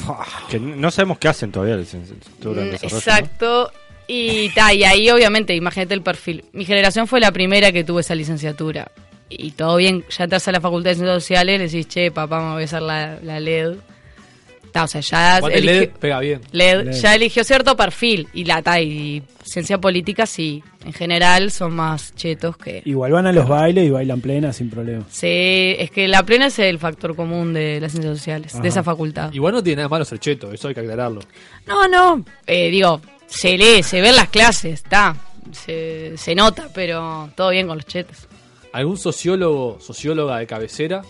Que 0.50 0.60
no 0.60 0.92
sabemos 0.92 1.18
qué 1.18 1.30
hacen 1.30 1.50
todavía 1.50 1.76
la 1.76 1.82
licenciatura 1.82 2.62
en 2.62 2.68
Mm, 2.68 2.72
desarrollo. 2.72 2.98
¿no? 3.06 3.68
Y, 4.08 4.50
ta, 4.50 4.74
y 4.74 4.84
ahí 4.84 5.10
obviamente, 5.10 5.56
imagínate 5.56 5.94
el 5.94 6.02
perfil. 6.02 6.44
Mi 6.54 6.66
generación 6.66 7.08
fue 7.08 7.20
la 7.20 7.32
primera 7.32 7.72
que 7.72 7.84
tuvo 7.84 8.00
esa 8.00 8.16
licenciatura. 8.16 8.92
Y 9.30 9.52
todo 9.52 9.78
bien, 9.78 10.04
ya 10.16 10.26
entras 10.26 10.48
a 10.48 10.52
la 10.52 10.62
facultad 10.62 10.92
de 10.92 10.96
ciencias 10.96 11.24
sociales, 11.24 11.58
le 11.60 11.66
decís, 11.66 11.88
che, 11.88 12.12
papá, 12.12 12.40
me 12.42 12.52
voy 12.54 12.62
a 12.64 12.66
hacer 12.66 12.82
la, 12.82 13.18
la 13.24 13.40
LED. 13.40 13.76
Ta, 14.72 14.84
o 14.86 14.88
sea, 14.88 15.02
ya 15.02 15.38
Aparte, 15.38 15.60
eligió- 15.60 15.82
LED 15.82 15.90
pega 16.00 16.20
bien. 16.20 16.42
LED, 16.52 16.84
LED. 16.86 16.92
ya 16.94 17.16
eligió 17.16 17.44
cierto 17.44 17.76
perfil. 17.78 18.28
Y 18.34 18.44
la 18.46 18.62
ta, 18.62 18.82
y 18.82 19.22
ciencia 19.44 19.78
política 19.80 20.26
sí. 20.26 20.64
En 20.86 20.94
general 20.94 21.50
son 21.52 21.74
más 21.76 22.14
chetos 22.16 22.58
que... 22.58 22.82
Igual 22.84 23.12
van 23.14 23.28
a 23.28 23.32
los 23.32 23.48
bailes 23.48 23.86
y 23.86 23.90
bailan 23.92 24.20
plena 24.20 24.52
sin 24.52 24.70
problema. 24.70 25.06
Sí, 25.10 25.76
es 25.80 25.90
que 25.92 26.08
la 26.08 26.24
plena 26.24 26.48
es 26.48 26.60
el 26.60 26.78
factor 26.78 27.16
común 27.16 27.54
de 27.54 27.80
las 27.80 27.92
ciencias 27.94 28.18
sociales, 28.18 28.54
Ajá. 28.54 28.64
de 28.64 28.70
esa 28.70 28.84
facultad. 28.84 29.32
Igual 29.32 29.54
no 29.54 29.64
tiene 29.64 29.78
nada 29.78 29.88
de 29.88 29.92
malo 29.92 30.06
ser 30.06 30.20
cheto, 30.20 30.52
eso 30.52 30.68
hay 30.68 30.74
que 30.74 30.82
aclararlo. 30.82 31.22
No, 31.68 31.88
no, 31.88 32.26
eh, 32.48 32.70
digo, 32.70 33.00
se 33.28 33.58
lee, 33.58 33.84
se 33.84 34.02
ven 34.02 34.16
las 34.16 34.30
clases, 34.30 34.74
está, 34.74 35.16
se, 35.52 36.18
se 36.18 36.36
nota, 36.36 36.70
pero 36.74 37.30
todo 37.36 37.50
bien 37.50 37.68
con 37.68 37.78
los 37.78 37.86
chetos. 37.86 38.28
¿Algún 38.72 38.98
sociólogo, 38.98 39.80
socióloga 39.80 40.40
de 40.40 40.48
cabecera? 40.48 41.02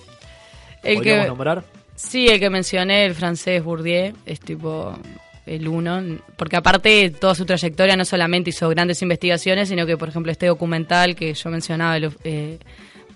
El 0.84 0.96
¿Podríamos 0.96 1.24
que, 1.24 1.28
nombrar? 1.30 1.64
Sí, 1.96 2.28
el 2.28 2.40
que 2.40 2.50
mencioné, 2.50 3.06
el 3.06 3.16
francés 3.16 3.64
Bourdieu, 3.64 4.14
es 4.26 4.40
tipo 4.40 4.98
el 5.46 5.68
uno, 5.68 6.20
porque 6.38 6.56
aparte 6.56 7.10
toda 7.10 7.36
su 7.36 7.46
trayectoria 7.46 7.96
no 7.96 8.06
solamente 8.06 8.50
hizo 8.50 8.70
grandes 8.70 9.02
investigaciones, 9.02 9.70
sino 9.70 9.86
que, 9.86 9.98
por 9.98 10.10
ejemplo, 10.10 10.32
este 10.32 10.48
documental 10.48 11.16
que 11.16 11.34
yo 11.34 11.50
mencionaba, 11.50 11.98
el, 11.98 12.12
eh, 12.24 12.60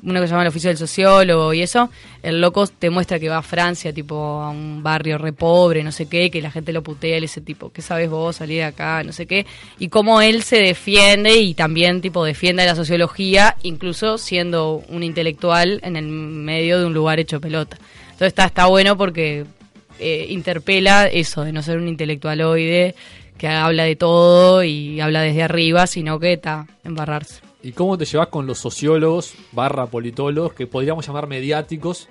uno 0.04 0.22
que 0.22 0.28
se 0.28 0.32
llama 0.32 0.44
El 0.44 0.50
oficio 0.50 0.70
del 0.70 0.78
sociólogo 0.78 1.54
y 1.54 1.62
eso, 1.62 1.90
el 2.24 2.40
loco 2.42 2.68
te 2.68 2.90
muestra 2.90 3.20
que 3.20 3.30
va 3.30 3.38
a 3.38 3.42
Francia, 3.42 3.94
tipo 3.94 4.16
a 4.42 4.50
un 4.50 4.82
barrio 4.84 5.18
re 5.18 5.34
pobre, 5.34 5.84
no 5.84 5.92
sé 5.92 6.08
qué, 6.08 6.30
que 6.30 6.42
la 6.42 6.52
gente 6.52 6.74
lo 6.74 6.84
putea, 6.84 7.18
ese 7.18 7.42
tipo, 7.42 7.72
¿qué 7.72 7.82
sabes 7.82 8.10
vos? 8.10 8.38
Salí 8.38 8.56
de 8.56 8.64
acá, 8.64 9.04
no 9.04 9.12
sé 9.12 9.26
qué, 9.26 9.46
y 9.80 9.90
cómo 9.90 10.22
él 10.22 10.44
se 10.44 10.58
defiende 10.58 11.38
y 11.38 11.54
también 11.54 12.02
tipo 12.02 12.24
defiende 12.24 12.66
la 12.66 12.76
sociología, 12.76 13.56
incluso 13.64 14.18
siendo 14.18 14.84
un 14.90 15.04
intelectual 15.04 15.80
en 15.84 15.96
el 15.96 16.08
medio 16.08 16.80
de 16.80 16.86
un 16.86 16.94
lugar 16.94 17.20
hecho 17.20 17.42
pelota. 17.42 17.78
Entonces 18.04 18.28
está, 18.30 18.46
está 18.46 18.66
bueno 18.68 18.98
porque 18.98 19.46
eh, 20.00 20.28
interpela 20.30 21.08
eso, 21.08 21.44
de 21.44 21.52
no 21.52 21.62
ser 21.62 21.78
un 21.78 21.88
intelectualoide 21.88 22.96
que 23.38 23.48
habla 23.48 23.84
de 23.84 23.96
todo 23.96 24.64
y 24.64 25.00
habla 25.00 25.22
desde 25.22 25.44
arriba, 25.44 25.88
sino 25.88 26.20
que 26.20 26.34
está 26.34 26.66
embarrarse. 26.84 27.47
¿Y 27.64 27.72
cómo 27.72 27.98
te 27.98 28.06
llevas 28.06 28.28
con 28.28 28.46
los 28.46 28.60
sociólogos 28.60 29.34
barra 29.52 29.88
politólogos 29.88 30.54
que 30.54 30.68
podríamos 30.68 31.06
llamar 31.06 31.28
mediáticos? 31.28 32.08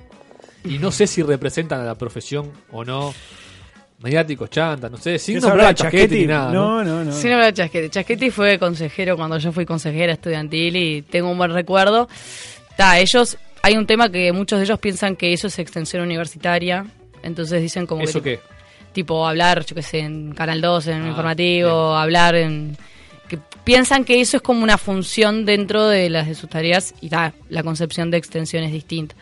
Y 0.64 0.78
no 0.78 0.90
sé 0.90 1.07
si 1.07 1.22
representan 1.22 1.80
a 1.80 1.84
la 1.84 1.94
profesión 1.94 2.51
o 2.72 2.84
no. 2.84 3.14
Mediáticos, 4.03 4.51
chanta, 4.51 4.90
no 4.90 4.99
sé, 4.99 5.18
sin 5.18 5.36
¿Qué 5.36 5.40
nombrar 5.40 5.68
a 5.68 5.74
Chasquetti 5.74 6.20
ni 6.20 6.26
nada. 6.26 6.53
No, 6.53 6.84
no, 6.84 7.03
no. 7.03 7.11
No 7.12 7.18
era 7.28 7.53
Chasquetti. 7.53 7.88
Chasquetti 7.88 8.30
fue 8.30 8.59
consejero 8.59 9.16
cuando 9.16 9.38
yo 9.38 9.53
fui 9.53 9.64
consejera 9.64 10.12
estudiantil 10.12 10.76
y 10.76 11.03
tengo 11.03 11.30
un 11.30 11.38
buen 11.38 11.53
recuerdo. 11.53 12.07
Ta, 12.76 12.99
ellos, 12.99 13.38
hay 13.62 13.76
un 13.76 13.86
tema 13.86 14.11
que 14.11 14.32
muchos 14.32 14.59
de 14.59 14.66
ellos 14.66 14.78
piensan 14.80 15.16
que 15.16 15.32
eso 15.32 15.47
es 15.47 15.59
extensión 15.59 16.03
universitaria. 16.03 16.84
Entonces 17.22 17.62
dicen 17.62 17.86
como 17.86 18.03
¿Eso 18.03 18.20
que, 18.20 18.36
qué? 18.36 18.40
tipo 18.92 19.26
hablar, 19.26 19.64
yo 19.64 19.74
qué 19.74 19.82
sé, 19.82 20.01
en 20.01 20.32
Canal 20.32 20.61
2, 20.61 20.88
en 20.88 21.03
Ah, 21.05 21.09
informativo, 21.09 21.97
hablar 21.97 22.34
en... 22.34 22.76
que 23.26 23.38
piensan 23.64 24.04
que 24.04 24.20
eso 24.20 24.36
es 24.38 24.42
como 24.42 24.62
una 24.62 24.78
función 24.78 25.44
dentro 25.44 25.86
de 25.88 26.08
las 26.10 26.26
de 26.28 26.34
sus 26.34 26.48
tareas 26.48 26.94
y 27.00 27.08
la 27.10 27.62
concepción 27.62 28.10
de 28.10 28.18
extensión 28.18 28.64
es 28.64 28.72
distinta. 28.72 29.14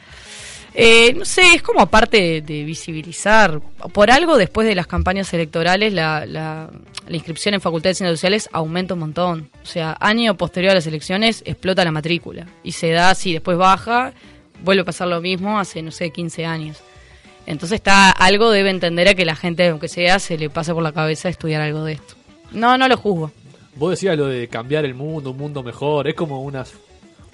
Eh, 0.77 1.13
no 1.15 1.25
sé, 1.25 1.55
es 1.55 1.63
como 1.63 1.87
parte 1.87 2.43
de, 2.43 2.65
visibilizar. 2.65 3.61
Por 3.93 4.11
algo, 4.11 4.37
después 4.37 4.67
de 4.67 4.75
las 4.75 4.89
campañas 4.89 5.33
electorales, 5.33 5.93
la, 5.93 6.27
la- 6.27 6.71
inscripción 7.09 7.55
en 7.55 7.61
Facultad 7.61 7.91
de 7.91 7.95
Ciencias 7.95 8.19
Sociales 8.19 8.49
aumenta 8.53 8.95
un 8.95 9.01
montón. 9.01 9.51
O 9.63 9.67
sea, 9.67 9.97
año 10.01 10.37
posterior 10.37 10.73
a 10.73 10.75
las 10.75 10.87
elecciones 10.89 11.43
explota 11.47 11.85
la 11.85 11.93
matrícula. 11.93 12.47
Y 12.65 12.73
se 12.73 12.91
da 12.91 13.11
así, 13.11 13.33
después 13.33 13.57
baja, 13.57 14.13
vuelve 14.65 14.83
a 14.83 14.85
pasar 14.85 15.07
lo 15.07 15.21
mismo 15.21 15.61
hace, 15.61 15.81
no 15.81 15.93
sé, 15.93 16.11
15 16.11 16.45
años. 16.45 16.79
Entonces 17.47 17.77
está 17.77 18.11
algo 18.11 18.51
debe 18.51 18.71
entender 18.71 19.07
a 19.07 19.15
que 19.15 19.25
la 19.25 19.37
gente, 19.37 19.69
aunque 19.69 19.87
sea, 19.87 20.19
se 20.19 20.37
le 20.39 20.51
pase 20.51 20.73
por 20.75 20.83
la 20.83 20.93
cabeza 20.93 21.29
estudiar 21.29 21.61
algo 21.61 21.85
de 21.85 21.93
esto. 21.93 22.15
No, 22.51 22.77
no 22.79 22.89
lo 22.89 22.97
juzgo. 22.97 23.31
Vos 23.77 23.91
decías 23.91 24.17
lo 24.17 24.27
de 24.27 24.49
cambiar 24.49 24.85
el 24.85 24.95
mundo, 24.95 25.31
un 25.31 25.37
mundo 25.37 25.63
mejor. 25.63 26.09
Es 26.09 26.15
como 26.15 26.43
una, 26.43 26.65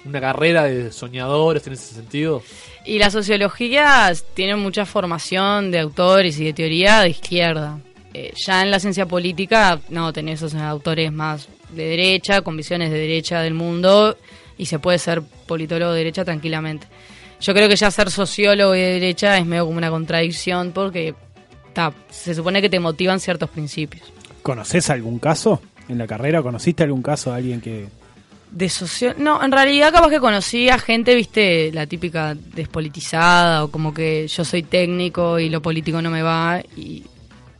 una 0.05 0.19
carrera 0.19 0.63
de 0.63 0.91
soñadores 0.91 1.65
en 1.67 1.73
ese 1.73 1.93
sentido. 1.93 2.41
Y 2.85 2.97
la 2.97 3.11
sociología 3.11 4.11
tiene 4.33 4.55
mucha 4.55 4.85
formación 4.85 5.71
de 5.71 5.79
autores 5.79 6.39
y 6.39 6.45
de 6.45 6.53
teoría 6.53 7.01
de 7.01 7.09
izquierda. 7.09 7.79
Eh, 8.13 8.33
ya 8.45 8.61
en 8.61 8.71
la 8.71 8.79
ciencia 8.79 9.05
política, 9.05 9.79
no, 9.89 10.11
tenés 10.11 10.41
esos 10.41 10.55
autores 10.55 11.11
más 11.11 11.47
de 11.71 11.85
derecha, 11.85 12.41
con 12.41 12.57
visiones 12.57 12.91
de 12.91 12.97
derecha 12.97 13.41
del 13.41 13.53
mundo, 13.53 14.17
y 14.57 14.65
se 14.65 14.79
puede 14.79 14.99
ser 14.99 15.21
politólogo 15.21 15.93
de 15.93 15.99
derecha 15.99 16.25
tranquilamente. 16.25 16.87
Yo 17.39 17.53
creo 17.53 17.69
que 17.69 17.75
ya 17.75 17.89
ser 17.89 18.11
sociólogo 18.11 18.73
de 18.73 18.79
derecha 18.79 19.37
es 19.37 19.45
medio 19.45 19.65
como 19.65 19.77
una 19.77 19.89
contradicción 19.89 20.71
porque 20.73 21.15
ta, 21.73 21.93
se 22.09 22.35
supone 22.35 22.61
que 22.61 22.69
te 22.69 22.79
motivan 22.79 23.19
ciertos 23.19 23.49
principios. 23.49 24.11
¿Conoces 24.43 24.89
algún 24.89 25.17
caso 25.17 25.61
en 25.91 25.97
la 25.97 26.07
carrera? 26.07 26.41
¿Conociste 26.41 26.83
algún 26.83 27.01
caso 27.01 27.31
de 27.31 27.37
alguien 27.37 27.61
que... 27.61 27.87
De 28.51 28.69
socio... 28.69 29.13
No, 29.17 29.43
en 29.43 29.51
realidad 29.51 29.93
capaz 29.93 30.09
que 30.09 30.19
conocí 30.19 30.69
a 30.69 30.77
gente, 30.77 31.15
viste, 31.15 31.71
la 31.73 31.85
típica 31.85 32.35
despolitizada 32.35 33.63
o 33.63 33.71
como 33.71 33.93
que 33.93 34.27
yo 34.27 34.43
soy 34.43 34.63
técnico 34.63 35.39
y 35.39 35.49
lo 35.49 35.61
político 35.61 36.01
no 36.01 36.09
me 36.09 36.21
va 36.21 36.61
y 36.75 37.03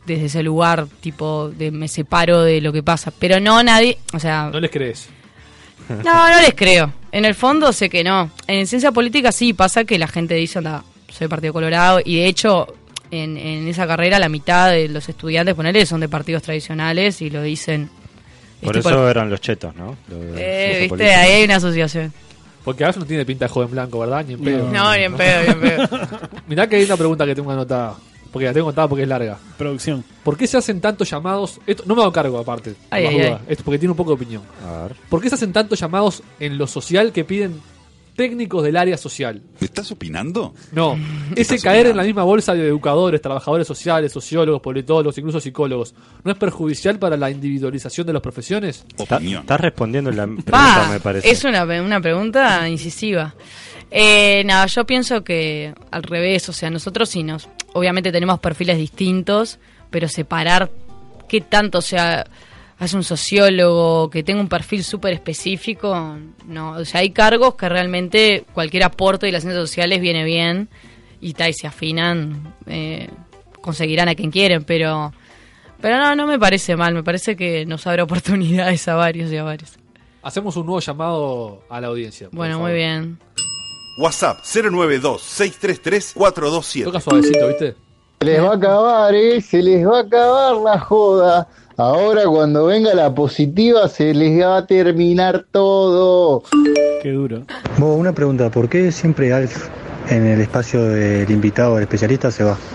desde 0.06 0.26
ese 0.26 0.42
lugar 0.42 0.86
tipo 1.00 1.50
de 1.50 1.70
me 1.70 1.88
separo 1.88 2.42
de 2.42 2.60
lo 2.60 2.72
que 2.72 2.82
pasa. 2.82 3.12
Pero 3.18 3.40
no 3.40 3.62
nadie, 3.62 3.98
o 4.12 4.18
sea, 4.18 4.50
No 4.52 4.60
les 4.60 4.70
crees. 4.70 5.08
no, 5.88 6.30
no 6.30 6.40
les 6.40 6.54
creo. 6.54 6.92
En 7.10 7.24
el 7.24 7.34
fondo 7.34 7.72
sé 7.72 7.88
que 7.88 8.04
no. 8.04 8.30
En 8.46 8.66
ciencia 8.66 8.92
política 8.92 9.32
sí 9.32 9.52
pasa 9.52 9.84
que 9.84 9.98
la 9.98 10.08
gente 10.08 10.34
dice, 10.34 10.58
anda, 10.58 10.84
soy 11.08 11.28
Partido 11.28 11.52
Colorado 11.52 12.00
y 12.04 12.16
de 12.16 12.26
hecho 12.26 12.66
en, 13.10 13.36
en 13.36 13.68
esa 13.68 13.86
carrera 13.86 14.18
la 14.18 14.28
mitad 14.28 14.70
de 14.70 14.88
los 14.88 15.08
estudiantes, 15.08 15.54
ponele, 15.54 15.86
son 15.86 16.00
de 16.00 16.08
partidos 16.08 16.42
tradicionales 16.42 17.22
y 17.22 17.30
lo 17.30 17.42
dicen. 17.42 17.90
Por 18.62 18.76
tipo- 18.76 18.88
eso 18.88 19.08
eran 19.08 19.28
los 19.30 19.40
chetos, 19.40 19.74
¿no? 19.74 19.96
Eh, 20.10 20.88
viste, 20.90 21.14
ahí 21.14 21.32
hay 21.32 21.44
una 21.44 21.56
asociación. 21.56 22.12
Porque 22.64 22.84
a 22.84 22.86
veces 22.88 23.00
no 23.00 23.06
tiene 23.06 23.24
pinta 23.24 23.46
de 23.46 23.48
joven 23.50 23.70
blanco, 23.72 23.98
¿verdad? 23.98 24.24
Ni 24.26 24.34
en 24.34 24.40
pedo. 24.40 24.70
No, 24.70 24.94
ni 24.96 25.02
en 25.02 25.14
pedo, 25.16 25.42
ni 25.42 25.48
en 25.50 25.60
pedo. 25.60 25.88
Mirá 26.46 26.68
que 26.68 26.76
hay 26.76 26.84
una 26.84 26.96
pregunta 26.96 27.26
que 27.26 27.34
tengo 27.34 27.50
anotada. 27.50 27.94
Porque 28.30 28.46
la 28.46 28.52
tengo 28.54 28.68
anotada 28.68 28.88
porque 28.88 29.02
es 29.02 29.08
larga. 29.08 29.36
Producción. 29.58 30.02
¿Por 30.24 30.36
qué 30.38 30.46
se 30.46 30.56
hacen 30.56 30.80
tantos 30.80 31.10
llamados? 31.10 31.60
Esto, 31.66 31.82
no 31.86 31.94
me 31.94 32.02
hago 32.02 32.12
cargo, 32.12 32.38
aparte. 32.38 32.74
Ay, 32.88 33.04
ay. 33.06 33.36
Esto 33.48 33.64
porque 33.64 33.78
tiene 33.78 33.90
un 33.90 33.96
poco 33.96 34.10
de 34.10 34.14
opinión. 34.14 34.42
A 34.66 34.84
ver. 34.84 34.96
¿Por 35.10 35.20
qué 35.20 35.28
se 35.28 35.34
hacen 35.34 35.52
tantos 35.52 35.78
llamados 35.80 36.22
en 36.40 36.56
lo 36.56 36.66
social 36.66 37.12
que 37.12 37.24
piden 37.24 37.60
técnicos 38.16 38.62
del 38.64 38.76
área 38.76 38.96
social? 38.96 39.42
¿Estás 39.60 39.90
opinando? 39.92 40.54
No, 40.72 40.98
ese 41.36 41.58
caer 41.58 41.86
en 41.88 41.96
la 41.96 42.02
misma 42.02 42.22
bolsa 42.24 42.54
de 42.54 42.66
educadores, 42.66 43.20
trabajadores 43.22 43.66
sociales, 43.66 44.12
sociólogos, 44.12 44.60
politólogos, 44.62 45.16
incluso 45.18 45.40
psicólogos, 45.40 45.94
¿no 46.24 46.32
es 46.32 46.38
perjudicial 46.38 46.98
para 46.98 47.16
la 47.16 47.30
individualización 47.30 48.06
de 48.06 48.12
las 48.12 48.22
profesiones? 48.22 48.84
Está- 48.98 49.18
Estás 49.18 49.60
respondiendo 49.60 50.10
la 50.10 50.24
pregunta, 50.26 50.50
Pa, 50.52 50.88
me 50.90 51.00
parece. 51.00 51.30
es 51.30 51.44
una, 51.44 51.64
una 51.64 52.00
pregunta 52.00 52.68
incisiva. 52.68 53.34
Eh, 53.90 54.42
nada, 54.44 54.66
yo 54.66 54.86
pienso 54.86 55.22
que 55.22 55.74
al 55.90 56.02
revés, 56.02 56.48
o 56.48 56.52
sea, 56.52 56.70
nosotros 56.70 57.08
sí 57.10 57.22
nos, 57.22 57.48
obviamente 57.74 58.10
tenemos 58.10 58.40
perfiles 58.40 58.78
distintos, 58.78 59.58
pero 59.90 60.08
separar 60.08 60.70
qué 61.28 61.42
tanto, 61.42 61.78
o 61.78 61.82
sea, 61.82 62.24
hace 62.82 62.96
un 62.96 63.04
sociólogo 63.04 64.10
que 64.10 64.24
tenga 64.24 64.40
un 64.40 64.48
perfil 64.48 64.82
súper 64.82 65.12
específico, 65.12 66.16
no, 66.48 66.72
o 66.72 66.84
sea, 66.84 67.02
hay 67.02 67.10
cargos 67.10 67.54
que 67.54 67.68
realmente 67.68 68.44
cualquier 68.52 68.82
aporte 68.82 69.26
de 69.26 69.32
las 69.32 69.42
ciencias 69.42 69.62
sociales 69.62 70.00
viene 70.00 70.24
bien 70.24 70.68
y 71.20 71.34
tal, 71.34 71.50
y 71.50 71.52
se 71.52 71.68
afinan, 71.68 72.54
eh, 72.66 73.08
conseguirán 73.60 74.08
a 74.08 74.16
quien 74.16 74.32
quieren, 74.32 74.64
pero, 74.64 75.12
pero 75.80 75.98
no, 75.98 76.16
no 76.16 76.26
me 76.26 76.40
parece 76.40 76.74
mal, 76.74 76.92
me 76.92 77.04
parece 77.04 77.36
que 77.36 77.64
nos 77.66 77.86
abre 77.86 78.02
oportunidades 78.02 78.88
a 78.88 78.96
varios 78.96 79.30
y 79.30 79.36
a 79.36 79.44
varios. 79.44 79.78
Hacemos 80.24 80.56
un 80.56 80.66
nuevo 80.66 80.80
llamado 80.80 81.62
a 81.68 81.80
la 81.80 81.86
audiencia. 81.86 82.30
Bueno, 82.32 82.54
favor. 82.54 82.70
muy 82.70 82.76
bien. 82.76 83.16
WhatsApp 83.98 84.38
092-633-427. 84.42 86.84
Toca 86.84 87.00
suavecito, 87.00 87.46
¿viste? 87.46 87.76
Se 88.20 88.26
les 88.26 88.42
va 88.42 88.50
a 88.50 88.56
acabar, 88.56 89.14
¿eh? 89.14 89.40
Se 89.40 89.62
les 89.62 89.86
va 89.86 89.98
a 89.98 90.00
acabar 90.00 90.56
la 90.56 90.80
joda. 90.80 91.48
Ahora 91.76 92.24
cuando 92.26 92.66
venga 92.66 92.94
la 92.94 93.14
positiva 93.14 93.88
se 93.88 94.12
les 94.12 94.42
va 94.42 94.58
a 94.58 94.66
terminar 94.66 95.46
todo. 95.50 96.42
Qué 97.02 97.10
duro. 97.10 97.42
Vos, 97.78 97.98
una 97.98 98.12
pregunta, 98.12 98.50
¿por 98.50 98.68
qué 98.68 98.92
siempre 98.92 99.32
Alf 99.32 99.68
en 100.08 100.26
el 100.26 100.40
espacio 100.40 100.82
del 100.84 101.30
invitado, 101.30 101.76
el 101.78 101.84
especialista, 101.84 102.30
se 102.30 102.44
va? 102.44 102.58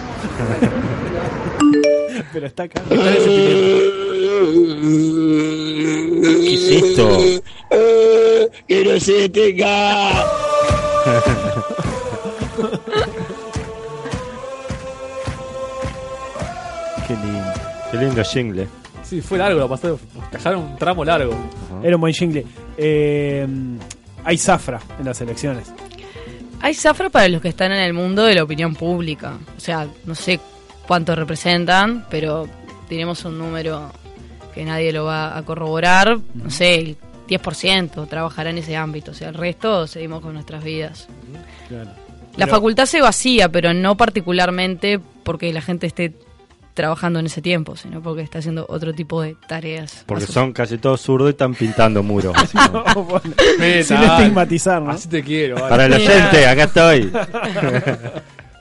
Pero 2.33 2.47
está 2.47 2.63
acá. 2.63 2.81
¿Qué 2.89 2.95
es 6.53 6.83
esto? 6.83 7.43
que 8.67 8.85
no 8.85 8.99
se 8.99 9.13
detenga. 9.13 10.25
Qué 17.07 17.13
lindo. 17.15 17.53
Qué 17.91 17.97
lindo 17.97 18.23
jingle. 18.23 18.67
Sí, 19.07 19.21
fue 19.21 19.37
largo, 19.37 19.59
lo 19.59 19.69
pasé. 19.69 19.93
Cajaron 20.31 20.63
un 20.63 20.75
tramo 20.77 21.05
largo. 21.05 21.33
Era 21.83 21.95
un 21.95 22.01
buen 22.01 22.13
jingle. 22.13 22.45
Eh, 22.77 23.47
hay 24.23 24.37
zafra 24.37 24.79
en 24.99 25.05
las 25.05 25.21
elecciones. 25.21 25.71
Hay 26.61 26.73
zafra 26.73 27.09
para 27.09 27.27
los 27.29 27.41
que 27.41 27.49
están 27.49 27.71
en 27.71 27.79
el 27.79 27.93
mundo 27.93 28.23
de 28.23 28.35
la 28.35 28.43
opinión 28.43 28.75
pública. 28.75 29.37
O 29.55 29.59
sea, 29.59 29.87
no 30.05 30.15
sé 30.15 30.39
cuánto 30.87 31.15
representan, 31.15 32.05
pero 32.09 32.47
tenemos 32.89 33.23
un 33.25 33.37
número 33.37 33.91
que 34.53 34.65
nadie 34.65 34.91
lo 34.91 35.05
va 35.05 35.37
a 35.37 35.43
corroborar. 35.43 36.17
No 36.33 36.49
sé, 36.49 36.75
el 36.75 36.97
10% 37.29 38.07
trabajará 38.09 38.49
en 38.49 38.57
ese 38.57 38.75
ámbito. 38.75 39.11
O 39.11 39.13
sea, 39.13 39.29
el 39.29 39.35
resto 39.35 39.87
seguimos 39.87 40.21
con 40.21 40.33
nuestras 40.33 40.63
vidas. 40.63 41.07
Claro. 41.69 41.91
La 42.35 42.45
Pero- 42.45 42.57
facultad 42.57 42.85
se 42.85 43.01
vacía, 43.01 43.49
pero 43.49 43.73
no 43.73 43.95
particularmente 43.95 44.99
porque 45.23 45.53
la 45.53 45.61
gente 45.61 45.87
esté 45.87 46.13
trabajando 46.77 47.19
en 47.19 47.25
ese 47.25 47.41
tiempo, 47.41 47.75
sino 47.75 48.01
porque 48.01 48.21
está 48.21 48.37
haciendo 48.37 48.65
otro 48.69 48.93
tipo 48.93 49.21
de 49.23 49.35
tareas. 49.47 50.03
Porque 50.05 50.27
son 50.27 50.53
casi 50.53 50.77
todos 50.77 51.01
zurdos 51.01 51.29
y 51.29 51.31
están 51.31 51.55
pintando 51.55 52.03
muros. 52.03 52.37
Sin 53.83 53.97
estigmatizar, 53.97 54.81
¿no? 54.81 54.91
Así 54.91 55.09
te 55.09 55.23
quiero. 55.23 55.55
vale. 55.55 55.69
Para 55.69 55.85
el 55.87 55.93
oyente, 55.93 56.47
acá 56.47 56.63
estoy. 56.63 57.11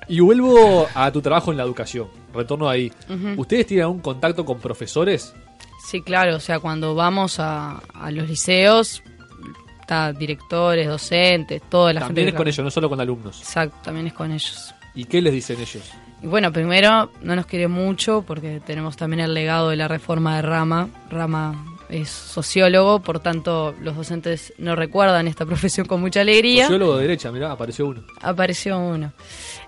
Y 0.08 0.20
vuelvo 0.20 0.86
a 0.94 1.10
tu 1.10 1.20
trabajo 1.20 1.50
en 1.50 1.56
la 1.56 1.64
educación. 1.64 2.06
Retorno 2.32 2.68
ahí. 2.68 2.92
¿Ustedes 3.36 3.66
tienen 3.66 3.86
algún 3.86 3.98
contacto 3.98 4.44
con 4.44 4.60
profesores? 4.60 5.34
Sí, 5.84 6.00
claro, 6.00 6.36
o 6.36 6.40
sea, 6.40 6.60
cuando 6.60 6.94
vamos 6.94 7.40
a, 7.40 7.78
a 7.92 8.12
los 8.12 8.28
liceos, 8.28 9.02
está 9.80 10.12
directores, 10.12 10.86
docentes, 10.86 11.60
toda 11.68 11.92
la 11.92 12.02
También 12.02 12.26
gente. 12.26 12.36
es 12.36 12.38
con 12.38 12.46
ellos, 12.46 12.64
no 12.64 12.70
solo 12.70 12.88
con 12.88 13.00
alumnos. 13.00 13.40
Exacto, 13.40 13.78
también 13.82 14.06
es 14.06 14.12
con 14.12 14.30
ellos. 14.30 14.72
¿Y 14.94 15.06
qué 15.06 15.20
les 15.20 15.32
dicen 15.32 15.58
ellos? 15.60 15.82
Y 16.22 16.26
bueno, 16.26 16.52
primero, 16.52 17.10
no 17.22 17.36
nos 17.36 17.46
quiere 17.46 17.68
mucho 17.68 18.22
porque 18.26 18.60
tenemos 18.64 18.96
también 18.96 19.20
el 19.20 19.34
legado 19.34 19.70
de 19.70 19.76
la 19.76 19.88
reforma 19.88 20.36
de 20.36 20.42
Rama. 20.42 20.88
Rama 21.10 21.76
es 21.88 22.08
sociólogo, 22.08 23.00
por 23.00 23.20
tanto, 23.20 23.74
los 23.80 23.96
docentes 23.96 24.52
no 24.58 24.74
recuerdan 24.74 25.28
esta 25.28 25.44
profesión 25.46 25.86
con 25.86 26.00
mucha 26.00 26.20
alegría. 26.20 26.64
Sociólogo 26.64 26.96
de 26.96 27.02
derecha, 27.02 27.30
mirá, 27.30 27.52
apareció 27.52 27.86
uno. 27.86 28.02
Apareció 28.20 28.78
uno. 28.78 29.12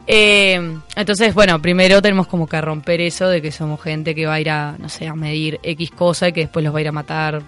Eh, 0.07 0.78
entonces, 0.96 1.34
bueno, 1.34 1.61
primero 1.61 2.01
tenemos 2.01 2.26
como 2.26 2.46
que 2.46 2.61
romper 2.61 3.01
eso 3.03 3.28
de 3.28 3.42
que 3.42 3.53
somos 3.53 3.80
gente 3.82 4.14
que 4.14 4.26
va 4.26 4.34
a 4.34 4.40
ir 4.40 4.51
a, 4.51 4.76
no 4.78 4.88
sé, 4.88 5.07
a 5.07 5.14
medir 5.14 5.61
X 5.62 5.90
cosa 5.90 6.28
y 6.28 6.32
que 6.32 6.40
después 6.40 6.64
los 6.64 6.74
va 6.74 6.78
a 6.78 6.82
ir 6.82 6.88
a 6.88 6.92
matar 6.92 7.42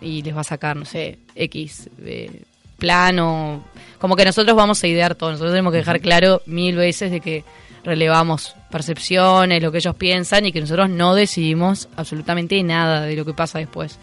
y 0.00 0.22
les 0.22 0.34
va 0.34 0.42
a 0.42 0.44
sacar, 0.44 0.76
no 0.76 0.84
sé, 0.84 1.18
X 1.34 1.90
eh, 2.04 2.42
plano. 2.78 3.64
Como 3.98 4.14
que 4.14 4.24
nosotros 4.24 4.56
vamos 4.56 4.82
a 4.82 4.86
idear 4.86 5.16
todo. 5.16 5.32
Nosotros 5.32 5.52
tenemos 5.52 5.72
que 5.72 5.78
dejar 5.78 6.00
claro 6.00 6.40
mil 6.46 6.76
veces 6.76 7.10
de 7.10 7.20
que 7.20 7.44
relevamos 7.88 8.54
percepciones, 8.70 9.62
lo 9.62 9.72
que 9.72 9.78
ellos 9.78 9.96
piensan 9.96 10.46
y 10.46 10.52
que 10.52 10.60
nosotros 10.60 10.88
no 10.90 11.14
decidimos 11.14 11.88
absolutamente 11.96 12.62
nada 12.62 13.02
de 13.02 13.16
lo 13.16 13.24
que 13.24 13.34
pasa 13.34 13.58
después. 13.58 13.98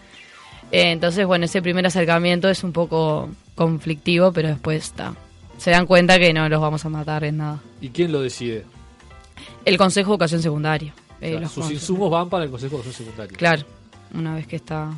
Eh, 0.72 0.90
entonces, 0.90 1.24
bueno, 1.26 1.44
ese 1.44 1.62
primer 1.62 1.86
acercamiento 1.86 2.48
es 2.48 2.64
un 2.64 2.72
poco 2.72 3.30
conflictivo, 3.54 4.32
pero 4.32 4.48
después 4.48 4.84
está. 4.84 5.14
Se 5.58 5.70
dan 5.70 5.86
cuenta 5.86 6.18
que 6.18 6.32
no 6.32 6.48
los 6.48 6.60
vamos 6.60 6.84
a 6.84 6.88
matar 6.88 7.24
en 7.24 7.38
nada. 7.38 7.60
¿Y 7.80 7.88
quién 7.90 8.12
lo 8.12 8.20
decide? 8.20 8.64
El 9.64 9.78
Consejo 9.78 10.10
de 10.10 10.14
Educación 10.14 10.42
Secundaria. 10.42 10.92
O 11.20 11.24
eh, 11.24 11.30
sea, 11.30 11.40
los 11.40 11.52
sus 11.52 11.70
insumos 11.70 12.10
van 12.10 12.28
para 12.28 12.44
el 12.44 12.50
Consejo 12.50 12.76
de 12.76 12.82
Educación 12.82 13.06
Secundaria. 13.06 13.38
Claro, 13.38 13.62
una 14.12 14.34
vez 14.34 14.46
que 14.46 14.56
está 14.56 14.90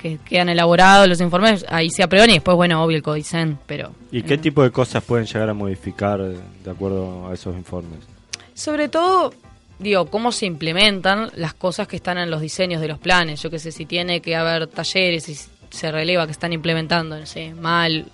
que 0.00 0.18
quedan 0.24 0.48
elaborados 0.48 1.06
los 1.08 1.20
informes, 1.20 1.66
ahí 1.68 1.90
se 1.90 2.02
aprueban 2.02 2.30
y 2.30 2.34
después, 2.34 2.56
bueno, 2.56 2.82
obvio 2.82 2.96
el 2.96 3.02
Codicen, 3.02 3.58
pero 3.66 3.92
¿Y 4.10 4.22
qué 4.22 4.38
tipo 4.38 4.62
de 4.62 4.70
cosas 4.70 5.04
pueden 5.04 5.26
llegar 5.26 5.50
a 5.50 5.54
modificar 5.54 6.20
eh, 6.22 6.38
de 6.64 6.70
acuerdo 6.70 7.28
a 7.28 7.34
esos 7.34 7.54
informes? 7.54 7.98
Sobre 8.60 8.90
todo, 8.90 9.32
digo, 9.78 10.04
cómo 10.06 10.32
se 10.32 10.44
implementan 10.44 11.30
las 11.34 11.54
cosas 11.54 11.88
que 11.88 11.96
están 11.96 12.18
en 12.18 12.30
los 12.30 12.42
diseños 12.42 12.82
de 12.82 12.88
los 12.88 12.98
planes. 12.98 13.42
Yo 13.42 13.48
qué 13.48 13.58
sé, 13.58 13.72
si 13.72 13.86
tiene 13.86 14.20
que 14.20 14.36
haber 14.36 14.66
talleres 14.66 15.30
y 15.30 15.36
se 15.70 15.90
releva 15.90 16.26
que 16.26 16.32
están 16.32 16.52
implementando, 16.52 17.18
no 17.18 17.24
sé, 17.24 17.54
mal, 17.54 18.04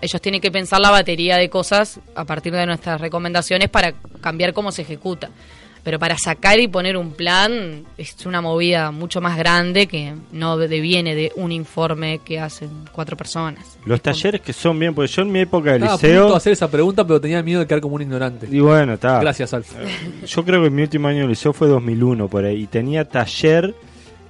ellos 0.00 0.20
tienen 0.20 0.40
que 0.40 0.50
pensar 0.50 0.80
la 0.80 0.90
batería 0.90 1.36
de 1.36 1.48
cosas 1.48 2.00
a 2.16 2.24
partir 2.24 2.52
de 2.52 2.66
nuestras 2.66 3.00
recomendaciones 3.00 3.68
para 3.68 3.92
cambiar 4.20 4.52
cómo 4.52 4.72
se 4.72 4.82
ejecuta. 4.82 5.30
Pero 5.82 5.98
para 5.98 6.18
sacar 6.18 6.58
y 6.60 6.68
poner 6.68 6.96
un 6.96 7.12
plan 7.12 7.84
es 7.96 8.26
una 8.26 8.40
movida 8.40 8.90
mucho 8.90 9.20
más 9.20 9.38
grande 9.38 9.86
que 9.86 10.14
no 10.32 10.58
deviene 10.58 11.14
de 11.14 11.32
un 11.36 11.52
informe 11.52 12.20
que 12.24 12.38
hacen 12.38 12.68
cuatro 12.92 13.16
personas. 13.16 13.78
Los 13.86 14.02
talleres 14.02 14.40
que 14.42 14.52
son 14.52 14.78
bien, 14.78 14.94
porque 14.94 15.10
yo 15.10 15.22
en 15.22 15.32
mi 15.32 15.40
época 15.40 15.70
de 15.70 15.76
Estaba 15.76 15.94
a 15.94 15.96
punto 15.96 16.06
liceo... 16.08 16.30
de 16.30 16.36
hacer 16.36 16.52
esa 16.52 16.70
pregunta, 16.70 17.06
pero 17.06 17.20
tenía 17.20 17.42
miedo 17.42 17.60
de 17.60 17.66
quedar 17.66 17.80
como 17.80 17.94
un 17.94 18.02
ignorante. 18.02 18.46
Y 18.50 18.60
bueno, 18.60 18.94
está. 18.94 19.20
Gracias, 19.20 19.54
Alf. 19.54 19.72
Yo 20.26 20.44
creo 20.44 20.62
que 20.62 20.70
mi 20.70 20.82
último 20.82 21.08
año 21.08 21.22
de 21.22 21.28
liceo 21.28 21.52
fue 21.52 21.68
2001 21.68 22.28
por 22.28 22.44
ahí. 22.44 22.62
Y 22.62 22.66
tenía 22.66 23.06
taller 23.06 23.74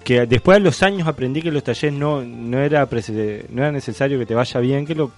que 0.05 0.27
después 0.27 0.59
de 0.59 0.61
los 0.61 0.83
años 0.83 1.07
aprendí 1.09 1.43
que 1.43 1.51
los 1.51 1.63
talleres 1.63 1.99
no, 1.99 2.23
no, 2.23 2.59
era, 2.59 2.89
no 3.51 3.63
era 3.63 3.73
necesario 3.73 4.19
que 4.19 4.27
te 4.27 4.35
vaya 4.35 4.61
bien, 4.61 4.87
que 4.87 4.95
lo, 4.95 5.11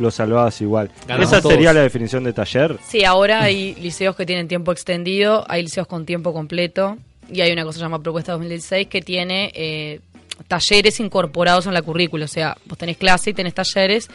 lo 0.00 0.10
salvabas 0.10 0.60
igual. 0.60 0.90
Ganamos 1.06 1.32
¿Esa 1.32 1.42
todos. 1.42 1.54
sería 1.54 1.72
la 1.72 1.82
definición 1.82 2.24
de 2.24 2.32
taller? 2.32 2.76
Sí, 2.86 3.04
ahora 3.04 3.42
hay 3.42 3.74
liceos 3.76 4.16
que 4.16 4.26
tienen 4.26 4.48
tiempo 4.48 4.72
extendido, 4.72 5.44
hay 5.48 5.62
liceos 5.62 5.86
con 5.86 6.06
tiempo 6.06 6.32
completo 6.32 6.96
y 7.32 7.40
hay 7.42 7.52
una 7.52 7.64
cosa 7.64 7.80
llamada 7.80 8.02
Propuesta 8.02 8.32
2016 8.32 8.88
que 8.88 9.02
tiene 9.02 9.52
eh, 9.54 10.00
talleres 10.48 10.98
incorporados 11.00 11.66
en 11.66 11.74
la 11.74 11.82
currícula. 11.82 12.24
O 12.24 12.28
sea, 12.28 12.56
vos 12.66 12.78
tenés 12.78 12.96
clase 12.96 13.30
y 13.30 13.34
tenés 13.34 13.54
talleres 13.54 14.08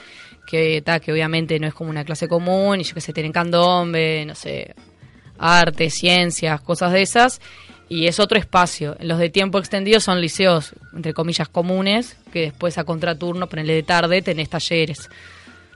que, 0.45 0.81
ta, 0.81 0.99
que 0.99 1.11
obviamente 1.11 1.59
no 1.59 1.67
es 1.67 1.73
como 1.73 1.89
una 1.89 2.03
clase 2.03 2.27
común 2.27 2.81
y 2.81 2.83
yo 2.83 2.93
que 2.93 3.01
sé, 3.01 3.13
tienen 3.13 3.31
candombe, 3.31 4.25
no 4.25 4.35
sé, 4.35 4.73
arte, 5.37 5.89
ciencias, 5.89 6.61
cosas 6.61 6.91
de 6.91 7.01
esas. 7.01 7.41
Y 7.87 8.07
es 8.07 8.19
otro 8.19 8.39
espacio. 8.39 8.97
Los 8.99 9.19
de 9.19 9.29
tiempo 9.29 9.59
extendido 9.59 9.99
son 9.99 10.19
liceos, 10.19 10.73
entre 10.95 11.13
comillas, 11.13 11.47
comunes, 11.47 12.17
que 12.33 12.41
después 12.41 12.79
a 12.79 12.83
contraturno, 12.83 13.47
ponele 13.47 13.75
de 13.75 13.83
tarde, 13.83 14.23
tenés 14.23 14.49
talleres. 14.49 15.07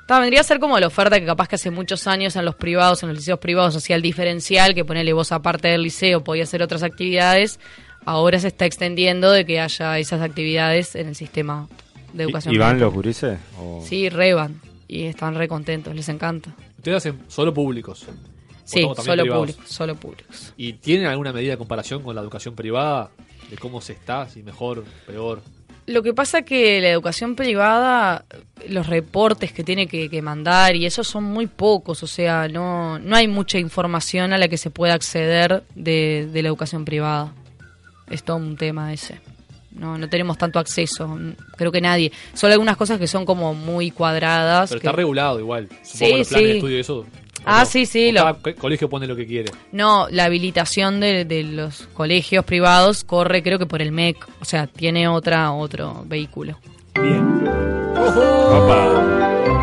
Ta, 0.09 0.19
vendría 0.19 0.41
a 0.41 0.43
ser 0.43 0.59
como 0.59 0.79
la 0.79 0.87
oferta 0.87 1.19
que 1.19 1.25
capaz 1.27 1.47
que 1.47 1.53
hace 1.53 1.69
muchos 1.69 2.07
años 2.07 2.35
en 2.35 2.43
los 2.43 2.55
privados, 2.55 3.03
en 3.03 3.09
los 3.09 3.17
liceos 3.19 3.37
privados, 3.37 3.75
hacía 3.75 3.95
el 3.95 4.01
diferencial, 4.01 4.73
que 4.73 4.83
ponele 4.83 5.13
vos 5.13 5.31
aparte 5.31 5.67
del 5.67 5.83
liceo, 5.83 6.23
podía 6.23 6.45
hacer 6.45 6.63
otras 6.63 6.81
actividades. 6.81 7.59
Ahora 8.05 8.39
se 8.39 8.47
está 8.47 8.65
extendiendo 8.65 9.29
de 9.29 9.45
que 9.45 9.59
haya 9.59 9.99
esas 9.99 10.21
actividades 10.21 10.95
en 10.95 11.09
el 11.09 11.15
sistema 11.15 11.67
de 12.13 12.23
educación. 12.23 12.55
¿Y 12.55 12.57
van 12.57 12.79
los 12.79 12.91
gurises? 12.91 13.37
O- 13.59 13.85
Sí, 13.87 14.09
re 14.09 14.33
van. 14.33 14.59
Y 14.87 15.03
están 15.03 15.35
re 15.35 15.47
contentos, 15.47 15.93
les 15.93 16.09
encanta. 16.09 16.55
Ustedes 16.77 16.97
hacen 16.97 17.19
solo 17.27 17.53
públicos. 17.53 18.07
Sí, 18.63 18.83
¿O 18.83 18.95
también 18.95 19.19
solo 19.19 19.35
públicos, 19.35 19.67
solo 19.69 19.95
públicos. 19.95 20.53
¿Y 20.57 20.73
tienen 20.73 21.05
alguna 21.05 21.31
medida 21.33 21.51
de 21.51 21.57
comparación 21.59 22.01
con 22.01 22.15
la 22.15 22.21
educación 22.21 22.55
privada? 22.55 23.11
¿De 23.51 23.57
cómo 23.59 23.79
se 23.79 23.93
está? 23.93 24.27
¿Si 24.27 24.41
mejor, 24.41 24.85
peor? 25.05 25.43
Lo 25.91 26.03
que 26.03 26.13
pasa 26.13 26.43
que 26.43 26.79
la 26.81 26.89
educación 26.89 27.35
privada, 27.35 28.23
los 28.67 28.85
reportes 28.87 29.51
que 29.51 29.63
tiene 29.63 29.87
que, 29.87 30.07
que 30.09 30.21
mandar 30.21 30.75
y 30.75 30.85
eso 30.85 31.03
son 31.03 31.23
muy 31.23 31.47
pocos, 31.47 32.03
o 32.03 32.07
sea, 32.07 32.47
no, 32.47 32.99
no 32.99 33.15
hay 33.15 33.27
mucha 33.27 33.57
información 33.57 34.31
a 34.31 34.37
la 34.37 34.47
que 34.47 34.57
se 34.57 34.69
pueda 34.69 34.93
acceder 34.93 35.63
de, 35.73 36.29
de 36.31 36.41
la 36.43 36.49
educación 36.49 36.85
privada. 36.85 37.33
Es 38.09 38.23
todo 38.23 38.37
un 38.37 38.55
tema 38.55 38.93
ese. 38.93 39.19
No, 39.71 39.97
no 39.97 40.09
tenemos 40.09 40.37
tanto 40.37 40.59
acceso, 40.59 41.17
creo 41.57 41.71
que 41.71 41.79
nadie. 41.81 42.11
Solo 42.33 42.53
algunas 42.53 42.75
cosas 42.77 42.99
que 42.99 43.07
son 43.07 43.25
como 43.25 43.53
muy 43.53 43.91
cuadradas. 43.91 44.69
Pero 44.69 44.81
que- 44.81 44.87
está 44.87 44.95
regulado 44.95 45.39
igual. 45.39 45.69
Supongo 45.83 45.83
Sí, 45.83 46.17
los 46.19 46.27
planes 46.27 46.27
sí. 46.27 46.43
de 46.51 46.55
estudio 46.57 46.77
y 46.77 46.79
eso. 46.81 47.05
Ah, 47.45 47.65
sí, 47.65 47.85
sí, 47.85 48.11
lo- 48.11 48.21
cada 48.21 48.53
colegio 48.55 48.89
pone 48.89 49.07
lo 49.07 49.15
que 49.15 49.25
quiere. 49.25 49.51
No, 49.71 50.07
la 50.09 50.25
habilitación 50.25 50.99
de, 50.99 51.25
de 51.25 51.43
los 51.43 51.87
colegios 51.93 52.45
privados 52.45 53.03
corre 53.03 53.41
creo 53.41 53.57
que 53.59 53.65
por 53.65 53.81
el 53.81 53.91
MEC, 53.91 54.17
o 54.41 54.45
sea, 54.45 54.67
tiene 54.67 55.07
otra 55.07 55.51
otro 55.51 56.03
vehículo. 56.05 56.57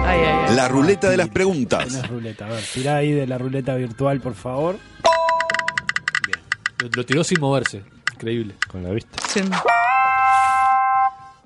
Ay, 0.04 0.20
ay, 0.20 0.20
ay. 0.48 0.56
La 0.56 0.68
ruleta 0.68 1.10
de 1.10 1.16
las 1.16 1.28
preguntas. 1.28 1.90
Una 1.92 2.02
ruleta, 2.02 2.46
a 2.46 2.50
ver, 2.50 2.62
tirá 2.72 2.96
ahí 2.96 3.12
de 3.12 3.26
la 3.26 3.38
ruleta 3.38 3.74
virtual, 3.74 4.20
por 4.20 4.34
favor. 4.34 4.76
Lo, 6.80 6.88
lo 6.94 7.04
tiró 7.06 7.24
sin 7.24 7.40
moverse. 7.40 7.82
Increíble. 8.14 8.54
Con 8.68 8.82
la 8.82 8.90
vista. 8.90 9.18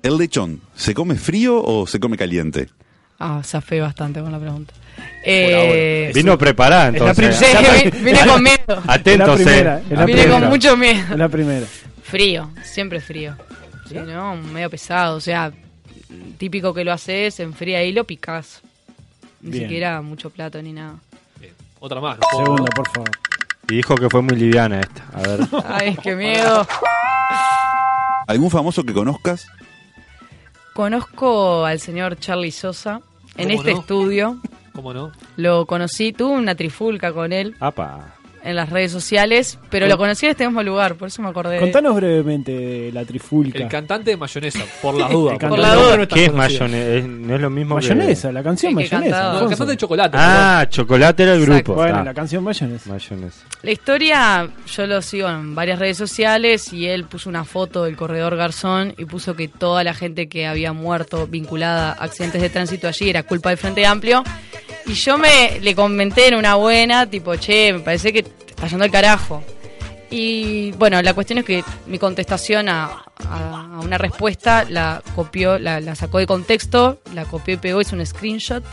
¿El 0.03 0.17
lechón 0.17 0.61
se 0.75 0.93
come 0.93 1.15
frío 1.15 1.61
o 1.63 1.85
se 1.87 1.99
come 1.99 2.17
caliente? 2.17 2.69
Ah, 3.23 3.41
zafé 3.43 3.79
bastante 3.79 4.19
con 4.19 4.31
la 4.31 4.39
pregunta. 4.39 4.73
Eh, 5.23 6.11
Vino 6.13 6.37
preparada 6.37 6.87
entonces. 6.87 7.35
Sí, 7.35 7.45
vi- 7.91 7.99
vine 8.03 8.19
con 8.25 8.41
miedo. 8.43 8.81
Atentos, 8.87 9.39
Es 9.39 9.45
la 9.45 9.51
primera, 9.51 9.77
eh. 9.77 9.83
Vine 9.89 10.03
primera. 10.05 10.31
con 10.39 10.49
mucho 10.49 10.75
miedo. 10.77 11.17
La 11.17 11.29
primera. 11.29 11.65
Frío, 12.03 12.49
siempre 12.63 12.99
frío. 12.99 13.35
Sí, 13.87 13.95
no, 13.95 14.35
medio 14.35 14.69
pesado, 14.69 15.17
o 15.17 15.19
sea, 15.21 15.51
típico 16.37 16.73
que 16.73 16.83
lo 16.83 16.91
haces, 16.93 17.39
enfría 17.39 17.83
y 17.83 17.91
lo 17.91 18.03
picás. 18.05 18.61
Ni 19.41 19.51
Bien. 19.51 19.63
siquiera 19.65 20.01
mucho 20.01 20.29
plato 20.29 20.61
ni 20.61 20.73
nada. 20.73 20.95
Otra 21.79 21.99
más. 22.01 22.17
Segunda, 22.31 22.65
por 22.75 22.87
favor. 22.89 23.09
Y 23.69 23.75
dijo 23.75 23.95
que 23.95 24.09
fue 24.09 24.21
muy 24.21 24.35
liviana 24.35 24.79
esta. 24.81 25.03
A 25.13 25.21
ver. 25.21 25.39
Ay, 25.67 25.97
qué 26.01 26.15
miedo. 26.15 26.67
¿Algún 28.27 28.49
famoso 28.49 28.83
que 28.83 28.93
conozcas? 28.93 29.45
Conozco 30.73 31.65
al 31.65 31.79
señor 31.79 32.17
Charlie 32.19 32.51
Sosa 32.51 33.01
en 33.37 33.47
¿Cómo 33.49 33.59
este 33.59 33.73
no? 33.73 33.79
estudio. 33.79 34.37
¿Cómo 34.73 34.93
no? 34.93 35.11
Lo 35.35 35.65
conocí, 35.65 36.13
tuve 36.13 36.33
una 36.33 36.55
trifulca 36.55 37.11
con 37.13 37.33
él 37.33 37.55
Apa. 37.59 38.15
En 38.43 38.55
las 38.55 38.69
redes 38.69 38.91
sociales, 38.91 39.59
pero 39.69 39.87
lo 39.87 39.97
conocí 39.97 40.25
en 40.25 40.31
este 40.31 40.45
mismo 40.45 40.63
lugar, 40.63 40.95
por 40.95 41.07
eso 41.07 41.21
me 41.21 41.29
acordé. 41.29 41.55
de- 41.55 41.59
Contanos 41.59 41.95
brevemente 41.95 42.51
de 42.51 42.91
la 42.91 43.05
trifulca. 43.05 43.59
El 43.59 43.67
cantante 43.67 44.11
de 44.11 44.17
mayonesa, 44.17 44.59
por 44.81 44.95
las 44.95 45.09
dudas. 45.11 45.37
Cantante- 45.37 45.61
el 45.67 45.75
nombre 45.75 45.97
no 45.97 46.07
¿Qué 46.07 46.25
es 46.25 46.33
mayonesa? 46.33 46.87
Es- 46.97 47.05
No 47.07 47.35
es 47.35 47.41
lo 47.41 47.49
mismo 47.49 47.75
que- 47.79 47.87
Mayonesa, 47.95 48.31
la 48.31 48.43
canción 48.43 48.71
que 48.71 48.75
Mayonesa. 48.89 49.23
No, 49.33 49.39
el 49.41 49.47
cantante 49.49 49.71
de 49.71 49.77
chocolate. 49.77 50.17
Ah, 50.19 50.65
chocolate 50.69 51.23
era 51.23 51.33
el 51.33 51.41
Exacto. 51.43 51.73
grupo. 51.73 51.81
Bueno, 51.81 52.03
la 52.03 52.13
canción 52.13 52.43
Mayonesa. 52.43 52.89
Mayonesa. 52.89 53.45
La 53.61 53.71
historia, 53.71 54.49
yo 54.75 54.87
lo 54.87 55.01
sigo 55.01 55.29
en 55.29 55.53
varias 55.55 55.79
redes 55.79 55.97
sociales 55.97 56.71
y 56.73 56.87
él 56.87 57.05
puso 57.05 57.29
una 57.29 57.43
foto 57.45 57.83
del 57.83 57.95
corredor 57.95 58.35
Garzón 58.35 58.93
y 58.97 59.05
puso 59.05 59.35
que 59.35 59.47
toda 59.47 59.83
la 59.83 59.93
gente 59.93 60.27
que 60.27 60.47
había 60.47 60.73
muerto 60.73 61.27
vinculada 61.27 61.91
a 61.91 62.03
accidentes 62.05 62.41
de 62.41 62.49
tránsito 62.49 62.87
allí 62.87 63.09
era 63.09 63.23
culpa 63.23 63.49
del 63.49 63.57
Frente 63.57 63.85
Amplio. 63.85 64.23
Y 64.85 64.93
yo 64.93 65.17
me 65.17 65.59
le 65.61 65.75
comenté 65.75 66.27
en 66.27 66.35
una 66.35 66.55
buena, 66.55 67.09
tipo, 67.09 67.35
che, 67.35 67.71
me 67.73 67.79
parece 67.79 68.11
que 68.11 68.23
te 68.23 68.29
está 68.51 68.67
yendo 68.67 68.85
el 68.85 68.91
carajo. 68.91 69.43
Y 70.09 70.71
bueno, 70.73 71.01
la 71.01 71.13
cuestión 71.13 71.39
es 71.39 71.45
que 71.45 71.63
mi 71.87 71.97
contestación 71.97 72.67
a, 72.67 73.03
a- 73.29 73.67
a 73.75 73.79
una 73.79 73.97
respuesta 73.97 74.65
la 74.69 75.01
copió, 75.15 75.57
la, 75.57 75.79
la 75.79 75.95
sacó 75.95 76.17
de 76.17 76.27
contexto, 76.27 76.99
la 77.13 77.23
copió 77.25 77.53
y 77.53 77.57
pegó, 77.57 77.79
hizo 77.79 77.95
un 77.95 78.05
screenshot, 78.05 78.63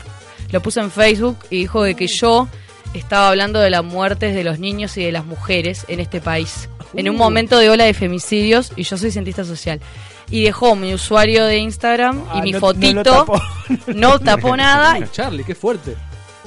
lo 0.51 0.61
puso 0.61 0.81
en 0.81 0.91
Facebook 0.91 1.37
y 1.49 1.59
dijo 1.59 1.83
de 1.83 1.95
que 1.95 2.07
yo 2.07 2.47
estaba 2.93 3.29
hablando 3.29 3.59
de 3.59 3.69
las 3.69 3.83
muertes 3.83 4.35
de 4.35 4.43
los 4.43 4.59
niños 4.59 4.97
y 4.97 5.03
de 5.03 5.11
las 5.13 5.23
mujeres 5.25 5.85
en 5.87 5.99
este 6.01 6.19
país. 6.19 6.67
En 6.95 7.07
un 7.09 7.15
momento 7.15 7.57
de 7.59 7.69
ola 7.69 7.85
de 7.85 7.93
femicidios, 7.93 8.71
y 8.75 8.83
yo 8.83 8.97
soy 8.97 9.11
cientista 9.11 9.45
social. 9.45 9.79
Y 10.31 10.43
dejó 10.43 10.75
mi 10.75 10.93
usuario 10.93 11.45
de 11.45 11.57
Instagram 11.57 12.19
y 12.19 12.21
Ah, 12.29 12.41
mi 12.43 12.51
no- 12.51 12.59
no 12.59 12.67
lo 12.67 12.73
fotito. 12.73 13.03
tapó. 13.03 13.41
No 13.87 14.19
tapó 14.19 14.55
nada. 14.57 14.91
Bueno, 14.91 15.07
Charlie, 15.11 15.43
qué 15.43 15.55
fuerte. 15.55 15.95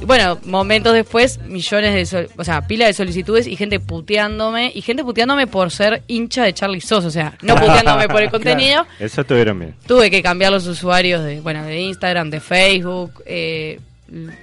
Bueno, 0.04 0.38
momentos 0.46 0.94
después, 0.94 1.38
millones 1.46 1.94
de, 1.94 2.06
sol- 2.06 2.28
o 2.36 2.42
sea, 2.42 2.66
pila 2.66 2.86
de 2.86 2.92
solicitudes 2.92 3.46
y 3.46 3.54
gente 3.56 3.78
puteándome 3.78 4.72
y 4.74 4.82
gente 4.82 5.04
puteándome 5.04 5.46
por 5.46 5.70
ser 5.70 6.02
hincha 6.08 6.42
de 6.42 6.52
Charlie 6.52 6.80
Sos, 6.80 7.04
o 7.04 7.10
sea, 7.10 7.36
no 7.42 7.54
puteándome 7.60 8.08
por 8.08 8.20
el 8.22 8.30
contenido. 8.30 8.84
Eso 8.98 9.22
tuvieron 9.24 9.58
bien. 9.60 9.74
Tuve 9.86 10.10
que 10.10 10.20
cambiar 10.22 10.50
los 10.50 10.66
usuarios 10.66 11.22
de, 11.24 11.40
bueno, 11.40 11.62
de 11.64 11.80
Instagram, 11.80 12.30
de 12.30 12.40
Facebook. 12.40 13.22
eh, 13.26 13.78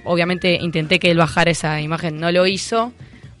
obviamente 0.04 0.54
intenté 0.60 0.98
que 0.98 1.10
él 1.10 1.18
bajara 1.18 1.50
esa 1.50 1.80
imagen, 1.80 2.18
no 2.18 2.32
lo 2.32 2.46
hizo. 2.46 2.92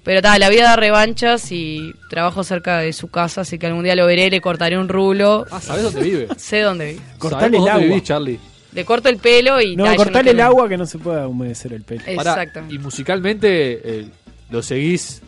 Pero 0.02 0.22
tal, 0.22 0.40
la 0.40 0.48
vida 0.48 0.64
da 0.64 0.76
revanchas 0.76 1.52
y 1.52 1.92
trabajo 2.08 2.42
cerca 2.42 2.78
de 2.78 2.92
su 2.92 3.08
casa, 3.08 3.42
así 3.42 3.58
que 3.58 3.66
algún 3.66 3.84
día 3.84 3.94
lo 3.94 4.06
veré, 4.06 4.30
le 4.30 4.40
cortaré 4.40 4.78
un 4.78 4.88
rulo. 4.88 5.46
Ah, 5.50 5.60
¿sabés 5.60 5.84
dónde 5.84 6.02
vive? 6.02 6.28
Sé 6.38 6.60
dónde 6.60 6.92
vive. 6.92 7.00
Cortale 7.18 7.46
el 7.46 7.52
dónde 7.52 7.70
agua. 7.70 7.84
vivís, 7.84 8.02
Charlie. 8.02 8.40
Le 8.72 8.84
corto 8.84 9.08
el 9.08 9.16
pelo 9.18 9.60
y... 9.60 9.76
No, 9.76 9.94
cortale 9.96 10.30
el 10.30 10.40
agua 10.40 10.68
que 10.68 10.76
no 10.76 10.86
se 10.86 10.98
pueda 10.98 11.26
humedecer 11.26 11.72
el 11.72 11.82
pelo. 11.82 12.02
Pará, 12.16 12.32
Exactamente. 12.32 12.74
¿Y 12.74 12.78
musicalmente 12.78 13.80
eh, 13.84 14.06
lo 14.48 14.62
seguís 14.62 15.22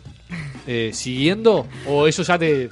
eh, 0.65 0.91
siguiendo? 0.93 1.67
¿O 1.85 2.07
eso 2.07 2.23
ya 2.23 2.39
te, 2.39 2.69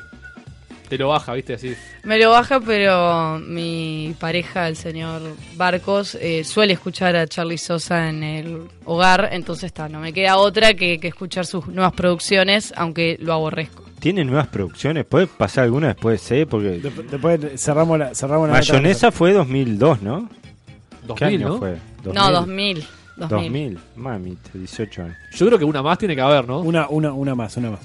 te 0.91 0.97
lo 0.97 1.07
baja, 1.07 1.31
viste? 1.33 1.53
Así. 1.53 1.73
Me 2.03 2.19
lo 2.19 2.31
baja, 2.31 2.59
pero 2.59 3.39
mi 3.39 4.13
pareja, 4.19 4.67
el 4.67 4.75
señor 4.75 5.21
Barcos, 5.55 6.15
eh, 6.15 6.43
suele 6.43 6.73
escuchar 6.73 7.15
a 7.15 7.25
Charlie 7.27 7.57
Sosa 7.57 8.09
en 8.09 8.23
el 8.23 8.63
hogar, 8.83 9.29
entonces 9.31 9.63
está, 9.67 9.87
no 9.87 10.01
me 10.01 10.11
queda 10.11 10.35
otra 10.35 10.73
que, 10.73 10.99
que 10.99 11.07
escuchar 11.07 11.45
sus 11.45 11.65
nuevas 11.67 11.93
producciones, 11.93 12.73
aunque 12.75 13.15
lo 13.21 13.31
aborrezco. 13.31 13.85
¿Tiene 14.01 14.25
nuevas 14.25 14.47
producciones? 14.47 15.05
¿Puede 15.05 15.27
pasar 15.27 15.63
alguna 15.63 15.87
después 15.87 16.19
de 16.19 16.27
C? 16.27 16.45
Porque 16.45 16.81
Dep- 16.81 17.05
Después 17.09 17.39
cerramos 17.61 17.97
la, 17.97 18.13
cerramos 18.13 18.49
la. 18.49 18.55
Mayonesa 18.55 19.13
fue 19.13 19.31
2002, 19.31 20.01
¿no? 20.01 20.27
¿Qué 20.27 21.07
2000, 21.07 21.27
año 21.27 21.47
¿no? 21.53 21.57
fue? 21.57 21.77
No, 22.03 22.31
2000. 22.31 22.85
2000. 23.15 23.29
2000. 23.29 23.79
Mami, 23.95 24.37
18 24.53 25.03
años. 25.03 25.15
Yo 25.35 25.45
creo 25.45 25.57
que 25.57 25.63
una 25.63 25.81
más 25.81 25.97
tiene 25.97 26.15
que 26.15 26.21
haber, 26.21 26.45
¿no? 26.47 26.59
Una, 26.59 26.89
una, 26.89 27.13
una 27.13 27.33
más, 27.33 27.55
una 27.55 27.71
más. 27.71 27.79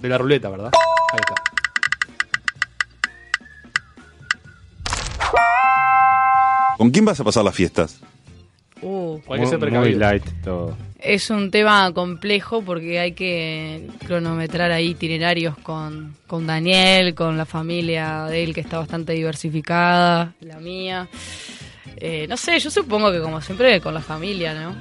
De 0.00 0.08
la 0.08 0.18
ruleta, 0.18 0.48
¿verdad? 0.48 0.70
Ahí 1.12 1.18
está. 1.20 1.34
¿Con 6.82 6.90
quién 6.90 7.04
vas 7.04 7.20
a 7.20 7.22
pasar 7.22 7.44
las 7.44 7.54
fiestas? 7.54 8.00
Uh, 8.80 9.20
Hay 9.30 9.38
que 9.38 9.46
ser 9.46 9.70
Muy, 9.70 9.94
light 9.94 10.24
todo. 10.42 10.76
es 10.98 11.30
un 11.30 11.52
tema 11.52 11.92
complejo 11.92 12.60
porque 12.62 12.98
hay 12.98 13.12
que 13.12 13.86
cronometrar 14.04 14.72
ahí 14.72 14.88
itinerarios 14.88 15.56
con, 15.58 16.16
con 16.26 16.44
Daniel, 16.44 17.14
con 17.14 17.38
la 17.38 17.46
familia 17.46 18.24
de 18.24 18.42
él 18.42 18.52
que 18.52 18.62
está 18.62 18.78
bastante 18.78 19.12
diversificada, 19.12 20.34
la 20.40 20.58
mía. 20.58 21.06
Eh, 21.98 22.26
no 22.28 22.36
sé, 22.36 22.58
yo 22.58 22.68
supongo 22.68 23.12
que 23.12 23.20
como 23.20 23.40
siempre 23.40 23.80
con 23.80 23.94
la 23.94 24.00
familia, 24.00 24.52
¿no? 24.52 24.74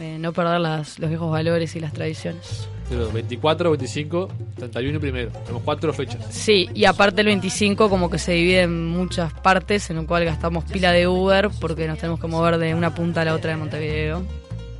Eh, 0.00 0.16
no 0.18 0.32
perder 0.32 0.60
las, 0.60 0.98
los 0.98 1.08
viejos 1.10 1.30
valores 1.30 1.74
y 1.76 1.80
las 1.80 1.92
tradiciones. 1.92 2.68
Pero 2.88 3.10
24, 3.10 3.70
25, 3.70 4.28
31 4.56 4.96
y 4.96 5.00
primero. 5.00 5.30
Tenemos 5.30 5.62
cuatro 5.64 5.92
fechas. 5.92 6.24
Sí, 6.30 6.68
y 6.72 6.84
aparte 6.84 7.20
el 7.20 7.26
25 7.26 7.90
como 7.90 8.08
que 8.08 8.18
se 8.18 8.32
divide 8.32 8.62
en 8.62 8.86
muchas 8.86 9.32
partes, 9.34 9.90
en 9.90 9.96
lo 9.96 10.06
cual 10.06 10.24
gastamos 10.24 10.64
pila 10.64 10.92
de 10.92 11.06
Uber 11.08 11.50
porque 11.60 11.86
nos 11.86 11.98
tenemos 11.98 12.20
que 12.20 12.28
mover 12.28 12.58
de 12.58 12.74
una 12.74 12.94
punta 12.94 13.22
a 13.22 13.24
la 13.26 13.34
otra 13.34 13.50
de 13.50 13.56
Montevideo. 13.56 14.22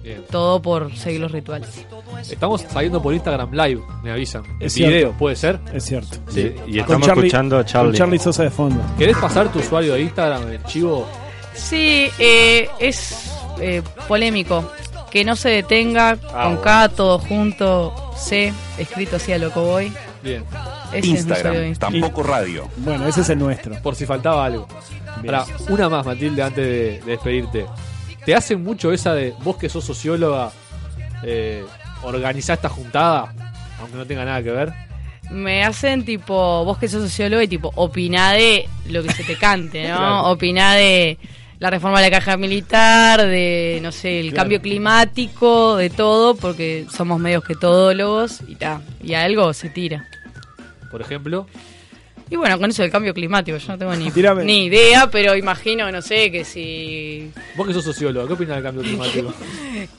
Bien. 0.03 0.23
Todo 0.31 0.63
por 0.63 0.95
seguir 0.97 1.21
los 1.21 1.33
rituales. 1.33 1.85
Estamos 2.31 2.63
saliendo 2.63 3.03
por 3.03 3.13
Instagram 3.13 3.53
Live, 3.53 3.83
me 4.03 4.11
avisan. 4.13 4.43
Es 4.61 4.75
En 4.79 4.85
video, 4.85 4.99
cierto. 5.01 5.19
¿puede 5.19 5.37
ser? 5.37 5.59
Es 5.75 5.85
cierto. 5.85 6.17
Sí, 6.29 6.41
y 6.67 6.71
Con 6.71 6.79
estamos 6.81 7.07
Charlie- 7.09 7.19
escuchando 7.27 7.59
a 7.59 7.65
Charlie. 7.67 7.91
Con 7.91 7.99
Charlie 7.99 8.19
Sosa 8.19 8.43
de 8.45 8.51
fondo. 8.51 8.81
¿Querés 8.97 9.19
pasar 9.19 9.53
tu 9.53 9.59
usuario 9.59 9.93
de 9.95 10.01
Instagram, 10.03 10.49
el 10.51 10.63
chivo? 10.65 11.07
Sí, 11.55 12.09
eh, 12.19 12.69
es 12.79 13.31
eh, 13.61 13.83
polémico. 14.07 14.71
Que 15.11 15.25
no 15.25 15.37
se 15.37 15.49
detenga 15.49 16.11
Ah, 16.11 16.17
con 16.45 16.57
bueno. 16.57 16.61
K, 16.63 16.89
todo 16.91 17.19
junto, 17.19 18.13
C, 18.17 18.53
escrito 18.79 19.17
así 19.17 19.33
a 19.33 19.39
lo 19.39 19.53
que 19.53 19.59
voy. 19.61 19.93
Bien. 20.23 20.45
Ese 20.93 21.15
es 21.15 21.25
usuario 21.25 21.61
de 21.61 21.69
Instagram, 21.69 22.01
tampoco 22.01 22.23
radio. 22.23 22.69
Bueno, 22.79 23.07
ese 23.07 23.21
es 23.23 23.29
el 23.31 23.39
nuestro. 23.39 23.81
Por 23.83 23.95
si 23.95 24.05
faltaba 24.07 24.45
algo. 24.45 24.67
Ahora, 25.17 25.45
una 25.69 25.89
más, 25.89 26.05
Matilde, 26.07 26.43
antes 26.43 26.65
de, 26.65 27.01
de 27.01 27.11
despedirte. 27.13 27.67
¿Te 28.25 28.35
hace 28.35 28.57
mucho 28.57 28.93
esa 28.93 29.15
de 29.15 29.35
vos 29.43 29.57
que 29.57 29.69
sos 29.69 29.85
socióloga, 29.85 30.51
eh, 31.23 31.65
organizar 32.03 32.57
esta 32.57 32.69
juntada, 32.69 33.33
aunque 33.81 33.97
no 33.97 34.07
tenga 34.07 34.25
nada 34.25 34.43
que 34.43 34.51
ver? 34.51 34.73
Me 35.31 35.63
hacen 35.65 36.05
tipo, 36.05 36.65
vos 36.65 36.79
que 36.79 36.89
sos 36.89 37.03
sociólogo 37.03 37.43
y 37.43 37.49
tipo, 37.49 37.71
opiná 37.75 38.33
de 38.33 38.69
lo 38.87 39.03
que 39.03 39.13
se 39.13 39.25
te 39.25 39.37
cante, 39.37 39.89
¿no? 39.89 39.97
Claro. 39.97 40.25
Opiná 40.31 40.75
de 40.75 41.19
la 41.59 41.71
reforma 41.71 42.01
de 42.01 42.11
la 42.11 42.17
caja 42.19 42.37
militar, 42.37 43.27
de, 43.27 43.81
no 43.83 43.91
sé, 43.93 44.21
el 44.21 44.29
Claro. 44.31 44.43
cambio 44.43 44.61
climático, 44.63 45.77
de 45.77 45.91
todo, 45.91 46.37
porque 46.37 46.87
somos 46.95 47.19
medios 47.21 47.43
que 47.45 47.55
todólogos 47.57 48.41
y 48.47 48.55
ta, 48.55 48.81
y 49.03 49.15
a 49.15 49.25
algo 49.25 49.53
se 49.53 49.69
tira. 49.69 50.07
Por 50.91 51.01
ejemplo, 51.01 51.47
Y 52.31 52.37
bueno, 52.37 52.59
con 52.59 52.69
eso 52.71 52.83
del 52.83 52.91
cambio 52.91 53.15
climático, 53.15 53.57
yo 53.57 53.69
no 53.73 53.79
tengo 53.79 53.95
ni, 53.97 54.11
Tírame. 54.11 54.45
ni 54.45 54.65
idea, 54.67 55.09
pero 55.11 55.35
imagino, 55.37 55.91
no 55.91 56.03
sé, 56.03 56.31
que 56.31 56.45
si 56.45 57.31
vos 57.57 57.67
que 57.67 57.73
sos 57.73 57.85
socióloga, 57.85 58.27
¿qué 58.27 58.33
opinas 58.35 58.57
del 58.57 58.65
cambio 58.65 58.83
climático? 58.89 59.33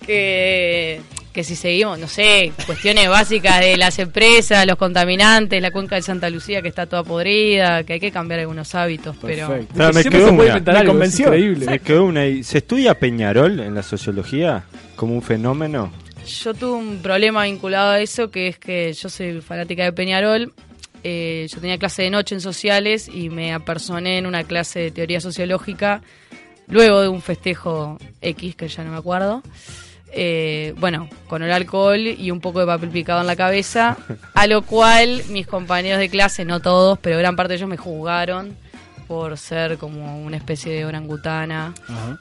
que, 0.05 1.01
que 1.33 1.43
si 1.43 1.55
seguimos, 1.55 1.97
no 1.99 2.07
sé, 2.07 2.51
cuestiones 2.65 3.09
básicas 3.09 3.59
de 3.61 3.77
las 3.77 3.99
empresas, 3.99 4.65
los 4.67 4.77
contaminantes, 4.77 5.61
la 5.61 5.71
cuenca 5.71 5.95
de 5.95 6.01
Santa 6.01 6.29
Lucía 6.29 6.61
que 6.61 6.67
está 6.67 6.85
toda 6.85 7.03
podrida, 7.03 7.83
que 7.83 7.93
hay 7.93 7.99
que 7.99 8.11
cambiar 8.11 8.39
algunos 8.41 8.73
hábitos, 8.75 9.15
pero 9.21 9.49
me 9.49 9.65
Siempre 9.93 10.03
quedó 10.03 10.29
se 10.29 10.33
puede 10.33 10.51
una. 10.51 10.59
Me 10.59 10.71
algo, 10.71 10.81
es 10.81 10.87
convenció. 10.87 11.25
increíble. 11.27 11.65
Me 11.65 11.79
quedó 11.79 12.05
una. 12.05 12.25
y- 12.27 12.43
¿Se 12.43 12.59
estudia 12.59 12.93
Peñarol 12.97 13.59
en 13.59 13.75
la 13.75 13.83
sociología 13.83 14.63
como 14.95 15.13
un 15.15 15.21
fenómeno? 15.21 15.91
yo 16.43 16.53
tuve 16.53 16.73
un 16.77 16.99
problema 17.01 17.45
vinculado 17.45 17.89
a 17.91 17.99
eso, 18.01 18.29
que 18.29 18.49
es 18.49 18.59
que 18.59 18.93
yo 18.93 19.09
soy 19.09 19.41
fanática 19.41 19.83
de 19.83 19.91
Peñarol. 19.93 20.53
Eh, 21.03 21.47
yo 21.49 21.59
tenía 21.59 21.77
clase 21.77 22.03
de 22.03 22.09
noche 22.09 22.35
en 22.35 22.41
sociales 22.41 23.07
y 23.07 23.29
me 23.29 23.53
apersoné 23.53 24.17
en 24.17 24.25
una 24.25 24.43
clase 24.43 24.79
de 24.79 24.91
teoría 24.91 25.21
sociológica 25.21 26.01
luego 26.67 27.01
de 27.01 27.07
un 27.07 27.21
festejo 27.21 27.97
X, 28.21 28.55
que 28.55 28.67
ya 28.67 28.83
no 28.83 28.91
me 28.91 28.97
acuerdo. 28.97 29.41
Eh, 30.11 30.73
bueno, 30.77 31.07
con 31.27 31.43
el 31.43 31.51
alcohol 31.51 31.99
y 31.99 32.31
un 32.31 32.41
poco 32.41 32.59
de 32.59 32.65
papel 32.65 32.89
picado 32.89 33.21
en 33.21 33.27
la 33.27 33.35
cabeza, 33.35 33.97
a 34.33 34.47
lo 34.47 34.63
cual 34.63 35.23
mis 35.29 35.45
compañeros 35.45 35.99
de 35.99 36.09
clase, 36.09 36.45
no 36.45 36.61
todos, 36.61 36.97
pero 36.99 37.17
gran 37.17 37.35
parte 37.35 37.53
de 37.53 37.57
ellos 37.57 37.69
me 37.69 37.77
juzgaron 37.77 38.57
por 39.07 39.39
ser 39.39 39.79
como 39.79 40.21
una 40.23 40.37
especie 40.37 40.71
de 40.71 40.85
orangutana. 40.85 41.73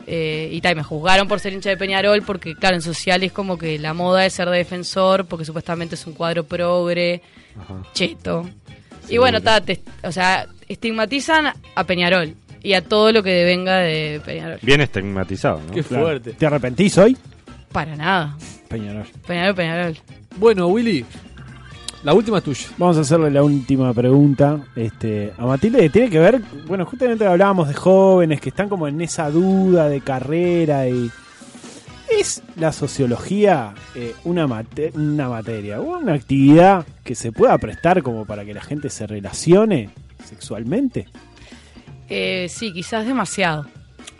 Eh, 0.07 0.49
y 0.53 0.61
tal, 0.63 0.75
me 0.75 0.83
juzgaron 0.83 1.29
por 1.29 1.39
ser 1.39 1.53
hincha 1.53 1.69
de 1.69 1.77
Peñarol 1.77 2.23
porque, 2.23 2.55
claro, 2.55 2.77
en 2.77 2.83
social 2.83 3.23
es 3.23 3.33
como 3.33 3.59
que 3.59 3.79
la 3.79 3.93
moda 3.93 4.25
es 4.25 4.33
ser 4.33 4.49
defensor 4.49 5.27
porque 5.27 5.45
supuestamente 5.45 5.97
es 5.97 6.07
un 6.07 6.15
cuadro 6.15 6.45
progre, 6.45 7.21
cheto. 7.93 8.49
Y 9.09 9.19
bueno, 9.19 9.41
ta, 9.41 9.61
te- 9.61 9.81
o 10.03 10.13
sea, 10.13 10.47
estigmatizan 10.69 11.47
a 11.75 11.85
Peñarol 11.85 12.35
y 12.63 12.75
a 12.75 12.83
todo 12.85 13.13
lo 13.13 13.23
que 13.23 13.31
devenga 13.31 13.77
de 13.79 14.21
Peñarol. 14.25 14.59
Bien 14.63 14.81
estigmatizado, 14.81 15.61
¿no? 15.67 15.73
Qué 15.73 15.83
Claro. 15.83 16.05
fuerte. 16.05 16.33
¿Te 16.33 16.47
arrepentís 16.47 16.99
hoy? 16.99 17.17
Para 17.73 17.97
nada. 17.97 18.37
Peñarol. 18.69 19.05
Peñarol, 19.27 19.55
Peñarol. 19.55 19.97
Bueno, 20.37 20.67
Willy, 20.69 21.05
la 22.05 22.13
última 22.15 22.39
es 22.39 22.45
tuya. 22.45 22.67
Vamos 22.77 22.97
a 22.99 23.01
hacerle 23.01 23.31
la 23.31 23.43
última 23.43 23.93
pregunta 23.95 24.61
este, 24.77 25.33
a 25.39 25.47
Matilde, 25.47 25.81
que 25.81 25.91
tiene 25.91 26.11
que 26.11 26.19
ver, 26.19 26.41
bueno, 26.67 26.85
justamente 26.85 27.27
hablábamos 27.27 27.69
de 27.69 27.75
jóvenes 27.75 28.41
que 28.41 28.51
están 28.51 28.69
como 28.69 28.87
en 28.89 29.01
esa 29.01 29.31
duda 29.31 29.89
de 29.89 30.01
carrera 30.01 30.87
y... 30.89 31.11
¿Es 32.11 32.43
la 32.57 32.73
sociología 32.73 33.75
eh, 33.95 34.15
una, 34.25 34.47
mate- 34.47 34.93
una 34.95 35.29
materia 35.29 35.81
o 35.81 35.99
una 35.99 36.15
actividad 36.15 36.87
que 37.05 37.15
se 37.15 37.33
pueda 37.33 37.57
prestar 37.59 38.03
como 38.03 38.25
para 38.25 38.45
que 38.45 38.55
la 38.55 38.63
gente 38.63 38.89
se 38.91 39.07
relacione 39.07 39.91
sexualmente? 40.25 41.07
Eh, 42.09 42.47
sí, 42.49 42.73
quizás 42.73 43.07
demasiado. 43.07 43.67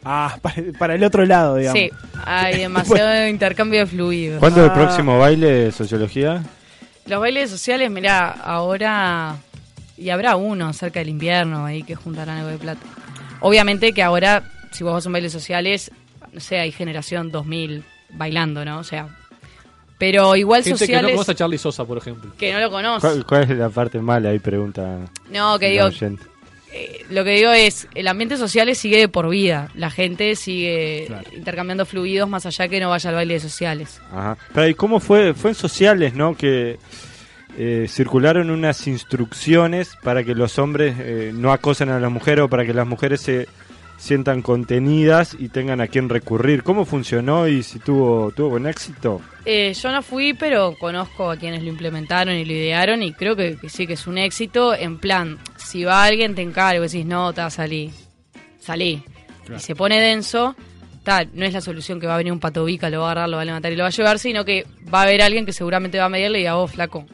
Ah, 0.05 0.37
para, 0.43 0.57
para 0.79 0.95
el 0.95 1.05
otro 1.05 1.25
lado, 1.25 1.57
digamos. 1.57 1.81
Sí, 1.81 1.91
hay 2.25 2.59
demasiado 2.61 3.27
intercambio 3.29 3.81
de 3.81 3.87
fluidos. 3.87 4.39
¿Cuándo 4.41 4.61
es 4.61 4.67
el 4.67 4.71
Ah. 4.71 4.75
próximo 4.75 5.19
baile 5.19 5.51
de 5.51 5.73
sociología? 5.73 6.43
Los 7.07 7.21
bailes 7.21 7.51
sociales, 7.51 7.91
mirá, 7.91 8.29
ahora. 8.31 9.37
Y 9.97 10.11
habrá 10.11 10.37
uno 10.37 10.73
cerca 10.75 11.01
del 11.01 11.09
invierno 11.09 11.65
ahí 11.65 11.83
que 11.83 11.95
juntarán 11.97 12.39
algo 12.39 12.51
de 12.51 12.59
plata. 12.59 12.81
Obviamente 13.41 13.93
que 13.93 14.03
ahora, 14.03 14.45
si 14.71 14.85
vos 14.85 14.93
vas 14.93 15.07
a 15.07 15.09
un 15.09 15.15
baile 15.15 15.31
sociales, 15.31 15.91
no 16.39 16.45
sé, 16.45 16.59
hay 16.61 16.71
generación 16.71 17.33
2000 17.33 17.83
bailando, 18.11 18.65
¿no? 18.65 18.79
O 18.79 18.85
sea. 18.85 19.09
Pero 19.99 20.37
igual 20.37 20.63
Gente 20.63 20.87
que 20.87 20.93
no 20.93 20.99
sociales. 20.99 21.13
conoce 21.17 21.33
a 21.33 21.35
Charlie 21.35 21.59
Sosa, 21.59 21.85
por 21.85 21.99
ejemplo. 21.99 22.31
que 22.39 22.53
no 22.53 22.61
lo 22.61 22.71
conoce. 22.71 23.01
¿Cuál, 23.09 23.27
cuál 23.27 23.43
es 23.43 23.51
la 23.59 23.69
parte 23.69 23.99
mala? 23.99 24.29
Ahí 24.31 24.39
pregunta. 24.39 25.01
No, 25.33 25.59
que 25.59 25.71
digo, 25.71 25.87
oyente. 25.87 26.23
eh, 26.73 27.05
lo 27.11 27.25
que 27.25 27.31
digo 27.31 27.51
es, 27.51 27.89
el 27.97 28.07
ambiente 28.07 28.37
social 28.37 28.73
sigue 28.77 28.99
de 28.99 29.09
por 29.09 29.29
vida. 29.29 29.71
La 29.75 29.91
gente 29.91 30.37
sigue 30.37 31.09
intercambiando 31.37 31.85
fluidos 31.85 32.29
más 32.29 32.47
allá 32.47 32.69
que 32.69 32.79
no 32.79 32.91
vaya 32.91 33.11
al 33.11 33.17
baile 33.17 33.35
de 33.35 33.41
sociales. 33.41 34.01
Ajá. 34.13 34.39
Pero, 34.55 34.69
¿y 34.69 34.75
cómo 34.75 35.01
fue? 35.01 35.35
Fue 35.35 35.51
en 35.51 35.57
sociales, 35.57 36.15
¿no? 36.15 36.37
Que 36.37 36.79
eh, 37.59 37.87
circularon 37.89 38.51
unas 38.51 38.87
instrucciones 38.87 39.97
para 40.05 40.23
que 40.23 40.37
los 40.37 40.61
hombres 40.61 40.95
eh, 41.01 41.33
no 41.35 41.53
acosen 41.53 41.89
a 41.89 41.99
las 41.99 42.13
mujeres 42.13 42.45
o 42.45 42.49
para 42.49 42.65
que 42.65 42.73
las 42.73 42.87
mujeres 42.87 43.21
se 43.21 43.49
sientan 43.99 44.43
contenidas 44.43 45.37
y 45.39 45.49
tengan 45.49 45.81
a 45.81 45.89
quién 45.89 46.09
recurrir. 46.09 46.63
¿Cómo 46.63 46.85
funcionó 46.87 47.49
y 47.49 47.63
si 47.63 47.81
tuvo, 47.81 48.31
tuvo 48.31 48.51
buen 48.51 48.67
éxito? 48.67 49.21
Eh, 49.45 49.75
yo 49.75 49.93
no 49.93 50.03
fui, 50.03 50.33
pero 50.35 50.77
conozco 50.79 51.31
a 51.31 51.37
quienes 51.37 51.63
lo 51.63 51.69
implementaron 51.69 52.35
y 52.35 52.45
lo 52.45 52.53
idearon 52.53 53.03
y 53.03 53.13
creo 53.13 53.37
que, 53.37 53.57
que 53.57 53.69
sí 53.69 53.87
que 53.87 53.95
es 53.95 54.07
un 54.07 54.17
éxito. 54.17 54.75
En 54.75 54.99
plan, 54.99 55.39
si 55.57 55.85
va 55.85 56.05
alguien 56.05 56.35
te 56.35 56.43
encargo 56.43 56.83
decís, 56.83 57.05
no, 57.05 57.33
ta, 57.33 57.51
salí, 57.51 57.93
salí. 58.61 59.03
Y 59.55 59.59
se 59.59 59.75
pone 59.75 60.01
denso, 60.01 60.55
tal, 61.03 61.31
no 61.33 61.45
es 61.45 61.53
la 61.53 61.61
solución 61.61 61.99
que 61.99 62.07
va 62.07 62.15
a 62.15 62.19
venir 62.19 62.33
un 62.33 62.41
patobica, 62.41 62.91
lo 62.91 63.01
va 63.01 63.09
a 63.09 63.11
agarrar, 63.13 63.29
lo 63.31 63.37
va 63.37 63.43
a 63.43 63.47
levantar 63.47 63.73
y 63.73 63.77
lo 63.77 63.83
va 63.83 63.89
a 63.89 63.93
llevar, 63.93 64.19
sino 64.19 64.45
que 64.45 64.67
va 64.93 65.01
a 65.01 65.03
haber 65.05 65.23
alguien 65.23 65.45
que 65.45 65.53
seguramente 65.53 65.99
va 65.99 66.05
a 66.05 66.11
medirle 66.11 66.41
y 66.41 66.47
a 66.47 66.55
vos, 66.55 66.71
flaco, 66.71 67.07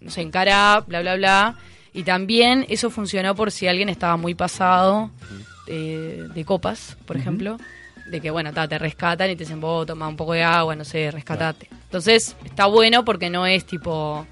no 0.00 0.10
sé, 0.10 0.20
encara, 0.20 0.84
bla, 0.86 1.00
bla, 1.00 1.16
bla. 1.16 1.56
Y 1.94 2.04
también 2.04 2.66
eso 2.68 2.90
funcionó 2.90 3.34
por 3.34 3.50
si 3.50 3.66
alguien 3.66 3.88
estaba 3.88 4.16
muy 4.16 4.34
pasado 4.34 5.10
eh, 5.68 6.26
de 6.34 6.44
copas, 6.44 6.96
por 7.06 7.16
ejemplo, 7.16 7.56
de 8.10 8.20
que, 8.20 8.30
bueno, 8.30 8.52
ta, 8.52 8.66
te 8.66 8.78
rescatan 8.78 9.30
y 9.30 9.36
te 9.36 9.44
dicen, 9.44 9.60
vos 9.60 9.86
toma 9.86 10.08
un 10.08 10.16
poco 10.16 10.32
de 10.32 10.42
agua, 10.42 10.74
no 10.74 10.84
sé, 10.84 11.10
rescatate. 11.10 11.68
Entonces, 11.70 12.36
está 12.44 12.66
bueno 12.66 13.04
porque 13.04 13.30
no 13.30 13.46
es 13.46 13.64
tipo 13.64 14.26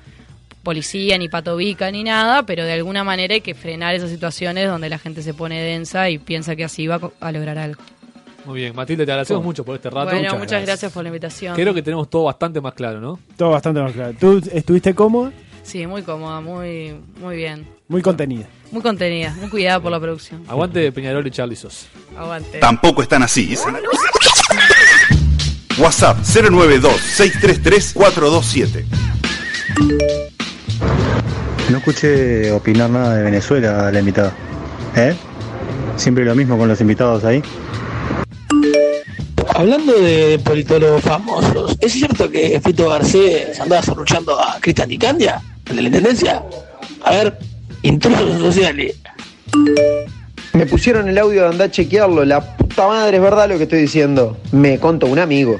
policía, 0.62 1.16
ni 1.16 1.28
patobica, 1.28 1.90
ni 1.92 2.02
nada, 2.02 2.42
pero 2.42 2.64
de 2.64 2.72
alguna 2.72 3.04
manera 3.04 3.34
hay 3.34 3.40
que 3.40 3.54
frenar 3.54 3.94
esas 3.94 4.10
situaciones 4.10 4.66
donde 4.68 4.88
la 4.88 4.98
gente 4.98 5.22
se 5.22 5.32
pone 5.32 5.62
densa 5.62 6.10
y 6.10 6.18
piensa 6.18 6.56
que 6.56 6.64
así 6.64 6.88
va 6.88 7.00
a 7.20 7.32
lograr 7.32 7.56
algo. 7.56 7.80
Muy 8.46 8.60
bien, 8.60 8.74
Matilde, 8.74 9.04
te 9.04 9.12
agradecemos 9.12 9.44
mucho 9.44 9.64
por 9.64 9.74
este 9.76 9.90
rato. 9.90 10.10
Bueno, 10.10 10.38
muchas, 10.38 10.64
gracias. 10.64 10.92
por 10.92 11.02
la 11.02 11.08
invitación. 11.08 11.54
Creo 11.54 11.74
que 11.74 11.82
tenemos 11.82 12.08
todo 12.08 12.24
bastante 12.24 12.60
más 12.60 12.74
claro, 12.74 13.00
¿no? 13.00 13.18
Todo 13.36 13.50
bastante 13.50 13.80
más 13.80 13.92
claro. 13.92 14.14
¿Tú 14.18 14.40
estuviste 14.52 14.94
cómoda? 14.94 15.32
Sí, 15.62 15.86
muy 15.86 16.02
cómoda, 16.02 16.40
muy, 16.40 16.94
muy 17.20 17.36
bien. 17.36 17.66
Muy 17.88 18.02
contenida. 18.02 18.46
Muy 18.72 18.82
contenida, 18.82 19.32
muy 19.40 19.48
cuidada 19.48 19.80
por 19.80 19.93
la 19.93 20.01
producción. 20.01 20.43
Aguante 20.48 20.90
Peñarol 20.93 21.26
y 21.26 21.30
Charlie 21.30 21.56
Sos. 21.56 21.86
Aguante. 22.16 22.59
Tampoco 22.59 23.02
están 23.02 23.22
así. 23.22 23.56
WhatsApp 25.78 26.18
092-633-427. 26.20 28.84
No 31.70 31.78
escuché 31.78 32.52
opinar 32.52 32.90
nada 32.90 33.16
de 33.16 33.22
Venezuela 33.24 33.90
la 33.90 33.98
invitada. 33.98 34.32
¿Eh? 34.94 35.14
Siempre 35.97 36.24
lo 36.24 36.34
mismo 36.34 36.56
con 36.56 36.68
los 36.68 36.80
invitados 36.80 37.24
ahí. 37.24 37.43
Hablando 39.55 39.93
de 39.94 40.38
politólogos 40.44 41.02
famosos, 41.02 41.76
¿es 41.80 41.93
cierto 41.93 42.30
que 42.30 42.60
Fito 42.62 42.88
Garcés 42.90 43.59
andaba 43.59 43.82
sorruchando 43.82 44.38
a 44.38 44.59
Cristian 44.60 44.88
Dicandia, 44.88 45.40
el 45.70 45.76
de 45.76 45.82
la 45.82 45.88
intendencia? 45.88 46.43
A 47.02 47.10
ver, 47.12 47.38
intrusos 47.86 48.40
sociales. 48.40 48.96
Me 50.52 50.66
pusieron 50.66 51.08
el 51.08 51.18
audio 51.18 51.42
de 51.42 51.48
andar 51.48 51.68
a 51.68 51.70
chequearlo. 51.70 52.24
La 52.24 52.56
puta 52.56 52.88
madre, 52.88 53.18
es 53.18 53.22
verdad 53.22 53.48
lo 53.48 53.56
que 53.56 53.64
estoy 53.64 53.80
diciendo. 53.80 54.36
Me 54.52 54.78
contó 54.78 55.06
un 55.06 55.18
amigo. 55.18 55.58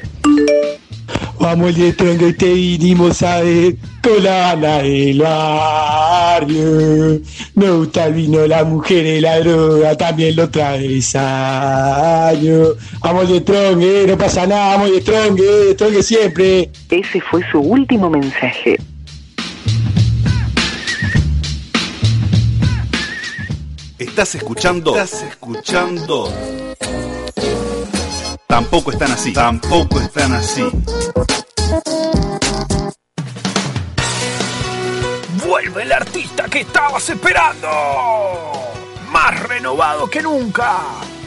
Vamos 1.39 1.69
el 1.69 1.75
diestro 1.75 2.19
que 2.19 2.33
te 2.33 2.53
vinimos 2.53 3.23
a 3.23 3.41
ver 3.41 3.77
colana 4.03 4.79
del 4.79 5.21
barrio. 5.21 7.21
Me 7.55 7.71
gusta 7.71 8.07
el 8.07 8.15
vino, 8.15 8.47
la 8.47 8.65
mujer 8.65 9.07
y 9.07 9.21
la 9.21 9.39
droga, 9.41 9.97
también 9.97 10.35
lo 10.35 10.51
trae 10.51 11.01
año. 11.15 12.59
Vamos 13.01 13.29
de 13.29 13.41
strong, 13.41 13.83
eh, 13.83 14.07
no 14.09 14.19
pasa 14.19 14.47
nada, 14.47 14.77
vamos 14.77 14.93
de 14.93 15.01
strong, 15.03 15.39
eh, 15.39 15.75
strong 15.75 16.03
siempre. 16.03 16.71
Ese 16.91 17.21
fue 17.21 17.43
su 17.53 17.61
último 17.61 18.11
mensaje. 18.11 18.77
Estás 24.17 24.35
escuchando. 24.37 24.97
Estás 24.97 25.23
escuchando. 25.25 26.33
Tampoco 28.47 28.91
están 28.91 29.13
así. 29.13 29.35
Tampoco 29.35 30.01
están 30.01 30.33
así. 30.33 30.67
Vuelve 35.47 35.83
el 35.83 35.93
artista 35.93 36.45
que 36.45 36.61
estabas 36.61 37.07
esperando. 37.11 37.69
Más 39.11 39.39
renovado 39.43 40.09
que 40.09 40.23
nunca. 40.23 40.79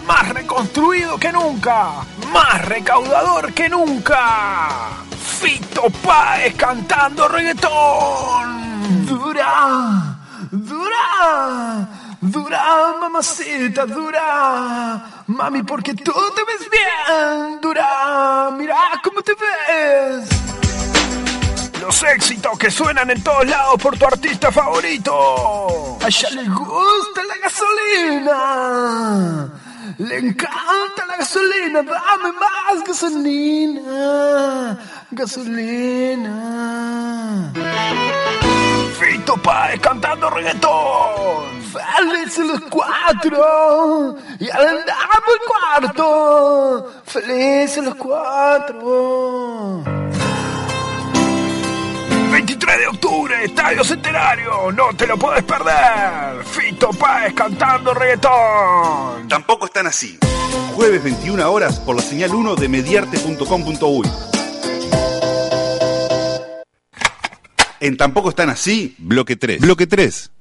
Más 0.07 0.29
reconstruido 0.29 1.19
que 1.19 1.31
nunca. 1.31 1.91
Más 2.33 2.65
recaudador 2.65 3.53
que 3.53 3.69
nunca. 3.69 5.03
Fito 5.39 5.91
Páez 6.03 6.55
cantando 6.55 7.27
reggaetón. 7.27 9.05
Dura, 9.05 10.17
dura, 10.49 12.08
dura, 12.21 12.95
mamacita, 12.99 13.85
dura. 13.85 15.23
Mami, 15.27 15.63
porque 15.63 15.93
tú 15.93 16.11
te 16.35 16.43
ves 16.43 16.69
bien. 16.69 17.61
Dura, 17.61 18.49
mira 18.57 18.75
cómo 19.03 19.21
te 19.21 19.33
ves. 19.33 20.27
Los 21.79 22.03
éxitos 22.03 22.59
que 22.59 22.69
suenan 22.69 23.09
en 23.09 23.23
todos 23.23 23.47
lados 23.47 23.81
por 23.81 23.97
tu 23.97 24.05
artista 24.05 24.51
favorito. 24.51 25.97
A 26.01 26.07
ella 26.07 26.29
le 26.31 26.43
gusta 26.49 27.23
la 27.23 27.37
gasolina. 27.43 29.47
Le 29.97 30.17
encanta 30.17 31.05
la 31.07 31.15
gasolina. 31.17 31.81
Dame 31.83 32.33
más 32.33 32.83
gasolina. 32.85 34.77
Gasolina. 35.11 36.29
Fito 38.99 39.37
Páez 39.37 39.79
cantando 39.79 40.29
reggaetón. 40.29 41.61
Felices 41.71 42.45
los 42.45 42.61
cuatro. 42.69 44.15
Y 44.39 44.47
por 44.47 44.61
el 44.67 45.39
cuarto. 45.47 46.91
Felices 47.05 47.83
los 47.83 47.95
cuatro. 47.95 49.83
23 52.31 52.77
de 52.77 52.87
octubre, 52.87 53.43
Estadio 53.43 53.83
Centenario, 53.83 54.71
no 54.71 54.93
te 54.95 55.07
lo 55.07 55.17
puedes 55.17 55.43
perder. 55.43 56.43
Fito 56.43 56.89
Páez 56.91 57.33
cantando 57.33 57.93
reggaetón. 57.93 59.27
Tampoco 59.27 59.65
están 59.65 59.87
así. 59.87 60.19
Jueves 60.75 61.03
21 61.03 61.51
horas 61.51 61.79
por 61.79 61.95
la 61.95 62.01
señal 62.01 62.35
1 62.35 62.55
de 62.55 62.69
mediarte.com.uy. 62.69 64.38
En 67.81 67.95
Tampoco 67.95 68.29
están 68.29 68.49
así, 68.49 68.95
bloque 68.97 69.37
3. 69.37 69.61
Bloque 69.61 69.87
3. 69.87 70.31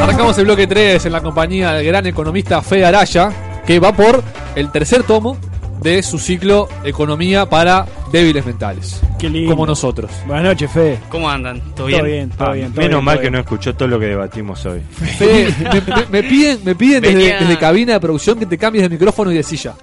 Arrancamos 0.00 0.38
el 0.38 0.44
bloque 0.44 0.68
3 0.68 1.06
en 1.06 1.12
la 1.12 1.20
compañía 1.20 1.72
del 1.72 1.86
gran 1.86 2.06
economista 2.06 2.62
Fede 2.62 2.84
Araya, 2.84 3.32
que 3.66 3.80
va 3.80 3.92
por 3.92 4.22
el 4.54 4.70
tercer 4.70 5.02
tomo 5.02 5.36
de 5.82 6.02
su 6.02 6.18
ciclo 6.18 6.68
Economía 6.84 7.46
para 7.46 7.86
débiles 8.12 8.44
mentales. 8.46 9.00
Qué 9.18 9.28
lindo. 9.30 9.50
Como 9.52 9.66
nosotros. 9.66 10.10
Buenas 10.26 10.44
noches, 10.44 10.70
Fede. 10.70 10.98
¿Cómo 11.08 11.28
andan? 11.30 11.60
¿Todo 11.60 11.74
Todo 11.74 11.86
bien? 11.86 12.04
bien, 12.04 12.30
todo 12.30 12.48
Ah, 12.48 12.52
bien. 12.52 12.68
todo 12.72 12.76
menos 12.82 12.90
bien, 12.98 13.04
mal 13.04 13.16
que 13.16 13.20
bien. 13.22 13.32
no 13.34 13.38
escuchó 13.40 13.74
todo 13.74 13.88
lo 13.88 13.98
que 13.98 14.06
debatimos 14.06 14.64
hoy. 14.66 14.80
Fede, 14.90 15.54
me, 15.62 15.80
me- 15.80 16.06
me 16.10 16.22
piden, 16.28 16.58
me 16.64 16.74
piden 16.74 17.02
desde, 17.02 17.58
cabina 17.58 17.94
de 17.94 18.00
producción 18.00 18.38
que 18.38 18.46
te 18.46 18.58
cambies 18.58 18.82
de 18.82 18.88
micrófono 18.90 19.30
y 19.32 19.36
de 19.36 19.42
silla. 19.42 19.74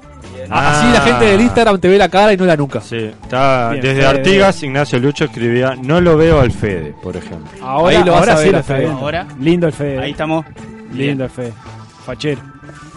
Ah. 0.50 0.82
Así 0.82 0.92
la 0.94 1.02
gente 1.02 1.26
del 1.26 1.42
Instagram 1.42 1.80
te 1.80 1.88
ve 1.88 1.98
la 1.98 2.10
cara 2.10 2.34
y 2.34 2.38
no 2.38 2.46
la 2.46 2.58
nuca. 2.58 2.82
Sí, 2.82 2.98
está, 2.98 3.70
Bien, 3.72 3.82
desde 3.82 3.96
Fede. 4.02 4.06
Artigas, 4.08 4.62
Ignacio 4.64 5.00
Lucho 5.00 5.24
escribía, 5.26 5.76
no 5.82 6.02
lo 6.02 6.18
veo 6.18 6.42
al 6.42 6.52
Fede, 6.52 6.94
por 7.02 7.16
ejemplo. 7.16 7.50
Ahora, 7.62 7.98
Ahí 7.98 8.04
lo 8.04 8.12
vas 8.12 8.20
ahora 8.22 8.34
a 8.34 8.38
sí 8.38 8.44
ver 8.44 8.52
lo 8.52 8.58
a 8.58 8.62
está 8.62 8.76
Fede. 8.76 8.88
Ahora. 8.88 9.28
Lindo 9.40 9.68
el 9.68 9.74
Fede. 9.74 10.00
Ahí 10.00 10.12
estamos. 10.12 10.46
Lindo 10.94 11.24
el 11.24 11.30
Fede. 11.30 11.54
Fachero. 12.06 12.42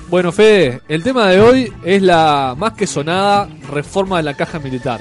Bueno, 0.08 0.30
Fede, 0.30 0.82
el 0.88 1.02
tema 1.02 1.28
de 1.28 1.40
hoy 1.40 1.72
es 1.84 2.00
la 2.00 2.54
más 2.56 2.74
que 2.74 2.86
sonada 2.86 3.48
reforma 3.68 4.18
de 4.18 4.22
la 4.22 4.34
caja 4.34 4.60
militar. 4.60 5.00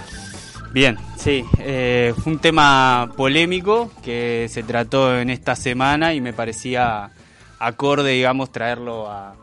Bien, 0.74 0.98
sí. 1.16 1.46
eh, 1.60 2.12
un 2.26 2.40
tema 2.40 3.12
polémico 3.16 3.92
que 4.04 4.48
se 4.50 4.64
trató 4.64 5.18
en 5.18 5.30
esta 5.30 5.56
semana 5.56 6.16
y 6.16 6.22
me 6.22 6.34
parecía 6.34 7.12
acorde, 7.60 8.14
digamos, 8.14 8.52
traerlo 8.52 9.08
a, 9.10 9.36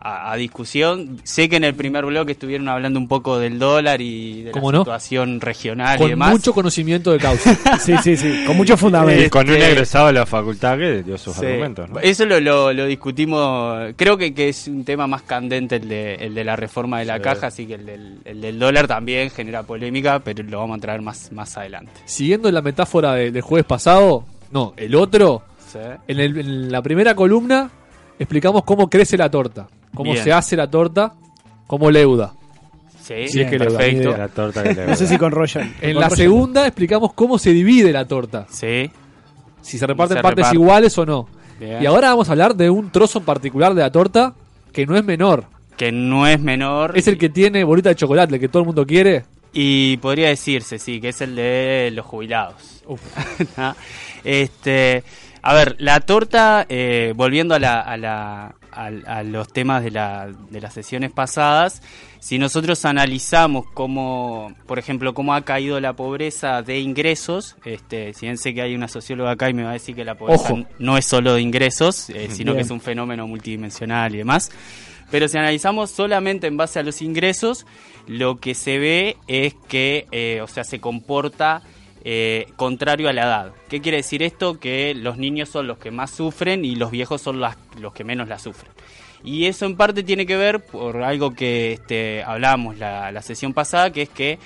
a, 0.00 0.32
a 0.32 0.36
discusión. 0.36 1.18
Sé 1.24 1.48
que 1.48 1.56
en 1.56 1.64
el 1.64 1.74
primer 1.74 2.04
bloque 2.06 2.32
estuvieron 2.32 2.68
hablando 2.68 2.98
un 2.98 3.06
poco 3.08 3.38
del 3.38 3.58
dólar 3.58 4.00
y 4.00 4.42
de 4.44 4.52
la 4.52 4.60
situación 4.78 5.40
regional 5.40 5.96
y 5.96 5.98
Con 5.98 6.08
demás. 6.10 6.30
mucho 6.32 6.52
conocimiento 6.54 7.12
de 7.12 7.18
causa. 7.18 7.56
Sí, 7.80 7.94
sí, 8.02 8.16
sí, 8.16 8.44
con 8.46 8.56
mucho 8.56 8.76
fundamento. 8.76 9.22
Y 9.26 9.28
con 9.28 9.48
un 9.48 9.54
Este- 9.56 9.70
egresado 9.72 10.06
de 10.08 10.12
la 10.14 10.26
facultad 10.26 10.78
que 10.78 11.02
dio 11.02 11.18
sus 11.18 11.34
Sí. 11.36 11.46
argumentos. 11.46 11.90
¿no? 11.90 12.00
Eso 12.00 12.24
lo, 12.26 12.40
lo, 12.40 12.72
lo 12.72 12.86
discutimos, 12.86 13.92
creo 13.96 14.16
que, 14.16 14.32
que 14.34 14.48
es 14.48 14.66
un 14.68 14.84
tema 14.84 15.06
más 15.06 15.22
candente 15.22 15.76
el 15.76 15.88
de, 15.88 16.14
el 16.14 16.34
de 16.34 16.44
la 16.44 16.56
reforma 16.56 16.98
de 17.00 17.04
la 17.04 17.16
Sí. 17.16 17.22
caja, 17.22 17.46
así 17.48 17.66
que 17.66 17.74
el 17.74 17.86
del, 17.86 18.18
el 18.24 18.40
del 18.40 18.58
dólar 18.58 18.86
también 18.86 19.30
genera 19.30 19.62
polémica, 19.62 20.20
pero 20.20 20.42
lo 20.42 20.58
vamos 20.60 20.78
a 20.78 20.80
traer 20.80 21.02
más, 21.02 21.30
más 21.32 21.56
adelante. 21.56 21.92
Siguiendo 22.06 22.50
la 22.50 22.62
metáfora 22.62 23.14
de- 23.14 23.30
del 23.30 23.42
jueves 23.42 23.66
pasado, 23.66 24.24
no, 24.50 24.72
el 24.76 24.94
otro, 24.94 25.42
Sí. 25.70 25.78
en, 26.08 26.20
el- 26.20 26.38
en 26.38 26.72
la 26.72 26.82
primera 26.82 27.14
columna 27.14 27.70
explicamos 28.18 28.64
cómo 28.64 28.88
crece 28.90 29.16
la 29.16 29.30
torta, 29.30 29.68
cómo 29.94 30.12
Bien. 30.12 30.24
se 30.24 30.32
hace 30.32 30.56
la 30.56 30.70
torta, 30.70 31.14
cómo 31.66 31.90
leuda. 31.90 32.32
Sí, 33.02 33.28
Si 33.28 33.40
es 33.40 33.50
que 33.50 33.58
leuda, 33.58 33.78
perfecto. 33.78 34.16
La 34.16 34.28
torta 34.28 34.62
que 34.62 34.74
le 34.74 34.86
No 34.86 34.94
sé 34.96 35.06
si 35.06 35.18
con 35.18 35.32
Royal. 35.32 35.64
En 35.80 35.92
con 35.94 36.00
la 36.02 36.08
Royal. 36.08 36.16
segunda 36.16 36.66
explicamos 36.66 37.12
cómo 37.14 37.38
se 37.38 37.50
divide 37.52 37.92
la 37.92 38.06
torta, 38.06 38.46
Sí. 38.50 38.90
si 39.62 39.78
se 39.78 39.86
reparten 39.86 40.18
Se 40.18 40.22
partes 40.22 40.44
reparte. 40.44 40.56
iguales 40.56 40.98
o 40.98 41.06
no. 41.06 41.28
Bien. 41.58 41.82
Y 41.82 41.86
ahora 41.86 42.08
vamos 42.10 42.28
a 42.28 42.32
hablar 42.32 42.54
de 42.54 42.70
un 42.70 42.90
trozo 42.90 43.18
en 43.18 43.24
particular 43.24 43.74
de 43.74 43.82
la 43.82 43.90
torta 43.90 44.34
que 44.72 44.86
no 44.86 44.96
es 44.96 45.04
menor. 45.04 45.44
Que 45.76 45.90
no 45.92 46.26
es 46.26 46.40
menor. 46.40 46.92
Es 46.96 47.08
el 47.08 47.18
que 47.18 47.28
tiene 47.30 47.64
bolita 47.64 47.88
de 47.88 47.96
chocolate, 47.96 48.34
el 48.34 48.40
que 48.40 48.48
todo 48.48 48.60
el 48.62 48.66
mundo 48.66 48.86
quiere. 48.86 49.24
Y 49.52 49.96
podría 49.96 50.28
decirse, 50.28 50.78
sí, 50.78 51.00
que 51.00 51.08
es 51.08 51.20
el 51.22 51.34
de 51.34 51.90
los 51.92 52.06
jubilados. 52.06 52.82
¿No? 53.56 53.74
este, 54.24 55.02
a 55.42 55.54
ver, 55.54 55.76
la 55.78 56.00
torta, 56.00 56.66
eh, 56.68 57.12
volviendo 57.16 57.54
a, 57.54 57.58
la, 57.58 57.80
a, 57.80 57.96
la- 57.96 58.54
a 58.72 59.22
los 59.22 59.52
temas 59.52 59.82
de, 59.82 59.90
la, 59.90 60.30
de 60.50 60.60
las 60.60 60.74
sesiones 60.74 61.12
pasadas, 61.12 61.82
si 62.20 62.38
nosotros 62.38 62.84
analizamos 62.84 63.66
cómo, 63.72 64.52
por 64.66 64.78
ejemplo, 64.78 65.14
cómo 65.14 65.34
ha 65.34 65.42
caído 65.42 65.80
la 65.80 65.94
pobreza 65.94 66.62
de 66.62 66.78
ingresos, 66.78 67.56
este, 67.64 68.12
sé 68.12 68.54
que 68.54 68.62
hay 68.62 68.74
una 68.74 68.88
socióloga 68.88 69.32
acá 69.32 69.48
y 69.48 69.54
me 69.54 69.64
va 69.64 69.70
a 69.70 69.74
decir 69.74 69.94
que 69.94 70.04
la 70.04 70.16
pobreza 70.16 70.52
Ojo. 70.52 70.64
no 70.78 70.98
es 70.98 71.06
solo 71.06 71.34
de 71.34 71.40
ingresos, 71.40 72.10
eh, 72.10 72.28
sino 72.30 72.54
que 72.54 72.60
es 72.60 72.70
un 72.70 72.80
fenómeno 72.80 73.26
multidimensional 73.26 74.14
y 74.14 74.18
demás. 74.18 74.50
Pero 75.10 75.28
si 75.28 75.38
analizamos 75.38 75.90
solamente 75.90 76.46
en 76.46 76.56
base 76.56 76.78
a 76.78 76.82
los 76.82 77.02
ingresos, 77.02 77.66
lo 78.06 78.38
que 78.38 78.54
se 78.54 78.78
ve 78.78 79.16
es 79.26 79.54
que, 79.68 80.06
eh, 80.12 80.40
o 80.42 80.46
sea, 80.46 80.62
se 80.62 80.78
comporta 80.78 81.62
eh, 82.04 82.46
contrario 82.56 83.08
a 83.08 83.12
la 83.12 83.22
edad. 83.22 83.52
¿Qué 83.68 83.80
quiere 83.80 83.98
decir 83.98 84.22
esto? 84.22 84.58
Que 84.58 84.94
los 84.94 85.16
niños 85.18 85.48
son 85.48 85.66
los 85.66 85.78
que 85.78 85.90
más 85.90 86.10
sufren 86.10 86.64
y 86.64 86.74
los 86.76 86.90
viejos 86.90 87.20
son 87.20 87.40
los 87.40 87.92
que 87.94 88.04
menos 88.04 88.28
la 88.28 88.38
sufren. 88.38 88.72
Y 89.22 89.46
eso 89.46 89.66
en 89.66 89.76
parte 89.76 90.02
tiene 90.02 90.24
que 90.24 90.36
ver 90.36 90.60
por 90.64 91.02
algo 91.02 91.32
que 91.34 91.72
este, 91.74 92.22
hablábamos 92.22 92.78
la, 92.78 93.12
la 93.12 93.20
sesión 93.22 93.52
pasada, 93.52 93.90
que 93.92 94.02
es 94.02 94.08
que 94.08 94.38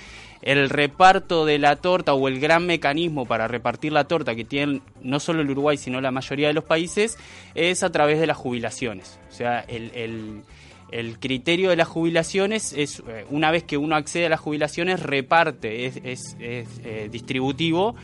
el 0.43 0.69
reparto 0.69 1.47
de 1.47 1.59
la 1.59 1.77
torta 1.77 2.13
o 2.13 2.29
el 2.29 2.39
gran 2.41 2.67
mecanismo 2.67 3.25
para 3.25 3.49
repartir 3.49 3.93
la 3.93 4.05
torta 4.05 4.35
que 4.35 4.45
tienen 4.45 4.83
no 5.01 5.21
solo 5.21 5.41
el 5.43 5.51
Uruguay, 5.51 5.77
sino 5.79 6.01
la 6.01 6.11
mayoría 6.11 6.49
de 6.49 6.55
los 6.55 6.65
países, 6.65 7.17
es 7.55 7.83
a 7.83 7.91
través 7.93 8.19
de 8.21 8.27
las 8.27 8.37
jubilaciones. 8.37 9.19
O 9.31 9.33
sea, 9.33 9.61
el- 9.61 10.43
el 10.99 11.19
criterio 11.19 11.71
de 11.71 11.77
las 11.77 11.89
jubilaciones 11.89 12.73
es, 12.73 13.03
eh, 13.09 13.25
una 13.31 13.51
vez 13.51 13.65
que 13.65 13.77
uno 13.77 13.97
accede 13.97 14.27
a 14.27 14.29
las 14.29 14.41
jubilaciones, 14.41 15.01
reparte, 15.03 15.87
es, 15.87 15.97
es- 16.05 16.37
es, 16.39 16.69
eh, 16.85 17.09
distributivo. 17.11 17.95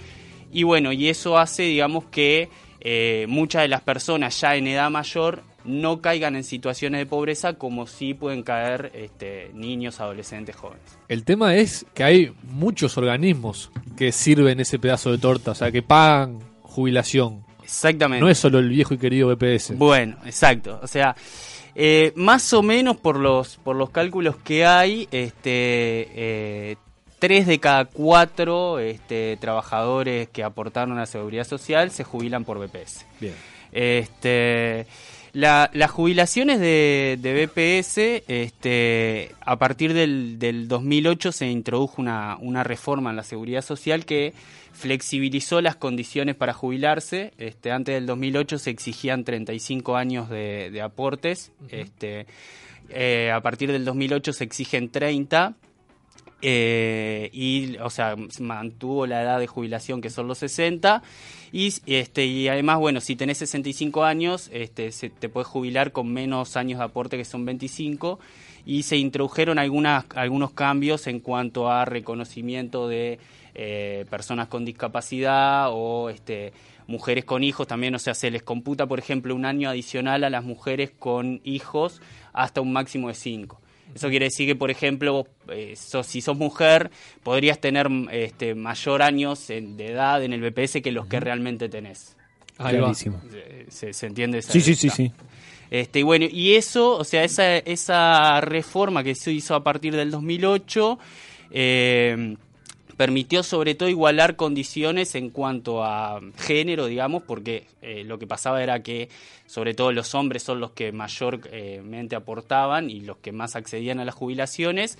Y 0.52 0.64
bueno, 0.64 0.92
y 0.92 1.08
eso 1.08 1.38
hace, 1.38 1.62
digamos, 1.62 2.04
que 2.06 2.48
eh, 2.80 3.26
muchas 3.28 3.62
de 3.62 3.68
las 3.68 3.82
personas 3.82 4.40
ya 4.40 4.56
en 4.56 4.66
edad 4.66 4.90
mayor 4.90 5.42
no 5.64 6.00
caigan 6.00 6.34
en 6.36 6.42
situaciones 6.42 6.98
de 7.00 7.06
pobreza 7.06 7.52
como 7.54 7.86
sí 7.86 8.14
pueden 8.14 8.42
caer 8.42 8.90
este, 8.94 9.50
niños, 9.52 10.00
adolescentes, 10.00 10.56
jóvenes. 10.56 10.98
El 11.06 11.22
tema 11.24 11.54
es 11.56 11.84
que 11.94 12.02
hay 12.02 12.32
muchos 12.44 12.96
organismos 12.96 13.70
que 13.96 14.10
sirven 14.10 14.58
ese 14.60 14.78
pedazo 14.78 15.12
de 15.12 15.18
torta, 15.18 15.50
o 15.50 15.54
sea, 15.54 15.70
que 15.70 15.82
pagan 15.82 16.38
jubilación. 16.62 17.44
Exactamente. 17.62 18.24
No 18.24 18.30
es 18.30 18.38
solo 18.38 18.58
el 18.58 18.68
viejo 18.70 18.94
y 18.94 18.98
querido 18.98 19.28
BPS. 19.28 19.74
Bueno, 19.76 20.16
exacto. 20.24 20.80
O 20.82 20.86
sea, 20.86 21.14
eh, 21.74 22.12
más 22.16 22.52
o 22.52 22.62
menos 22.62 22.96
por 22.96 23.16
los, 23.18 23.56
por 23.58 23.76
los 23.76 23.90
cálculos 23.90 24.36
que 24.36 24.64
hay, 24.66 25.08
este, 25.10 26.08
eh, 26.14 26.76
tres 27.18 27.46
de 27.46 27.58
cada 27.60 27.84
cuatro 27.84 28.78
este, 28.78 29.36
trabajadores 29.40 30.28
que 30.28 30.42
aportaron 30.42 30.96
a 30.96 31.00
la 31.00 31.06
seguridad 31.06 31.44
social 31.44 31.90
se 31.90 32.04
jubilan 32.04 32.44
por 32.44 32.58
BPS. 32.58 33.04
Bien. 33.20 33.34
Este, 33.72 34.86
la- 35.32 35.70
las 35.74 35.90
jubilaciones 35.90 36.58
de, 36.60 37.18
de 37.20 37.46
BPS, 37.46 38.24
este, 38.28 39.34
a 39.40 39.56
partir 39.56 39.92
del, 39.94 40.38
del 40.38 40.66
2008 40.68 41.32
se 41.32 41.46
introdujo 41.48 42.00
una, 42.02 42.36
una 42.40 42.64
reforma 42.64 43.10
en 43.10 43.16
la 43.16 43.22
seguridad 43.22 43.62
social 43.62 44.04
que 44.04 44.32
flexibilizó 44.80 45.60
las 45.60 45.76
condiciones 45.76 46.34
para 46.34 46.54
jubilarse. 46.54 47.32
Este, 47.38 47.70
antes 47.70 47.94
del 47.94 48.06
2008 48.06 48.58
se 48.58 48.70
exigían 48.70 49.24
35 49.24 49.96
años 49.96 50.30
de, 50.30 50.70
de 50.72 50.80
aportes. 50.80 51.52
este, 51.68 52.26
eh, 52.88 53.30
a 53.30 53.40
partir 53.40 53.70
del 53.70 53.84
2008 53.84 54.32
se 54.32 54.44
exigen 54.44 54.88
30. 54.90 55.54
Eh, 56.42 57.28
y 57.34 57.76
o 57.82 57.90
sea 57.90 58.16
se 58.30 58.42
mantuvo 58.42 59.06
la 59.06 59.20
edad 59.20 59.38
de 59.38 59.46
jubilación 59.46 60.00
que 60.00 60.08
son 60.08 60.26
los 60.26 60.38
60 60.38 61.02
y 61.52 61.70
este 61.84 62.24
y 62.24 62.48
además 62.48 62.78
bueno 62.78 63.02
si 63.02 63.14
tenés 63.14 63.36
65 63.36 64.04
años 64.04 64.48
este 64.50 64.90
se, 64.90 65.10
te 65.10 65.28
puedes 65.28 65.48
jubilar 65.48 65.92
con 65.92 66.10
menos 66.10 66.56
años 66.56 66.78
de 66.78 66.86
aporte 66.86 67.18
que 67.18 67.26
son 67.26 67.44
25 67.44 68.20
y 68.64 68.84
se 68.84 68.96
introdujeron 68.96 69.58
algunas 69.58 70.06
algunos 70.14 70.52
cambios 70.52 71.06
en 71.08 71.20
cuanto 71.20 71.70
a 71.70 71.84
reconocimiento 71.84 72.88
de 72.88 73.18
eh, 73.54 74.04
personas 74.10 74.48
con 74.48 74.64
discapacidad 74.64 75.68
o 75.70 76.10
este 76.10 76.52
mujeres 76.86 77.24
con 77.24 77.44
hijos 77.44 77.66
también 77.68 77.94
o 77.94 77.98
sea 77.98 78.14
se 78.14 78.30
les 78.30 78.42
computa 78.42 78.86
por 78.86 78.98
ejemplo 78.98 79.34
un 79.34 79.44
año 79.44 79.68
adicional 79.70 80.24
a 80.24 80.30
las 80.30 80.42
mujeres 80.44 80.90
con 80.98 81.40
hijos 81.44 82.00
hasta 82.32 82.60
un 82.60 82.72
máximo 82.72 83.08
de 83.08 83.14
5 83.14 83.60
eso 83.94 84.08
quiere 84.08 84.26
decir 84.26 84.46
que, 84.46 84.54
por 84.54 84.70
ejemplo, 84.70 85.26
eh, 85.48 85.74
sos- 85.74 86.06
si 86.06 86.20
sos 86.20 86.36
mujer, 86.36 86.92
podrías 87.24 87.58
tener 87.60 87.88
este, 88.12 88.54
mayor 88.54 89.02
años 89.02 89.50
en- 89.50 89.76
de 89.76 89.88
edad 89.88 90.22
en 90.22 90.32
el 90.32 90.40
BPS 90.40 90.80
que 90.80 90.92
los 90.92 91.06
que 91.06 91.18
realmente 91.18 91.68
tenés. 91.68 92.16
Ahí 92.58 92.74
va. 92.76 92.82
Clarísimo. 92.82 93.20
Eh, 93.34 93.66
¿Se, 93.68 93.92
se 93.92 94.06
entiende? 94.06 94.38
esa- 94.38 94.52
Sí, 94.52 94.60
sí, 94.60 94.76
sí, 94.76 94.90
sí. 94.90 95.10
Este, 95.72 95.98
y 95.98 96.02
bueno, 96.04 96.26
y 96.30 96.54
eso, 96.54 96.98
o 96.98 97.02
sea, 97.02 97.24
esa, 97.24 97.56
esa 97.58 98.40
reforma 98.40 99.02
que 99.02 99.16
se 99.16 99.32
hizo 99.32 99.56
a 99.56 99.64
partir 99.64 99.96
del 99.96 100.12
2008 100.12 100.96
eh, 101.50 102.36
permitió 103.00 103.42
sobre 103.42 103.74
todo 103.74 103.88
igualar 103.88 104.36
condiciones 104.36 105.14
en 105.14 105.30
cuanto 105.30 105.82
a 105.82 106.20
género, 106.36 106.84
digamos, 106.84 107.22
porque 107.22 107.66
eh, 107.80 108.04
lo 108.04 108.18
que 108.18 108.26
pasaba 108.26 108.62
era 108.62 108.82
que 108.82 109.08
sobre 109.46 109.72
todo 109.72 109.90
los 109.90 110.14
hombres 110.14 110.42
son 110.42 110.60
los 110.60 110.72
que 110.72 110.92
mayormente 110.92 112.14
aportaban 112.14 112.90
y 112.90 113.00
los 113.00 113.16
que 113.16 113.32
más 113.32 113.56
accedían 113.56 114.00
a 114.00 114.04
las 114.04 114.14
jubilaciones. 114.14 114.98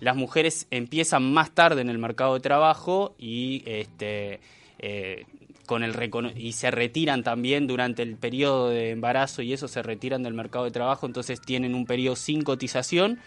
Las 0.00 0.16
mujeres 0.16 0.66
empiezan 0.70 1.30
más 1.30 1.50
tarde 1.50 1.82
en 1.82 1.90
el 1.90 1.98
mercado 1.98 2.32
de 2.32 2.40
trabajo 2.40 3.14
y 3.18 3.62
este 3.66 4.40
eh, 4.78 5.26
con 5.66 5.82
el 5.82 5.94
y 6.34 6.52
se 6.52 6.70
retiran 6.70 7.22
también 7.22 7.66
durante 7.66 8.02
el 8.02 8.16
periodo 8.16 8.70
de 8.70 8.92
embarazo 8.92 9.42
y 9.42 9.52
eso 9.52 9.68
se 9.68 9.82
retiran 9.82 10.22
del 10.22 10.32
mercado 10.32 10.64
de 10.64 10.70
trabajo, 10.70 11.04
entonces 11.04 11.38
tienen 11.42 11.74
un 11.74 11.84
periodo 11.84 12.16
sin 12.16 12.44
cotización. 12.44 13.20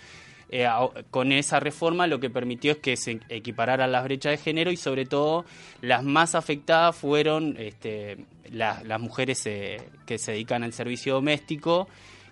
Eh, 0.50 0.68
con 1.12 1.32
esa 1.32 1.60
reforma 1.60 2.06
lo 2.08 2.20
que 2.20 2.30
permitió 2.30 2.74
es 2.74 2.78
que 2.78 2.96
se 2.98 3.20
equipararan 3.30 3.92
las 3.92 4.04
brechas 4.04 4.32
de 4.32 4.38
género 4.38 4.72
y 4.72 4.78
sobre 4.78 5.06
todo 5.06 5.44
las 5.82 6.04
más 6.04 6.36
afectadas 6.36 6.96
fueron 6.96 7.56
este, 7.58 8.18
la- 8.52 8.82
las 8.84 9.02
mujeres 9.02 9.46
eh, 9.48 9.82
que 10.06 10.18
se 10.20 10.34
dedican 10.34 10.64
al 10.64 10.72
servicio 10.74 11.16
doméstico, 11.16 11.88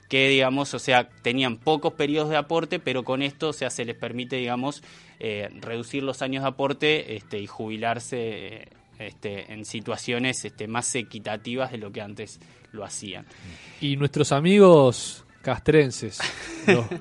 que 0.10 0.28
digamos, 0.30 0.74
o 0.76 0.80
sea, 0.80 1.10
tenían 1.10 1.58
pocos 1.58 1.94
periodos 1.94 2.30
de 2.30 2.38
aporte, 2.38 2.78
pero 2.80 3.04
con 3.04 3.24
esto, 3.24 3.50
o 3.50 3.54
sea, 3.54 3.72
se 3.72 3.84
les 3.84 3.96
permite, 3.96 4.36
digamos, 4.36 4.84
eh, 5.20 5.50
reducir 5.60 6.04
los 6.04 6.22
años 6.22 6.44
de 6.44 6.50
aporte 6.50 7.16
este, 7.16 7.40
y 7.40 7.48
jubilarse 7.48 8.68
este, 9.00 9.52
en 9.52 9.66
situaciones 9.66 10.46
este, 10.46 10.68
más 10.68 10.94
equitativas 10.94 11.72
de 11.72 11.80
lo 11.80 11.92
que 11.92 12.02
antes 12.02 12.40
lo 12.72 12.84
hacían. 12.84 13.26
Y 13.82 13.96
nuestros 13.98 14.32
amigos 14.32 15.26
castrenses, 15.42 16.20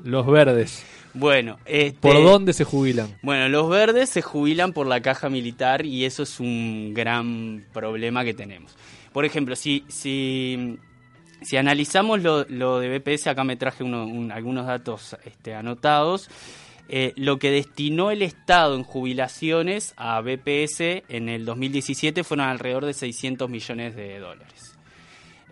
los 0.04 0.26
verdes, 0.26 0.84
Bueno, 1.14 1.58
este, 1.66 1.98
¿por 2.00 2.14
dónde 2.22 2.52
se 2.52 2.64
jubilan? 2.64 3.16
Bueno, 3.22 3.48
los 3.48 3.68
verdes 3.68 4.08
se 4.10 4.22
jubilan 4.22 4.72
por 4.72 4.86
la 4.86 5.00
caja 5.02 5.28
militar 5.28 5.84
y 5.84 6.04
eso 6.04 6.22
es 6.22 6.40
un 6.40 6.92
gran 6.94 7.64
problema 7.72 8.24
que 8.24 8.32
tenemos. 8.34 8.74
Por 9.12 9.24
ejemplo, 9.26 9.54
si, 9.54 9.84
si, 9.88 10.78
si 11.42 11.56
analizamos 11.58 12.22
lo, 12.22 12.44
lo 12.48 12.78
de 12.80 12.98
BPS, 12.98 13.26
acá 13.26 13.44
me 13.44 13.56
traje 13.56 13.84
uno- 13.84 14.06
un- 14.06 14.32
algunos 14.32 14.66
datos 14.66 15.16
este, 15.26 15.54
anotados, 15.54 16.30
eh, 16.88 17.12
lo 17.16 17.38
que 17.38 17.50
destinó 17.50 18.10
el 18.10 18.22
Estado 18.22 18.74
en 18.74 18.82
jubilaciones 18.82 19.92
a 19.96 20.20
BPS 20.20 21.04
en 21.08 21.28
el 21.28 21.44
2017 21.44 22.24
fueron 22.24 22.46
alrededor 22.48 22.86
de 22.86 22.94
600 22.94 23.48
millones 23.50 23.94
de 23.96 24.18
dólares. 24.18 24.71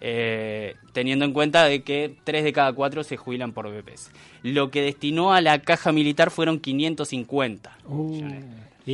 Eh, 0.01 0.75
teniendo 0.93 1.25
en 1.25 1.33
cuenta 1.33 1.65
de 1.65 1.83
que 1.83 2.15
3 2.25 2.45
de 2.45 2.53
cada 2.53 2.73
4 2.73 3.05
se 3.05 3.17
jubilan 3.17 3.53
por 3.53 3.69
BPS. 3.71 4.11
Lo 4.43 4.71
que 4.71 4.83
destinó 4.83 5.33
a 5.33 5.41
la 5.41 5.61
caja 5.61 5.93
militar 5.93 6.31
fueron 6.31 6.59
550. 6.61 7.77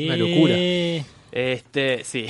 Una 0.07 0.17
locura. 0.17 0.55
Este, 1.33 2.03
sí. 2.05 2.27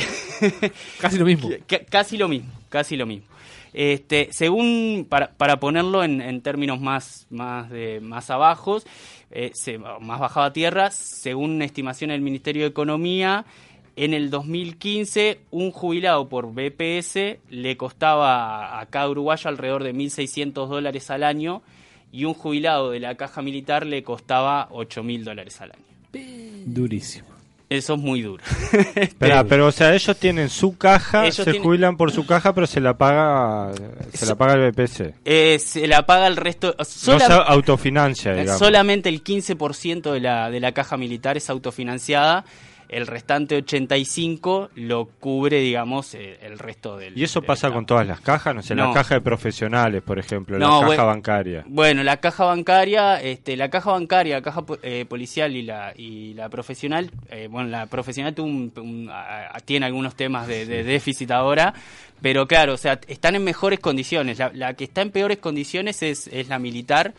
Casi 1.00 1.18
lo 1.18 1.24
mismo. 1.24 1.48
Ca- 1.66 1.84
casi 1.88 2.16
lo 2.18 2.28
mismo, 2.28 2.50
casi 2.68 2.96
lo 2.96 3.06
mismo. 3.06 3.26
Este, 3.72 4.28
según, 4.32 5.06
para, 5.08 5.32
para 5.32 5.60
ponerlo 5.60 6.02
en, 6.02 6.20
en 6.22 6.40
términos 6.40 6.80
más, 6.80 7.26
más, 7.30 7.68
de, 7.70 8.00
más 8.00 8.30
abajos, 8.30 8.86
eh, 9.30 9.50
se- 9.54 9.78
más 9.78 10.18
bajado 10.18 10.46
a 10.46 10.52
tierra, 10.52 10.90
según 10.90 11.60
estimación 11.62 12.08
del 12.10 12.20
Ministerio 12.22 12.62
de 12.62 12.68
Economía, 12.68 13.44
en 13.96 14.12
el 14.14 14.30
2015 14.30 15.40
un 15.50 15.70
jubilado 15.72 16.28
por 16.28 16.52
BPS 16.52 17.38
le 17.50 17.76
costaba 17.76 18.78
a 18.78 18.86
cada 18.86 19.08
uruguayo 19.08 19.48
alrededor 19.48 19.82
de 19.84 19.94
1.600 19.94 20.68
dólares 20.68 21.10
al 21.10 21.22
año 21.24 21.62
y 22.12 22.24
un 22.24 22.34
jubilado 22.34 22.90
de 22.90 23.00
la 23.00 23.14
caja 23.16 23.42
militar 23.42 23.86
le 23.86 24.02
costaba 24.02 24.68
8.000 24.70 25.24
dólares 25.24 25.60
al 25.60 25.72
año. 25.72 25.82
Durísimo. 26.66 27.28
Eso 27.68 27.94
es 27.94 28.00
muy 28.00 28.22
duro. 28.22 28.44
Espera, 28.94 29.42
pero 29.42 29.66
o 29.66 29.72
sea, 29.72 29.92
ellos 29.92 30.16
tienen 30.18 30.48
su 30.50 30.78
caja, 30.78 31.22
Ellos 31.24 31.34
se 31.34 31.44
tienen- 31.44 31.62
jubilan 31.62 31.96
por 31.96 32.12
su 32.12 32.24
caja, 32.24 32.54
pero 32.54 32.66
se 32.68 32.80
la 32.80 32.96
paga 32.96 33.72
se 34.12 34.24
la 34.24 34.36
paga 34.36 34.54
el 34.54 34.70
BPS. 34.70 35.14
Eh, 35.24 35.58
se 35.58 35.86
la 35.88 36.06
paga 36.06 36.28
el 36.28 36.36
resto. 36.36 36.76
No 36.78 36.84
se 36.84 37.24
autofinancia, 37.32 38.34
digamos. 38.34 38.58
Solamente 38.60 39.08
el 39.08 39.24
15% 39.24 40.12
de 40.12 40.20
la, 40.20 40.48
de 40.48 40.60
la 40.60 40.70
caja 40.72 40.96
militar 40.96 41.36
es 41.36 41.50
autofinanciada, 41.50 42.44
el 42.88 43.06
restante 43.06 43.58
85% 43.64 44.70
lo 44.76 45.06
cubre, 45.06 45.60
digamos, 45.60 46.14
eh, 46.14 46.38
el 46.42 46.58
resto 46.58 46.96
del... 46.96 47.16
¿Y 47.18 47.24
eso 47.24 47.42
pasa 47.42 47.70
con 47.70 47.86
todas 47.86 48.06
las 48.06 48.20
cajas? 48.20 48.54
No 48.54 48.62
sé, 48.62 48.74
la 48.74 48.84
No. 48.84 48.92
caja 48.92 49.16
de 49.16 49.20
profesionales, 49.20 50.02
por 50.02 50.18
ejemplo, 50.18 50.58
No, 50.58 50.66
la 50.66 50.72
caja 50.74 50.86
bueno, 50.86 51.06
bancaria. 51.06 51.64
Bueno, 51.66 52.02
la 52.02 52.16
caja 52.18 52.44
bancaria, 52.44 53.20
este, 53.20 53.56
la 53.56 53.68
caja 53.70 53.90
bancaria, 53.92 54.36
la 54.36 54.42
caja 54.42 54.64
eh, 54.82 55.04
policial 55.08 55.56
y 55.56 55.62
la 55.62 55.92
y 55.96 56.34
la 56.34 56.48
profesional, 56.48 57.10
eh, 57.30 57.48
bueno, 57.50 57.68
la 57.68 57.86
profesional 57.86 58.34
tuvo 58.34 58.46
un- 58.46 58.72
un- 58.76 59.10
a- 59.10 59.56
a- 59.56 59.60
tiene 59.60 59.86
algunos 59.86 60.14
temas 60.14 60.46
de, 60.46 60.66
de 60.66 60.84
déficit 60.84 61.30
ahora, 61.30 61.74
pero 62.22 62.46
claro, 62.46 62.74
o 62.74 62.76
sea, 62.78 63.00
están 63.08 63.34
en 63.34 63.44
mejores 63.44 63.80
condiciones. 63.80 64.38
La, 64.38 64.50
la 64.54 64.74
que 64.74 64.84
está 64.84 65.02
en 65.02 65.10
peores 65.10 65.38
condiciones 65.38 66.02
es, 66.02 66.28
es 66.28 66.48
la 66.48 66.58
militar 66.58 67.14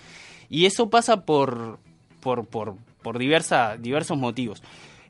y 0.49 0.65
eso 0.65 0.89
pasa 0.89 1.25
por 1.25 1.79
por 2.21 2.45
por, 2.47 2.75
por 3.01 3.17
diversa, 3.19 3.77
diversos 3.77 4.17
motivos. 4.17 4.61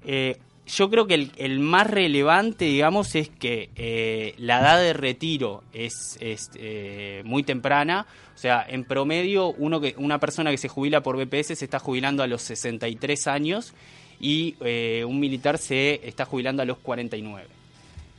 Eh, 0.05 0.37
yo 0.67 0.89
creo 0.89 1.07
que 1.07 1.13
el, 1.13 1.31
el 1.37 1.59
más 1.59 1.89
relevante, 1.89 2.65
digamos, 2.65 3.15
es 3.15 3.29
que 3.29 3.69
eh, 3.75 4.33
la 4.37 4.59
edad 4.59 4.79
de 4.79 4.93
retiro 4.93 5.63
es, 5.73 6.17
es, 6.19 6.49
eh, 6.55 7.21
muy 7.25 7.43
temprana. 7.43 8.05
O 8.35 8.37
sea, 8.37 8.65
en 8.67 8.83
promedio, 8.83 9.53
uno 9.53 9.79
que, 9.79 9.95
una 9.97 10.19
persona 10.19 10.51
que 10.51 10.57
se 10.57 10.67
jubila 10.67 11.01
por 11.01 11.17
BPS 11.17 11.57
se 11.57 11.65
está 11.65 11.79
jubilando 11.79 12.21
a 12.21 12.27
los 12.27 12.41
63 12.43 13.27
años 13.27 13.73
y 14.19 14.55
eh, 14.61 15.05
un 15.07 15.19
militar 15.19 15.57
se 15.57 16.01
está 16.07 16.25
jubilando 16.25 16.61
a 16.61 16.65
los 16.65 16.77
49. 16.79 17.47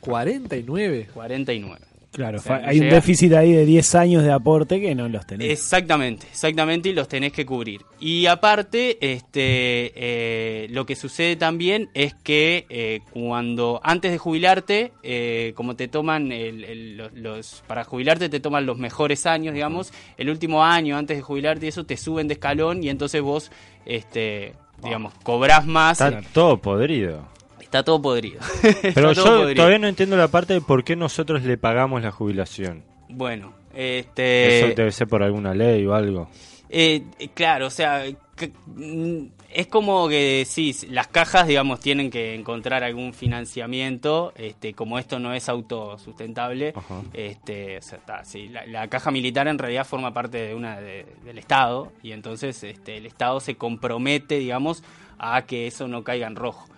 49. 0.01 1.09
49. 1.13 1.88
Claro, 2.19 2.39
O 2.39 2.41
sea, 2.41 2.59
fa- 2.59 2.69
hay 2.69 2.81
un 2.81 2.87
déficit 2.97 3.33
ahí 3.35 3.53
de 3.53 3.65
10 3.65 3.95
años 3.95 4.25
de 4.25 4.33
aporte 4.33 4.81
que 4.81 4.93
no 4.97 5.09
los 5.09 5.25
tenés. 5.25 5.51
Exactamente, 5.53 6.27
exactamente, 6.29 6.89
y 6.89 6.93
los 6.93 7.07
tenés 7.07 7.33
que 7.33 7.47
cubrir. 7.47 7.83
Y 8.01 8.27
aparte, 8.27 8.99
este, 9.01 9.93
eh, 9.95 10.67
lo 10.71 10.85
que 10.85 10.97
sucede 10.97 11.37
también 11.37 11.91
es 11.95 12.15
que 12.15 12.67
eh, 12.71 13.03
cuando 13.13 13.81
antes 13.85 14.11
de 14.11 14.19
jubilarte, 14.19 14.91
eh, 15.05 15.53
como 15.55 15.77
te 15.77 15.87
toman 15.87 16.33
el- 16.33 16.65
el- 16.65 16.97
los, 16.97 17.13
los- 17.13 17.63
para 17.69 17.85
jubilarte 17.85 18.29
te 18.29 18.41
toman 18.41 18.67
los 18.67 18.79
mejores 18.79 19.25
años, 19.25 19.55
digamos, 19.55 19.93
el 20.17 20.29
último 20.29 20.65
año 20.65 20.97
antes 20.97 21.17
de 21.19 21.23
jubilarte 21.23 21.67
y 21.67 21.69
eso 21.69 21.87
te 21.87 21.97
suben 21.97 22.27
de 22.27 22.35
escalón 22.35 22.83
y 22.83 22.89
entonces 22.89 23.23
vos, 23.23 23.53
este, 23.87 24.55
digamos, 24.83 25.15
cobrás 25.23 25.65
más. 25.67 26.01
Está 26.01 26.21
todo 26.33 26.59
podrido. 26.59 27.38
Está 27.69 27.83
todo 27.83 28.01
podrido. 28.01 28.41
Pero 28.95 29.13
yo 29.13 29.25
podrido. 29.25 29.55
todavía 29.57 29.79
no 29.79 29.89
entiendo 29.89 30.17
la 30.17 30.29
parte 30.29 30.55
de 30.55 30.61
por 30.63 30.85
qué 30.85 30.97
nosotros 30.97 31.43
le 31.43 31.59
pagamos 31.59 32.03
la 32.03 32.11
jubilación. 32.11 32.83
Bueno, 33.11 33.53
este. 33.75 34.59
Eso 34.71 34.75
debe 34.75 34.91
ser 34.91 35.07
por 35.07 35.23
alguna 35.23 35.53
ley 35.55 35.85
o 35.85 35.93
algo. 35.95 36.31
Eh, 36.71 37.03
claro, 37.35 37.67
o 37.67 37.71
sea, 37.71 38.05
es 38.07 39.67
como 39.69 40.09
que 40.09 40.45
sí, 40.47 40.75
las 40.91 41.09
cajas, 41.09 41.47
digamos, 41.47 41.81
tienen 41.81 42.11
que 42.11 42.35
encontrar 42.35 42.85
algún 42.85 43.15
financiamiento, 43.15 44.33
este, 44.37 44.75
como 44.75 44.99
esto 44.99 45.19
no 45.19 45.33
es 45.33 45.49
autosustentable, 45.49 46.75
este, 47.15 47.79
o 47.79 47.83
sea, 47.83 47.99
está, 47.99 48.25
sí, 48.25 48.49
la, 48.49 48.67
la 48.67 48.89
caja 48.89 49.11
militar 49.11 49.49
en 49.49 49.59
realidad 49.59 49.87
forma 49.87 50.13
parte 50.13 50.39
de 50.39 50.55
una 50.55 50.79
de- 50.81 51.07
del 51.25 51.39
Estado 51.39 51.91
y 52.03 52.13
entonces 52.13 52.63
este, 52.65 52.99
el 52.99 53.07
Estado 53.07 53.41
se 53.41 53.57
compromete, 53.57 54.39
digamos, 54.39 54.83
a 55.19 55.43
que 55.47 55.67
eso 55.67 55.89
no 55.89 56.05
caiga 56.05 56.27
en 56.27 56.37
rojo. 56.37 56.69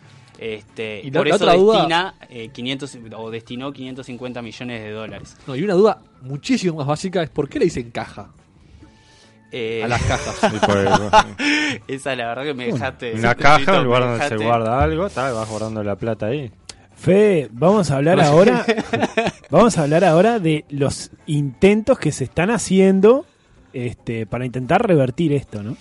Este, 0.42 1.02
Y 1.04 1.10
la- 1.10 1.20
por 1.20 1.28
la 1.28 1.34
eso 1.34 1.44
otra 1.44 1.56
duda- 1.56 1.74
destina 1.76 2.14
eh, 2.30 2.48
500 2.48 2.98
o 3.14 3.30
destinó 3.30 3.72
550 3.74 4.40
millones 4.40 4.82
de 4.82 4.90
dólares. 4.90 5.36
No, 5.46 5.54
y 5.54 5.62
una 5.62 5.74
duda 5.74 5.98
muchísimo 6.22 6.78
más 6.78 6.86
básica 6.86 7.22
es 7.22 7.28
¿por 7.28 7.46
qué 7.46 7.58
le 7.58 7.66
dicen 7.66 7.90
caja? 7.90 8.30
Eh, 9.52 9.82
A 9.84 9.88
las 9.88 10.02
cajas. 10.02 10.38
Esa 11.88 12.14
la 12.16 12.28
verdad 12.28 12.44
que 12.44 12.54
me 12.54 12.66
dejaste. 12.72 13.12
Una 13.14 13.34
caja, 13.34 13.78
un 13.80 13.84
lugar 13.84 14.02
donde 14.04 14.28
se 14.28 14.36
guarda 14.36 14.82
algo, 14.82 15.06
está, 15.08 15.30
vas 15.32 15.48
guardando 15.48 15.82
la 15.82 15.96
plata 15.96 16.26
ahí. 16.26 16.50
Fe, 16.94 17.48
vamos 17.52 17.90
a 17.90 17.96
hablar 17.96 18.20
ahora. 18.22 18.64
vamos 19.50 19.76
a 19.76 19.82
hablar 19.82 20.04
ahora 20.04 20.38
de 20.38 20.64
los 20.70 21.10
intentos 21.26 21.98
que 21.98 22.12
se 22.12 22.24
están 22.24 22.50
haciendo 22.50 23.26
este, 23.72 24.24
para 24.26 24.46
intentar 24.46 24.86
revertir 24.86 25.32
esto, 25.32 25.62
¿no? 25.62 25.76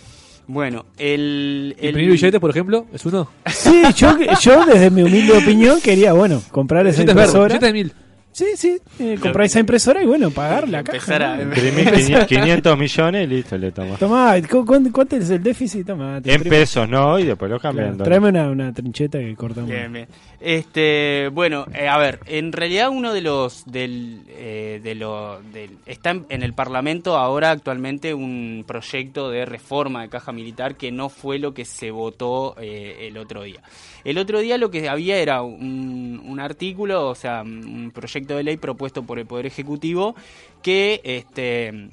Bueno, 0.51 0.87
el. 0.97 1.75
el- 1.77 1.89
¿Imprimir 1.89 2.11
billetes, 2.13 2.39
por 2.39 2.49
ejemplo? 2.49 2.87
¿Es 2.91 3.05
uno? 3.05 3.29
Sí, 3.47 3.83
yo, 3.95 4.17
yo 4.41 4.65
desde 4.65 4.89
mi 4.89 5.03
humilde 5.03 5.33
opinión 5.37 5.79
quería, 5.79 6.13
bueno, 6.13 6.41
comprar 6.51 6.87
esa 6.87 7.03
impresora. 7.03 7.47
billetes 7.49 7.61
de 7.67 7.73
mil. 7.73 7.93
Sí, 8.31 8.45
sí, 8.55 8.77
eh, 8.99 9.17
comprar 9.19 9.47
esa 9.47 9.59
impresora 9.59 10.01
y 10.01 10.05
bueno, 10.05 10.29
pagar 10.31 10.69
la 10.69 10.83
caja. 10.83 11.35
¿no? 11.37 11.43
Imprimís 11.43 11.89
500 11.91 12.25
500 12.27 12.77
millones 12.77 13.23
y 13.25 13.27
listo, 13.27 13.57
le 13.57 13.71
tomas. 13.71 13.99
Tomá, 13.99 14.35
¿cu- 14.41 14.65
cu- 14.65 14.91
¿cuánto 14.91 15.15
es 15.17 15.29
el 15.31 15.41
déficit? 15.43 15.85
Tomá, 15.87 16.21
En 16.23 16.41
pesos, 16.43 16.87
¿no? 16.87 17.19
Y 17.19 17.25
después 17.25 17.49
lo 17.51 17.59
Claro, 17.59 17.75
cambian. 17.75 17.97
en 17.99 18.03
tráeme 18.03 18.29
una, 18.29 18.49
una 18.49 18.73
trincheta 18.73 19.17
que 19.19 19.35
cortamos. 19.35 19.69
Bien, 19.69 19.91
bien. 19.91 20.07
Este, 20.41 21.29
bueno, 21.33 21.65
eh, 21.73 21.89
a 21.89 21.97
ver, 21.97 22.21
en 22.25 22.53
realidad 22.53 22.89
uno 22.89 23.13
de 23.13 23.19
los 23.21 23.65
del, 23.65 24.21
eh, 24.29 24.79
de 24.81 24.95
lo, 24.95 25.41
del- 25.51 25.77
está 25.85 26.11
en, 26.11 26.43
el 26.43 26.53
Parlamento 26.53 27.17
ahora 27.17 27.51
actualmente 27.51 28.13
un 28.13 28.63
proyecto 28.65 29.29
de 29.29 29.45
reforma 29.45 30.01
de 30.01 30.09
caja 30.09 30.31
militar 30.31 30.75
que 30.77 30.91
no 30.93 31.09
fue 31.09 31.39
lo 31.39 31.53
que 31.53 31.65
se 31.65 31.91
votó 31.91 32.55
eh, 32.57 33.07
el 33.09 33.17
otro 33.17 33.43
día. 33.43 33.61
El 34.05 34.17
otro 34.17 34.39
día 34.39 34.57
lo 34.57 34.71
que 34.71 34.87
había 34.87 35.17
era 35.17 35.41
un, 35.41 36.21
un 36.25 36.39
artículo, 36.39 37.09
o 37.09 37.15
sea, 37.15 37.41
un 37.41 37.91
proyecto 37.93 38.37
de 38.37 38.43
ley 38.43 38.55
propuesto 38.55 39.03
por 39.03 39.19
el 39.19 39.25
Poder 39.25 39.45
Ejecutivo 39.45 40.15
que 40.61 41.01
este 41.03 41.89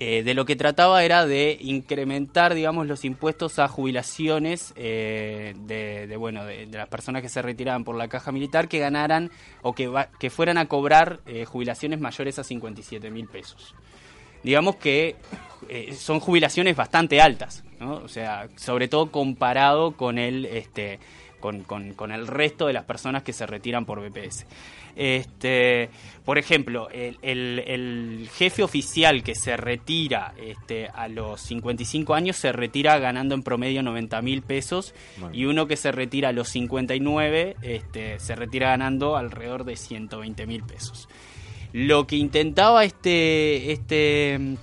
eh, 0.00 0.22
de 0.24 0.34
lo 0.34 0.44
que 0.44 0.56
trataba 0.56 1.04
era 1.04 1.24
de 1.24 1.56
incrementar, 1.60 2.54
digamos, 2.54 2.86
los 2.86 3.04
impuestos 3.04 3.58
a 3.60 3.68
jubilaciones 3.68 4.72
eh, 4.76 5.54
de, 5.56 6.16
bueno, 6.16 6.44
de, 6.44 6.66
las 6.66 6.88
personas 6.88 7.22
que 7.22 7.28
se 7.28 7.42
retiraban 7.42 7.84
por 7.84 7.94
la 7.94 8.08
caja 8.08 8.32
militar 8.32 8.68
que 8.68 8.80
ganaran 8.80 9.30
o 9.62 9.72
que, 9.72 9.90
que 10.18 10.30
fueran 10.30 10.58
a 10.58 10.66
cobrar 10.66 11.20
eh, 11.26 11.44
jubilaciones 11.44 12.00
mayores 12.00 12.38
a 12.40 12.44
57 12.44 13.10
mil 13.10 13.28
pesos. 13.28 13.74
Digamos 14.42 14.76
que 14.76 15.16
son 15.96 16.20
jubilaciones 16.20 16.76
bastante 16.76 17.22
altas, 17.22 17.64
¿no? 17.80 17.94
O 17.94 18.08
sea, 18.08 18.48
sobre 18.56 18.88
todo 18.88 19.10
comparado 19.10 19.92
con 19.92 20.18
el, 20.18 20.44
este, 20.44 20.98
con, 21.44 21.60
con- 21.62 21.92
con 21.92 22.10
el 22.10 22.26
resto 22.26 22.66
de 22.68 22.72
las 22.72 22.84
personas 22.84 23.22
que 23.22 23.34
se 23.34 23.44
retiran 23.44 23.84
por 23.84 24.00
BPS. 24.00 24.46
Este, 24.96 25.90
por 26.24 26.38
ejemplo, 26.38 26.88
el, 26.88 27.18
el- 27.20 27.62
el 27.66 28.30
jefe 28.34 28.62
oficial 28.62 29.22
que 29.22 29.34
se 29.34 29.54
retira 29.58 30.32
este, 30.38 30.88
a 30.88 31.06
los 31.08 31.42
55 31.42 32.14
años 32.14 32.36
se 32.36 32.50
retira 32.50 32.98
ganando 32.98 33.34
en 33.34 33.42
promedio 33.42 33.82
90 33.82 34.22
mil 34.22 34.40
pesos 34.40 34.94
Bueno. 35.18 35.34
y 35.36 35.44
uno 35.44 35.66
que 35.66 35.76
se 35.76 35.92
retira 35.92 36.30
a 36.30 36.32
los 36.32 36.48
59 36.48 37.56
este, 37.60 38.18
se 38.20 38.34
retira 38.36 38.70
ganando 38.70 39.18
alrededor 39.18 39.64
de 39.64 39.76
120 39.76 40.46
mil 40.46 40.62
pesos. 40.62 41.10
Lo 41.74 42.06
que 42.06 42.16
intentaba 42.16 42.84
este, 42.86 43.70
este, 43.72 44.56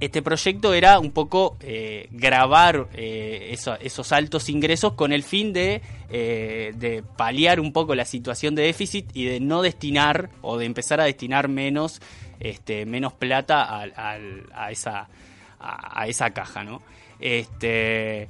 este 0.00 0.20
proyecto 0.22 0.74
era 0.74 0.98
un 0.98 1.10
poco 1.10 1.56
eh, 1.60 2.08
grabar 2.10 2.88
eh, 2.94 3.48
eso- 3.52 3.78
esos 3.80 4.12
altos 4.12 4.48
ingresos 4.48 4.92
con 4.92 5.12
el 5.12 5.22
fin 5.22 5.52
de, 5.52 5.80
eh, 6.10 6.72
de 6.76 7.02
paliar 7.02 7.60
un 7.60 7.72
poco 7.72 7.94
la 7.94 8.04
situación 8.04 8.54
de 8.54 8.62
déficit 8.64 9.08
y 9.14 9.24
de 9.24 9.40
no 9.40 9.62
destinar 9.62 10.28
o 10.42 10.58
de 10.58 10.66
empezar 10.66 11.00
a 11.00 11.04
destinar 11.04 11.48
menos, 11.48 12.00
este, 12.40 12.84
menos 12.84 13.12
plata 13.14 13.64
al- 13.64 13.94
a, 14.52 14.70
esa, 14.70 15.08
a, 15.58 16.02
a 16.02 16.06
esa 16.06 16.30
caja, 16.30 16.62
¿no? 16.62 16.82
Este, 17.18 18.28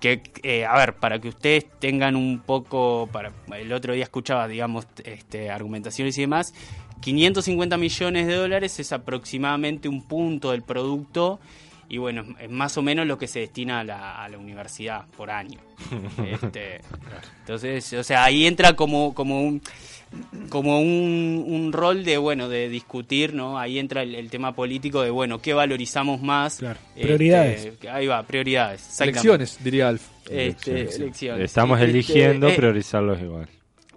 que, 0.00 0.22
eh, 0.42 0.64
a 0.64 0.76
ver, 0.76 0.94
para 0.94 1.18
que 1.18 1.28
ustedes 1.28 1.66
tengan 1.78 2.16
un 2.16 2.40
poco, 2.40 3.08
para 3.12 3.32
el 3.58 3.72
otro 3.72 3.92
día 3.94 4.04
escuchaba, 4.04 4.46
digamos, 4.48 4.86
este, 5.04 5.50
argumentaciones 5.50 6.16
y 6.18 6.22
demás, 6.22 6.52
550 7.00 7.76
millones 7.76 8.26
de 8.26 8.34
dólares 8.34 8.78
es 8.80 8.92
aproximadamente 8.92 9.88
un 9.88 10.02
punto 10.02 10.50
del 10.52 10.62
producto 10.62 11.38
y 11.88 11.98
bueno, 11.98 12.24
es- 12.40 12.50
más 12.50 12.76
o 12.78 12.82
menos 12.82 13.06
lo 13.06 13.16
que 13.16 13.28
se 13.28 13.40
destina 13.40 13.80
a 13.80 13.84
la, 13.84 14.24
a 14.24 14.28
la 14.28 14.38
universidad 14.38 15.04
por 15.16 15.30
año. 15.30 15.60
Este, 16.26 16.80
entonces, 17.40 17.92
o 17.92 18.02
sea, 18.02 18.24
ahí 18.24 18.46
entra 18.46 18.74
como, 18.74 19.14
como 19.14 19.42
un 19.42 19.60
como 20.48 20.80
un, 20.80 21.44
un 21.46 21.72
rol 21.72 22.04
de 22.04 22.16
bueno 22.16 22.48
de 22.48 22.68
discutir 22.68 23.34
no 23.34 23.58
ahí 23.58 23.80
entra 23.80 24.02
el, 24.02 24.14
el 24.14 24.30
tema 24.30 24.54
político 24.54 25.02
de 25.02 25.10
bueno 25.10 25.40
qué 25.40 25.52
valorizamos 25.52 26.22
más 26.22 26.62
Este, 26.62 26.76
Prioridades. 27.02 27.72
ahí 27.90 28.06
va 28.06 28.22
prioridades. 28.22 29.00
Elecciones, 29.00 29.58
diría 29.62 29.88
Alf. 29.88 30.06
Este, 30.30 30.40
Elecciones, 30.44 30.94
sí. 30.94 31.02
elecciones. 31.02 31.44
Estamos 31.44 31.80
Este, 31.80 31.90
eligiendo 31.90 32.48
eh, 32.48 32.54
priorizarlos 32.54 33.20
igual. 33.20 33.48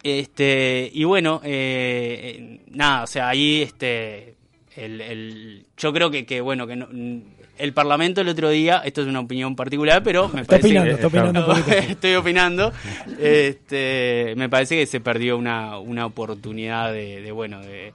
Este, 0.03 0.89
y 0.93 1.03
bueno, 1.03 1.41
eh, 1.43 2.35
eh, 2.39 2.59
nada, 2.71 3.03
o 3.03 3.07
sea, 3.07 3.29
ahí 3.29 3.61
este, 3.61 4.35
el, 4.75 5.01
el- 5.01 5.65
yo 5.77 5.91
creo 5.93 6.09
que, 6.11 6.25
que 6.25 6.41
bueno, 6.41 6.65
que 6.67 6.75
no- 6.75 6.87
el 7.57 7.73
Parlamento 7.73 8.21
el 8.21 8.29
otro 8.29 8.49
día, 8.49 8.81
esto 8.85 9.01
es 9.01 9.07
una 9.07 9.19
opinión 9.19 9.53
particular, 9.55 10.01
pero 10.01 10.29
me 10.29 10.41
Está 10.41 10.57
parece 10.59 10.67
opinando, 10.69 10.89
que, 10.89 10.95
está 10.95 11.07
opinando 11.19 11.55
estoy 11.89 12.15
opinando, 12.15 12.73
este, 13.19 14.33
me 14.37 14.49
parece 14.49 14.77
que 14.77 14.85
se 14.85 14.99
perdió 15.01 15.37
una, 15.37 15.77
una 15.79 16.05
oportunidad 16.05 16.93
de, 16.93 17.21
de, 17.21 17.31
bueno, 17.31 17.59
de, 17.61 17.93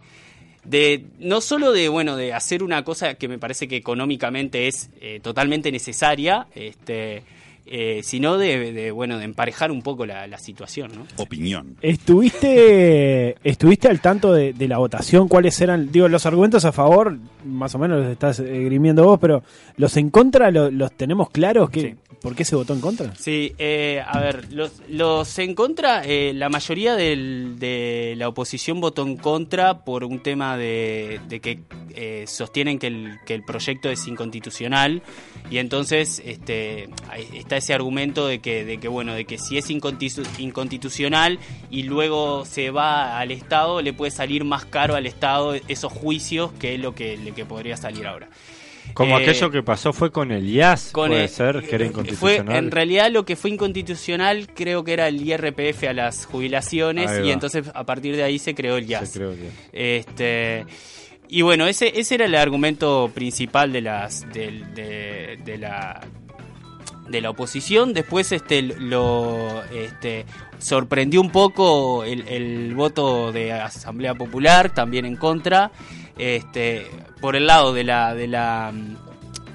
de 0.65 1.05
no 1.19 1.41
solo 1.41 1.73
de 1.73 1.89
bueno 1.89 2.17
de 2.17 2.33
hacer 2.35 2.63
una 2.63 2.85
cosa 2.85 3.15
que 3.15 3.29
me 3.29 3.39
parece 3.39 3.67
que 3.69 3.77
económicamente 3.77 4.67
es 4.69 4.91
eh, 5.01 5.21
totalmente 5.23 5.71
necesaria, 5.73 6.47
este, 6.55 7.23
eh, 7.67 8.01
sino 8.03 8.37
de, 8.39 8.73
de, 8.73 8.91
bueno 8.91 9.19
de 9.19 9.25
emparejar 9.25 9.71
un 9.71 9.83
poco 9.83 10.05
la, 10.07 10.27
la 10.27 10.39
situación, 10.39 10.93
¿no? 10.95 11.07
Opinión. 11.23 11.77
¿Estuviste, 11.83 13.37
¿Estuviste 13.45 13.89
al 13.89 14.01
tanto 14.01 14.33
de, 14.33 14.53
de 14.53 14.69
la 14.69 14.79
votación? 14.79 15.29
¿Cuáles 15.29 15.61
eran, 15.61 15.91
digo, 15.91 16.09
los 16.09 16.27
argumentos 16.27 16.65
a 16.65 16.73
favor? 16.73 17.17
Más 17.45 17.75
o 17.75 17.79
menos 17.79 18.03
los 18.03 18.13
estás 18.13 18.39
esgrimiendo 18.41 19.05
vos, 19.05 19.19
pero 19.21 19.43
¿los 19.77 19.97
en 19.97 20.11
contra 20.11 20.51
lo- 20.51 20.71
los 20.71 20.93
tenemos 20.93 21.31
claros? 21.31 21.71
¿Qué, 21.71 21.97
¿Por 22.21 22.35
qué 22.35 22.45
se 22.45 22.57
votó 22.57 22.73
en 22.75 22.81
contra? 22.81 23.15
Sí, 23.17 23.55
eh, 23.59 24.03
a 24.07 24.19
ver, 24.21 24.53
los, 24.53 24.83
los 24.89 25.39
en 25.39 25.55
contra, 25.55 26.03
eh, 26.05 26.33
la 26.35 26.49
mayoría 26.49 26.95
del- 26.97 27.57
de 27.59 28.15
la 28.17 28.29
oposición 28.29 28.81
votó 28.81 29.03
en 29.07 29.17
contra 29.17 29.85
por 29.85 30.05
un 30.05 30.23
tema 30.23 30.57
de, 30.57 31.21
de 31.29 31.41
que 31.41 31.61
eh, 31.97 32.25
sostienen 32.27 32.79
que 32.79 32.87
el, 32.89 33.19
que 33.27 33.35
el 33.35 33.45
proyecto 33.45 33.89
es 33.91 34.07
inconstitucional 34.09 35.03
y 35.51 35.59
entonces 35.59 36.21
este, 36.25 36.89
ahí 37.09 37.29
está 37.57 37.57
ese 37.57 37.75
argumento 37.75 38.27
de 38.27 38.41
que, 38.41 38.65
de 38.65 38.79
que 38.79 38.89
bueno, 38.89 39.15
de 39.15 39.25
que 39.25 39.39
si 39.39 39.59
es 39.59 39.69
inconstitucional 39.71 41.39
y 41.71 41.85
luego 41.85 42.45
se 42.45 42.71
va 42.71 43.19
al 43.19 43.31
Estado, 43.31 43.81
le 43.83 43.93
puede 43.93 44.11
salir 44.11 44.45
más 44.45 44.65
caro 44.65 44.95
al 44.95 45.07
Estado 45.07 45.55
esos 45.69 45.93
juicios 45.93 46.53
que 46.59 46.75
es 46.75 46.81
lo 46.81 46.95
que, 46.95 47.17
lo 47.17 47.35
que 47.35 47.45
podría 47.45 47.77
salir 47.77 48.07
ahora. 48.07 48.29
Como 48.93 49.19
Eh, 49.19 49.23
aquello 49.23 49.51
que 49.51 49.63
pasó 49.63 49.95
fue 49.95 50.13
con 50.13 50.31
el 50.31 50.47
IAS, 50.47 50.91
con 50.93 51.09
puede 51.09 51.23
el- 51.25 51.29
ser, 51.31 51.61
que 51.63 51.75
era 51.77 51.79
fue 51.79 51.87
inconstitucional. 51.87 52.57
en 52.57 52.71
realidad 52.71 53.11
lo 53.11 53.25
que 53.25 53.35
fue 53.35 53.51
inconstitucional 53.51 54.49
creo 54.55 54.85
que 54.85 54.93
era 54.93 55.09
el 55.09 55.27
IRPF 55.27 55.85
a 55.89 55.93
las 55.95 56.27
jubilaciones 56.27 57.11
y 57.25 57.31
entonces 57.31 57.71
a 57.75 57.85
partir 57.85 58.15
de 58.15 58.23
ahí 58.25 58.39
se 58.39 58.55
creó 58.55 58.77
el 58.77 58.87
IAS. 58.87 59.09
Se 59.09 59.19
creó 59.19 59.31
el 59.33 59.39
IAS. 59.43 59.53
Este 59.73 60.67
y 61.31 61.41
bueno, 61.41 61.67
ese 61.67 61.99
ese 61.99 62.17
era 62.17 62.27
el 62.27 62.35
argumento 62.35 63.11
principal 63.15 63.73
de 63.73 63.81
las 63.81 64.31
de, 64.35 65.39
de 65.43 65.57
la 65.59 66.01
de 67.09 67.21
la 67.21 67.31
oposición. 67.31 67.93
Después 67.93 68.33
este 68.33 68.63
lo 68.63 69.63
este 69.73 70.27
sorprendió 70.59 71.21
un 71.21 71.31
poco 71.31 72.05
el, 72.05 72.75
voto 72.75 73.33
de 73.33 73.53
Asamblea 73.53 74.15
Popular, 74.15 74.73
también 74.75 75.05
en 75.05 75.17
contra, 75.17 75.71
este 76.19 76.91
por 77.21 77.37
el 77.37 77.47
lado 77.47 77.73
de 77.73 77.85
la 77.85 78.15
de 78.15 78.29
la 78.29 78.73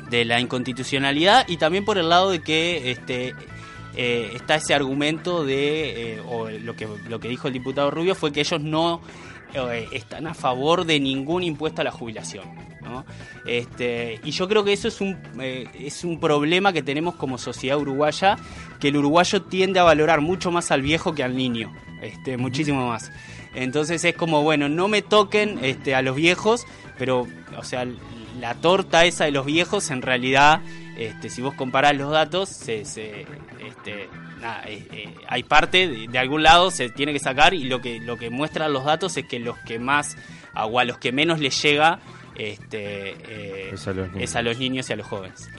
de 0.09 0.25
la 0.25 0.39
inconstitucionalidad 0.39 1.47
y 1.47 1.57
también 1.57 1.85
por 1.85 1.97
el 1.97 2.09
lado 2.09 2.31
de 2.31 2.41
que 2.41 2.91
este 2.91 3.33
eh, 3.95 4.31
está 4.33 4.55
ese 4.55 4.73
argumento 4.73 5.45
de 5.45 6.15
eh, 6.15 6.21
o 6.27 6.49
lo 6.49 6.75
que 6.75 6.87
lo 7.07 7.19
que 7.19 7.27
dijo 7.27 7.47
el 7.47 7.53
diputado 7.53 7.91
Rubio 7.91 8.15
fue 8.15 8.31
que 8.31 8.41
ellos 8.41 8.61
no 8.61 9.01
eh, 9.53 9.87
están 9.91 10.27
a 10.27 10.33
favor 10.33 10.85
de 10.85 10.99
ningún 10.99 11.43
impuesto 11.43 11.81
a 11.81 11.83
la 11.83 11.91
jubilación 11.91 12.45
¿no? 12.81 13.05
este 13.45 14.19
y 14.23 14.31
yo 14.31 14.47
creo 14.47 14.63
que 14.63 14.73
eso 14.73 14.87
es 14.87 15.01
un 15.01 15.17
eh, 15.41 15.67
es 15.79 16.03
un 16.03 16.19
problema 16.19 16.73
que 16.73 16.83
tenemos 16.83 17.15
como 17.15 17.37
sociedad 17.37 17.77
uruguaya 17.77 18.37
que 18.79 18.89
el 18.89 18.97
uruguayo 18.97 19.41
tiende 19.43 19.79
a 19.79 19.83
valorar 19.83 20.21
mucho 20.21 20.51
más 20.51 20.71
al 20.71 20.81
viejo 20.81 21.13
que 21.13 21.23
al 21.23 21.35
niño 21.35 21.73
este 22.01 22.37
muchísimo 22.37 22.87
más 22.87 23.11
entonces 23.55 24.03
es 24.03 24.15
como 24.15 24.43
bueno 24.43 24.69
no 24.69 24.87
me 24.87 25.01
toquen 25.01 25.59
este 25.63 25.95
a 25.95 26.01
los 26.01 26.15
viejos 26.15 26.65
pero 26.97 27.27
o 27.57 27.63
sea 27.63 27.87
la 28.39 28.53
torta 28.55 29.05
esa 29.05 29.25
de 29.25 29.31
los 29.31 29.45
viejos 29.45 29.89
en 29.91 30.01
realidad 30.01 30.61
este, 30.99 31.29
si 31.29 31.41
vos 31.41 31.53
comparás 31.53 31.95
los 31.95 32.11
datos 32.11 32.49
se, 32.49 32.83
se, 32.83 33.25
este, 33.65 34.09
nada, 34.39 34.63
eh, 34.67 34.85
eh, 34.91 35.13
hay 35.27 35.43
parte 35.43 35.87
de, 35.87 36.07
de 36.07 36.19
algún 36.19 36.43
lado 36.43 36.71
se 36.71 36.89
tiene 36.89 37.13
que 37.13 37.19
sacar 37.19 37.53
y 37.53 37.63
lo 37.65 37.81
que 37.81 37.99
lo 37.99 38.17
que 38.17 38.29
muestran 38.29 38.73
los 38.73 38.85
datos 38.85 39.15
es 39.17 39.25
que 39.25 39.39
los 39.39 39.57
que 39.59 39.79
más 39.79 40.17
o 40.55 40.79
a 40.79 40.83
los 40.85 40.97
que 40.97 41.11
menos 41.11 41.39
les 41.39 41.61
llega 41.61 41.99
este, 42.35 43.15
eh, 43.27 43.71
Es 43.73 43.87
a 43.87 43.93
los 43.93 44.07
niños. 44.07 44.23
es 44.23 44.35
a 44.35 44.41
los 44.41 44.57
niños 44.57 44.89
y 44.89 44.93
a 44.93 44.95
los 44.95 45.07
jóvenes 45.07 45.49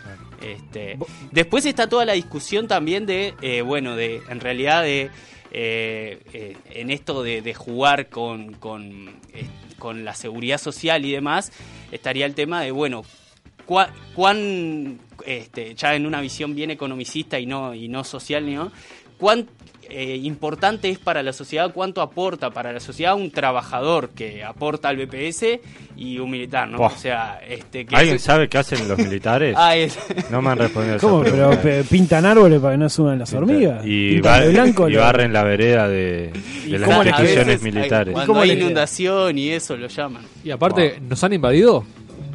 este, 0.40 0.98
después 1.30 1.66
está 1.66 1.88
toda 1.88 2.04
la 2.06 2.14
discusión 2.14 2.66
también 2.68 3.06
de 3.06 3.62
bueno 3.66 3.96
de 3.96 4.22
en 4.28 4.40
realidad 4.40 4.82
de 4.82 5.10
eh, 5.52 6.20
eh, 6.32 6.56
en 6.70 6.90
esto 6.90 7.24
de, 7.24 7.42
de 7.42 7.54
jugar 7.54 8.08
con, 8.08 8.52
con, 8.54 9.08
eh, 9.32 9.46
con 9.78 10.04
la 10.04 10.14
seguridad 10.14 10.58
social 10.58 11.04
y 11.04 11.10
demás, 11.10 11.50
estaría 11.90 12.24
el 12.26 12.34
tema 12.34 12.62
de, 12.62 12.70
bueno, 12.70 13.04
cua- 13.70 13.90
cuán, 14.16 14.98
este, 15.24 15.74
ya 15.76 15.94
en 15.94 16.06
una 16.06 16.20
visión 16.20 16.54
bien 16.56 16.70
economicista 16.72 17.38
y 17.38 17.46
no, 17.46 17.72
y 17.74 17.86
no 17.88 18.02
social, 18.02 18.52
¿no? 18.52 18.72
cuán 19.18 19.46
eh, 19.92 20.16
importante 20.22 20.88
es 20.88 20.98
para 20.98 21.22
la 21.22 21.32
sociedad, 21.32 21.72
cuánto 21.74 22.00
aporta 22.00 22.50
para 22.50 22.72
la 22.72 22.78
sociedad 22.80 23.14
un 23.16 23.30
trabajador 23.30 24.10
que 24.10 24.42
aporta 24.44 24.88
al 24.88 24.96
BPS 24.96 25.58
y 25.96 26.18
un 26.18 26.30
militar, 26.30 26.68
¿no? 26.68 26.78
Buah. 26.78 26.86
O 26.92 26.96
sea, 26.96 27.40
este, 27.46 27.84
que 27.84 27.96
¿Alguien 27.96 28.18
sabe 28.20 28.48
qué 28.48 28.56
hacen 28.58 28.86
los 28.88 28.96
militares? 28.98 29.54
Ah, 29.58 29.76
es- 29.76 29.98
No 30.30 30.40
me 30.40 30.50
han 30.50 30.58
respondido 30.58 30.96
esa 30.96 31.06
¿Cómo? 31.06 31.22
Pero 31.22 31.34
pregunta. 31.50 31.62
pe- 31.62 31.84
pintan 31.84 32.24
árboles 32.24 32.60
para 32.60 32.74
que 32.74 32.78
no 32.78 32.88
suban 32.88 33.18
las 33.18 33.32
hormigas. 33.34 33.84
Y, 33.84 34.20
bar- 34.20 34.48
blanco. 34.50 34.88
y 34.88 34.94
barren 34.94 35.32
la 35.32 35.42
vereda 35.42 35.86
de, 35.88 36.30
de 36.66 36.78
las 36.78 36.88
instituciones 36.88 37.46
veces, 37.46 37.62
militares. 37.62 38.14
Cuando 38.14 38.40
hay 38.40 38.52
inundación 38.52 39.36
y 39.38 39.50
eso 39.50 39.76
lo 39.76 39.88
llaman. 39.88 40.22
Y 40.44 40.50
aparte, 40.52 40.98
¿nos 41.06 41.22
han 41.24 41.32
invadido? 41.32 41.84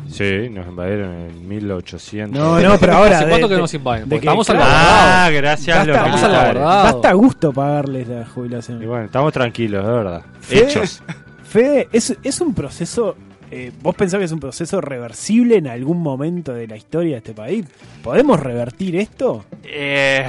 Sí, 0.07 0.49
nos 0.49 0.68
invadieron 0.68 1.11
en 1.14 1.48
1800. 1.48 2.40
No, 2.40 2.60
no, 2.60 2.77
pero 2.80 2.94
ahora. 2.94 3.15
¿Hace 3.18 3.26
de- 3.26 3.30
cuánto 3.32 3.48
que 3.49 3.56
de- 3.56 3.61
nos 3.61 3.73
invaden? 3.73 4.03
de 4.10 4.10
que- 4.10 4.26
estamos 4.26 4.49
al 4.49 4.57
Ah, 4.61 5.30
gracias 5.34 5.77
a 5.77 5.86
los 5.86 5.98
Basta, 5.98 6.27
militares. 6.27 6.64
basta 6.64 7.14
gusto 7.14 7.52
pagarles 7.53 8.07
la 8.07 8.26
jubilación. 8.26 8.82
Y 8.82 8.86
bueno, 8.86 9.06
estamos 9.06 9.34
tranquilos, 9.34 9.86
de 9.86 9.91
verdad. 9.91 10.22
Fede- 10.41 10.64
Hechos. 10.64 11.02
Fede, 11.44 11.88
¿es, 11.91 12.15
es 12.23 12.41
un 12.41 12.53
proceso. 12.53 13.15
eh, 13.52 13.72
¿Vos 13.82 13.95
pensás 13.95 14.18
que 14.19 14.26
es 14.26 14.32
un 14.32 14.40
proceso 14.40 14.82
reversible 14.82 15.56
en 15.57 15.68
algún 15.68 16.02
momento 16.02 16.52
de 16.53 16.68
la 16.68 16.76
historia 16.77 17.11
de 17.11 17.18
este 17.18 17.34
país? 17.34 17.65
¿Podemos 18.03 18.40
revertir 18.40 18.95
esto? 18.95 19.45
Eh, 19.64 20.26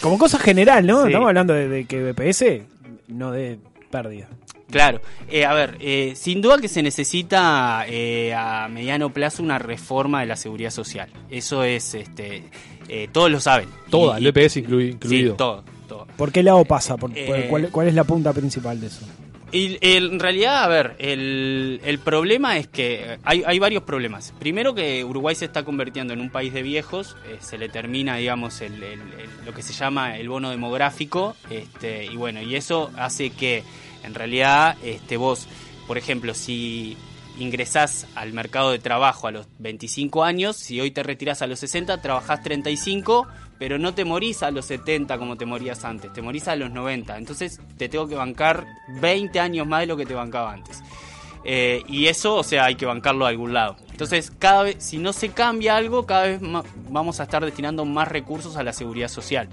Como 0.00 0.18
cosa 0.18 0.38
general, 0.38 0.86
¿no? 0.86 1.00
Sí. 1.02 1.08
Estamos 1.08 1.28
hablando 1.28 1.52
de, 1.54 1.68
de 1.68 1.84
que 1.84 2.02
BPS 2.12 2.62
no 3.08 3.30
dé 3.32 3.58
pérdida. 3.90 4.26
Claro, 4.70 5.00
Eh, 5.28 5.44
a 5.44 5.54
ver, 5.54 5.76
eh, 5.80 6.12
sin 6.16 6.40
duda 6.40 6.58
que 6.58 6.68
se 6.68 6.82
necesita 6.82 7.84
eh, 7.88 8.34
a 8.34 8.68
mediano 8.68 9.12
plazo 9.12 9.42
una 9.42 9.58
reforma 9.58 10.20
de 10.20 10.26
la 10.26 10.36
seguridad 10.36 10.70
social. 10.70 11.08
Eso 11.30 11.62
es, 11.64 11.94
este, 11.94 12.44
eh, 12.88 13.08
todos 13.12 13.30
lo 13.30 13.40
saben. 13.40 13.68
Toda, 13.90 14.18
Y- 14.18 14.22
el 14.22 14.26
EPS 14.28 14.56
inclui- 14.64 14.92
incluido. 14.92 15.32
Sí, 15.32 15.36
todo, 15.38 15.62
todo. 15.88 16.06
¿Por 16.16 16.32
qué 16.32 16.42
lado 16.42 16.64
pasa? 16.64 16.96
¿Por- 16.96 17.10
por- 17.10 17.18
Eh, 17.18 17.46
cuál, 17.48 17.68
cuál 17.70 17.88
es 17.88 17.94
la 17.94 18.04
punta 18.04 18.32
principal 18.32 18.80
de 18.80 18.88
eso? 18.88 19.06
Y 19.52 19.78
en 19.80 20.20
realidad, 20.20 20.62
a 20.62 20.68
ver, 20.68 20.94
el, 21.00 21.80
el 21.84 21.98
problema 21.98 22.56
es 22.56 22.68
que 22.68 23.18
hay, 23.24 23.42
hay 23.44 23.58
varios 23.58 23.82
problemas. 23.82 24.32
Primero 24.38 24.74
que 24.76 25.04
Uruguay 25.04 25.34
se 25.34 25.44
está 25.44 25.64
convirtiendo 25.64 26.12
en 26.12 26.20
un 26.20 26.30
país 26.30 26.52
de 26.52 26.62
viejos, 26.62 27.16
eh, 27.28 27.36
se 27.40 27.58
le 27.58 27.68
termina, 27.68 28.14
digamos, 28.16 28.60
el- 28.60 28.74
el- 28.80 29.00
el- 29.00 29.44
lo 29.44 29.52
que 29.52 29.62
se 29.62 29.72
llama 29.72 30.16
el 30.18 30.28
bono 30.28 30.50
demográfico, 30.50 31.34
este, 31.50 32.04
y 32.06 32.14
bueno, 32.16 32.40
y 32.42 32.54
eso 32.54 32.92
hace 32.96 33.30
que 33.30 33.64
en 34.02 34.14
realidad 34.14 34.76
este, 34.82 35.16
vos, 35.16 35.48
por 35.86 35.98
ejemplo, 35.98 36.34
si 36.34 36.96
ingresás 37.38 38.06
al 38.14 38.32
mercado 38.32 38.70
de 38.70 38.78
trabajo 38.78 39.26
a 39.26 39.30
los 39.30 39.46
25 39.58 40.24
años, 40.24 40.56
si 40.56 40.80
hoy 40.80 40.90
te 40.90 41.02
retirás 41.02 41.42
a 41.42 41.46
los 41.46 41.58
60, 41.60 42.00
trabajás 42.00 42.42
35, 42.42 43.26
pero 43.58 43.78
no 43.78 43.94
te 43.94 44.04
morís 44.04 44.42
a 44.42 44.50
los 44.50 44.66
70 44.66 45.18
como 45.18 45.36
te 45.36 45.46
morías 45.46 45.84
antes, 45.84 46.12
te 46.12 46.22
morís 46.22 46.48
a 46.48 46.56
los 46.56 46.70
90. 46.70 47.18
Entonces 47.18 47.60
te 47.76 47.88
tengo 47.88 48.08
que 48.08 48.14
bancar 48.14 48.66
20 49.00 49.38
años 49.40 49.66
más 49.66 49.80
de 49.80 49.86
lo 49.86 49.96
que 49.96 50.06
te 50.06 50.14
bancaba 50.14 50.52
antes. 50.52 50.82
Eh, 51.44 51.82
y 51.88 52.06
eso, 52.06 52.36
o 52.36 52.42
sea, 52.42 52.66
hay 52.66 52.74
que 52.74 52.86
bancarlo 52.86 53.24
a 53.24 53.30
algún 53.30 53.52
lado. 53.52 53.76
Entonces, 53.90 54.30
cada 54.38 54.64
vez, 54.64 54.76
si 54.78 54.98
no 54.98 55.12
se 55.12 55.30
cambia 55.30 55.76
algo, 55.76 56.06
cada 56.06 56.24
vez 56.24 56.40
vamos 56.90 57.20
a 57.20 57.22
estar 57.22 57.44
destinando 57.44 57.84
más 57.84 58.08
recursos 58.08 58.56
a 58.56 58.62
la 58.62 58.72
seguridad 58.72 59.08
social. 59.08 59.48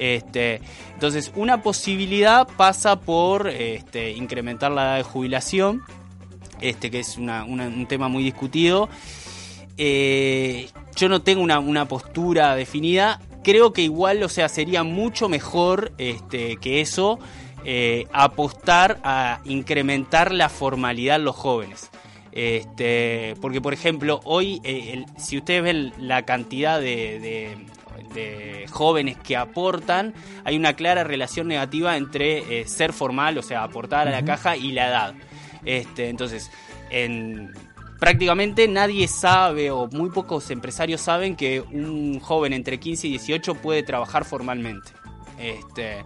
Este, 0.00 0.62
entonces, 0.94 1.30
una 1.36 1.62
posibilidad 1.62 2.48
pasa 2.56 2.98
por 3.00 3.48
este, 3.48 4.12
incrementar 4.12 4.72
la 4.72 4.82
edad 4.82 4.96
de 4.96 5.02
jubilación. 5.02 5.82
este, 6.62 6.90
que 6.90 7.00
es 7.00 7.16
un 7.16 7.86
tema 7.88 8.08
muy 8.08 8.24
discutido. 8.24 8.88
Eh, 9.76 10.68
yo 10.96 11.08
no 11.08 11.22
tengo 11.22 11.42
una, 11.42 11.84
postura 11.86 12.54
definida. 12.54 13.20
Creo 13.44 13.72
que 13.72 13.82
igual, 13.82 14.22
o 14.22 14.28
sea, 14.28 14.48
sería 14.48 14.82
mucho 14.82 15.28
mejor 15.28 15.92
que 15.96 16.80
eso 16.80 17.18
eh, 17.64 18.06
apostar 18.12 19.00
a 19.04 19.40
incrementar 19.44 20.32
la 20.32 20.48
formalidad 20.48 21.16
en 21.16 21.24
los 21.24 21.36
jóvenes. 21.36 21.90
Porque, 23.40 23.60
por 23.62 23.72
ejemplo, 23.72 24.20
hoy, 24.24 24.60
eh, 24.64 25.04
si 25.18 25.38
ustedes 25.38 25.62
ven 25.62 25.92
la 25.98 26.24
cantidad 26.24 26.80
de- 26.80 27.58
de 28.14 28.66
jóvenes 28.70 29.16
que 29.18 29.36
aportan, 29.36 30.14
hay 30.44 30.56
una 30.56 30.74
clara 30.74 31.04
relación 31.04 31.48
negativa 31.48 31.96
entre 31.96 32.60
eh, 32.60 32.66
ser 32.66 32.92
formal, 32.92 33.38
o 33.38 33.42
sea, 33.42 33.62
aportar 33.62 34.08
a 34.08 34.10
la 34.10 34.24
caja 34.24 34.56
y 34.56 34.72
la 34.72 34.88
edad. 34.88 35.14
Este, 35.64 36.08
entonces, 36.08 36.50
en, 36.90 37.52
prácticamente 37.98 38.66
nadie 38.66 39.06
sabe 39.08 39.70
o 39.70 39.88
muy 39.88 40.10
pocos 40.10 40.50
empresarios 40.50 41.00
saben 41.00 41.36
que 41.36 41.60
un 41.60 42.18
joven 42.20 42.52
entre 42.52 42.80
15 42.80 43.06
y 43.06 43.10
18 43.10 43.54
puede 43.56 43.82
trabajar 43.82 44.24
formalmente. 44.24 44.90
Este, 45.38 46.04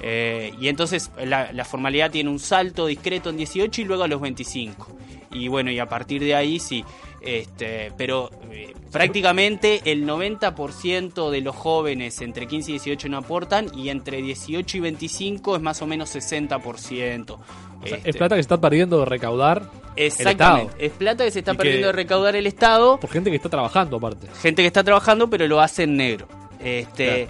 eh, 0.00 0.52
y 0.60 0.68
entonces 0.68 1.10
la, 1.22 1.52
la 1.52 1.64
formalidad 1.64 2.10
tiene 2.10 2.30
un 2.30 2.38
salto 2.38 2.86
discreto 2.86 3.30
en 3.30 3.36
18 3.36 3.82
y 3.82 3.84
luego 3.84 4.02
a 4.02 4.08
los 4.08 4.20
25. 4.20 4.88
Y 5.30 5.48
bueno, 5.48 5.70
y 5.70 5.78
a 5.78 5.88
partir 5.88 6.22
de 6.22 6.34
ahí 6.34 6.58
sí. 6.58 6.84
Este, 7.24 7.90
pero 7.96 8.30
eh, 8.52 8.74
prácticamente 8.92 9.80
el 9.86 10.06
90% 10.06 11.30
de 11.30 11.40
los 11.40 11.56
jóvenes 11.56 12.20
entre 12.20 12.46
15 12.46 12.70
y 12.70 12.74
18 12.74 13.08
no 13.08 13.18
aportan 13.18 13.66
y 13.76 13.88
entre 13.88 14.20
18 14.20 14.76
y 14.76 14.80
25 14.80 15.56
es 15.56 15.62
más 15.62 15.80
o 15.80 15.86
menos 15.86 16.14
60%. 16.14 17.30
O 17.32 17.86
sea, 17.86 17.96
Este, 17.96 18.10
es 18.10 18.16
plata 18.16 18.34
que 18.36 18.42
se 18.42 18.44
está 18.44 18.60
perdiendo 18.60 18.98
de 19.00 19.06
recaudar 19.06 19.70
Exactamente. 19.96 20.62
el 20.62 20.68
Estado. 20.68 20.70
Es 20.78 20.92
plata 20.92 21.24
que 21.24 21.30
se 21.30 21.38
está 21.38 21.52
Y 21.52 21.56
perdiendo 21.56 21.86
de 21.88 21.92
recaudar 21.92 22.36
el 22.36 22.46
Estado. 22.46 23.00
Por 23.00 23.10
gente 23.10 23.30
que 23.30 23.36
está 23.36 23.48
trabajando 23.48 23.96
aparte. 23.96 24.26
Gente 24.42 24.62
que 24.62 24.66
está 24.66 24.84
trabajando, 24.84 25.30
pero 25.30 25.46
lo 25.48 25.60
hace 25.60 25.84
en 25.84 25.96
negro. 25.96 26.28
Este, 26.60 27.28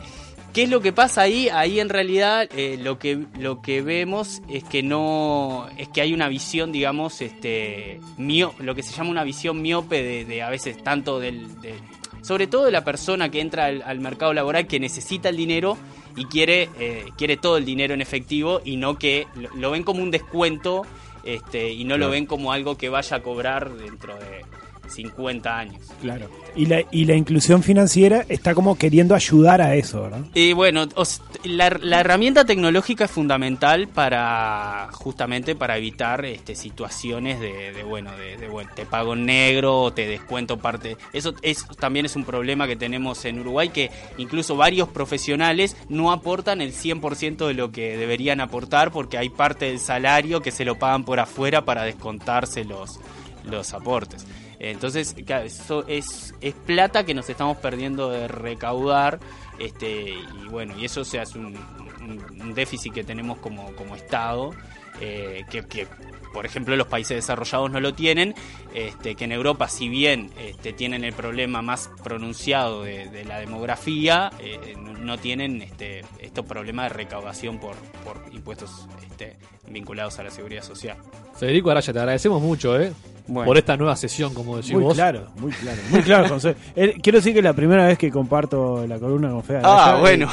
¿Qué 0.55 0.63
es 0.63 0.71
lo 0.71 0.81
que 0.81 0.93
pasa 0.93 1.23
ahí? 1.23 1.49
Ahí 1.49 1.81
en 1.81 1.89
realidad 1.89 2.49
eh, 2.57 2.79
lo 2.81 2.97
que 2.99 3.27
lo 3.39 3.61
que 3.61 3.83
vemos 3.83 4.41
es 4.49 4.63
que 4.63 4.85
no 4.85 5.67
es 5.77 5.89
que 5.89 6.01
hay 6.01 6.15
una 6.15 6.29
visión, 6.29 6.71
digamos, 6.71 7.21
este 7.21 8.01
mio- 8.17 8.55
lo 8.61 8.75
que 8.77 8.85
se 8.85 8.93
llama 8.95 9.11
una 9.11 9.25
visión 9.25 9.61
miope 9.61 10.01
de, 10.03 10.25
de 10.25 10.43
a 10.43 10.51
veces 10.51 10.81
tanto 10.85 11.19
del, 11.19 11.61
de- 11.61 11.75
sobre 12.23 12.47
todo 12.47 12.67
de 12.67 12.71
la 12.71 12.85
persona 12.85 13.31
que 13.31 13.41
entra 13.41 13.67
al, 13.67 13.83
al 13.83 13.99
mercado 13.99 14.33
laboral 14.33 14.67
que 14.69 14.79
necesita 14.79 15.29
el 15.29 15.37
dinero 15.37 15.77
y 16.17 16.27
quiere 16.27 16.71
eh, 16.79 17.07
quiere 17.19 17.37
todo 17.37 17.57
el 17.57 17.65
dinero 17.65 17.93
en 17.93 18.01
efectivo 18.01 18.61
y 18.65 18.77
no 18.77 18.97
que 18.97 19.27
lo, 19.35 19.49
lo 19.57 19.71
ven 19.73 19.83
como 19.83 20.05
un 20.05 20.13
descuento 20.13 20.83
este 21.25 21.73
y 21.73 21.83
no 21.85 21.99
lo 21.99 22.11
ven 22.11 22.27
como 22.27 22.53
algo 22.53 22.77
que 22.77 22.89
vaya 22.91 23.17
a 23.17 23.23
cobrar 23.23 23.75
dentro 23.75 24.15
de 24.17 24.45
50 24.89 25.59
años. 25.59 25.81
Claro. 26.01 26.29
Y 26.57 26.67
la, 26.67 26.83
y 26.91 27.05
la 27.05 27.15
inclusión 27.15 27.63
financiera 27.63 28.25
está 28.29 28.55
como 28.55 28.77
queriendo 28.79 29.15
ayudar 29.15 29.61
a 29.61 29.75
eso, 29.75 30.03
¿verdad? 30.03 30.25
Y 30.35 30.53
bueno, 30.53 30.87
os- 30.95 31.21
la, 31.45 31.69
la 31.83 32.01
herramienta 32.01 32.45
tecnológica 32.45 33.07
es 33.07 33.11
fundamental 33.11 33.89
para 33.89 34.89
justamente 34.93 35.55
para 35.57 35.77
evitar 35.77 36.25
este, 36.25 36.55
situaciones 36.55 37.41
de, 37.41 37.73
de, 37.73 37.83
bueno, 37.83 38.13
de, 38.17 38.37
de, 38.37 38.49
bueno, 38.49 38.71
te 38.75 38.87
pago 38.87 39.15
en 39.15 39.27
negro 39.27 39.83
o 39.83 39.93
te 39.93 40.07
descuento 40.07 40.59
parte. 40.59 40.97
Eso 41.13 41.35
es 41.43 41.67
también 41.79 42.07
es 42.07 42.15
un 42.17 42.25
problema 42.25 42.67
que 42.67 42.77
tenemos 42.77 43.25
en 43.25 43.41
Uruguay 43.41 43.71
que 43.71 43.91
incluso 44.19 44.57
varios 44.57 44.89
profesionales 44.89 45.77
no 45.89 46.13
aportan 46.13 46.61
el 46.61 46.73
100% 46.73 47.47
de 47.47 47.55
lo 47.55 47.73
que 47.73 47.97
deberían 47.97 48.41
aportar 48.41 48.93
porque 48.93 49.19
hay 49.19 49.29
parte 49.29 49.67
del 49.67 49.81
salario 49.81 50.41
que 50.41 50.51
se 50.53 50.65
lo 50.65 50.79
pagan 50.79 51.05
por 51.05 51.19
afuera 51.21 51.65
para 51.65 51.83
descontarse 51.83 52.65
los 52.65 53.01
los 53.45 53.75
aportes. 53.75 54.27
Entonces, 54.59 55.15
eso 55.17 55.85
es, 55.87 56.35
es 56.41 56.55
plata 56.55 57.05
que 57.05 57.15
nos 57.15 57.29
estamos 57.29 57.57
perdiendo 57.59 58.11
de 58.11 58.29
recaudar, 58.29 59.19
este, 59.59 60.11
y 60.11 60.49
bueno, 60.51 60.75
y 60.79 60.85
eso 60.85 61.05
se 61.05 61.21
hace 61.21 61.39
un, 61.39 61.57
un- 61.57 62.55
déficit 62.55 62.93
que 62.93 63.05
tenemos 63.05 63.39
como, 63.39 63.73
como 63.77 63.97
Estado, 63.97 64.53
eh, 65.01 65.45
que, 65.51 65.87
por 66.33 66.47
ejemplo 66.47 66.77
los 66.77 66.87
países 66.89 67.17
desarrollados 67.17 67.71
no 67.71 67.81
lo 67.81 67.95
tienen, 67.95 68.35
este, 68.75 69.15
que 69.15 69.25
en 69.25 69.33
Europa 69.33 69.69
si 69.69 69.89
bien 69.89 70.31
este, 70.39 70.73
tienen 70.73 71.05
el 71.05 71.13
problema 71.13 71.63
más 71.63 71.91
pronunciado 72.03 72.83
de, 72.83 73.25
la 73.25 73.39
demografía, 73.41 74.31
eh, 74.41 74.75
no, 74.79 74.93
no 74.93 75.19
tienen 75.19 75.63
este, 75.63 76.05
estos 76.19 76.45
problemas 76.45 76.91
de 76.91 76.97
recaudación 76.97 77.59
por, 77.59 77.75
por 78.05 78.21
impuestos 78.33 78.87
este, 79.11 79.37
vinculados 79.69 80.19
a 80.19 80.25
la 80.25 80.31
seguridad 80.31 80.63
social. 80.63 80.97
Federico 81.37 81.71
Araya, 81.71 81.93
te 81.93 81.99
agradecemos 81.99 82.43
mucho, 82.43 82.79
¿eh? 82.81 82.93
Bueno. 83.27 83.47
Por 83.47 83.57
esta 83.57 83.75
nueva 83.77 83.97
sesión, 83.97 84.35
como 84.35 84.57
decís 84.59 84.73
Muy 84.75 84.83
vos. 84.83 84.95
claro, 84.95 85.29
muy 85.39 85.51
claro, 85.51 85.79
muy 85.91 86.03
claro, 86.03 86.29
José. 86.29 86.55
Eh, 86.77 86.95
quiero 87.03 87.19
decir 87.19 87.33
que 87.33 87.39
es 87.39 87.45
la 87.45 87.55
primera 87.55 87.87
vez 87.87 87.97
que 87.97 88.11
comparto 88.11 88.87
la 88.87 88.99
columna 88.99 89.31
con 89.31 89.43
Fede 89.43 89.61
Ah, 89.65 89.95
y- 89.97 90.01
bueno. 90.01 90.29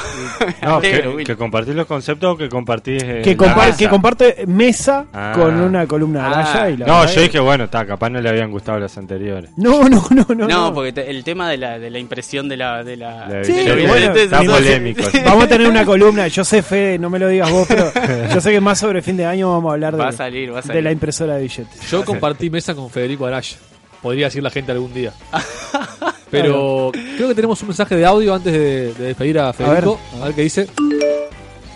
y- 0.60 0.64
No, 0.66 0.76
Alegro, 0.76 1.16
que, 1.16 1.24
que 1.24 1.36
compartís 1.36 1.74
los 1.74 1.86
conceptos 1.86 2.34
o 2.34 2.36
que 2.36 2.48
compartís. 2.50 3.02
eh, 3.02 3.22
que, 3.24 3.30
la 3.34 3.36
compa- 3.36 3.66
mesa? 3.66 3.78
que 3.78 3.88
comparte 3.88 4.44
mesa 4.46 5.06
Ah. 5.12 5.32
con 5.34 5.54
una 5.58 5.86
columna 5.86 6.20
de 6.20 6.26
Araya 6.34 6.68
y 6.70 6.76
la 6.76 6.86
no, 6.86 7.04
yo 7.06 7.10
es- 7.10 7.22
dije, 7.22 7.40
bueno, 7.40 7.64
está, 7.64 7.86
capaz 7.86 8.10
no 8.10 8.20
le 8.20 8.28
habían 8.28 8.50
gustado 8.50 8.78
las 8.78 8.98
anteriores. 8.98 9.50
No, 9.56 9.88
no, 9.88 10.04
no, 10.10 10.26
no. 10.34 10.46
No, 10.48 10.74
porque 10.74 10.92
te- 10.92 11.08
el 11.10 11.24
tema 11.24 11.48
de 11.48 11.56
la, 11.56 11.78
de 11.78 11.88
la 11.90 11.98
impresión 11.98 12.46
de 12.48 12.56
la... 12.58 12.84
De 12.84 12.96
la 12.98 13.26
La 13.26 13.44
Sí, 13.44 13.52
de 13.54 13.64
los 13.68 13.76
bueno, 13.88 13.94
videntes, 13.94 14.24
está 14.24 14.40
entonces- 14.42 14.66
polémico. 14.66 15.02
Vamos 15.24 15.44
a 15.44 15.48
tener 15.48 15.66
una 15.68 15.84
columna, 15.86 16.28
yo 16.28 16.44
sé, 16.44 16.60
Fede, 16.62 16.98
no 16.98 17.08
me 17.08 17.18
lo 17.18 17.28
digas 17.28 17.50
vos, 17.50 17.66
pero 17.68 17.90
yo 18.34 18.40
sé 18.40 18.50
que 18.50 18.60
más 18.60 18.78
sobre 18.78 19.00
fin 19.00 19.16
de 19.16 19.24
año 19.24 19.50
vamos 19.50 19.70
a 19.70 19.72
hablar 19.74 19.92
de, 19.96 20.02
Va 20.02 20.08
a 20.08 20.12
salir, 20.12 20.52
va 20.54 20.58
a 20.58 20.62
de 20.62 20.82
la 20.82 20.92
impresora 20.92 21.36
de 21.36 21.42
billetes. 21.42 21.90
Yo 21.90 22.04
compartí 22.04 22.50
mesa 22.50 22.74
con 22.74 22.81
Federico 22.90 23.26
Araya. 23.26 23.56
Podría 24.00 24.26
decir 24.26 24.42
la 24.42 24.50
gente 24.50 24.72
algún 24.72 24.92
día. 24.92 25.12
Pero 26.30 26.90
creo 26.92 27.28
que 27.28 27.34
tenemos 27.34 27.60
un 27.62 27.68
mensaje 27.68 27.94
de 27.94 28.06
audio 28.06 28.34
antes 28.34 28.52
de, 28.52 28.94
de 28.94 29.04
despedir 29.08 29.38
a 29.38 29.52
Federico. 29.52 30.00
A 30.20 30.26
ver, 30.26 30.34
qué 30.34 30.42
dice. 30.42 30.66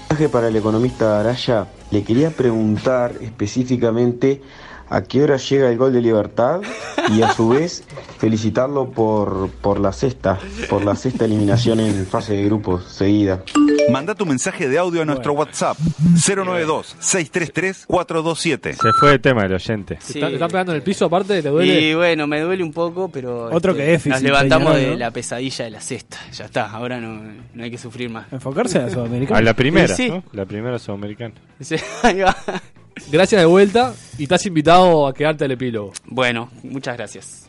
Mensaje 0.09 0.28
para 0.31 0.49
el 0.49 0.57
economista 0.57 1.20
Araya. 1.20 1.66
Le 1.91 2.03
quería 2.03 2.31
preguntar 2.31 3.12
específicamente 3.20 4.41
a 4.89 5.03
qué 5.03 5.23
hora 5.23 5.37
llega 5.37 5.69
el 5.71 5.77
gol 5.77 5.93
de 5.93 6.01
Libertad 6.01 6.61
y 7.15 7.23
a 7.23 7.33
su 7.33 7.49
vez 7.51 7.85
felicitarlo 8.19 8.91
por, 8.91 9.51
por 9.61 9.79
la 9.81 9.93
sexta, 9.93 10.39
por 10.71 10.85
la 10.85 10.95
sexta 10.97 11.25
eliminación 11.25 11.81
en 11.81 12.07
fase 12.07 12.35
de 12.35 12.45
grupos 12.45 12.85
seguida. 12.85 13.43
Manda 13.91 14.15
tu 14.15 14.25
mensaje 14.27 14.69
de 14.69 14.79
audio 14.79 15.03
a 15.03 15.05
nuestro 15.05 15.33
WhatsApp 15.35 15.77
092-633-427. 16.15 18.73
Se 18.75 18.93
fue 18.99 19.13
el 19.15 19.21
tema 19.21 19.43
del 19.43 19.55
oyente. 19.55 19.97
¿Te 19.97 20.13
está- 20.15 20.29
te 20.29 20.35
están 20.35 20.49
pegando 20.51 20.73
en 20.73 20.77
el 20.77 20.83
piso 20.83 21.05
aparte? 21.07 21.41
¿Le 21.43 21.51
duele? 21.51 21.81
Y 21.81 21.95
bueno, 21.95 22.27
me 22.27 22.41
duele 22.41 22.65
un 22.65 22.73
poco, 22.73 23.09
pero 23.09 23.45
Otro 23.53 23.73
este, 23.73 23.85
que 23.85 23.91
déficit, 23.93 24.13
nos 24.15 24.23
levantamos 24.23 24.75
de 24.75 24.91
¿no? 24.91 24.97
la 24.97 25.11
pesadilla 25.11 25.65
de 25.67 25.71
la 25.71 25.81
cesta. 25.81 26.17
Ya 26.33 26.47
está, 26.47 26.71
ahora 26.71 27.01
no, 27.01 27.23
no 27.55 27.63
hay 27.65 27.71
que 27.71 27.79
sufrir 27.79 28.09
más. 28.11 28.27
Enfocarse 28.33 28.79
en 28.79 28.87
la 28.87 28.91
Sudamericana. 28.93 29.39
A 29.39 29.43
la 29.43 29.55
primera, 29.55 29.95
Sí. 29.95 30.09
¿no? 30.09 30.25
La 30.33 30.45
primera 30.47 30.79
sudamericana. 30.79 31.35
Sí, 31.61 31.77
ahí 32.03 32.21
va. 32.21 32.37
Gracias 33.10 33.40
de 33.40 33.47
vuelta 33.47 33.94
y 34.18 34.24
estás 34.24 34.44
invitado 34.47 35.06
a 35.06 35.14
quedarte 35.14 35.44
al 35.44 35.52
epílogo. 35.52 35.93
Bueno, 36.06 36.51
muchas 36.62 36.97
gracias. 36.97 37.45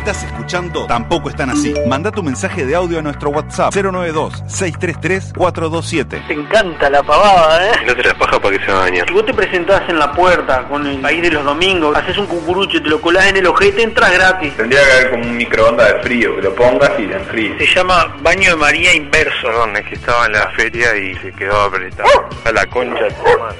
Estás 0.00 0.22
escuchando 0.22 0.86
Tampoco 0.86 1.28
están 1.28 1.50
así. 1.50 1.74
Manda 1.86 2.10
tu 2.10 2.22
mensaje 2.22 2.64
de 2.64 2.74
audio 2.74 3.00
a 3.00 3.02
nuestro 3.02 3.28
WhatsApp 3.28 3.70
092-633-427. 3.74 6.26
Te 6.26 6.32
encanta 6.32 6.88
la 6.88 7.02
pavada, 7.02 7.68
¿eh? 7.68 7.72
No 7.86 7.94
te 7.94 8.04
la 8.04 8.14
paja 8.14 8.40
para 8.40 8.56
que 8.56 8.64
se 8.64 8.72
bañe. 8.72 9.04
Si 9.06 9.12
vos 9.12 9.26
te 9.26 9.34
presentás 9.34 9.86
en 9.90 9.98
la 9.98 10.10
puerta 10.14 10.66
con 10.68 10.86
el 10.86 10.98
país 11.00 11.20
de 11.20 11.30
los 11.30 11.44
domingos, 11.44 11.94
haces 11.94 12.16
un 12.16 12.24
cucurucho 12.26 12.78
y 12.78 12.80
te 12.80 12.88
lo 12.88 12.98
colás 13.02 13.26
en 13.26 13.36
el 13.36 13.46
ojete, 13.46 13.82
entras 13.82 14.10
gratis. 14.10 14.56
Tendría 14.56 14.82
que 14.82 14.90
haber 14.90 15.10
como 15.10 15.24
un 15.24 15.36
microondas 15.36 15.92
de 15.92 16.00
frío, 16.00 16.34
que 16.34 16.40
lo 16.42 16.54
pongas 16.54 16.92
y 16.98 17.06
la 17.06 17.18
enfríes. 17.18 17.58
Se 17.58 17.66
llama 17.66 18.16
baño 18.22 18.52
de 18.52 18.56
María 18.56 18.94
inverso. 18.94 19.36
Perdón, 19.42 19.76
es 19.76 19.84
que 19.86 19.96
estaba 19.96 20.24
en 20.24 20.32
la 20.32 20.50
feria 20.52 20.96
y 20.96 21.14
se 21.16 21.30
quedó 21.32 21.60
apretado. 21.60 22.08
A 22.46 22.52
la 22.52 22.64
concha. 22.66 23.04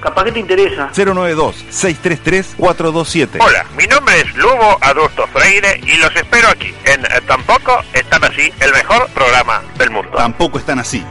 Capaz 0.00 0.24
que 0.24 0.32
te 0.32 0.40
interesa. 0.40 0.88
092-633-427. 0.94 3.36
Hola, 3.40 3.66
mi 3.76 3.86
nombre 3.86 4.18
es 4.20 4.34
Lugo 4.36 4.78
Adulto 4.80 5.26
Freire 5.26 5.78
y 5.84 5.98
los 5.98 6.10
espero 6.30 6.48
aquí, 6.48 6.72
en 6.84 7.04
eh, 7.04 7.20
Tampoco 7.26 7.80
Están 7.92 8.22
Así, 8.22 8.52
el 8.60 8.72
mejor 8.72 9.08
programa 9.08 9.62
del 9.76 9.90
mundo. 9.90 10.10
Tampoco 10.16 10.58
están 10.58 10.78
así. 10.78 11.04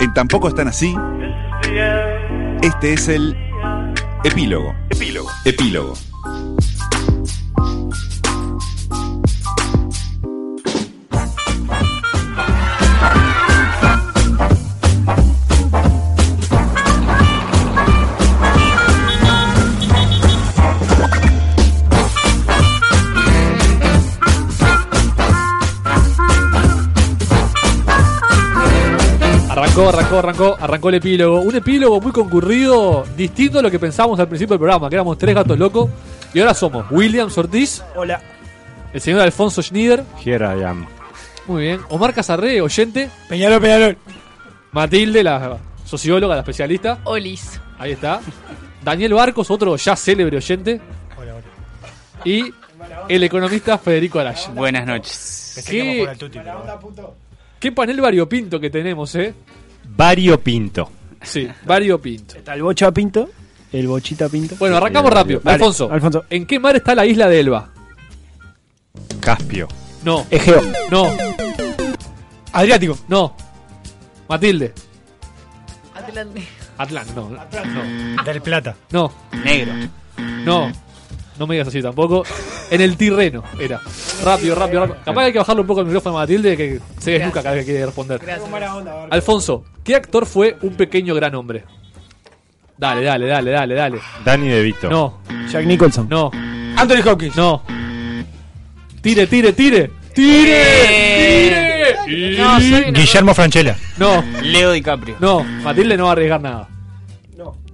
En 0.00 0.14
Tampoco 0.14 0.48
están 0.48 0.68
así. 0.68 0.94
Este 2.60 2.92
es 2.92 3.08
el 3.08 3.34
epílogo. 4.22 4.74
Epílogo. 4.90 5.30
Epílogo. 5.46 5.94
Arrancó, 29.58 29.88
arrancó, 29.88 30.18
arrancó, 30.18 30.56
arrancó 30.60 30.88
el 30.90 30.94
epílogo. 30.94 31.40
Un 31.40 31.56
epílogo 31.56 32.00
muy 32.00 32.12
concurrido, 32.12 33.04
distinto 33.16 33.58
a 33.58 33.62
lo 33.62 33.68
que 33.68 33.80
pensábamos 33.80 34.20
al 34.20 34.28
principio 34.28 34.52
del 34.52 34.60
programa, 34.60 34.88
que 34.88 34.94
éramos 34.94 35.18
tres 35.18 35.34
gatos 35.34 35.58
locos. 35.58 35.90
Y 36.32 36.38
ahora 36.38 36.54
somos 36.54 36.86
William 36.92 37.28
Ortiz. 37.34 37.82
Hola. 37.96 38.22
El 38.92 39.00
señor 39.00 39.20
Alfonso 39.20 39.60
Schneider. 39.60 40.04
Here 40.24 40.44
I 40.44 40.62
am. 40.62 40.86
Muy 41.48 41.62
bien. 41.64 41.80
Omar 41.88 42.14
Casarre, 42.14 42.60
oyente. 42.60 43.10
Peñalol, 43.28 43.60
Peñalol. 43.60 43.98
Matilde, 44.70 45.24
la 45.24 45.58
socióloga, 45.84 46.36
la 46.36 46.42
especialista. 46.42 47.00
Olis. 47.02 47.60
Ahí 47.80 47.92
está. 47.92 48.20
Daniel 48.84 49.14
Barcos, 49.14 49.50
otro 49.50 49.74
ya 49.74 49.96
célebre 49.96 50.36
oyente. 50.36 50.80
Y 52.24 52.54
el 53.08 53.24
economista 53.24 53.76
Federico 53.76 54.20
Araya. 54.20 54.50
Buenas 54.50 54.86
noches. 54.86 55.64
¿Qué, 55.68 56.08
qué 57.58 57.72
panel 57.72 58.00
variopinto 58.00 58.60
que 58.60 58.70
tenemos, 58.70 59.14
¿eh? 59.14 59.34
Variopinto. 59.96 60.90
Sí, 61.22 61.48
variopinto. 61.64 62.36
Está 62.36 62.54
el 62.54 62.62
Bocha 62.62 62.92
Pinto, 62.92 63.28
el 63.72 63.88
Bochita 63.88 64.28
Pinto. 64.28 64.56
Bueno, 64.58 64.76
arrancamos 64.76 65.12
rápido. 65.12 65.40
Dale, 65.42 65.54
Alfonso, 65.54 65.90
Alfonso. 65.90 66.24
¿en 66.30 66.46
qué 66.46 66.58
mar 66.58 66.76
está 66.76 66.94
la 66.94 67.04
isla 67.04 67.28
de 67.28 67.40
Elba? 67.40 67.70
Caspio. 69.20 69.68
No. 70.04 70.26
Egeo. 70.30 70.62
No. 70.90 71.06
Adriático. 72.52 72.98
No. 73.08 73.34
Matilde. 74.28 74.72
Atlante. 75.94 76.42
Atlántico. 76.78 77.30
No. 77.30 78.14
no. 78.16 78.22
Del 78.22 78.40
Plata. 78.40 78.76
No. 78.90 79.12
Negro. 79.44 79.72
No. 80.44 80.72
No 81.38 81.46
me 81.46 81.54
digas 81.54 81.68
así 81.68 81.82
tampoco. 81.82 82.24
En 82.70 82.80
el 82.80 82.96
Tirreno 82.96 83.42
era. 83.58 83.80
Rápido, 84.24 84.54
rápido, 84.54 84.80
rápido. 84.86 84.98
Capaz 85.04 85.22
hay 85.22 85.32
que 85.32 85.38
bajarle 85.38 85.60
un 85.62 85.66
poco 85.66 85.80
el 85.80 85.86
micrófono 85.86 86.16
a 86.18 86.20
Matilde 86.22 86.56
que 86.56 86.80
se 86.98 87.12
desnuca 87.12 87.42
cada 87.42 87.54
vez 87.54 87.64
que 87.64 87.72
quiere 87.72 87.86
responder. 87.86 88.20
Alfonso, 89.10 89.64
¿qué 89.84 89.96
actor 89.96 90.26
fue 90.26 90.56
un 90.62 90.74
pequeño 90.74 91.14
gran 91.14 91.34
hombre? 91.34 91.64
Dale, 92.76 93.02
dale, 93.02 93.26
dale, 93.26 93.50
dale, 93.50 93.74
dale. 93.74 93.98
Danny 94.24 94.48
DeVito. 94.48 94.88
No. 94.88 95.18
Jack 95.50 95.64
Nicholson. 95.66 96.08
No. 96.08 96.30
Anthony 96.76 97.08
Hopkins. 97.08 97.36
No. 97.36 97.62
Tire, 99.00 99.26
tire, 99.26 99.52
tire. 99.52 99.90
¡Tire! 100.14 100.64
¡Tire! 102.06 102.38
No, 102.38 102.58
soy 102.60 102.68
una- 102.72 102.90
Guillermo 102.90 103.34
Franchella. 103.34 103.76
No, 103.98 104.24
Leo 104.42 104.72
DiCaprio. 104.72 105.16
no. 105.20 105.42
Matilde 105.44 105.96
no 105.96 106.04
va 106.04 106.10
a 106.10 106.12
arriesgar 106.12 106.40
nada. 106.40 106.68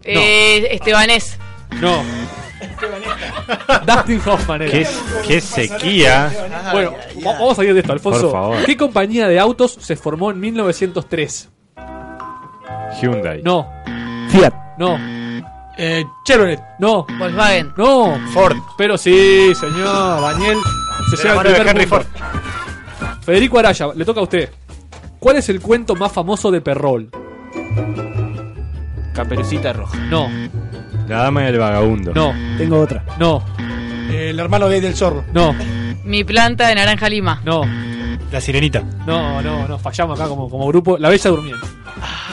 Eh, 0.06 0.68
Estebanés. 0.72 1.38
No. 1.80 2.02
Dustin 3.86 4.20
Hoffman 4.26 4.62
era. 4.62 4.70
Qué, 4.70 4.86
qué 5.26 5.40
sequía. 5.40 6.32
Bueno, 6.72 6.92
va- 7.26 7.32
vamos 7.32 7.52
a 7.52 7.54
salir 7.56 7.74
de 7.74 7.80
esto, 7.80 7.92
Alfonso. 7.92 8.22
Por 8.22 8.32
favor. 8.32 8.64
¿Qué 8.64 8.76
compañía 8.76 9.28
de 9.28 9.38
autos 9.38 9.76
se 9.80 9.96
formó 9.96 10.30
en 10.30 10.40
1903? 10.40 11.50
Hyundai. 13.00 13.42
No, 13.42 13.68
Fiat. 14.30 14.52
no, 14.78 14.96
Eh, 15.76 16.04
Chevrolet. 16.24 16.60
no, 16.78 17.04
Volkswagen. 17.18 17.72
no. 17.76 18.18
Ford. 18.32 18.56
Pero 18.78 18.96
sí, 18.96 19.52
señor. 19.54 20.20
Daniel 20.20 20.58
se 21.10 21.16
lleva 21.28 21.42
el 21.42 21.52
primer 21.52 21.68
Henry 21.68 21.86
punto. 21.86 22.06
Federico 23.22 23.58
Araya, 23.58 23.88
le 23.94 24.04
toca 24.04 24.20
a 24.20 24.22
usted. 24.24 24.50
¿Cuál 25.18 25.36
es 25.36 25.48
el 25.48 25.60
cuento 25.60 25.94
más 25.96 26.12
famoso 26.12 26.50
de 26.50 26.60
Perrol? 26.60 27.10
Caperucita 29.14 29.72
Roja. 29.72 29.96
No, 30.10 30.28
La 31.08 31.22
dama 31.22 31.42
y 31.44 31.46
el 31.46 31.58
vagabundo. 31.58 32.12
no, 32.14 32.32
Tengo 32.56 32.80
otra. 32.80 33.04
no, 33.18 33.42
el 34.10 34.38
hermano 34.38 34.68
gay 34.68 34.80
del 34.80 34.94
zorro. 34.94 35.24
no, 35.32 35.54
Mi 36.04 36.24
planta 36.24 36.68
de 36.68 36.74
naranja 36.74 37.08
lima. 37.08 37.40
no, 37.44 37.62
La 38.32 38.40
Sirenita. 38.40 38.82
no, 39.06 39.40
no, 39.42 39.68
no. 39.68 39.78
Fallamos 39.78 40.18
acá 40.18 40.28
como, 40.28 40.48
como 40.50 40.66
grupo. 40.68 40.96
La 40.98 41.08
Bella 41.08 41.30
Durmiente. 41.30 41.66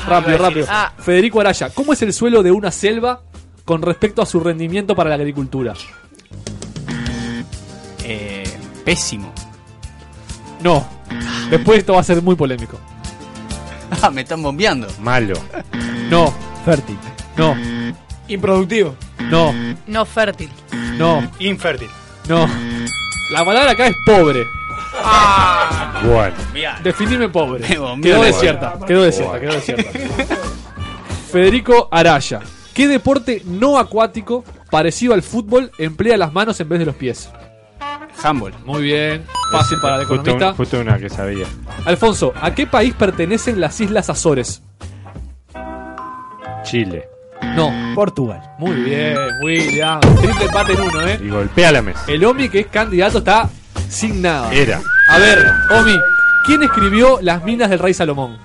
Rápido, 0.07 0.37
rápido. 0.37 0.65
Ah. 0.69 0.91
Federico 0.97 1.39
Araya, 1.41 1.69
¿cómo 1.69 1.93
es 1.93 2.01
el 2.01 2.11
suelo 2.13 2.41
de 2.43 2.51
una 2.51 2.71
selva 2.71 3.21
con 3.65 3.81
respecto 3.81 4.21
a 4.21 4.25
su 4.25 4.39
rendimiento 4.39 4.95
para 4.95 5.09
la 5.09 5.15
agricultura? 5.15 5.73
Eh, 8.03 8.43
pésimo. 8.83 9.31
No. 10.63 10.85
Después 11.49 11.79
esto 11.79 11.93
va 11.93 11.99
a 12.01 12.03
ser 12.03 12.21
muy 12.21 12.35
polémico. 12.35 12.79
Ah, 14.01 14.09
me 14.09 14.21
están 14.21 14.41
bombeando. 14.41 14.87
Malo. 15.01 15.35
No, 16.09 16.33
Fértil. 16.65 16.97
no, 17.37 17.55
Improductivo. 18.33 18.95
no, 19.29 19.53
No 19.87 20.05
fértil. 20.05 20.49
no, 20.97 21.29
Infértil. 21.39 21.89
no. 22.27 22.47
La 23.31 23.45
palabra 23.45 23.71
acá 23.71 23.87
es 23.87 23.95
pobre. 24.05 24.45
Bueno. 26.03 26.35
Definime 26.83 27.29
pobre. 27.29 27.63
Quedó 28.01 28.23
desierta, 28.23 28.75
quedó 28.85 29.03
desierta, 29.03 29.39
quedó 29.39 29.53
desierta. 29.53 29.89
Federico 31.31 31.87
Araya. 31.91 32.39
¿Qué 32.73 32.87
deporte 32.87 33.41
no 33.45 33.77
acuático, 33.77 34.43
parecido 34.69 35.13
al 35.13 35.21
fútbol, 35.21 35.71
emplea 35.77 36.17
las 36.17 36.33
manos 36.33 36.59
en 36.59 36.69
vez 36.69 36.79
de 36.79 36.85
los 36.85 36.95
pies? 36.95 37.29
Handball. 38.23 38.53
Muy 38.65 38.83
bien. 38.83 39.23
Fácil 39.51 39.77
para 39.81 39.95
el 39.97 40.05
Justo, 40.05 40.21
economista. 40.21 40.49
un- 40.51 40.55
justo 40.55 40.79
una 40.79 40.97
que 40.99 41.09
sabía. 41.09 41.45
Alfonso, 41.85 42.33
¿a 42.39 42.53
qué 42.53 42.67
país 42.67 42.93
pertenecen 42.93 43.59
las 43.59 43.79
Islas 43.81 44.09
Azores? 44.09 44.61
Chile. 46.63 47.07
No. 47.55 47.71
Portugal. 47.95 48.41
Muy 48.57 48.75
bien, 48.75 49.15
William. 49.43 49.99
Triple 49.99 50.45
empate 50.45 50.73
en 50.73 50.81
uno, 50.81 51.07
¿eh? 51.07 51.19
Y 51.23 51.29
golpea 51.29 51.71
la 51.71 51.81
mesa. 51.81 52.01
El 52.07 52.23
Omi, 52.25 52.49
que 52.49 52.61
es 52.61 52.67
candidato, 52.67 53.17
está 53.19 53.49
sin 53.89 54.21
nada. 54.21 54.53
Era. 54.53 54.79
A 55.09 55.17
ver, 55.17 55.45
Omi, 55.71 55.95
¿quién 56.45 56.63
escribió 56.63 57.19
Las 57.21 57.43
minas 57.43 57.69
del 57.69 57.79
rey 57.79 57.93
Salomón? 57.93 58.37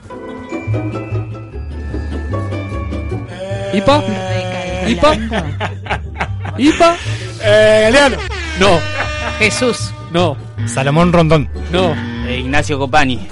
¿Ipa? 3.73 4.02
¿Ipa? 4.89 5.14
¿Ipa? 6.59 6.97
Eh, 7.43 7.81
Galeano. 7.85 8.16
No, 8.59 8.78
Jesús. 9.39 9.93
no, 10.12 10.36
Salomón 10.66 11.12
Rondón. 11.12 11.48
no, 11.70 11.94
Eh, 12.27 12.39
Ignacio 12.40 12.78
Copani. 12.78 13.28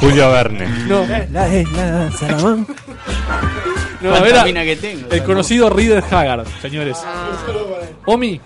Julio 0.00 0.30
Verne. 0.32 0.66
no. 0.88 1.04
La, 1.06 1.46
la, 1.46 2.10
Salamán. 2.12 2.66
No 4.02 4.10
¿Cuánta 4.10 4.28
era 4.28 4.44
mina 4.44 4.64
que 4.64 4.76
tengo? 4.76 5.10
el 5.10 5.22
conocido 5.24 5.70
Reader 5.70 6.02
Haggard, 6.10 6.46
señores. 6.60 6.98
Omi, 8.06 8.40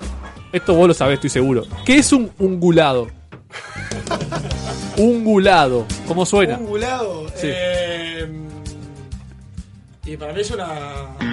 esto 0.52 0.74
vos 0.74 0.88
lo 0.88 0.94
sabés, 0.94 1.14
estoy 1.14 1.30
seguro. 1.30 1.64
¿Qué 1.84 1.98
es 1.98 2.12
un 2.12 2.30
ungulado? 2.38 3.08
Ungulado. 4.96 5.86
¿Cómo 6.08 6.24
suena? 6.24 6.56
Ungulado. 6.58 7.26
Sí. 7.34 7.48
Eh, 7.50 8.28
y 10.06 10.16
para 10.16 10.32
mí 10.32 10.40
es 10.40 10.50
una. 10.50 10.68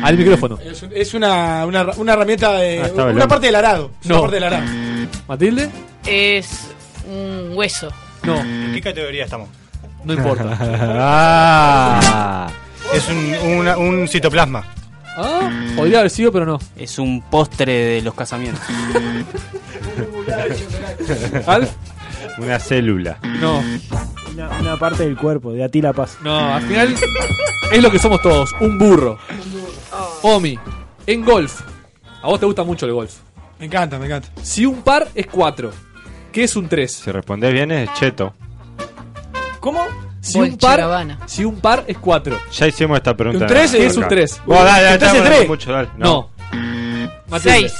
Al 0.03 0.17
micrófono. 0.17 0.57
Es, 0.59 0.81
un- 0.83 0.91
es 0.93 1.13
una, 1.13 1.65
una, 1.65 1.83
una 1.97 2.13
herramienta 2.13 2.53
de. 2.53 2.79
Ah, 2.81 2.85
estaba 2.87 3.11
una 3.11 3.27
parte 3.27 3.45
del 3.47 3.55
arado. 3.55 3.91
Es 4.01 4.07
No. 4.07 4.15
Una 4.15 4.21
parte 4.23 4.35
del 4.35 4.43
arado. 4.45 4.65
¿Matilde? 5.27 5.69
Es 6.05 6.67
un 7.09 7.51
hueso. 7.55 7.89
No, 8.23 8.39
¿En 8.39 8.71
qué 8.73 8.81
categoría 8.81 9.25
estamos? 9.25 9.49
no 10.03 10.13
importa. 10.13 10.57
ah. 10.61 12.51
Es 12.93 13.07
un, 13.09 13.33
una- 13.59 13.77
un 13.77 14.07
citoplasma. 14.07 14.63
Ah, 15.17 15.49
podría 15.75 15.99
haber 15.99 16.09
sido, 16.11 16.31
pero 16.31 16.45
no. 16.45 16.59
Es 16.75 16.97
un 16.99 17.21
postre 17.29 17.71
de 17.71 18.01
los 18.01 18.13
casamientos. 18.15 18.63
¿Alf? 21.47 21.69
Una 22.39 22.59
célula. 22.59 23.19
No, 23.39 23.63
Una, 24.33 24.49
una 24.59 24.77
parte 24.77 25.03
del 25.03 25.15
cuerpo, 25.15 25.51
de 25.53 25.63
Atila 25.63 25.93
Paz. 25.93 26.17
no, 26.23 26.53
al 26.55 26.63
final 26.63 26.95
es 27.71 27.83
lo 27.83 27.91
que 27.91 27.99
somos 27.99 28.19
todos, 28.21 28.49
un 28.59 28.77
burro. 28.79 29.19
Omi, 30.23 30.57
en 31.05 31.23
golf, 31.23 31.61
a 32.23 32.27
vos 32.27 32.39
te 32.39 32.45
gusta 32.47 32.63
mucho 32.63 32.87
el 32.87 32.93
golf. 32.93 33.13
Me 33.59 33.67
encanta, 33.67 33.99
me 33.99 34.07
encanta. 34.07 34.29
Si 34.41 34.65
un 34.65 34.81
par 34.81 35.07
es 35.13 35.27
4, 35.27 35.71
¿qué 36.31 36.45
es 36.45 36.55
un 36.55 36.67
3? 36.67 36.91
Si 36.91 37.11
respondés 37.11 37.53
bien 37.53 37.71
es 37.71 37.93
cheto. 37.93 38.33
¿Cómo? 39.59 39.85
Si 40.23 40.39
un 40.39 40.57
par, 40.57 41.17
si 41.25 41.43
un 41.43 41.59
par 41.59 41.83
es 41.85 41.97
4. 41.97 42.39
Ya 42.53 42.67
hicimos 42.67 42.95
esta 42.97 43.13
pregunta. 43.15 43.43
¿Un 43.45 43.47
tres 43.47 43.73
en 43.73 43.81
la 43.81 43.87
es 43.87 43.97
un 43.97 44.03
acá. 44.03 44.09
tres? 44.15 44.41
Vos, 44.45 44.57
dale, 44.63 44.83
dale, 44.83 44.93
¿Un 44.93 44.99
tres 44.99 45.11
estamos 45.11 45.13
es 45.13 45.19
hablando 45.19 45.37
tres? 45.37 45.49
mucho, 45.49 45.71
dale. 45.73 45.89
No. 45.97 46.29
Matilde. 47.29 47.59
Seis. 47.59 47.73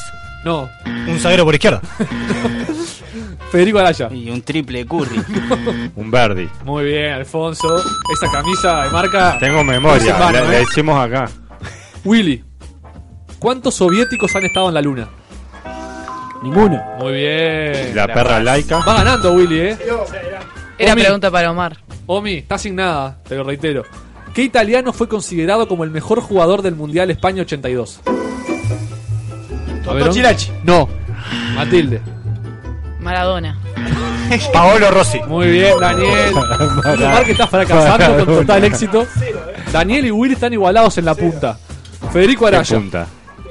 No. 0.43 0.69
Un 0.85 1.19
zaguero 1.19 1.45
por 1.45 1.53
izquierda. 1.53 1.81
Federico 3.51 3.79
Araya. 3.79 4.09
Y 4.11 4.29
un 4.29 4.41
triple 4.41 4.85
curry. 4.85 5.23
Un 5.95 6.11
Verdi. 6.11 6.49
Muy 6.65 6.85
bien, 6.85 7.13
Alfonso. 7.13 7.77
Esa 8.11 8.31
camisa 8.31 8.83
de 8.83 8.89
marca. 8.89 9.37
Tengo 9.39 9.63
memoria, 9.63 10.17
mano, 10.17 10.31
la, 10.41 10.43
la 10.49 10.59
¿eh? 10.59 10.63
hicimos 10.63 10.99
acá. 10.99 11.29
Willy. 12.03 12.43
¿Cuántos 13.39 13.75
soviéticos 13.75 14.35
han 14.35 14.43
estado 14.45 14.67
en 14.69 14.73
la 14.73 14.81
luna? 14.81 15.07
Ninguno. 16.41 16.83
Muy 16.99 17.13
bien. 17.13 17.95
La 17.95 18.07
perra 18.07 18.39
laica. 18.41 18.79
Va 18.79 18.95
ganando 18.95 19.33
Willy, 19.33 19.59
¿eh? 19.59 19.77
Era 20.77 20.93
pregunta 20.95 21.29
para 21.31 21.51
Omar. 21.51 21.77
Omi, 22.05 22.34
está 22.35 22.57
sin 22.57 22.75
nada, 22.75 23.17
te 23.27 23.35
lo 23.35 23.43
reitero. 23.43 23.84
¿Qué 24.34 24.43
italiano 24.43 24.93
fue 24.93 25.07
considerado 25.07 25.67
como 25.67 25.84
el 25.84 25.91
mejor 25.91 26.19
jugador 26.21 26.61
del 26.61 26.75
Mundial 26.75 27.11
España 27.11 27.43
82? 27.43 28.01
A 28.05 29.93
ver, 29.93 30.03
Totò 30.03 30.13
Chilachi. 30.13 30.51
No. 30.63 30.89
Matilde. 31.55 32.01
Maradona. 32.99 33.57
Paolo 34.53 34.89
Rossi. 34.91 35.19
Muy 35.27 35.51
bien, 35.51 35.73
Daniel. 35.80 36.34
Que 37.25 37.31
está 37.34 37.47
fracasando 37.47 38.25
con 38.25 38.35
total 38.35 38.63
éxito. 38.63 39.05
Daniel 39.71 40.05
y 40.05 40.11
Will 40.11 40.34
están 40.34 40.53
igualados 40.53 40.97
en 40.97 41.05
la 41.05 41.15
punta. 41.15 41.57
Federico 42.11 42.45
¿Qué 42.45 42.55
Araya. 42.55 42.77
punta? 42.77 43.07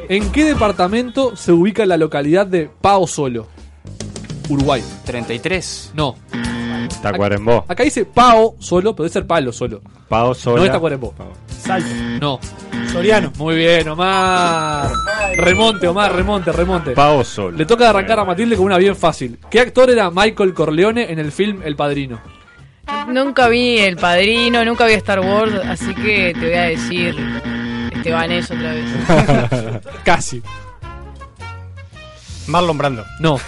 ¿En 0.08 0.30
qué 0.32 0.44
departamento 0.44 1.36
se 1.36 1.52
ubica 1.52 1.86
la 1.86 1.96
localidad 1.96 2.46
de 2.46 2.68
Pao 2.80 3.06
Solo? 3.06 3.46
Uruguay. 4.48 4.82
33. 5.04 5.92
No. 5.94 6.16
Tacuarembó. 7.00 7.64
Acá 7.68 7.84
dice 7.84 8.04
Pao 8.04 8.56
Solo, 8.58 8.94
pero 8.94 9.04
debe 9.04 9.12
ser 9.12 9.26
Palo 9.26 9.52
Solo. 9.52 9.80
Pao 10.08 10.34
Sola. 10.34 10.58
No 10.58 10.64
es 10.64 10.72
Tacuarembó. 10.72 11.14
Salto. 11.46 11.88
No. 12.20 12.40
Soriano. 12.92 13.32
Muy 13.38 13.56
bien, 13.56 13.88
Omar. 13.88 14.90
Remonte, 15.36 15.88
Omar, 15.88 16.14
remonte, 16.14 16.52
remonte. 16.52 16.90
Pao 16.92 17.24
Sola. 17.24 17.56
Le 17.56 17.64
toca 17.64 17.88
arrancar 17.88 18.18
a 18.18 18.24
Matilde 18.24 18.56
con 18.56 18.66
una 18.66 18.78
bien 18.78 18.96
fácil. 18.96 19.38
¿Qué 19.50 19.60
actor 19.60 19.90
era 19.90 20.10
Michael 20.10 20.52
Corleone 20.52 21.10
en 21.10 21.18
el 21.18 21.32
film 21.32 21.62
El 21.64 21.76
Padrino? 21.76 22.20
Nunca 23.08 23.48
vi 23.48 23.78
El 23.78 23.96
Padrino, 23.96 24.64
nunca 24.64 24.86
vi 24.86 24.94
Star 24.94 25.20
Wars, 25.20 25.54
así 25.64 25.94
que 25.94 26.34
te 26.34 26.46
voy 26.46 26.54
a 26.54 26.62
decir 26.62 27.16
Estebanés 27.94 28.50
otra 28.50 28.72
vez. 28.72 29.80
Casi. 30.04 30.42
Marlon 32.48 32.76
Brando. 32.76 33.04
No. 33.20 33.38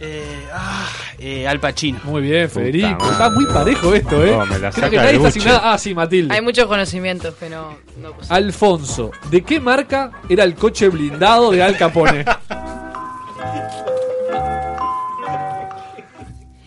Eh, 0.00 0.46
ah, 0.52 0.88
eh, 1.18 1.46
Al 1.46 1.60
Pacino. 1.60 2.00
Muy 2.04 2.22
bien, 2.22 2.48
Federico. 2.48 3.10
Está 3.10 3.30
muy 3.30 3.46
parejo 3.46 3.94
esto, 3.94 4.24
¿eh? 4.24 4.30
No, 4.36 4.46
me 4.46 4.58
la 4.58 4.70
Creo 4.70 4.90
que 4.90 4.96
nadie 4.96 5.26
está. 5.26 5.72
Ah, 5.72 5.78
sí, 5.78 5.94
Matilde. 5.94 6.34
Hay 6.34 6.40
muchos 6.40 6.66
conocimientos 6.66 7.34
que 7.34 7.48
no, 7.48 7.76
no 8.00 8.12
puse. 8.12 8.32
Alfonso, 8.32 9.10
¿de 9.30 9.42
qué 9.42 9.60
marca 9.60 10.10
era 10.28 10.44
el 10.44 10.54
coche 10.54 10.88
blindado 10.88 11.50
de 11.50 11.62
Al 11.62 11.76
Capone? 11.76 12.24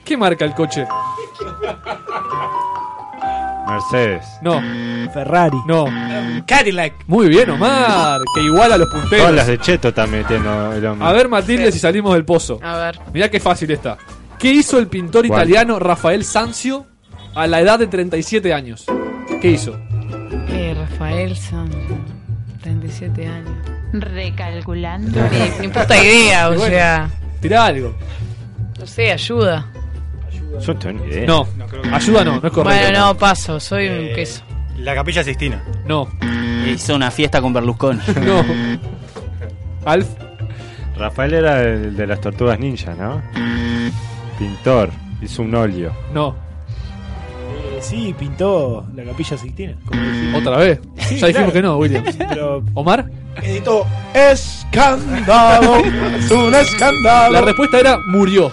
¿Qué 0.03 0.15
marca 0.15 0.45
el 0.45 0.53
coche? 0.53 0.85
Mercedes. 3.67 4.25
No. 4.41 4.61
Ferrari. 5.13 5.57
No. 5.65 5.85
Cadillac. 6.45 6.93
Muy 7.07 7.27
bien, 7.27 7.49
Omar. 7.49 8.21
Que 8.33 8.41
igual 8.41 8.71
a 8.71 8.77
los 8.77 8.87
punteros. 8.89 9.19
Todas 9.19 9.35
las 9.35 9.47
de 9.47 9.59
Cheto 9.59 9.89
está 9.89 10.07
metiendo 10.07 10.73
el 10.73 10.85
hombre. 10.85 11.07
A 11.07 11.11
ver, 11.11 11.27
Matilde, 11.27 11.71
si 11.71 11.79
salimos 11.79 12.13
del 12.13 12.23
pozo. 12.23 12.59
A 12.63 12.77
ver. 12.77 12.99
Mirá 13.13 13.29
qué 13.29 13.39
fácil 13.39 13.71
está. 13.71 13.97
¿Qué 14.39 14.51
hizo 14.51 14.77
el 14.79 14.87
pintor 14.87 15.27
¿Cuál? 15.27 15.41
italiano 15.41 15.79
Rafael 15.79 16.23
Sanzio 16.23 16.85
a 17.35 17.47
la 17.47 17.59
edad 17.61 17.79
de 17.79 17.87
37 17.87 18.53
años? 18.53 18.85
¿Qué 19.41 19.51
hizo? 19.51 19.79
Eh, 20.49 20.75
Rafael 20.77 21.35
Sancho, 21.35 21.77
37 22.61 23.27
años. 23.27 23.51
Recalculando. 23.93 25.19
Ni, 25.61 25.67
puta 25.69 26.03
idea, 26.03 26.49
o 26.49 26.53
Bueno. 26.55 26.65
sea. 26.65 27.09
Tirá 27.41 27.65
algo. 27.65 27.95
No 28.79 28.85
sé, 28.85 29.11
ayuda. 29.11 29.67
Yo 30.61 30.73
no 30.73 30.79
tengo 30.79 31.03
ni 31.05 31.11
idea. 31.11 31.25
No, 31.27 31.47
ayuda 31.91 32.23
no, 32.23 32.39
no 32.39 32.47
es 32.47 32.53
correcto. 32.53 32.63
Bueno, 32.63 32.99
no, 32.99 33.17
paso, 33.17 33.59
soy 33.59 33.87
un 33.87 34.13
queso. 34.15 34.43
La 34.77 34.93
Capilla 34.93 35.23
Sistina. 35.23 35.63
No. 35.85 36.07
Hizo 36.67 36.95
una 36.95 37.09
fiesta 37.11 37.41
con 37.41 37.53
Berlusconi. 37.53 37.99
No. 38.25 38.43
Alf. 39.85 40.07
Rafael 40.97 41.33
era 41.35 41.61
el 41.63 41.95
de 41.95 42.07
las 42.07 42.19
tortugas 42.19 42.59
ninja, 42.59 42.93
¿no? 42.95 43.21
Pintor. 44.37 44.89
Hizo 45.21 45.41
un 45.41 45.55
óleo. 45.55 45.93
No. 46.13 46.35
Eh, 47.49 47.79
sí, 47.81 48.13
pintó 48.17 48.85
la 48.95 49.03
capilla 49.03 49.37
Sixtina. 49.37 49.73
como. 49.85 50.37
¿Otra 50.37 50.57
vez? 50.57 50.79
Sí, 50.97 51.17
ya 51.17 51.27
dijimos 51.27 51.51
claro. 51.51 51.53
que 51.53 51.61
no, 51.61 51.77
William. 51.77 52.03
Pero 52.29 52.63
¿Omar? 52.73 53.05
Editó 53.41 53.85
Escándalo. 54.13 55.77
es 55.77 56.31
un 56.31 56.53
escándalo. 56.55 57.33
La 57.33 57.41
respuesta 57.41 57.79
era 57.79 57.97
murió. 58.07 58.51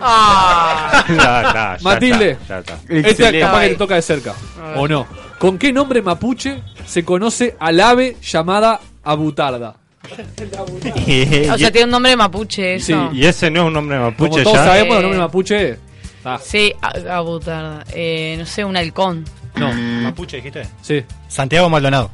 Ah. 0.00 1.04
Ya, 1.08 1.14
ya, 1.14 1.52
ya 1.52 1.78
Matilde. 1.82 2.30
está, 2.32 2.60
ya 2.62 2.74
está. 2.74 2.78
Este 2.88 3.40
capaz 3.40 3.60
que 3.62 3.68
te 3.70 3.74
toca 3.76 3.94
de 3.94 4.02
cerca. 4.02 4.34
¿O 4.76 4.88
no? 4.88 5.06
¿Con 5.38 5.58
qué 5.58 5.72
nombre 5.72 6.02
mapuche 6.02 6.60
se 6.86 7.04
conoce 7.04 7.56
al 7.60 7.80
ave 7.80 8.16
llamada 8.22 8.80
abutarda? 9.04 9.74
O 11.52 11.58
sea, 11.58 11.70
tiene 11.70 11.84
un 11.84 11.90
nombre 11.90 12.16
mapuche 12.16 12.78
Sí, 12.80 12.92
eso. 12.92 13.10
Y 13.12 13.24
ese 13.24 13.50
no 13.50 13.60
es 13.62 13.66
un 13.68 13.72
nombre 13.72 13.96
Como 13.98 14.10
mapuche 14.10 14.42
todos 14.42 14.56
ya. 14.56 14.64
sabemos, 14.64 14.94
el 14.96 14.98
Eh. 14.98 15.02
nombre 15.02 15.18
mapuche 15.20 15.78
Ah, 16.24 16.38
Sí, 16.42 16.72
a- 16.80 17.16
abutarda. 17.16 17.84
Eh, 17.92 18.36
no 18.38 18.46
sé, 18.46 18.64
un 18.64 18.76
halcón. 18.76 19.24
no. 19.56 19.72
Mapuche, 19.72 20.36
dijiste. 20.36 20.62
Sí. 20.80 21.02
Santiago 21.28 21.68
Maldonado. 21.68 22.10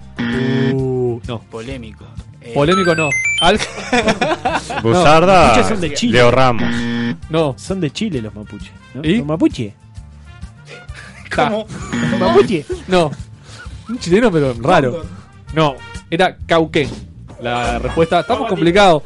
Uh, 0.73 1.21
no. 1.27 1.41
Polémico. 1.51 2.07
Eh, 2.41 2.53
Polémico 2.55 2.95
no. 2.95 3.11
Buzarda. 4.83 5.49
mapuches 5.49 5.67
son 5.69 5.81
de 5.81 5.93
Chile. 5.95 6.13
Leo 6.15 6.31
Ramos. 6.31 6.75
No. 7.29 7.55
son 7.59 7.81
de 7.81 7.91
Chile 7.91 8.23
los 8.23 8.35
mapuches. 8.35 8.71
¿no? 8.95 9.03
¿Y? 9.05 9.19
¿Los 9.19 9.27
mapuche? 9.27 9.75
¿Cómo? 11.35 11.67
¿Los 12.11 12.21
mapuche? 12.21 12.65
No. 12.87 13.11
Un 13.89 13.99
chileno, 13.99 14.31
pero 14.33 14.55
raro. 14.61 15.05
No. 15.53 15.75
Era 16.11 16.37
Cauquén. 16.47 16.89
La 17.41 17.79
respuesta. 17.79 18.21
Estamos 18.21 18.49
complicados. 18.49 19.03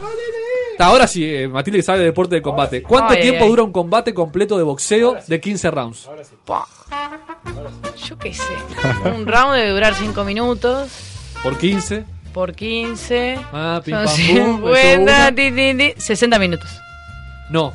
Ahora 0.79 1.07
sí, 1.07 1.25
eh, 1.25 1.49
Matilde 1.49 1.79
que 1.79 1.83
sabe 1.83 2.01
de 2.01 2.05
deporte 2.07 2.35
de 2.35 2.43
combate. 2.43 2.83
¿Cuánto 2.83 3.13
Ay, 3.13 3.21
tiempo 3.23 3.45
ay. 3.45 3.51
dura 3.51 3.63
un 3.63 3.73
combate 3.73 4.13
completo 4.15 4.57
de 4.57 4.65
boxeo 4.65 5.17
de 5.27 5.41
15 5.41 5.71
rounds? 5.71 6.09
Yo 8.09 8.19
qué 8.19 8.35
sé. 8.35 8.43
Un 9.15 9.27
round 9.27 9.55
debe 9.55 9.71
durar 9.71 9.95
5 9.95 10.25
minutos. 10.25 10.91
Por 11.43 11.57
15. 11.59 12.05
Por 12.33 12.55
15. 12.55 13.39
Ah, 13.53 13.81
pim, 13.85 13.95
son 13.95 14.05
pam, 14.05 14.61
pum, 14.61 14.73
50, 14.75 15.29
eso 15.29 15.35
ti, 15.35 15.53
ti, 15.53 15.75
ti, 15.95 16.01
60 16.01 16.39
minutos. 16.39 16.81
No. 17.51 17.75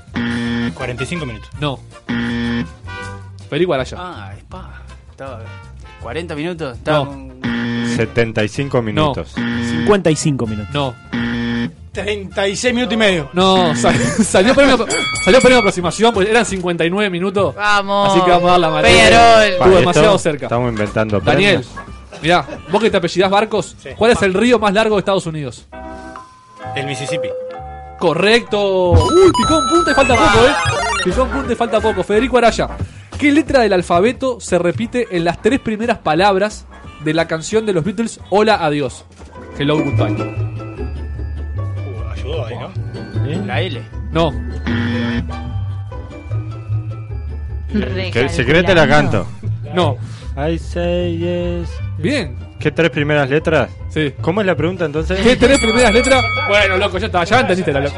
45 0.73 1.25
minutos. 1.25 1.49
No. 1.59 1.79
Federico 3.49 3.73
Araya. 3.73 3.97
Ah, 3.99 4.33
espada. 4.35 4.81
Estaba 5.11 5.41
40 6.01 6.35
minutos. 6.35 6.77
Estaba 6.77 7.05
No. 7.05 7.27
75 7.97 8.81
minutos. 8.81 9.31
55 9.33 10.47
minutos. 10.47 10.73
No. 10.73 10.95
36 11.91 12.73
minutos 12.75 12.93
y 12.93 12.97
medio. 12.97 13.29
No, 13.33 13.75
sal- 13.75 13.95
salió 14.23 14.53
premio, 14.53 14.77
salió 15.25 15.39
premio 15.39 15.55
de 15.55 15.59
aproximación, 15.59 16.13
pues 16.13 16.29
eran 16.29 16.45
59 16.45 17.09
minutos. 17.09 17.55
Vamos. 17.55 18.11
Así 18.11 18.21
que 18.23 18.29
vamos 18.31 18.47
a 18.49 18.51
dar 18.51 18.59
la 18.59 18.69
materia. 18.69 19.03
Peñarol. 19.09 19.43
Estuvo 19.45 19.73
Pa, 19.73 19.79
demasiado 19.79 20.07
esto 20.09 20.19
cerca. 20.19 20.45
Estamos 20.45 20.71
inventando 20.71 21.19
Daniel, 21.19 21.61
premios. 21.65 22.21
mirá, 22.21 22.45
vos 22.71 22.81
que 22.83 22.91
te 22.91 22.97
apellidás 22.97 23.31
Barcos, 23.31 23.75
¿cuál 23.97 24.11
es 24.11 24.21
el 24.21 24.33
río 24.35 24.59
más 24.59 24.73
largo 24.73 24.95
de 24.95 24.99
Estados 24.99 25.25
Unidos? 25.25 25.65
El 26.75 26.85
Mississippi. 26.85 27.29
Correcto. 27.97 28.91
Uy, 28.91 29.31
picó 29.35 29.57
un 29.57 29.67
punto 29.69 29.89
y 29.89 29.93
falta 29.95 30.13
poco, 30.15 30.45
eh. 30.45 30.51
Picó 31.03 31.23
un 31.23 31.29
punto 31.29 31.51
y 31.51 31.55
falta 31.55 31.79
poco. 31.81 32.03
Federico 32.03 32.37
Araya, 32.37 32.69
¿qué 33.17 33.31
letra 33.31 33.61
del 33.61 33.73
alfabeto 33.73 34.39
se 34.39 34.59
repite 34.59 35.07
en 35.09 35.23
las 35.25 35.41
tres 35.41 35.59
primeras 35.59 35.97
palabras 35.97 36.67
de 37.03 37.13
la 37.13 37.27
canción 37.27 37.65
de 37.65 37.73
los 37.73 37.83
Beatles 37.83 38.19
Hola 38.29 38.63
Adiós? 38.65 39.05
Hello 39.57 39.77
Goodbye. 39.77 40.13
Uh, 41.55 42.11
ayudó 42.11 42.45
ahí, 42.45 42.55
¿no? 42.55 43.45
La 43.45 43.61
L. 43.61 43.81
No, 44.11 44.31
Que 48.11 48.63
te 48.63 48.75
la 48.75 48.87
canto. 48.87 49.27
no. 49.73 49.97
I 50.37 50.57
say 50.59 51.17
yes. 51.17 51.69
Bien. 51.97 52.35
¿Qué 52.59 52.71
tres 52.71 52.89
primeras 52.91 53.29
letras? 53.29 53.69
Sí. 53.89 54.13
¿Cómo 54.21 54.41
es 54.41 54.47
la 54.47 54.55
pregunta 54.55 54.85
entonces? 54.85 55.19
¿Qué 55.19 55.35
tres 55.35 55.59
primeras 55.59 55.93
letras? 55.93 56.23
Bueno, 56.47 56.77
loco, 56.77 56.97
ya 56.97 57.07
está, 57.07 57.23
ya 57.23 57.39
entendiste 57.41 57.71
la 57.73 57.91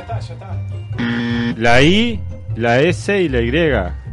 La 1.57 1.81
I, 1.81 2.19
la 2.55 2.79
S 2.81 3.21
y 3.21 3.29
la 3.29 3.41
Y. 3.41 3.51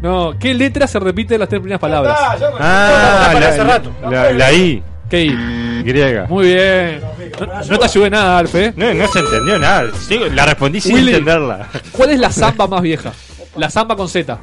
No, 0.06 0.38
¿qué 0.38 0.54
letra 0.54 0.86
se 0.86 0.98
repite 1.00 1.34
en 1.34 1.40
las 1.40 1.48
tres 1.48 1.60
primeras 1.60 1.80
palabras? 1.80 2.16
Ah, 2.60 3.28
para 3.32 3.40
la, 3.40 3.48
hace 3.48 3.64
rato. 3.64 3.90
la- 4.08 4.32
la 4.32 4.52
I, 4.52 4.82
¿Qué 5.10 5.24
I? 5.24 5.28
Y. 5.30 6.26
Muy 6.28 6.46
bien. 6.46 7.00
No, 7.40 7.46
no 7.70 7.78
te 7.78 7.84
ayudé 7.84 8.10
nada, 8.10 8.38
Alf, 8.38 8.54
¿eh? 8.54 8.72
No, 8.76 8.92
no 8.94 9.06
se 9.08 9.18
entendió 9.20 9.58
nada. 9.58 9.90
Sí, 10.08 10.18
la 10.34 10.46
respondí 10.46 10.80
sin 10.80 10.94
Willy. 10.94 11.10
entenderla. 11.10 11.68
¿Cuál 11.92 12.10
es 12.10 12.18
la 12.20 12.30
samba 12.32 12.66
más 12.66 12.82
vieja? 12.82 13.12
La 13.56 13.68
samba 13.70 13.94
con 13.96 14.08
Z. 14.08 14.38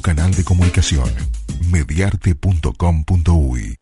Canal 0.01 0.33
de 0.33 0.43
comunicación. 0.43 1.09
Mediarte.com.uy 1.71 3.80